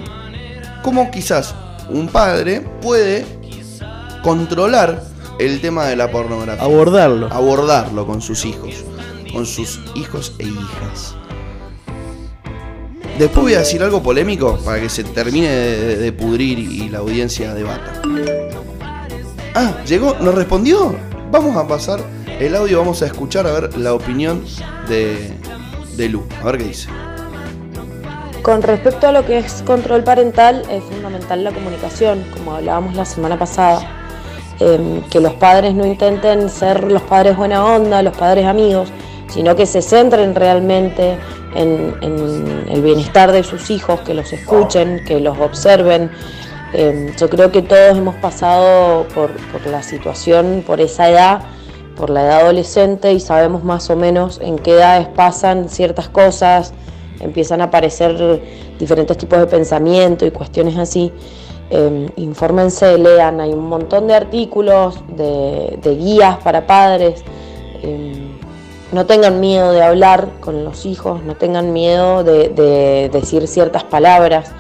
cómo 0.85 1.11
quizás 1.11 1.53
un 1.89 2.07
padre 2.07 2.61
puede 2.81 3.27
controlar 4.23 5.03
el 5.41 5.61
tema 5.61 5.87
de 5.87 5.97
la 5.97 6.13
pornografía. 6.13 6.63
Abordarlo. 6.63 7.27
Abordarlo 7.27 8.07
con 8.07 8.23
sus 8.23 8.45
hijos, 8.45 8.85
con 9.33 9.45
sus 9.47 9.81
hijos 9.97 10.33
e 10.39 10.45
hijas. 10.45 11.17
Después 13.19 13.43
voy 13.47 13.55
a 13.55 13.59
decir 13.59 13.83
algo 13.83 14.01
polémico 14.01 14.59
para 14.65 14.79
que 14.81 14.89
se 14.89 15.03
termine 15.03 15.49
de, 15.51 16.13
pudrir 16.13 16.57
y 16.57 16.89
la 16.89 16.99
audiencia 16.99 17.53
debata. 17.53 18.01
Ah, 19.57 19.73
llegó, 19.89 20.15
nos 20.21 20.37
respondió. 20.37 20.95
Vamos 21.33 21.57
a 21.57 21.67
pasar 21.67 22.01
el 22.41 22.57
audio 22.57 22.79
vamos 22.79 23.03
a 23.03 23.07
escuchar 23.07 23.47
a 23.47 23.53
ver 23.53 23.77
la 23.77 23.93
opinión 23.93 24.43
de, 24.89 25.31
de 25.97 26.09
Lu. 26.09 26.25
A 26.41 26.47
ver 26.47 26.57
qué 26.59 26.65
dice. 26.65 26.89
Con 28.43 28.63
respecto 28.63 29.09
a 29.09 29.13
lo 29.13 29.27
que 29.27 29.37
es 29.37 29.63
control 29.63 30.03
parental, 30.05 30.63
es 30.71 30.83
fundamental 30.85 31.45
la 31.45 31.53
comunicación, 31.53 32.25
como 32.35 32.55
hablábamos 32.55 32.95
la 32.97 33.05
semana 33.05 33.39
pasada. 33.39 33.81
Em, 34.59 35.03
que 35.09 35.21
los 35.21 35.35
padres 35.35 35.75
no 35.75 35.87
intenten 35.87 36.49
ser 36.49 36.91
los 36.91 37.03
padres 37.03 37.37
buena 37.37 37.63
onda, 37.65 38.03
los 38.03 38.17
padres 38.17 38.47
amigos, 38.47 38.89
sino 39.29 39.55
que 39.57 39.67
se 39.67 39.83
centren 39.83 40.35
realmente 40.35 41.19
en, 41.55 41.95
el 42.73 42.81
bienestar 42.83 43.33
de 43.33 43.43
sus 43.43 43.69
hijos, 43.71 44.01
que 44.01 44.15
los 44.15 44.33
escuchen, 44.33 45.03
que 45.07 45.21
los 45.21 45.39
observen. 45.39 46.11
Em, 46.73 47.15
yo 47.19 47.29
creo 47.29 47.51
que 47.53 47.61
todos 47.61 47.99
hemos 47.99 48.15
pasado 48.17 49.07
por, 49.15 49.31
por 49.31 49.67
la 49.67 49.83
situación, 49.83 50.63
por 50.67 50.81
esa 50.81 51.11
edad 51.11 51.41
por 52.01 52.09
la 52.09 52.23
edad 52.25 52.41
adolescente 52.41 53.13
y 53.13 53.21
sabemos 53.21 53.63
más 53.63 53.91
o 53.91 53.95
menos 53.97 54.41
en 54.43 54.57
qué 54.59 54.73
edades 54.73 55.07
pasan 55.09 55.69
ciertas 55.69 56.09
cosas, 56.09 56.73
empiezan 57.21 57.61
a 57.61 57.65
aparecer 57.65 58.41
diferentes 58.79 59.19
tipos 59.19 59.39
de 59.39 59.47
pensamiento 59.47 60.25
y 60.25 60.31
cuestiones 60.31 60.79
así. 60.79 61.13
Eh, 61.69 62.09
infórmense, 62.17 62.97
lean, 62.97 63.39
hay 63.43 63.53
un 63.53 63.69
montón 63.69 64.07
de 64.09 64.15
artículos, 64.15 64.99
de, 65.15 65.79
guías 66.01 66.39
para 66.39 66.67
padres. 66.67 67.23
Em, 67.83 68.31
no 68.93 69.05
tengan 69.05 69.39
miedo 69.39 69.71
de 69.71 69.83
hablar 69.83 70.27
con 70.41 70.65
los 70.65 70.87
hijos, 70.87 71.23
no 71.23 71.35
tengan 71.37 71.75
miedo 71.75 72.25
de, 72.25 72.49
de 72.49 73.11
decir 73.13 73.47
ciertas 73.47 73.85
palabras. 73.85 74.53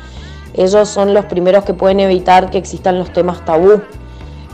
Ellos 0.53 0.91
son 0.91 1.15
los 1.15 1.25
primeros 1.25 1.65
que 1.65 1.73
pueden 1.73 2.01
evitar 2.01 2.51
que 2.51 2.59
existan 2.59 2.99
los 2.99 3.11
temas 3.15 3.43
tabú 3.47 3.81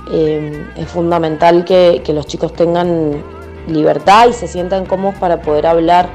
Em, 0.08 0.70
es 0.76 0.88
fundamental 0.88 1.64
que, 1.64 2.00
los 2.14 2.26
chicos 2.28 2.52
tengan 2.52 3.20
libertad 3.66 4.28
y 4.28 4.32
se 4.32 4.46
sientan 4.46 4.86
cómodos 4.86 5.16
para 5.18 5.42
poder 5.42 5.66
hablar 5.66 6.08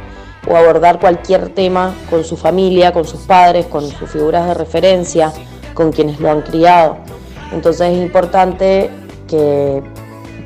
o 0.50 0.56
abordar 0.56 0.98
cualquier 1.00 1.50
tema 1.50 1.94
con 2.10 2.24
su 2.24 2.38
familia, 2.38 2.94
con 2.94 3.04
sus 3.06 3.22
padres, 3.22 3.66
con 3.66 3.86
sus 3.90 4.10
figuras 4.10 4.46
de 4.48 4.54
referencia, 4.54 5.34
con 5.74 5.92
quienes 5.92 6.22
lo 6.22 6.32
han 6.32 6.42
criado. 6.42 6.98
Entonces 7.52 7.92
es 7.92 7.98
importante 8.02 8.90
que 9.28 9.84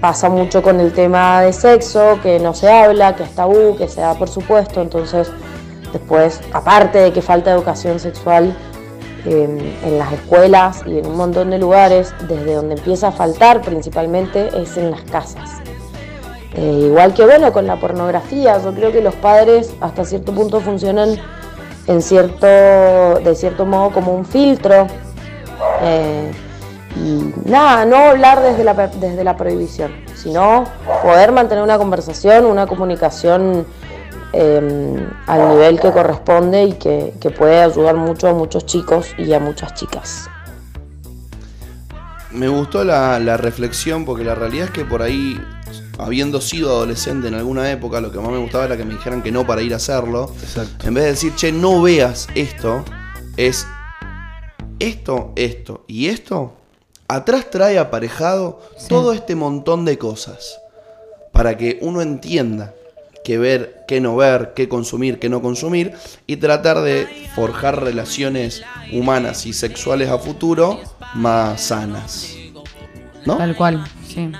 pasa 0.01 0.27
mucho 0.27 0.63
con 0.63 0.79
el 0.79 0.91
tema 0.91 1.41
de 1.43 1.53
sexo, 1.53 2.17
que 2.23 2.39
no 2.39 2.55
se 2.55 2.67
habla, 2.71 3.15
que 3.15 3.23
es 3.23 3.35
tabú, 3.35 3.75
que 3.77 3.87
se 3.87 4.01
da 4.01 4.15
por 4.15 4.27
supuesto. 4.27 4.81
Entonces 4.81 5.29
después, 5.93 6.41
aparte 6.51 6.97
de 6.97 7.13
que 7.13 7.21
falta 7.21 7.51
educación 7.51 7.99
sexual, 7.99 8.55
en 9.25 9.97
las 9.97 10.13
escuelas 10.13 10.83
y 10.85 10.99
en 10.99 11.07
un 11.07 11.17
montón 11.17 11.49
de 11.49 11.57
lugares, 11.57 12.13
desde 12.27 12.53
donde 12.53 12.75
empieza 12.75 13.07
a 13.07 13.11
faltar 13.11 13.61
principalmente 13.61 14.49
es 14.55 14.77
en 14.77 14.91
las 14.91 15.01
casas. 15.01 15.49
Eh, 16.55 16.83
igual 16.85 17.13
que 17.13 17.25
bueno, 17.25 17.51
con 17.51 17.67
la 17.67 17.79
pornografía, 17.79 18.61
yo 18.63 18.73
creo 18.73 18.91
que 18.91 19.01
los 19.01 19.15
padres 19.15 19.73
hasta 19.81 20.05
cierto 20.05 20.31
punto 20.33 20.61
funcionan 20.61 21.17
en 21.87 22.01
cierto, 22.01 22.45
de 22.47 23.35
cierto 23.35 23.65
modo 23.65 23.91
como 23.91 24.13
un 24.13 24.25
filtro. 24.25 24.87
Eh, 25.81 26.31
y 26.97 27.33
nada, 27.49 27.85
no 27.85 27.97
hablar 27.97 28.41
desde 28.41 28.63
la, 28.63 28.73
desde 28.73 29.23
la 29.25 29.35
prohibición, 29.35 29.91
sino 30.15 30.63
poder 31.03 31.33
mantener 31.33 31.61
una 31.63 31.77
conversación, 31.77 32.45
una 32.45 32.67
comunicación 32.67 33.65
Em, 34.37 35.09
al 35.27 35.47
nivel 35.51 35.79
que 35.79 35.93
corresponde 35.93 36.65
y 36.65 36.73
que, 36.73 37.13
puede 37.37 37.61
ayudar 37.61 37.95
mucho 37.95 38.27
a 38.27 38.33
muchos 38.33 38.65
chicos 38.65 39.07
y 39.17 39.31
a 39.31 39.39
muchas 39.39 39.73
chicas. 39.75 40.29
Me 42.31 42.49
gustó 42.49 42.83
la, 42.83 43.17
reflexión 43.37 44.03
porque 44.03 44.25
la 44.25 44.35
realidad 44.35 44.65
es 44.65 44.71
que 44.71 44.83
por 44.83 45.01
ahí, 45.01 45.39
habiendo 45.97 46.41
sido 46.41 46.71
adolescente 46.71 47.29
en 47.29 47.35
alguna 47.35 47.71
época, 47.71 48.01
lo 48.01 48.11
que 48.11 48.19
más 48.19 48.29
me 48.29 48.37
gustaba 48.39 48.65
era 48.65 48.75
que 48.75 48.83
me 48.83 48.95
dijeran 48.95 49.23
que 49.23 49.31
no 49.31 49.47
para 49.47 49.61
ir 49.61 49.71
a 49.71 49.77
hacerlo. 49.77 50.29
En 50.83 50.93
vez 50.93 51.05
de 51.05 51.09
decir, 51.11 51.35
che, 51.35 51.53
no 51.53 51.81
veas 51.81 52.27
esto, 52.35 52.83
es 53.37 53.65
esto, 54.79 55.31
esto 55.37 55.85
y 55.87 56.07
esto. 56.09 56.51
Atrás 57.07 57.49
trae 57.49 57.79
aparejado 57.79 58.59
todo 58.89 59.13
este 59.13 59.33
montón 59.35 59.85
de 59.85 59.97
cosas 59.97 60.59
para 61.31 61.55
que 61.55 61.79
uno 61.81 62.01
entienda 62.01 62.73
que 63.25 63.37
ver, 63.39 63.83
qué 63.87 63.99
no 63.99 64.15
ver, 64.15 64.53
qué 64.55 64.69
consumir, 64.69 65.17
qué 65.19 65.29
no 65.29 65.41
consumir, 65.41 65.93
y 66.27 66.35
tratar 66.37 66.81
de 66.81 67.07
forjar 67.35 67.81
relaciones 67.83 68.61
humanas 68.93 69.47
y 69.47 69.51
sexuales 69.51 70.09
a 70.09 70.19
futuro 70.19 70.79
más 71.15 71.59
sanas. 71.59 72.35
¿No? 73.25 73.35
Tal 73.37 73.55
cual, 73.55 73.83
sí. 74.07 74.31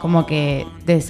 Como 0.00 0.26
que, 0.26 0.66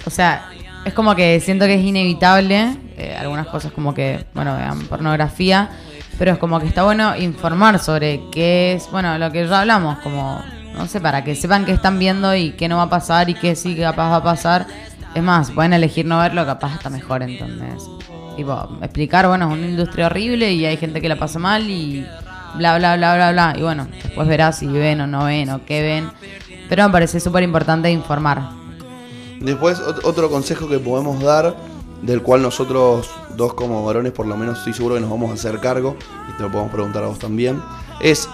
o 0.06 0.10
sea, 0.10 0.50
es 0.84 0.92
como 0.92 1.16
que 1.16 1.40
siento 1.40 1.64
que 1.64 1.72
es 1.74 1.82
inevitable, 1.84 2.76
eh, 2.98 3.16
algunas 3.18 3.46
cosas 3.46 3.72
como 3.72 3.94
que, 3.94 4.26
bueno, 4.34 4.54
vean 4.56 4.80
pornografía, 4.82 5.70
pero 6.18 6.32
es 6.32 6.38
como 6.38 6.60
que 6.60 6.66
está 6.66 6.84
bueno 6.84 7.16
informar 7.16 7.78
sobre 7.78 8.20
qué 8.30 8.74
es, 8.74 8.90
bueno, 8.90 9.16
lo 9.16 9.32
que 9.32 9.46
ya 9.48 9.60
hablamos, 9.62 9.98
como, 10.00 10.42
no 10.74 10.86
sé, 10.86 11.00
para 11.00 11.24
que 11.24 11.34
sepan 11.34 11.64
qué 11.64 11.72
están 11.72 11.98
viendo 11.98 12.36
y 12.36 12.50
qué 12.52 12.68
no 12.68 12.76
va 12.76 12.82
a 12.84 12.90
pasar 12.90 13.30
y 13.30 13.34
qué 13.34 13.56
sí 13.56 13.74
capaz 13.74 14.10
va 14.10 14.16
a 14.16 14.22
pasar 14.22 14.66
es 15.14 15.22
más, 15.24 15.50
pueden 15.50 15.72
elegir 15.72 16.06
no 16.06 16.18
verlo, 16.18 16.46
capaz 16.46 16.74
está 16.74 16.88
mejor 16.88 17.22
entonces. 17.22 17.84
Tipo, 18.36 18.68
explicar, 18.80 19.26
bueno, 19.26 19.48
es 19.50 19.58
una 19.58 19.66
industria 19.66 20.06
horrible 20.06 20.52
y 20.52 20.64
hay 20.64 20.76
gente 20.76 21.00
que 21.00 21.08
la 21.08 21.16
pasa 21.16 21.38
mal 21.40 21.68
y 21.68 22.06
bla, 22.56 22.78
bla, 22.78 22.96
bla, 22.96 23.16
bla, 23.16 23.32
bla. 23.32 23.54
Y 23.58 23.62
bueno, 23.62 23.88
después 24.04 24.28
verás 24.28 24.58
si 24.58 24.66
ven 24.66 25.00
o 25.00 25.06
no 25.06 25.24
ven 25.24 25.50
o 25.50 25.64
qué 25.64 25.82
ven. 25.82 26.10
Pero 26.68 26.84
me 26.84 26.90
parece 26.90 27.18
súper 27.18 27.42
importante 27.42 27.90
informar. 27.90 28.50
Después, 29.40 29.80
otro 29.80 30.30
consejo 30.30 30.68
que 30.68 30.78
podemos 30.78 31.20
dar, 31.20 31.56
del 32.02 32.22
cual 32.22 32.42
nosotros 32.42 33.10
dos 33.36 33.54
como 33.54 33.84
varones 33.84 34.12
por 34.12 34.26
lo 34.26 34.36
menos 34.36 34.58
estoy 34.58 34.74
seguro 34.74 34.94
que 34.94 35.00
nos 35.00 35.10
vamos 35.10 35.30
a 35.30 35.34
hacer 35.34 35.58
cargo, 35.58 35.96
y 36.32 36.36
te 36.36 36.42
lo 36.42 36.52
podemos 36.52 36.72
preguntar 36.72 37.02
a 37.02 37.08
vos 37.08 37.18
también, 37.18 37.60
es, 38.00 38.28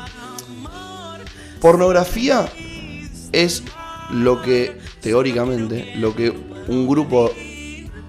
pornografía 1.61 2.47
es 3.33 3.63
lo 4.11 4.43
que, 4.43 4.79
teóricamente, 5.01 5.93
lo 5.97 6.15
que 6.15 6.35
un 6.69 6.87
grupo 6.89 7.31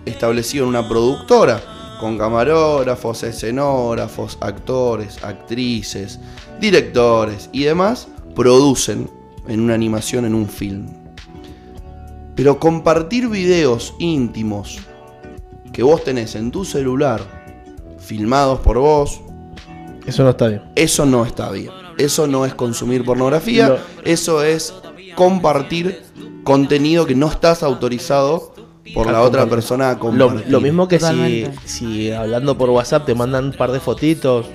establecido 0.05 0.63
en 0.63 0.69
una 0.69 0.87
productora, 0.87 1.61
con 1.99 2.17
camarógrafos, 2.17 3.23
escenógrafos, 3.23 4.37
actores, 4.39 5.23
actrices, 5.23 6.19
directores 6.59 7.49
y 7.51 7.63
demás, 7.63 8.07
producen 8.35 9.09
en 9.47 9.61
una 9.61 9.73
animación, 9.73 10.25
en 10.25 10.35
un 10.35 10.47
film. 10.47 10.87
Pero 12.35 12.59
compartir 12.59 13.27
videos 13.29 13.95
íntimos 13.99 14.79
que 15.73 15.83
vos 15.83 16.03
tenés 16.03 16.35
en 16.35 16.51
tu 16.51 16.65
celular, 16.65 17.21
filmados 17.99 18.59
por 18.59 18.77
vos, 18.77 19.21
eso 20.05 20.23
no 20.23 20.29
está 20.29 20.47
bien. 20.47 20.61
Eso 20.75 21.05
no 21.05 21.25
está 21.25 21.51
bien. 21.51 21.69
Eso 21.97 22.27
no 22.27 22.45
es 22.45 22.53
consumir 22.53 23.03
pornografía, 23.03 23.75
eso 24.05 24.41
es 24.43 24.73
compartir 25.15 26.01
contenido 26.47 27.05
que 27.05 27.13
no 27.13 27.27
estás 27.27 27.61
autorizado 27.61 28.53
por 28.93 29.11
la 29.11 29.21
otra 29.21 29.45
persona 29.45 29.89
a 29.91 29.97
Lo, 29.97 30.61
mismo 30.61 30.87
que 30.87 30.97
si, 30.97 31.45
si, 31.65 32.11
hablando 32.11 32.57
por 32.57 32.69
WhatsApp 32.69 33.05
te 33.05 33.13
mandan 33.13 33.45
un 33.47 33.51
par 33.51 33.71
de 33.73 33.81
fotitos, 33.81 34.45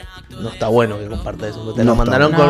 no 0.41 0.49
está 0.49 0.69
bueno 0.69 0.99
que 0.99 1.07
compartas 1.07 1.51
eso. 1.51 1.75
Te 1.75 1.85
lo 1.85 1.95
mandaron 1.95 2.33
con, 2.33 2.49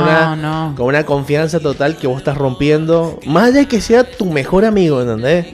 una, 0.87 1.05
confianza 1.05 1.59
total 1.59 1.97
que 1.97 2.07
vos 2.07 2.19
estás 2.19 2.39
rompiendo. 2.39 3.19
Más 3.27 3.49
allá 3.49 3.55
de 3.61 3.67
que 3.67 3.81
sea 3.81 4.05
tu 4.05 4.27
mejor 4.27 4.65
amigo, 4.65 5.01
¿entendés? 5.01 5.47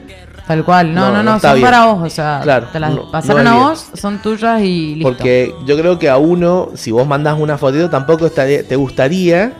Tal 0.47 0.65
cual, 0.65 0.93
no, 0.95 1.11
no, 1.13 1.23
no, 1.23 1.39
son 1.41 1.61
para 1.61 1.87
vos, 1.87 2.07
o 2.07 2.11
sea, 2.11 2.41
te 2.73 2.81
las 2.81 2.97
pasaron 3.13 3.47
a 3.47 3.55
vos, 3.55 3.87
son 3.95 4.21
tuyas 4.23 4.63
y 4.63 4.95
listo. 4.95 5.09
Porque 5.11 5.55
yo 5.67 5.77
creo 5.79 5.99
que 5.99 6.09
a 6.09 6.17
uno, 6.17 6.71
si 6.75 6.91
vos 6.91 7.07
mandas 7.07 7.39
una 7.39 7.59
fotito, 7.59 7.91
tampoco 7.91 8.25
estaría, 8.25 8.67
te 8.67 8.75
gustaría 8.77 9.53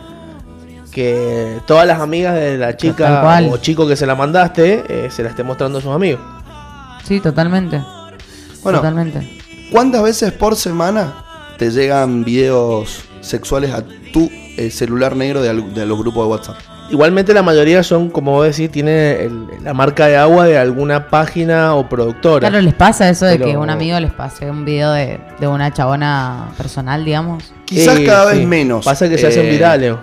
que 0.91 1.59
todas 1.65 1.87
las 1.87 1.99
amigas 1.99 2.35
de 2.35 2.57
la 2.57 2.75
chica 2.75 3.35
o 3.49 3.57
chico 3.57 3.87
que 3.87 3.95
se 3.95 4.05
la 4.05 4.15
mandaste 4.15 4.83
eh, 4.87 5.09
se 5.11 5.23
la 5.23 5.29
esté 5.29 5.43
mostrando 5.43 5.79
a 5.79 5.81
sus 5.81 5.91
amigos. 5.93 6.19
Sí, 7.03 7.19
totalmente. 7.19 7.83
Bueno, 8.63 8.79
totalmente. 8.79 9.37
¿cuántas 9.71 10.03
veces 10.03 10.31
por 10.33 10.55
semana 10.55 11.23
te 11.57 11.69
llegan 11.71 12.23
videos 12.23 13.03
sexuales 13.21 13.71
a 13.73 13.83
tu 14.11 14.29
eh, 14.57 14.69
celular 14.71 15.15
negro 15.15 15.41
de, 15.41 15.53
los 15.85 15.97
grupos 15.97 16.25
de 16.25 16.29
WhatsApp? 16.31 16.55
Igualmente 16.91 17.35
la 17.35 17.43
mayoría 17.43 17.83
son, 17.83 18.09
como 18.09 18.31
vos 18.31 18.45
decís, 18.47 18.71
tiene 18.71 19.29
la 19.63 19.75
marca 19.75 20.07
de 20.07 20.17
agua 20.17 20.47
de 20.47 20.57
alguna 20.57 21.09
página 21.11 21.75
o 21.75 21.87
productora. 21.87 22.49
Claro, 22.49 22.63
les 22.63 22.73
pasa 22.73 23.07
eso 23.09 23.27
de 23.27 23.37
que 23.37 23.55
un 23.55 23.69
amigo 23.69 23.99
les 23.99 24.11
pase 24.11 24.49
un 24.49 24.65
video 24.65 24.91
de, 24.93 25.19
una 25.43 25.71
chabona 25.71 26.47
personal, 26.57 27.05
digamos. 27.05 27.53
Quizás 27.65 27.99
cada 27.99 28.33
vez 28.33 28.43
menos. 28.47 28.83
Pasa 28.83 29.07
que 29.07 29.19
se 29.19 29.27
hacen 29.27 29.45
eh, 29.45 29.49
virales 29.51 29.95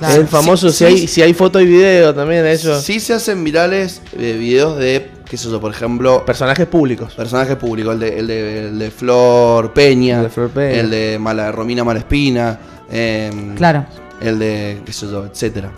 el 0.00 0.26
famoso, 0.28 0.70
si, 0.70 0.84
hay, 0.84 1.06
si 1.08 1.22
hay 1.22 1.32
foto 1.32 1.60
y 1.60 1.66
video 1.66 2.14
también, 2.14 2.44
eso. 2.46 2.80
Sí 2.80 3.00
se 3.00 3.14
hacen 3.14 3.42
virales 3.44 4.02
eh, 4.16 4.36
videos 4.38 4.78
de, 4.78 5.10
qué 5.28 5.36
sé 5.36 5.50
yo, 5.50 5.60
por 5.60 5.70
ejemplo... 5.72 6.24
Personajes 6.24 6.66
públicos. 6.66 7.14
Personajes 7.14 7.56
públicos, 7.56 7.94
el 8.02 8.28
de, 8.78 8.90
Flor 8.94 9.72
Peña. 9.72 10.20
El 10.56 10.90
de 10.90 11.18
Mala, 11.18 11.50
Romina 11.50 11.82
Malespina. 11.82 12.58
Em, 12.90 13.54
claro. 13.54 13.86
El 14.20 14.38
de, 14.38 14.82
qué 14.84 14.92
sé 14.92 15.06
yo, 15.06 15.24
etcétera. 15.26 15.72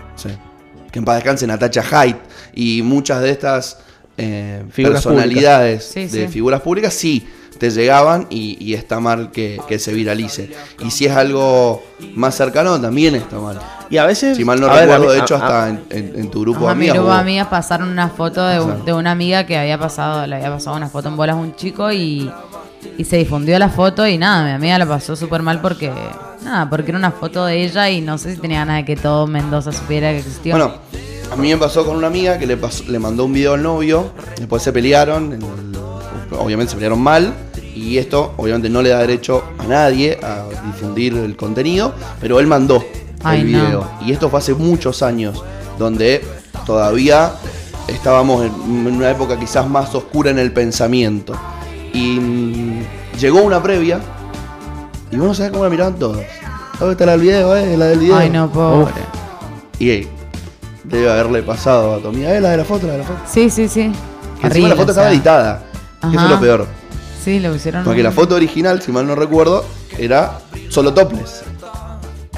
Que 0.90 0.98
en 0.98 1.04
paz 1.04 1.16
descanse 1.16 1.46
Natacha 1.46 1.82
Hyde 1.82 2.16
Y 2.54 2.80
muchas 2.82 3.20
de 3.22 3.30
estas 3.30 3.78
eh, 4.16 4.64
personalidades 4.74 5.94
de 5.94 6.28
figuras 6.28 6.60
públicas, 6.60 6.92
sí 6.92 7.26
te 7.58 7.70
llegaban 7.70 8.26
y, 8.30 8.72
está 8.74 9.00
mal 9.00 9.30
que, 9.30 9.60
se 9.78 9.92
viralice. 9.92 10.50
Y 10.80 10.90
si 10.90 11.06
es 11.06 11.14
algo 11.16 11.82
más 12.14 12.34
cercano, 12.36 12.80
también 12.80 13.14
está 13.16 13.38
mal. 13.38 13.58
Y 13.90 13.96
a 13.96 14.06
veces. 14.06 14.36
Si 14.36 14.44
mal 14.44 14.60
no 14.60 14.68
recuerdo, 14.68 15.10
de 15.10 15.18
hecho, 15.18 15.36
hasta 15.36 15.78
en, 15.90 16.30
tu 16.30 16.42
grupo 16.42 16.66
de 16.66 16.70
amigas. 16.72 16.94
mi 16.94 16.98
grupo 17.00 17.12
de 17.14 17.20
amigas 17.20 17.46
pasaron 17.48 17.88
una 17.88 18.08
foto 18.08 18.46
de, 18.46 18.92
una 18.92 19.10
amiga 19.10 19.44
que 19.44 19.58
había 19.58 19.78
pasado, 19.78 20.26
le 20.26 20.36
había 20.36 20.50
pasado 20.50 20.76
una 20.76 20.88
foto 20.88 21.08
en 21.08 21.16
bolas 21.16 21.36
a 21.36 21.38
un 21.38 21.54
chico 21.56 21.90
y, 21.92 22.30
se 23.04 23.16
difundió 23.16 23.58
la 23.58 23.70
foto 23.70 24.06
y 24.06 24.18
nada, 24.18 24.44
mi 24.44 24.50
amiga 24.52 24.78
la 24.78 24.86
pasó 24.86 25.16
súper 25.16 25.42
mal 25.42 25.60
porque. 25.60 25.90
Nada, 26.44 26.70
porque 26.70 26.92
era 26.92 26.98
una 26.98 27.10
foto 27.10 27.44
de 27.44 27.64
ella 27.64 27.90
y 27.90 28.00
no 28.00 28.16
sé 28.18 28.36
si 28.36 28.40
tenía 28.40 28.60
ganas 28.60 28.76
de 28.76 28.84
que 28.84 28.94
todo 28.94 29.26
Mendoza 29.26 29.72
supiera 29.72 30.12
que 30.12 30.18
existió. 30.18 30.54
Bueno, 30.56 30.72
a 31.32 31.36
mí 31.36 31.48
me 31.50 31.56
pasó 31.56 31.84
con 31.84 31.96
una 31.96 32.06
amiga 32.06 32.38
que 32.38 32.46
le, 32.46 32.56
le 32.86 32.98
mandó 33.00 33.24
un 33.24 33.32
video 33.32 33.54
al 33.54 33.62
novio, 33.64 34.12
después 34.36 34.62
se 34.62 34.72
pelearon 34.72 35.32
en 35.32 35.42
el 35.42 35.76
obviamente 36.36 36.70
se 36.70 36.76
pelearon 36.76 37.00
mal 37.00 37.32
y 37.74 37.98
esto 37.98 38.34
obviamente 38.36 38.68
no 38.68 38.82
le 38.82 38.90
da 38.90 38.98
derecho 39.00 39.42
a 39.58 39.64
nadie 39.66 40.18
a 40.22 40.44
difundir 40.66 41.14
el 41.16 41.36
contenido, 41.36 41.94
pero 42.20 42.40
él 42.40 42.46
mandó 42.46 42.84
el 43.32 43.44
video. 43.44 43.88
Y 44.04 44.12
esto 44.12 44.28
fue 44.28 44.38
hace 44.40 44.54
muchos 44.54 45.02
años, 45.02 45.42
donde 45.78 46.24
todavía 46.66 47.32
estábamos 47.86 48.44
en 48.44 48.96
una 48.96 49.10
época 49.10 49.38
quizás 49.38 49.68
más 49.68 49.94
oscura 49.94 50.30
en 50.30 50.38
el 50.38 50.52
pensamiento. 50.52 51.34
Y 51.92 52.18
mm, 52.20 52.82
llegó 53.20 53.42
una 53.42 53.62
previa 53.62 54.00
y 55.10 55.16
vos 55.16 55.28
no 55.28 55.34
sabés 55.34 55.52
cómo 55.52 55.64
la 55.64 55.70
miraban 55.70 55.94
todos. 55.96 56.20
¿Dónde 56.78 56.92
está 56.92 57.12
el 57.14 57.20
video? 57.20 57.56
Eh? 57.56 57.76
La 57.76 57.86
del 57.86 57.98
video. 58.00 58.16
Ay, 58.16 58.30
no, 58.30 58.50
pobre. 58.50 58.92
Y 59.80 60.06
debe 60.84 61.10
haberle 61.10 61.42
pasado 61.42 61.94
a 61.94 61.98
Tomía. 61.98 62.34
Eh, 62.34 62.36
¿Es 62.36 62.42
la 62.42 62.50
de 62.50 62.58
la 62.58 62.64
foto, 62.64 62.86
Sí, 63.26 63.50
sí, 63.50 63.68
sí. 63.68 63.92
la 64.42 64.76
foto 64.76 64.90
estaba 64.90 65.10
editada. 65.10 65.64
Eso 66.02 66.12
es 66.24 66.30
lo 66.30 66.40
peor. 66.40 66.66
Sí, 67.24 67.40
lo 67.40 67.54
hicieron. 67.54 67.84
Porque 67.84 68.02
la 68.02 68.12
foto 68.12 68.34
original, 68.36 68.80
si 68.80 68.92
mal 68.92 69.06
no 69.06 69.14
recuerdo, 69.14 69.64
era 69.98 70.38
solo 70.68 70.94
topless. 70.94 71.42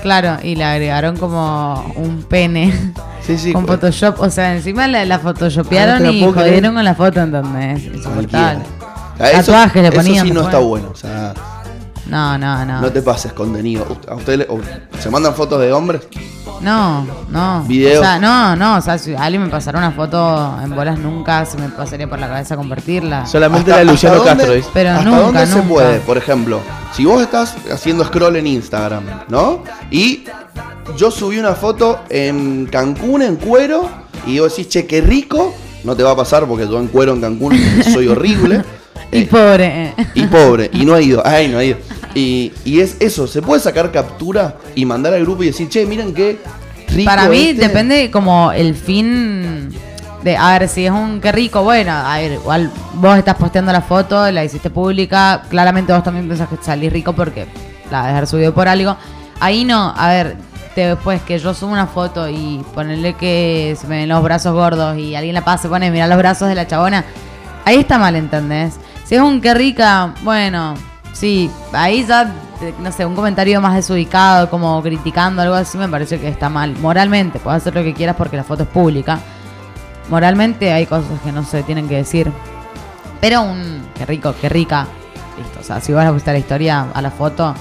Claro, 0.02 0.38
y 0.42 0.56
le 0.56 0.64
agregaron 0.64 1.16
como 1.18 1.92
un 1.96 2.22
pene 2.22 2.72
sí, 3.20 3.36
sí, 3.36 3.52
con 3.52 3.66
pues. 3.66 3.76
Photoshop. 3.78 4.20
O 4.20 4.30
sea, 4.30 4.56
encima 4.56 4.88
la, 4.88 5.04
la 5.04 5.18
photoshopearon 5.18 6.06
y 6.06 6.24
jodieron 6.32 6.74
con 6.74 6.84
la 6.84 6.94
foto, 6.94 7.20
entonces. 7.20 7.84
Insoportable. 7.94 8.60
Tatuajes 9.18 9.82
le 9.82 9.92
ponían. 9.92 10.14
Eso 10.16 10.24
sí 10.24 10.30
no 10.32 10.42
está 10.42 10.58
bueno. 10.58 10.88
O 10.92 10.96
sea, 10.96 11.34
no, 12.10 12.36
no, 12.36 12.64
no. 12.64 12.80
No 12.80 12.92
te 12.92 13.00
pases 13.02 13.32
contenido. 13.32 13.86
¿A 14.08 14.16
ustedes 14.16 14.46
se 14.98 15.10
mandan 15.10 15.32
fotos 15.32 15.60
de 15.60 15.72
hombres? 15.72 16.02
No, 16.60 17.06
no. 17.30 17.64
Videos. 17.68 17.98
O 18.00 18.02
sea, 18.02 18.18
no, 18.18 18.56
no. 18.56 18.76
O 18.76 18.80
sea, 18.80 18.98
si 18.98 19.14
alguien 19.14 19.44
me 19.44 19.48
pasara 19.48 19.78
una 19.78 19.92
foto 19.92 20.58
en 20.62 20.74
bolas, 20.74 20.98
nunca 20.98 21.44
se 21.46 21.56
me 21.56 21.68
pasaría 21.68 22.10
por 22.10 22.18
la 22.18 22.26
cabeza 22.26 22.56
convertirla. 22.56 23.26
Solamente 23.26 23.70
la 23.70 23.78
de 23.78 23.84
Luciano 23.84 24.24
Castro. 24.24 24.52
Pero 24.74 24.90
¿Hasta 24.90 25.08
dónde 25.10 25.46
se 25.46 25.62
puede? 25.62 26.00
Por 26.00 26.18
ejemplo, 26.18 26.58
si 26.92 27.04
vos 27.04 27.22
estás 27.22 27.54
haciendo 27.72 28.04
scroll 28.04 28.34
en 28.34 28.48
Instagram, 28.48 29.04
¿no? 29.28 29.62
Y 29.92 30.24
yo 30.96 31.12
subí 31.12 31.38
una 31.38 31.54
foto 31.54 32.00
en 32.08 32.66
Cancún 32.66 33.22
en 33.22 33.36
cuero 33.36 33.88
y 34.26 34.40
vos 34.40 34.50
decís, 34.50 34.68
che, 34.68 34.84
qué 34.84 35.00
rico. 35.00 35.54
No 35.84 35.94
te 35.96 36.02
va 36.02 36.10
a 36.10 36.16
pasar 36.16 36.44
porque 36.44 36.66
yo 36.66 36.78
en 36.80 36.88
cuero 36.88 37.12
en 37.12 37.20
Cancún 37.20 37.56
soy 37.84 38.08
horrible. 38.08 38.64
Y 39.12 39.24
pobre. 39.24 39.88
Eh, 39.88 39.94
y 40.14 40.22
pobre. 40.28 40.70
Y 40.72 40.84
no 40.84 40.96
he 40.96 41.02
ido. 41.02 41.20
Ay, 41.26 41.48
no 41.48 41.58
he 41.58 41.66
ido. 41.66 41.78
Y, 42.14 42.52
es 42.66 42.96
eso, 43.00 43.26
se 43.26 43.40
puede 43.40 43.60
sacar 43.60 43.92
captura 43.92 44.56
y 44.74 44.84
mandar 44.84 45.14
al 45.14 45.22
grupo 45.22 45.42
y 45.42 45.46
decir, 45.46 45.68
che, 45.68 45.86
miren 45.86 46.12
qué 46.12 46.40
rico. 46.88 47.08
Para 47.08 47.28
mí 47.28 47.48
este". 47.50 47.68
depende 47.68 48.10
como 48.10 48.50
el 48.50 48.74
fin 48.74 49.72
de, 50.24 50.36
a 50.36 50.58
ver, 50.58 50.68
si 50.68 50.84
es 50.86 50.90
un 50.90 51.20
qué 51.20 51.30
rico, 51.30 51.62
bueno, 51.62 51.92
a 51.92 52.18
ver, 52.18 52.32
igual 52.32 52.70
vos 52.94 53.16
estás 53.16 53.36
posteando 53.36 53.70
la 53.70 53.80
foto, 53.80 54.28
la 54.32 54.44
hiciste 54.44 54.70
pública, 54.70 55.42
claramente 55.48 55.92
vos 55.92 56.02
también 56.02 56.28
pensás 56.28 56.48
que 56.48 56.56
salís 56.60 56.92
rico 56.92 57.12
porque 57.12 57.46
la 57.92 58.06
dejar 58.08 58.26
subido 58.26 58.52
por 58.52 58.66
algo. 58.66 58.96
Ahí 59.38 59.64
no, 59.64 59.94
a 59.96 60.08
ver, 60.08 60.36
después 60.74 61.20
que 61.22 61.38
yo 61.38 61.54
subo 61.54 61.70
una 61.70 61.86
foto 61.86 62.28
y 62.28 62.60
ponerle 62.74 63.14
que 63.14 63.76
se 63.80 63.86
me 63.86 63.98
ven 63.98 64.08
los 64.08 64.22
brazos 64.22 64.52
gordos 64.54 64.96
y 64.98 65.14
alguien 65.14 65.34
la 65.34 65.44
pasa 65.44 65.62
se 65.64 65.68
pone, 65.68 65.90
mira 65.90 66.08
los 66.08 66.18
brazos 66.18 66.48
de 66.48 66.54
la 66.56 66.66
chabona, 66.66 67.04
ahí 67.66 67.76
está 67.76 67.98
mal, 67.98 68.16
¿entendés? 68.16 68.74
Si 69.06 69.14
es 69.14 69.20
un 69.22 69.40
qué 69.40 69.52
rica, 69.54 70.14
bueno, 70.22 70.74
Sí, 71.12 71.50
ahí 71.72 72.06
ya, 72.06 72.32
eh, 72.62 72.72
no 72.80 72.90
sé, 72.92 73.04
un 73.04 73.14
comentario 73.14 73.60
más 73.60 73.74
desubicado, 73.74 74.48
como 74.48 74.80
criticando 74.82 75.42
algo 75.42 75.54
así, 75.54 75.76
me 75.76 75.88
parece 75.88 76.18
que 76.20 76.28
está 76.28 76.48
mal. 76.48 76.74
Moralmente, 76.80 77.38
puedes 77.38 77.60
hacer 77.62 77.74
lo 77.74 77.82
que 77.82 77.94
quieras 77.94 78.16
porque 78.16 78.36
la 78.36 78.44
foto 78.44 78.62
es 78.62 78.68
pública. 78.68 79.20
Moralmente 80.08 80.72
hay 80.72 80.86
cosas 80.86 81.10
que 81.22 81.30
no 81.32 81.44
se 81.44 81.62
tienen 81.62 81.88
que 81.88 81.96
decir. 81.96 82.32
Pero 83.20 83.42
un, 83.42 83.82
qué 83.94 84.06
rico, 84.06 84.34
qué 84.40 84.48
rica. 84.48 84.86
Listo, 85.36 85.60
o 85.60 85.62
sea, 85.62 85.80
si 85.80 85.92
vas 85.92 86.06
a 86.06 86.10
gustar 86.10 86.34
la 86.34 86.38
historia 86.38 86.86
a 86.92 87.02
la 87.02 87.10
foto, 87.10 87.54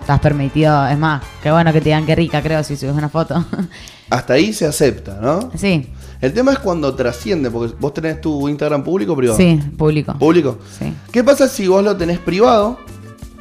estás 0.00 0.18
permitido. 0.20 0.86
Es 0.88 0.98
más, 0.98 1.22
qué 1.42 1.52
bueno 1.52 1.72
que 1.72 1.80
te 1.80 1.84
digan 1.86 2.04
qué 2.06 2.16
rica, 2.16 2.42
creo, 2.42 2.62
si 2.64 2.76
subes 2.76 2.94
una 2.94 3.08
foto. 3.08 3.44
Hasta 4.10 4.34
ahí 4.34 4.52
se 4.52 4.66
acepta, 4.66 5.18
¿no? 5.20 5.50
Sí. 5.56 5.90
El 6.20 6.32
tema 6.32 6.52
es 6.52 6.58
cuando 6.58 6.92
trasciende, 6.94 7.50
porque 7.50 7.74
vos 7.78 7.92
tenés 7.92 8.20
tu 8.20 8.48
Instagram 8.48 8.82
público 8.82 9.12
o 9.12 9.16
privado. 9.16 9.36
Sí, 9.36 9.60
público. 9.76 10.14
¿Público? 10.14 10.58
Sí. 10.78 10.92
¿Qué 11.12 11.22
pasa 11.22 11.46
si 11.46 11.66
vos 11.68 11.84
lo 11.84 11.96
tenés 11.96 12.18
privado 12.18 12.78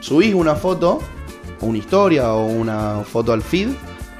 subís 0.05 0.35
una 0.35 0.53
foto, 0.55 0.99
una 1.61 1.77
historia 1.79 2.31
o 2.33 2.45
una 2.45 3.03
foto 3.03 3.33
al 3.33 3.41
feed 3.41 3.69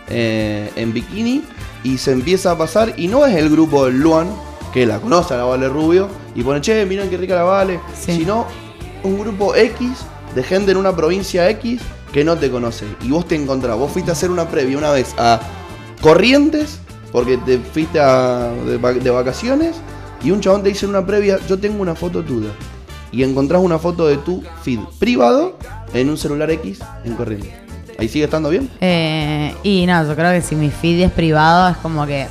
eh, 0.09 0.67
en 0.75 0.91
bikini 0.91 1.43
y 1.83 1.99
se 1.99 2.11
empieza 2.11 2.51
a 2.51 2.57
pasar 2.57 2.95
y 2.97 3.07
no 3.07 3.23
es 3.27 3.35
el 3.35 3.49
grupo 3.51 3.85
del 3.85 3.99
Luan 3.99 4.27
que 4.73 4.87
la 4.87 4.97
conoce 4.99 5.35
a 5.35 5.37
la 5.37 5.43
Vale 5.43 5.69
Rubio 5.69 6.07
y 6.33 6.41
pone, 6.41 6.59
che, 6.59 6.83
miren 6.87 7.07
qué 7.07 7.17
rica 7.17 7.35
la 7.35 7.43
Vale, 7.43 7.79
sino 7.93 8.47
un 9.03 9.19
grupo 9.19 9.53
X 9.55 9.91
de 10.33 10.41
gente 10.43 10.71
en 10.71 10.77
una 10.77 10.95
provincia 10.95 11.47
X 11.51 11.81
que 12.11 12.23
no 12.23 12.35
te 12.35 12.49
conoce 12.49 12.85
y 13.03 13.09
vos 13.09 13.27
te 13.27 13.35
encontrás, 13.35 13.77
vos 13.77 13.91
fuiste 13.91 14.09
a 14.09 14.13
hacer 14.13 14.31
una 14.31 14.49
previa 14.49 14.77
una 14.79 14.89
vez 14.91 15.13
a 15.19 15.39
Corrientes 16.01 16.79
porque 17.11 17.37
te 17.37 17.59
fuiste 17.59 17.99
de, 17.99 18.77
de, 18.79 19.09
vacaciones 19.11 19.75
y 20.23 20.31
un 20.31 20.41
chabón 20.41 20.63
te 20.63 20.69
dice 20.69 20.85
en 20.87 20.95
una 20.95 21.05
previa, 21.05 21.37
yo 21.47 21.57
tengo 21.59 21.79
una 21.81 21.93
foto 21.95 22.23
tuya 22.23 22.49
y 23.15 23.23
encontrás 23.23 23.61
una 23.61 23.79
foto 23.79 24.07
de 24.07 24.17
tu 24.17 24.43
feed 24.61 24.79
privado 24.99 25.57
en 25.93 26.09
un 26.09 26.17
celular 26.17 26.51
X 26.51 26.79
en 27.05 27.13
corriente. 27.15 27.53
¿Ahí 27.97 28.09
sigue 28.09 28.25
estando 28.25 28.49
bien? 28.49 28.69
Eh, 28.81 29.55
y 29.63 29.85
no, 29.85 30.05
yo 30.05 30.15
creo 30.17 30.31
que 30.31 30.41
si 30.41 30.53
mi 30.55 30.69
feed 30.69 31.01
es 31.05 31.11
privado 31.11 31.69
es 31.69 31.77
como 31.77 32.05
que... 32.05 32.27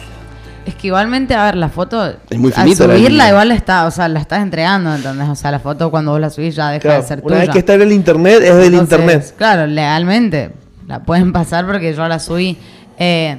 Es 0.66 0.74
que 0.74 0.86
igualmente, 0.88 1.34
a 1.34 1.44
ver, 1.46 1.54
la 1.56 1.70
foto... 1.70 2.06
Es 2.28 2.38
muy 2.38 2.52
finita. 2.52 2.84
subirla 2.84 3.28
igual 3.30 3.50
está, 3.52 3.86
o 3.86 3.90
sea, 3.90 4.08
la 4.08 4.20
estás 4.20 4.42
entregando, 4.42 4.94
¿entendés? 4.94 5.28
O 5.30 5.34
sea, 5.34 5.50
la 5.50 5.58
foto 5.58 5.90
cuando 5.90 6.10
vos 6.12 6.20
la 6.20 6.28
subís 6.30 6.54
ya 6.54 6.70
deja 6.70 6.94
de 6.96 7.02
ser 7.02 7.22
tuya. 7.22 7.28
Una 7.36 7.44
vez 7.44 7.50
que 7.50 7.58
está 7.60 7.74
en 7.74 7.82
el 7.82 7.92
internet, 7.92 8.42
es 8.42 8.56
del 8.56 8.74
internet. 8.74 9.34
Claro, 9.38 9.66
legalmente. 9.66 10.50
La 10.86 11.02
pueden 11.02 11.32
pasar 11.32 11.66
porque 11.66 11.94
yo 11.94 12.06
la 12.08 12.18
subí. 12.18 12.58
Eh, 12.98 13.38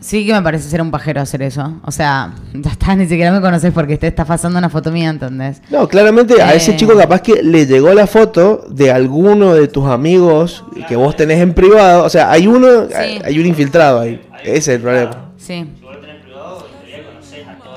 sí 0.00 0.26
que 0.26 0.32
me 0.32 0.42
parece 0.42 0.68
ser 0.68 0.80
un 0.82 0.90
pajero 0.90 1.20
hacer 1.20 1.42
eso. 1.42 1.74
O 1.84 1.90
sea, 1.90 2.32
ya 2.52 2.70
está, 2.70 2.94
ni 2.94 3.06
siquiera 3.06 3.32
me 3.32 3.40
conoces 3.40 3.72
porque 3.72 3.96
te 3.96 4.06
está 4.08 4.24
pasando 4.24 4.58
una 4.58 4.68
foto 4.68 4.90
mía, 4.90 5.10
¿entendés? 5.10 5.60
No, 5.70 5.86
claramente 5.88 6.40
a 6.42 6.52
ese 6.54 6.72
eh. 6.72 6.76
chico 6.76 6.96
capaz 6.96 7.20
que 7.20 7.42
le 7.42 7.66
llegó 7.66 7.92
la 7.92 8.06
foto 8.06 8.64
de 8.68 8.90
alguno 8.90 9.54
de 9.54 9.68
tus 9.68 9.86
amigos 9.86 10.64
que 10.88 10.96
vos 10.96 11.16
tenés 11.16 11.40
en 11.40 11.54
privado. 11.54 12.04
O 12.04 12.08
sea, 12.10 12.30
hay 12.30 12.46
uno, 12.46 12.68
hay, 12.94 13.38
un 13.38 13.46
infiltrado 13.46 14.00
ahí. 14.00 14.20
Ese 14.42 14.54
es 14.58 14.68
el 14.68 14.80
problema. 14.80 15.16
Sí. 15.36 15.66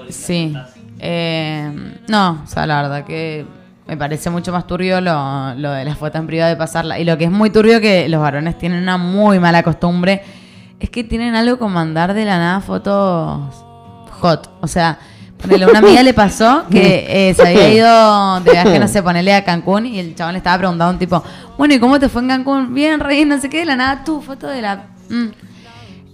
Sí. 0.10 0.54
Eh, 1.00 1.72
no, 2.08 2.42
o 2.44 2.48
sea, 2.48 2.66
la 2.66 2.82
verdad 2.82 3.06
que 3.06 3.46
me 3.88 3.96
parece 3.96 4.30
mucho 4.30 4.52
más 4.52 4.68
turbio 4.68 5.00
lo, 5.00 5.54
lo 5.56 5.72
de 5.72 5.86
la 5.86 5.96
foto 5.96 6.18
en 6.18 6.28
privado 6.28 6.50
de 6.50 6.58
pasarla. 6.58 7.00
Y 7.00 7.06
lo 7.06 7.18
que 7.18 7.26
es 7.26 7.32
muy 7.32 7.50
turbio 7.50 7.80
que 7.80 8.10
los 8.10 8.22
varones 8.22 8.58
tienen 8.58 8.82
una 8.82 8.98
muy 8.98 9.40
mala 9.40 9.64
costumbre 9.64 10.22
es 10.80 10.90
que 10.90 11.04
tienen 11.04 11.36
algo 11.36 11.58
con 11.58 11.72
mandar 11.74 12.14
de 12.14 12.26
la 12.26 12.38
nada 12.38 12.62
fotos 12.62 13.40
hot. 14.22 14.50
O 14.62 14.68
sea, 14.68 15.00
una 15.50 15.80
amiga 15.80 16.04
le 16.04 16.14
pasó 16.14 16.64
que 16.72 17.30
eh, 17.30 17.34
se 17.34 17.42
había 17.44 17.70
ido 17.72 18.40
de 18.42 18.52
viaje, 18.52 18.80
no 18.80 18.88
sé, 18.88 19.02
ponele 19.04 19.34
a 19.34 19.44
Cancún 19.44 19.86
y 19.86 20.00
el 20.00 20.16
chabón 20.16 20.34
le 20.34 20.40
estaba 20.40 20.58
preguntando 20.58 20.92
un 20.94 21.00
tipo, 21.00 21.24
bueno, 21.58 21.74
¿y 21.74 21.80
cómo 21.80 22.00
te 22.00 22.10
fue 22.10 22.22
en 22.24 22.28
Cancún? 22.30 22.74
Bien, 22.74 23.00
rey, 23.00 23.26
no 23.26 23.40
sé 23.40 23.50
qué, 23.50 23.60
de 23.60 23.66
la 23.66 23.76
nada, 23.76 24.04
tu 24.04 24.22
foto 24.22 24.48
de 24.48 24.62
la... 24.62 24.88
Mm. 25.10 25.28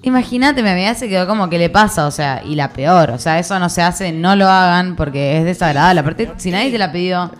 Imagínate, 0.05 0.61
mi 0.63 0.67
amiga 0.69 0.93
se 0.95 1.07
quedó 1.07 1.25
como 1.27 1.49
que 1.49 1.57
le 1.57 1.69
pasa, 1.69 2.05
o 2.07 2.11
sea, 2.11 2.41
y 2.43 2.55
la 2.55 2.71
peor, 2.73 3.11
o 3.11 3.17
sea, 3.19 3.39
eso 3.39 3.57
no 3.57 3.69
se 3.69 3.81
hace, 3.81 4.11
no 4.11 4.35
lo 4.35 4.49
hagan 4.49 4.97
porque 4.97 5.37
es 5.37 5.45
desagradable. 5.45 6.01
Aparte, 6.01 6.29
si 6.35 6.51
nadie 6.51 6.69
te 6.71 6.77
la 6.77 6.91
pidió, 6.91 7.31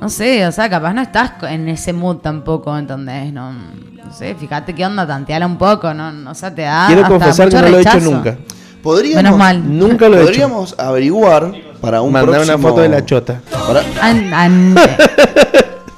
no 0.00 0.08
sé, 0.08 0.46
o 0.46 0.52
sea, 0.52 0.70
capaz 0.70 0.92
no 0.94 1.02
estás 1.02 1.32
en 1.50 1.68
ese 1.68 1.92
mood 1.92 2.18
tampoco, 2.18 2.76
entonces, 2.78 3.32
No, 3.32 3.52
no 3.52 4.12
sé, 4.12 4.36
fíjate 4.36 4.72
qué 4.74 4.86
onda, 4.86 5.04
tanteala 5.06 5.46
un 5.46 5.58
poco, 5.58 5.92
¿no? 5.92 6.30
o 6.30 6.34
sea, 6.34 6.54
te 6.54 6.62
da. 6.62 6.84
Quiero 6.86 7.06
confesar 7.08 7.48
que 7.48 7.56
no 7.56 7.68
lo 7.68 7.78
he 7.78 7.80
hecho 7.80 7.98
nunca. 8.00 8.38
Podríamos, 8.82 9.22
Menos 9.24 9.38
mal. 9.38 9.60
Nunca 9.78 10.08
lo 10.08 10.18
he 10.20 10.22
Podríamos 10.22 10.76
averiguar 10.78 11.52
para 11.80 12.00
un 12.00 12.12
Mandar 12.12 12.42
una 12.42 12.56
foto 12.58 12.80
de 12.80 12.88
la 12.88 13.04
chota. 13.04 13.40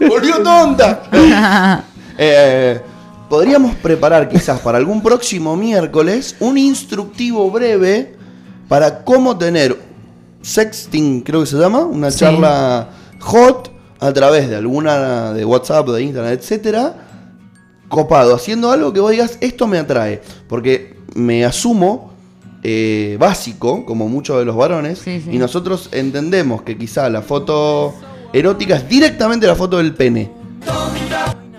¡Volvió 0.09 0.43
tonta! 0.43 1.83
Eh, 2.23 2.79
podríamos 3.31 3.75
preparar 3.77 4.29
quizás 4.29 4.61
para 4.61 4.77
algún 4.77 5.03
próximo 5.03 5.57
miércoles 5.57 6.37
un 6.41 6.59
instructivo 6.59 7.51
breve 7.51 8.15
para 8.69 9.03
cómo 9.05 9.39
tener 9.39 9.81
sexting, 10.43 11.23
creo 11.23 11.41
que 11.41 11.47
se 11.47 11.57
llama, 11.57 11.79
una 11.79 12.11
charla 12.11 12.89
hot 13.23 13.71
a 14.01 14.13
través 14.13 14.49
de 14.49 14.57
alguna 14.57 15.33
de 15.35 15.45
WhatsApp, 15.45 15.89
de 15.91 16.03
Instagram, 16.03 16.33
etcétera, 16.33 16.97
copado, 17.89 18.35
haciendo 18.35 18.73
algo 18.73 18.93
que 18.93 19.01
vos 19.01 19.11
digas, 19.11 19.37
esto 19.43 19.67
me 19.67 19.79
atrae, 19.79 20.23
porque 20.49 20.97
me 21.15 21.45
asumo 21.45 22.13
eh, 22.63 23.17
básico, 23.21 23.85
como 23.85 24.09
muchos 24.09 24.39
de 24.39 24.45
los 24.47 24.57
varones, 24.57 25.07
y 25.07 25.37
nosotros 25.39 25.91
entendemos 25.93 26.63
que 26.63 26.79
quizá 26.79 27.11
la 27.11 27.21
foto 27.21 27.95
erótica 28.33 28.77
es 28.77 28.89
directamente 28.89 29.47
la 29.47 29.55
foto 29.55 29.77
del 29.77 29.95
pene. 29.95 30.31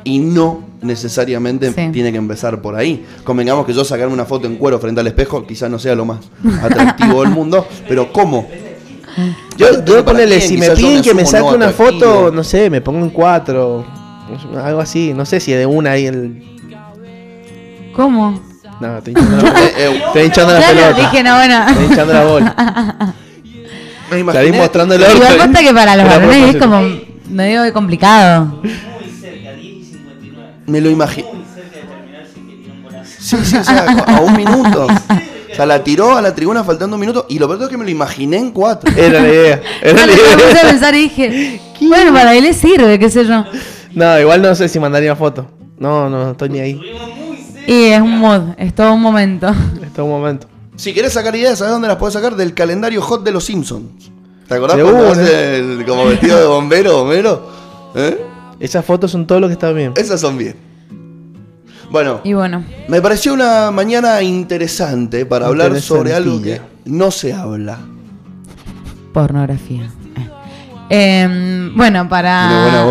Y 0.04 0.18
no 0.18 0.68
necesariamente 0.82 1.70
tiene 1.94 2.12
que 2.12 2.18
empezar 2.18 2.60
por 2.60 2.76
ahí. 2.76 3.06
Convengamos 3.24 3.68
que 3.68 3.74
yo 3.74 3.86
sacarme 3.86 4.14
una 4.14 4.26
foto 4.26 4.48
en 4.48 4.56
cuero 4.56 4.80
frente 4.80 5.00
al 5.00 5.06
espejo 5.06 5.46
quizás 5.46 5.70
no 5.70 5.78
sea 5.78 5.94
lo 5.94 6.06
más 6.06 6.20
atractivo 6.64 7.22
del 7.22 7.30
mundo, 7.30 7.68
pero 7.88 8.12
¿cómo? 8.12 8.48
Yo, 9.62 9.86
yo 9.86 10.04
ponele, 10.06 10.42
si 10.42 10.58
me 10.58 10.72
piden 10.72 11.04
que 11.04 11.14
me 11.14 11.24
saque 11.24 11.44
una 11.44 11.70
foto, 11.70 12.32
no 12.32 12.44
sé, 12.44 12.70
me 12.72 12.82
pongo 12.82 13.00
en 13.06 13.12
cuatro. 13.12 13.86
Algo 14.64 14.82
así, 14.82 15.14
no 15.14 15.24
sé 15.26 15.40
si 15.40 15.52
de 15.52 15.68
una 15.68 15.92
ahí 15.92 16.08
el. 16.08 16.44
¿Cómo? 17.94 18.42
No, 18.80 18.98
estoy 18.98 19.14
hinchando 19.14 19.46
la, 19.46 19.60
eh, 19.60 19.72
eh, 19.78 20.04
estoy 20.08 20.22
hinchando 20.24 20.54
la 20.54 20.60
pelota. 20.62 20.90
dije 20.90 21.90
echando 21.94 22.14
la 22.14 22.24
bola. 22.26 23.14
Me 24.10 24.20
imaginé. 24.20 24.58
mostrando 24.58 24.96
el 24.96 25.04
orto. 25.04 25.16
Igual 25.16 25.38
consta 25.38 25.62
¿eh? 25.62 25.64
que 25.64 25.74
para 25.74 25.96
los 25.96 26.06
varones 26.08 26.56
es 26.56 26.56
como 26.60 26.82
medio 27.30 27.74
complicado. 27.74 28.46
Muy 28.64 28.72
cerca, 29.22 29.52
10 29.54 29.64
y 29.64 29.84
59. 29.86 30.50
Me 30.66 30.82
lo 30.82 30.90
imagino. 30.90 31.28
Muy 31.34 31.42
Sí, 33.06 33.38
sí, 33.46 33.56
o 33.56 33.64
sea, 33.64 33.86
a 34.08 34.22
un 34.22 34.36
minuto. 34.36 34.88
O 35.52 35.56
sea, 35.56 35.66
la 35.66 35.84
tiró 35.84 36.16
a 36.16 36.22
la 36.22 36.34
tribuna 36.34 36.64
faltando 36.64 36.96
un 36.96 37.00
minuto 37.02 37.26
y 37.28 37.38
lo 37.38 37.48
peor 37.48 37.64
es 37.64 37.70
que 37.70 37.76
me 37.78 37.84
lo 37.84 37.90
imaginé 37.90 38.38
en 38.38 38.52
cuatro. 38.52 38.90
Era 38.98 39.20
la 39.22 39.28
idea. 39.28 39.62
Era 39.82 40.06
la 40.06 40.14
idea. 40.14 40.38
Me 40.38 40.44
puse 40.44 40.60
a 40.60 40.70
pensar 40.70 40.96
y 40.96 41.00
dije, 41.04 41.62
bueno, 41.88 42.14
para 42.14 42.34
él 42.36 42.44
le 42.44 42.54
sirve, 42.54 42.98
qué 42.98 43.10
sé 43.10 43.26
yo. 43.26 43.44
No, 43.94 44.20
igual 44.20 44.42
no 44.42 44.56
sé 44.56 44.70
si 44.70 44.80
mandaría 44.80 45.16
foto. 45.16 45.46
No, 45.78 46.10
no, 46.10 46.32
estoy 46.32 46.50
ni 46.50 46.60
ahí. 46.60 46.82
Y 47.68 47.84
es 47.86 48.00
un 48.02 48.18
mod, 48.18 48.42
es 48.58 48.74
todo 48.74 48.94
un 48.94 49.02
momento. 49.02 49.50
Es 49.84 49.92
todo 49.94 50.06
un 50.06 50.12
momento. 50.12 50.48
Si 50.78 50.94
quieres 50.94 51.12
sacar 51.14 51.36
ideas, 51.36 51.60
¿sabes 51.60 51.74
dónde 51.74 51.90
las 51.90 51.98
puedes 51.98 52.14
sacar? 52.14 52.36
Del 52.36 52.54
calendario 52.54 53.02
hot 53.02 53.24
de 53.24 53.32
los 53.32 53.44
Simpsons. 53.44 54.10
¿Te 54.48 54.56
acordás 54.56 54.78
de 54.78 55.78
como 55.88 56.06
vestido 56.06 56.40
de 56.40 56.48
bombero, 56.48 57.00
bombero? 57.00 57.50
¿Eh? 57.96 58.20
Esas 58.60 58.86
fotos 58.86 59.12
son 59.12 59.28
todo 59.28 59.40
lo 59.40 59.48
que 59.48 59.54
está 59.54 59.72
bien. 59.74 59.94
Esas 59.96 60.22
son 60.22 60.38
bien. 60.38 60.56
Bueno, 61.92 62.22
y 62.24 62.32
bueno, 62.32 62.64
me 62.88 63.02
pareció 63.02 63.34
una 63.34 63.70
mañana 63.70 64.22
interesante 64.22 65.26
para 65.26 65.48
hablar 65.48 65.82
sobre 65.82 66.14
algo 66.14 66.42
que 66.42 66.62
no 66.86 67.12
se 67.12 67.34
habla. 67.34 67.80
Pornografía. 69.14 69.90
Eh. 70.90 71.24
Em, 71.28 71.76
bueno, 71.76 72.08
para. 72.08 72.86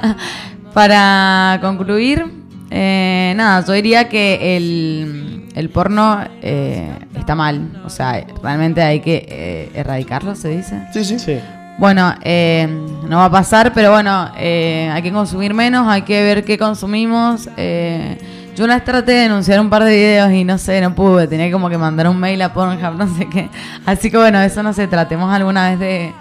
para 0.74 1.58
concluir, 1.62 2.24
eh, 2.72 3.34
nada, 3.36 3.64
yo 3.64 3.72
diría 3.72 4.08
que 4.08 4.56
el, 4.56 5.46
el 5.54 5.70
porno 5.70 6.18
eh, 6.42 6.90
está 7.14 7.36
mal. 7.36 7.82
O 7.86 7.88
sea, 7.90 8.26
realmente 8.42 8.82
hay 8.82 8.98
que 8.98 9.70
erradicarlo, 9.74 10.34
se 10.34 10.48
dice. 10.56 10.82
Sí, 10.92 11.04
sí. 11.04 11.20
sí. 11.20 11.38
Bueno, 11.76 12.14
eh, 12.22 12.68
no 13.08 13.16
va 13.18 13.24
a 13.26 13.30
pasar, 13.30 13.72
pero 13.74 13.90
bueno, 13.90 14.30
eh, 14.38 14.88
hay 14.92 15.02
que 15.02 15.10
consumir 15.12 15.54
menos, 15.54 15.88
hay 15.88 16.02
que 16.02 16.22
ver 16.22 16.44
qué 16.44 16.56
consumimos. 16.56 17.48
Eh, 17.56 18.16
yo 18.54 18.64
una 18.64 18.76
vez 18.76 18.84
traté 18.84 19.10
de 19.12 19.18
denunciar 19.22 19.58
un 19.60 19.68
par 19.68 19.82
de 19.82 19.90
videos 19.90 20.30
y 20.32 20.44
no 20.44 20.56
sé, 20.56 20.80
no 20.80 20.94
pude, 20.94 21.26
tenía 21.26 21.50
como 21.50 21.68
que 21.68 21.76
mandar 21.76 22.06
un 22.08 22.18
mail 22.20 22.40
a 22.42 22.52
Pornhub, 22.54 22.94
no 22.96 23.08
sé 23.16 23.28
qué. 23.28 23.50
Así 23.84 24.08
que 24.08 24.16
bueno, 24.16 24.40
eso 24.40 24.62
no 24.62 24.72
sé, 24.72 24.86
tratemos 24.86 25.34
alguna 25.34 25.70
vez 25.70 25.78
de, 25.80 26.12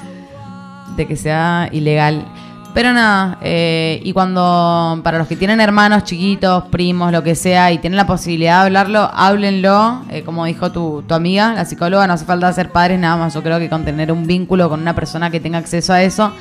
de 0.95 1.05
que 1.05 1.15
sea 1.15 1.69
ilegal. 1.71 2.25
Pero 2.73 2.91
nada, 2.91 3.37
eh, 3.41 4.01
y 4.03 4.13
cuando, 4.13 4.99
para 5.03 5.19
los 5.19 5.27
que 5.27 5.35
tienen 5.35 5.61
hermanos 5.61 6.05
chiquitos, 6.05 6.63
primos, 6.71 7.11
lo 7.11 7.21
que 7.21 7.35
sea, 7.35 7.71
y 7.71 7.77
tienen 7.77 7.97
la 7.97 8.07
posibilidad 8.07 8.61
de 8.61 8.65
hablarlo, 8.67 9.11
háblenlo, 9.13 10.01
eh, 10.09 10.23
como 10.23 10.45
dijo 10.45 10.71
tu, 10.71 11.03
amiga, 11.09 11.53
la 11.53 11.65
psicóloga, 11.65 12.07
no 12.07 12.13
hace 12.13 12.25
falta 12.25 12.51
ser 12.51 12.71
padres 12.71 12.99
nada 12.99 13.15
más, 13.15 13.35
yo 13.35 13.43
creo 13.43 13.59
que 13.59 13.69
con 13.69 13.85
tener 13.85 14.11
un 14.11 14.25
vínculo 14.25 14.69
con 14.69 14.81
una 14.81 14.95
persona 14.95 15.29
que 15.29 15.39
tenga 15.39 15.59
acceso 15.59 15.93
a 15.93 16.01
eso, 16.01 16.31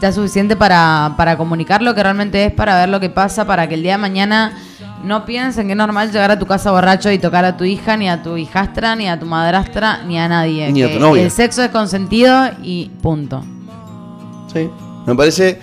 ya 0.00 0.08
es 0.08 0.14
suficiente 0.14 0.56
para, 0.56 1.14
comunicar 1.36 1.82
lo 1.82 1.94
que 1.94 2.02
realmente 2.02 2.46
es, 2.46 2.52
para 2.52 2.74
ver 2.78 2.88
lo 2.88 2.98
que 2.98 3.10
pasa, 3.10 3.44
para 3.46 3.68
que 3.68 3.74
el 3.74 3.82
día 3.82 3.92
de 3.92 3.98
mañana 3.98 4.54
no 5.04 5.26
piensen 5.26 5.66
que 5.66 5.72
es 5.74 5.76
normal 5.76 6.10
llegar 6.10 6.30
a 6.30 6.38
tu 6.38 6.46
casa 6.46 6.70
borracho 6.70 7.10
y 7.10 7.18
tocar 7.18 7.44
a 7.44 7.54
tu 7.58 7.64
hija, 7.64 7.98
ni 7.98 8.08
a 8.08 8.22
tu 8.22 8.38
hijastra, 8.38 8.96
ni 8.96 9.10
a 9.10 9.20
tu 9.20 9.26
madrastra, 9.26 10.00
ni 10.06 10.18
a 10.18 10.26
nadie. 10.26 10.72
Ni 10.72 10.84
a 10.84 10.90
tu 10.94 10.98
novia. 10.98 11.22
El 11.22 11.30
sexo 11.30 11.62
es 11.62 11.68
consentido 11.68 12.48
y 12.62 12.88
punto. 13.02 13.44
Sí, 14.54 14.70
me 15.06 15.14
parece 15.14 15.60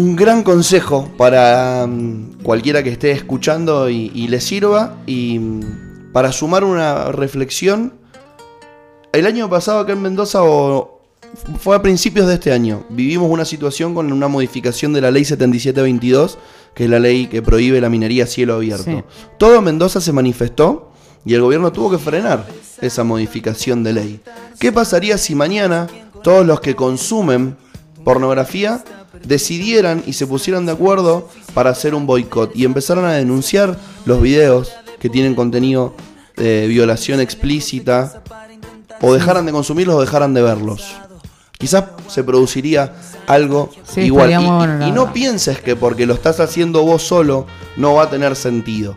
un 0.00 0.16
gran 0.16 0.42
consejo 0.42 1.10
para 1.18 1.86
mm, 1.86 2.38
cualquiera 2.42 2.82
que 2.82 2.88
esté 2.90 3.10
escuchando 3.10 3.90
y, 3.90 4.08
le 4.28 4.40
sirva. 4.40 4.96
Y 5.06 5.38
mm, 5.38 6.12
para 6.14 6.32
sumar 6.32 6.64
una 6.64 7.12
reflexión, 7.12 7.92
el 9.12 9.26
año 9.26 9.50
pasado 9.50 9.80
acá 9.80 9.92
en 9.92 10.00
Mendoza 10.00 10.42
o, 10.42 11.00
fue 11.60 11.76
a 11.76 11.82
principios 11.82 12.26
de 12.28 12.34
este 12.34 12.50
año. 12.50 12.84
Vivimos 12.88 13.30
una 13.30 13.44
situación 13.44 13.94
con 13.94 14.10
una 14.10 14.26
modificación 14.26 14.92
de 14.94 15.02
la 15.02 15.10
ley 15.10 15.24
7722, 15.26 16.38
que 16.74 16.84
es 16.84 16.90
la 16.90 16.98
ley 16.98 17.26
que 17.26 17.42
prohíbe 17.42 17.78
la 17.80 17.90
minería 17.90 18.24
a 18.24 18.26
cielo 18.26 18.54
abierto. 18.54 19.04
Todo 19.38 19.60
Mendoza 19.60 20.00
se 20.00 20.12
manifestó 20.12 20.90
y 21.26 21.34
el 21.34 21.42
gobierno 21.42 21.72
tuvo 21.72 21.90
que 21.90 21.98
frenar 21.98 22.46
esa 22.80 23.04
modificación 23.04 23.84
de 23.84 23.92
ley. 23.92 24.20
¿Qué 24.58 24.72
pasaría 24.72 25.18
si 25.18 25.34
mañana 25.34 25.88
todos 26.22 26.46
los 26.46 26.60
que 26.60 26.74
consumen 26.74 27.56
pornografía 28.02 28.82
decidieran 29.22 30.02
y 30.06 30.12
se 30.12 30.26
pusieran 30.26 30.66
de 30.66 30.72
acuerdo 30.72 31.28
para 31.54 31.70
hacer 31.70 31.94
un 31.94 32.06
boicot 32.06 32.54
y 32.54 32.64
empezaran 32.64 33.04
a 33.04 33.12
denunciar 33.12 33.78
los 34.04 34.20
videos 34.20 34.72
que 35.00 35.08
tienen 35.08 35.34
contenido 35.34 35.94
de 36.36 36.64
eh, 36.64 36.68
violación 36.68 37.20
explícita 37.20 38.22
o 39.00 39.12
dejaran 39.12 39.46
de 39.46 39.52
consumirlos 39.52 39.96
o 39.96 40.00
dejaran 40.00 40.32
de 40.34 40.42
verlos. 40.42 40.86
Quizás 41.58 41.84
se 42.08 42.24
produciría 42.24 42.94
algo 43.26 43.70
igual. 43.96 44.30
Y, 44.30 44.88
y, 44.88 44.92
no 44.92 45.12
pienses 45.12 45.60
que 45.60 45.76
porque 45.76 46.06
lo 46.06 46.14
estás 46.14 46.40
haciendo 46.40 46.82
vos 46.84 47.02
solo 47.02 47.46
no 47.76 47.94
va 47.94 48.04
a 48.04 48.10
tener 48.10 48.34
sentido. 48.36 48.96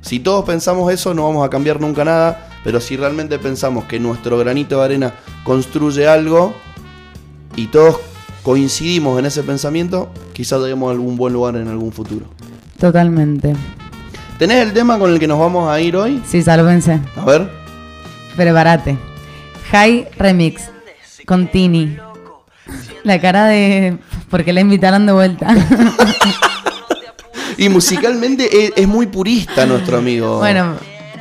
Si 0.00 0.20
todos 0.20 0.44
pensamos 0.44 0.92
eso 0.92 1.14
no 1.14 1.24
vamos 1.26 1.44
a 1.46 1.50
cambiar 1.50 1.80
nunca 1.80 2.04
nada, 2.04 2.48
pero 2.62 2.80
si 2.80 2.96
realmente 2.96 3.38
pensamos 3.38 3.84
que 3.86 3.98
nuestro 3.98 4.38
granito 4.38 4.78
de 4.78 4.84
arena 4.84 5.14
construye 5.44 6.06
algo 6.06 6.54
y 7.56 7.66
todos 7.68 7.96
coincidimos 8.44 9.18
en 9.18 9.24
ese 9.26 9.42
pensamiento, 9.42 10.08
quizás 10.34 10.60
lleguemos 10.60 10.92
algún 10.92 11.16
buen 11.16 11.32
lugar 11.32 11.56
en 11.56 11.66
algún 11.66 11.90
futuro. 11.92 12.26
Totalmente. 12.78 13.54
¿Tenés 14.38 14.58
el 14.62 14.72
tema 14.72 14.98
con 14.98 15.10
el 15.12 15.18
que 15.18 15.26
nos 15.26 15.40
vamos 15.40 15.68
a 15.70 15.80
ir 15.80 15.96
hoy? 15.96 16.22
Sí, 16.26 16.42
sálvense. 16.42 17.00
A 17.16 17.24
ver. 17.24 17.48
Preparate. 18.36 18.96
High 19.70 20.08
Remix 20.18 20.70
con 21.26 21.48
Tini. 21.48 21.96
La 23.02 23.20
cara 23.20 23.46
de. 23.46 23.98
Porque 24.30 24.52
la 24.52 24.60
invitaron 24.60 25.06
de 25.06 25.12
vuelta. 25.12 25.54
y 27.56 27.68
musicalmente 27.68 28.72
es, 28.76 28.88
muy 28.88 29.06
purista 29.06 29.64
nuestro 29.64 29.96
amigo. 29.98 30.38
Bueno. 30.38 30.74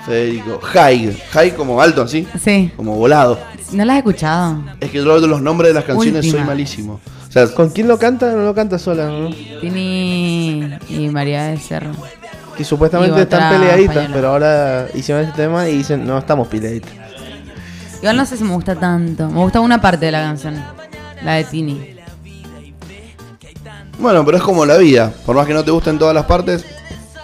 Federico. 0.06 0.60
High. 0.62 1.16
High 1.32 1.56
como 1.56 1.82
alto, 1.82 2.02
así. 2.02 2.28
Sí. 2.44 2.72
Como 2.76 2.96
volado. 2.96 3.38
No 3.74 3.84
las 3.86 3.96
he 3.96 4.00
escuchado. 4.00 4.62
Es 4.80 4.92
que 4.92 4.98
yo 5.00 5.20
de 5.22 5.28
los 5.28 5.42
nombres 5.42 5.70
de 5.70 5.74
las 5.76 5.84
canciones 5.84 6.30
soy 6.30 6.42
malísimo. 6.44 7.00
O 7.28 7.32
sea, 7.32 7.48
¿Con 7.54 7.70
quién 7.70 7.88
lo 7.88 7.98
canta? 7.98 8.32
No 8.34 8.44
lo 8.44 8.54
canta 8.54 8.78
sola, 8.78 9.10
Tini 9.62 10.78
y 10.90 11.10
María 11.12 11.46
de 11.46 11.58
Cerro. 11.58 11.92
Que 12.56 12.64
supuestamente 12.64 13.24
están 13.24 13.52
peleaditas, 13.58 14.10
pero 14.14 14.30
ahora 14.30 14.88
hicieron 14.94 15.24
ese 15.24 15.34
tema 15.34 15.68
y 15.68 15.78
dicen, 15.78 16.06
no 16.06 16.20
estamos 16.20 16.48
peleaditas. 16.48 16.92
Igual 18.00 18.18
no 18.18 18.26
sé 18.28 18.38
si 18.38 18.44
me 18.44 18.54
gusta 18.54 18.76
tanto. 18.76 19.28
Me 19.30 19.40
gusta 19.40 19.60
una 19.60 19.82
parte 19.82 20.06
de 20.06 20.12
la 20.12 20.22
canción, 20.22 20.56
la 21.24 21.34
de 21.36 21.44
Tini. 21.46 21.96
Bueno, 23.98 24.24
pero 24.24 24.38
es 24.38 24.44
como 24.44 24.66
la 24.66 24.78
vida. 24.78 25.12
Por 25.26 25.36
más 25.36 25.48
que 25.48 25.54
no 25.56 25.64
te 25.64 25.72
gusten 25.72 25.98
todas 25.98 26.14
las 26.14 26.26
partes, 26.26 26.64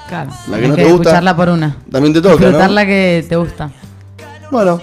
Claro. 0.07 0.31
La 0.49 0.57
que 0.59 0.67
no 0.67 0.73
te 0.75 0.81
gusta. 0.85 0.93
escucharla 1.03 1.35
por 1.35 1.49
una. 1.49 1.77
también 1.91 2.11
te 2.15 2.19
toca, 2.21 2.49
¿no? 2.49 2.67
la 2.69 2.83
que 2.83 3.23
te 3.29 3.35
gusta. 3.35 3.69
Bueno, 4.49 4.81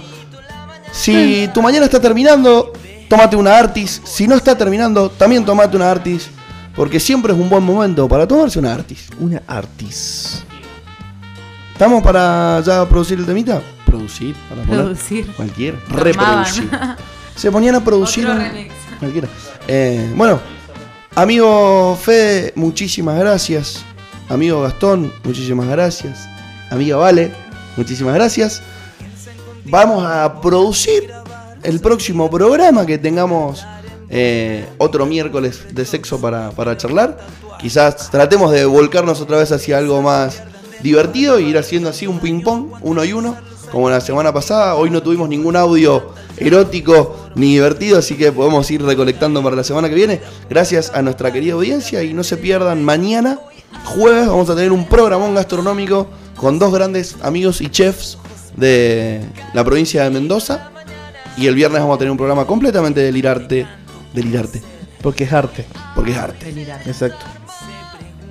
si 0.93 1.49
tu 1.53 1.63
mañana 1.63 1.85
está 1.87 2.01
terminando, 2.01 2.73
tómate 3.09 3.37
una 3.37 3.57
Artis. 3.59 4.01
Si 4.05 4.27
no 4.27 4.35
está 4.37 4.57
terminando, 4.57 5.11
también 5.11 5.45
tómate 5.45 5.77
una 5.77 5.91
Artis. 5.91 6.29
Porque 6.75 7.01
siempre 7.01 7.33
es 7.33 7.39
un 7.39 7.49
buen 7.49 7.63
momento 7.63 8.07
para 8.09 8.27
tomarse 8.27 8.59
una 8.59 8.73
Artis. 8.75 9.09
Una 9.19 9.43
Artis. 9.47 10.43
¿Estamos 11.73 12.03
para 12.03 12.61
ya 12.65 12.89
producir 12.89 13.19
el 13.19 13.27
temita? 13.27 13.61
Producir, 13.85 14.35
para 14.49 14.93
Cualquier. 15.37 15.77
Reproducir. 15.89 16.69
Se 17.37 17.51
ponían 17.51 17.75
a 17.77 17.85
producir. 17.85 18.27
Cualquiera. 18.99 19.29
Eh, 19.69 20.11
bueno, 20.17 20.41
amigo 21.15 21.99
Fede, 22.03 22.53
muchísimas 22.57 23.19
gracias. 23.19 23.85
Amigo 24.31 24.63
Gastón, 24.63 25.13
muchísimas 25.23 25.67
gracias. 25.69 26.29
Amiga 26.71 26.97
Vale, 26.97 27.31
muchísimas 27.77 28.15
gracias 28.15 28.63
vamos 29.69 30.05
a 30.07 30.41
producir 30.41 31.11
el 31.63 31.81
próximo 31.81 32.31
programa 32.31 32.87
que 32.87 32.99
tengamos 32.99 33.65
eh, 34.09 34.65
otro 34.79 35.07
miércoles 35.07 35.63
de 35.75 35.85
sexo 35.85 36.21
para, 36.21 36.51
para 36.51 36.77
charlar. 36.77 37.19
Quizás 37.59 38.11
tratemos 38.11 38.53
de 38.53 38.65
volcarnos 38.65 39.21
otra 39.21 39.39
vez 39.39 39.51
hacia 39.53 39.79
algo 39.79 40.01
más 40.03 40.43
divertido 40.83 41.39
e 41.39 41.43
ir 41.43 41.59
haciendo 41.59 41.89
así 41.89 42.07
un 42.07 42.21
ping-pong, 42.21 42.67
uno 42.83 43.05
y 43.05 43.13
uno, 43.13 43.37
como 43.73 43.91
la 43.91 44.01
semana 44.01 44.33
pasada. 44.33 44.75
Hoy 44.77 44.91
no 44.91 45.03
tuvimos 45.03 45.29
ningún 45.29 45.57
audio 45.57 46.11
erótico 46.37 47.17
ni 47.35 47.55
divertido, 47.55 47.99
así 47.99 48.15
que 48.15 48.31
podemos 48.31 48.71
ir 48.71 48.83
recolectando 48.83 49.43
para 49.43 49.57
la 49.57 49.65
semana 49.65 49.89
que 49.89 49.95
viene. 49.95 50.21
Gracias 50.49 50.93
a 50.95 51.03
nuestra 51.03 51.33
querida 51.33 51.55
audiencia 51.55 52.03
y 52.05 52.13
no 52.15 52.23
se 52.23 52.37
pierdan 52.37 52.85
mañana, 52.85 53.41
jueves, 53.85 54.29
vamos 54.29 54.49
a 54.51 54.55
tener 54.55 54.71
un 54.71 54.87
programón 54.87 55.35
gastronómico 55.35 56.07
con 56.37 56.59
dos 56.59 56.73
grandes 56.73 57.17
amigos 57.23 57.63
y 57.63 57.71
chefs 57.71 58.19
de 58.57 59.23
la 59.55 59.65
provincia 59.65 60.05
de 60.05 60.11
Mendoza. 60.11 60.71
Y 61.37 61.47
el 61.47 61.55
viernes 61.55 61.81
vamos 61.81 61.97
a 61.97 61.99
tener 61.99 62.11
un 62.11 62.17
programa 62.17 62.47
completamente 62.47 63.01
delirarte. 63.01 63.67
Delirarte. 64.15 64.63
Porque 65.03 65.25
es 65.25 65.33
arte. 65.33 65.65
Porque 65.95 66.13
es 66.13 66.19
arte. 66.19 66.49
Exacto. 66.87 67.25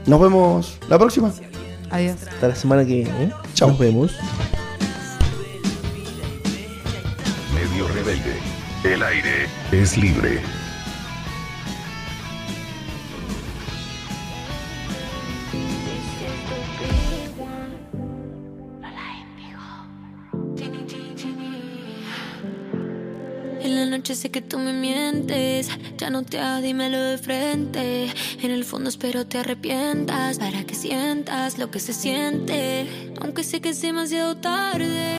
Nos 0.08 0.20
vemos 0.20 0.78
la 0.90 0.98
próxima. 0.98 1.32
Adiós. 1.92 2.18
Hasta 2.28 2.48
la 2.48 2.56
semana 2.56 2.84
que 2.84 2.96
viene. 2.96 3.24
¿eh? 3.26 3.32
Chao. 3.54 3.70
Nos 3.70 3.80
vemos. 3.80 4.12
Medio 7.54 7.88
rebelde. 7.90 8.34
El 8.84 9.04
aire 9.04 9.48
es 9.72 9.96
libre. 9.98 10.40
noche 23.90 24.16
sé 24.16 24.30
que 24.32 24.42
tú 24.42 24.58
me 24.60 24.74
mientes. 24.74 25.70
Ya 25.98 26.10
no 26.10 26.24
te 26.24 26.40
hago, 26.40 26.62
dímelo 26.62 27.02
de 27.02 27.18
frente. 27.18 28.12
En 28.42 28.52
el 28.52 28.64
fondo 28.64 28.90
espero 28.90 29.26
te 29.26 29.38
arrepientas 29.40 30.38
para 30.40 30.64
que 30.64 30.76
sientas 30.76 31.58
lo 31.58 31.70
que 31.72 31.80
se 31.80 31.94
siente. 31.94 33.14
Aunque 33.22 33.44
sé 33.44 33.62
que 33.62 33.70
es 33.70 33.82
demasiado 33.82 34.38
tarde. 34.38 35.14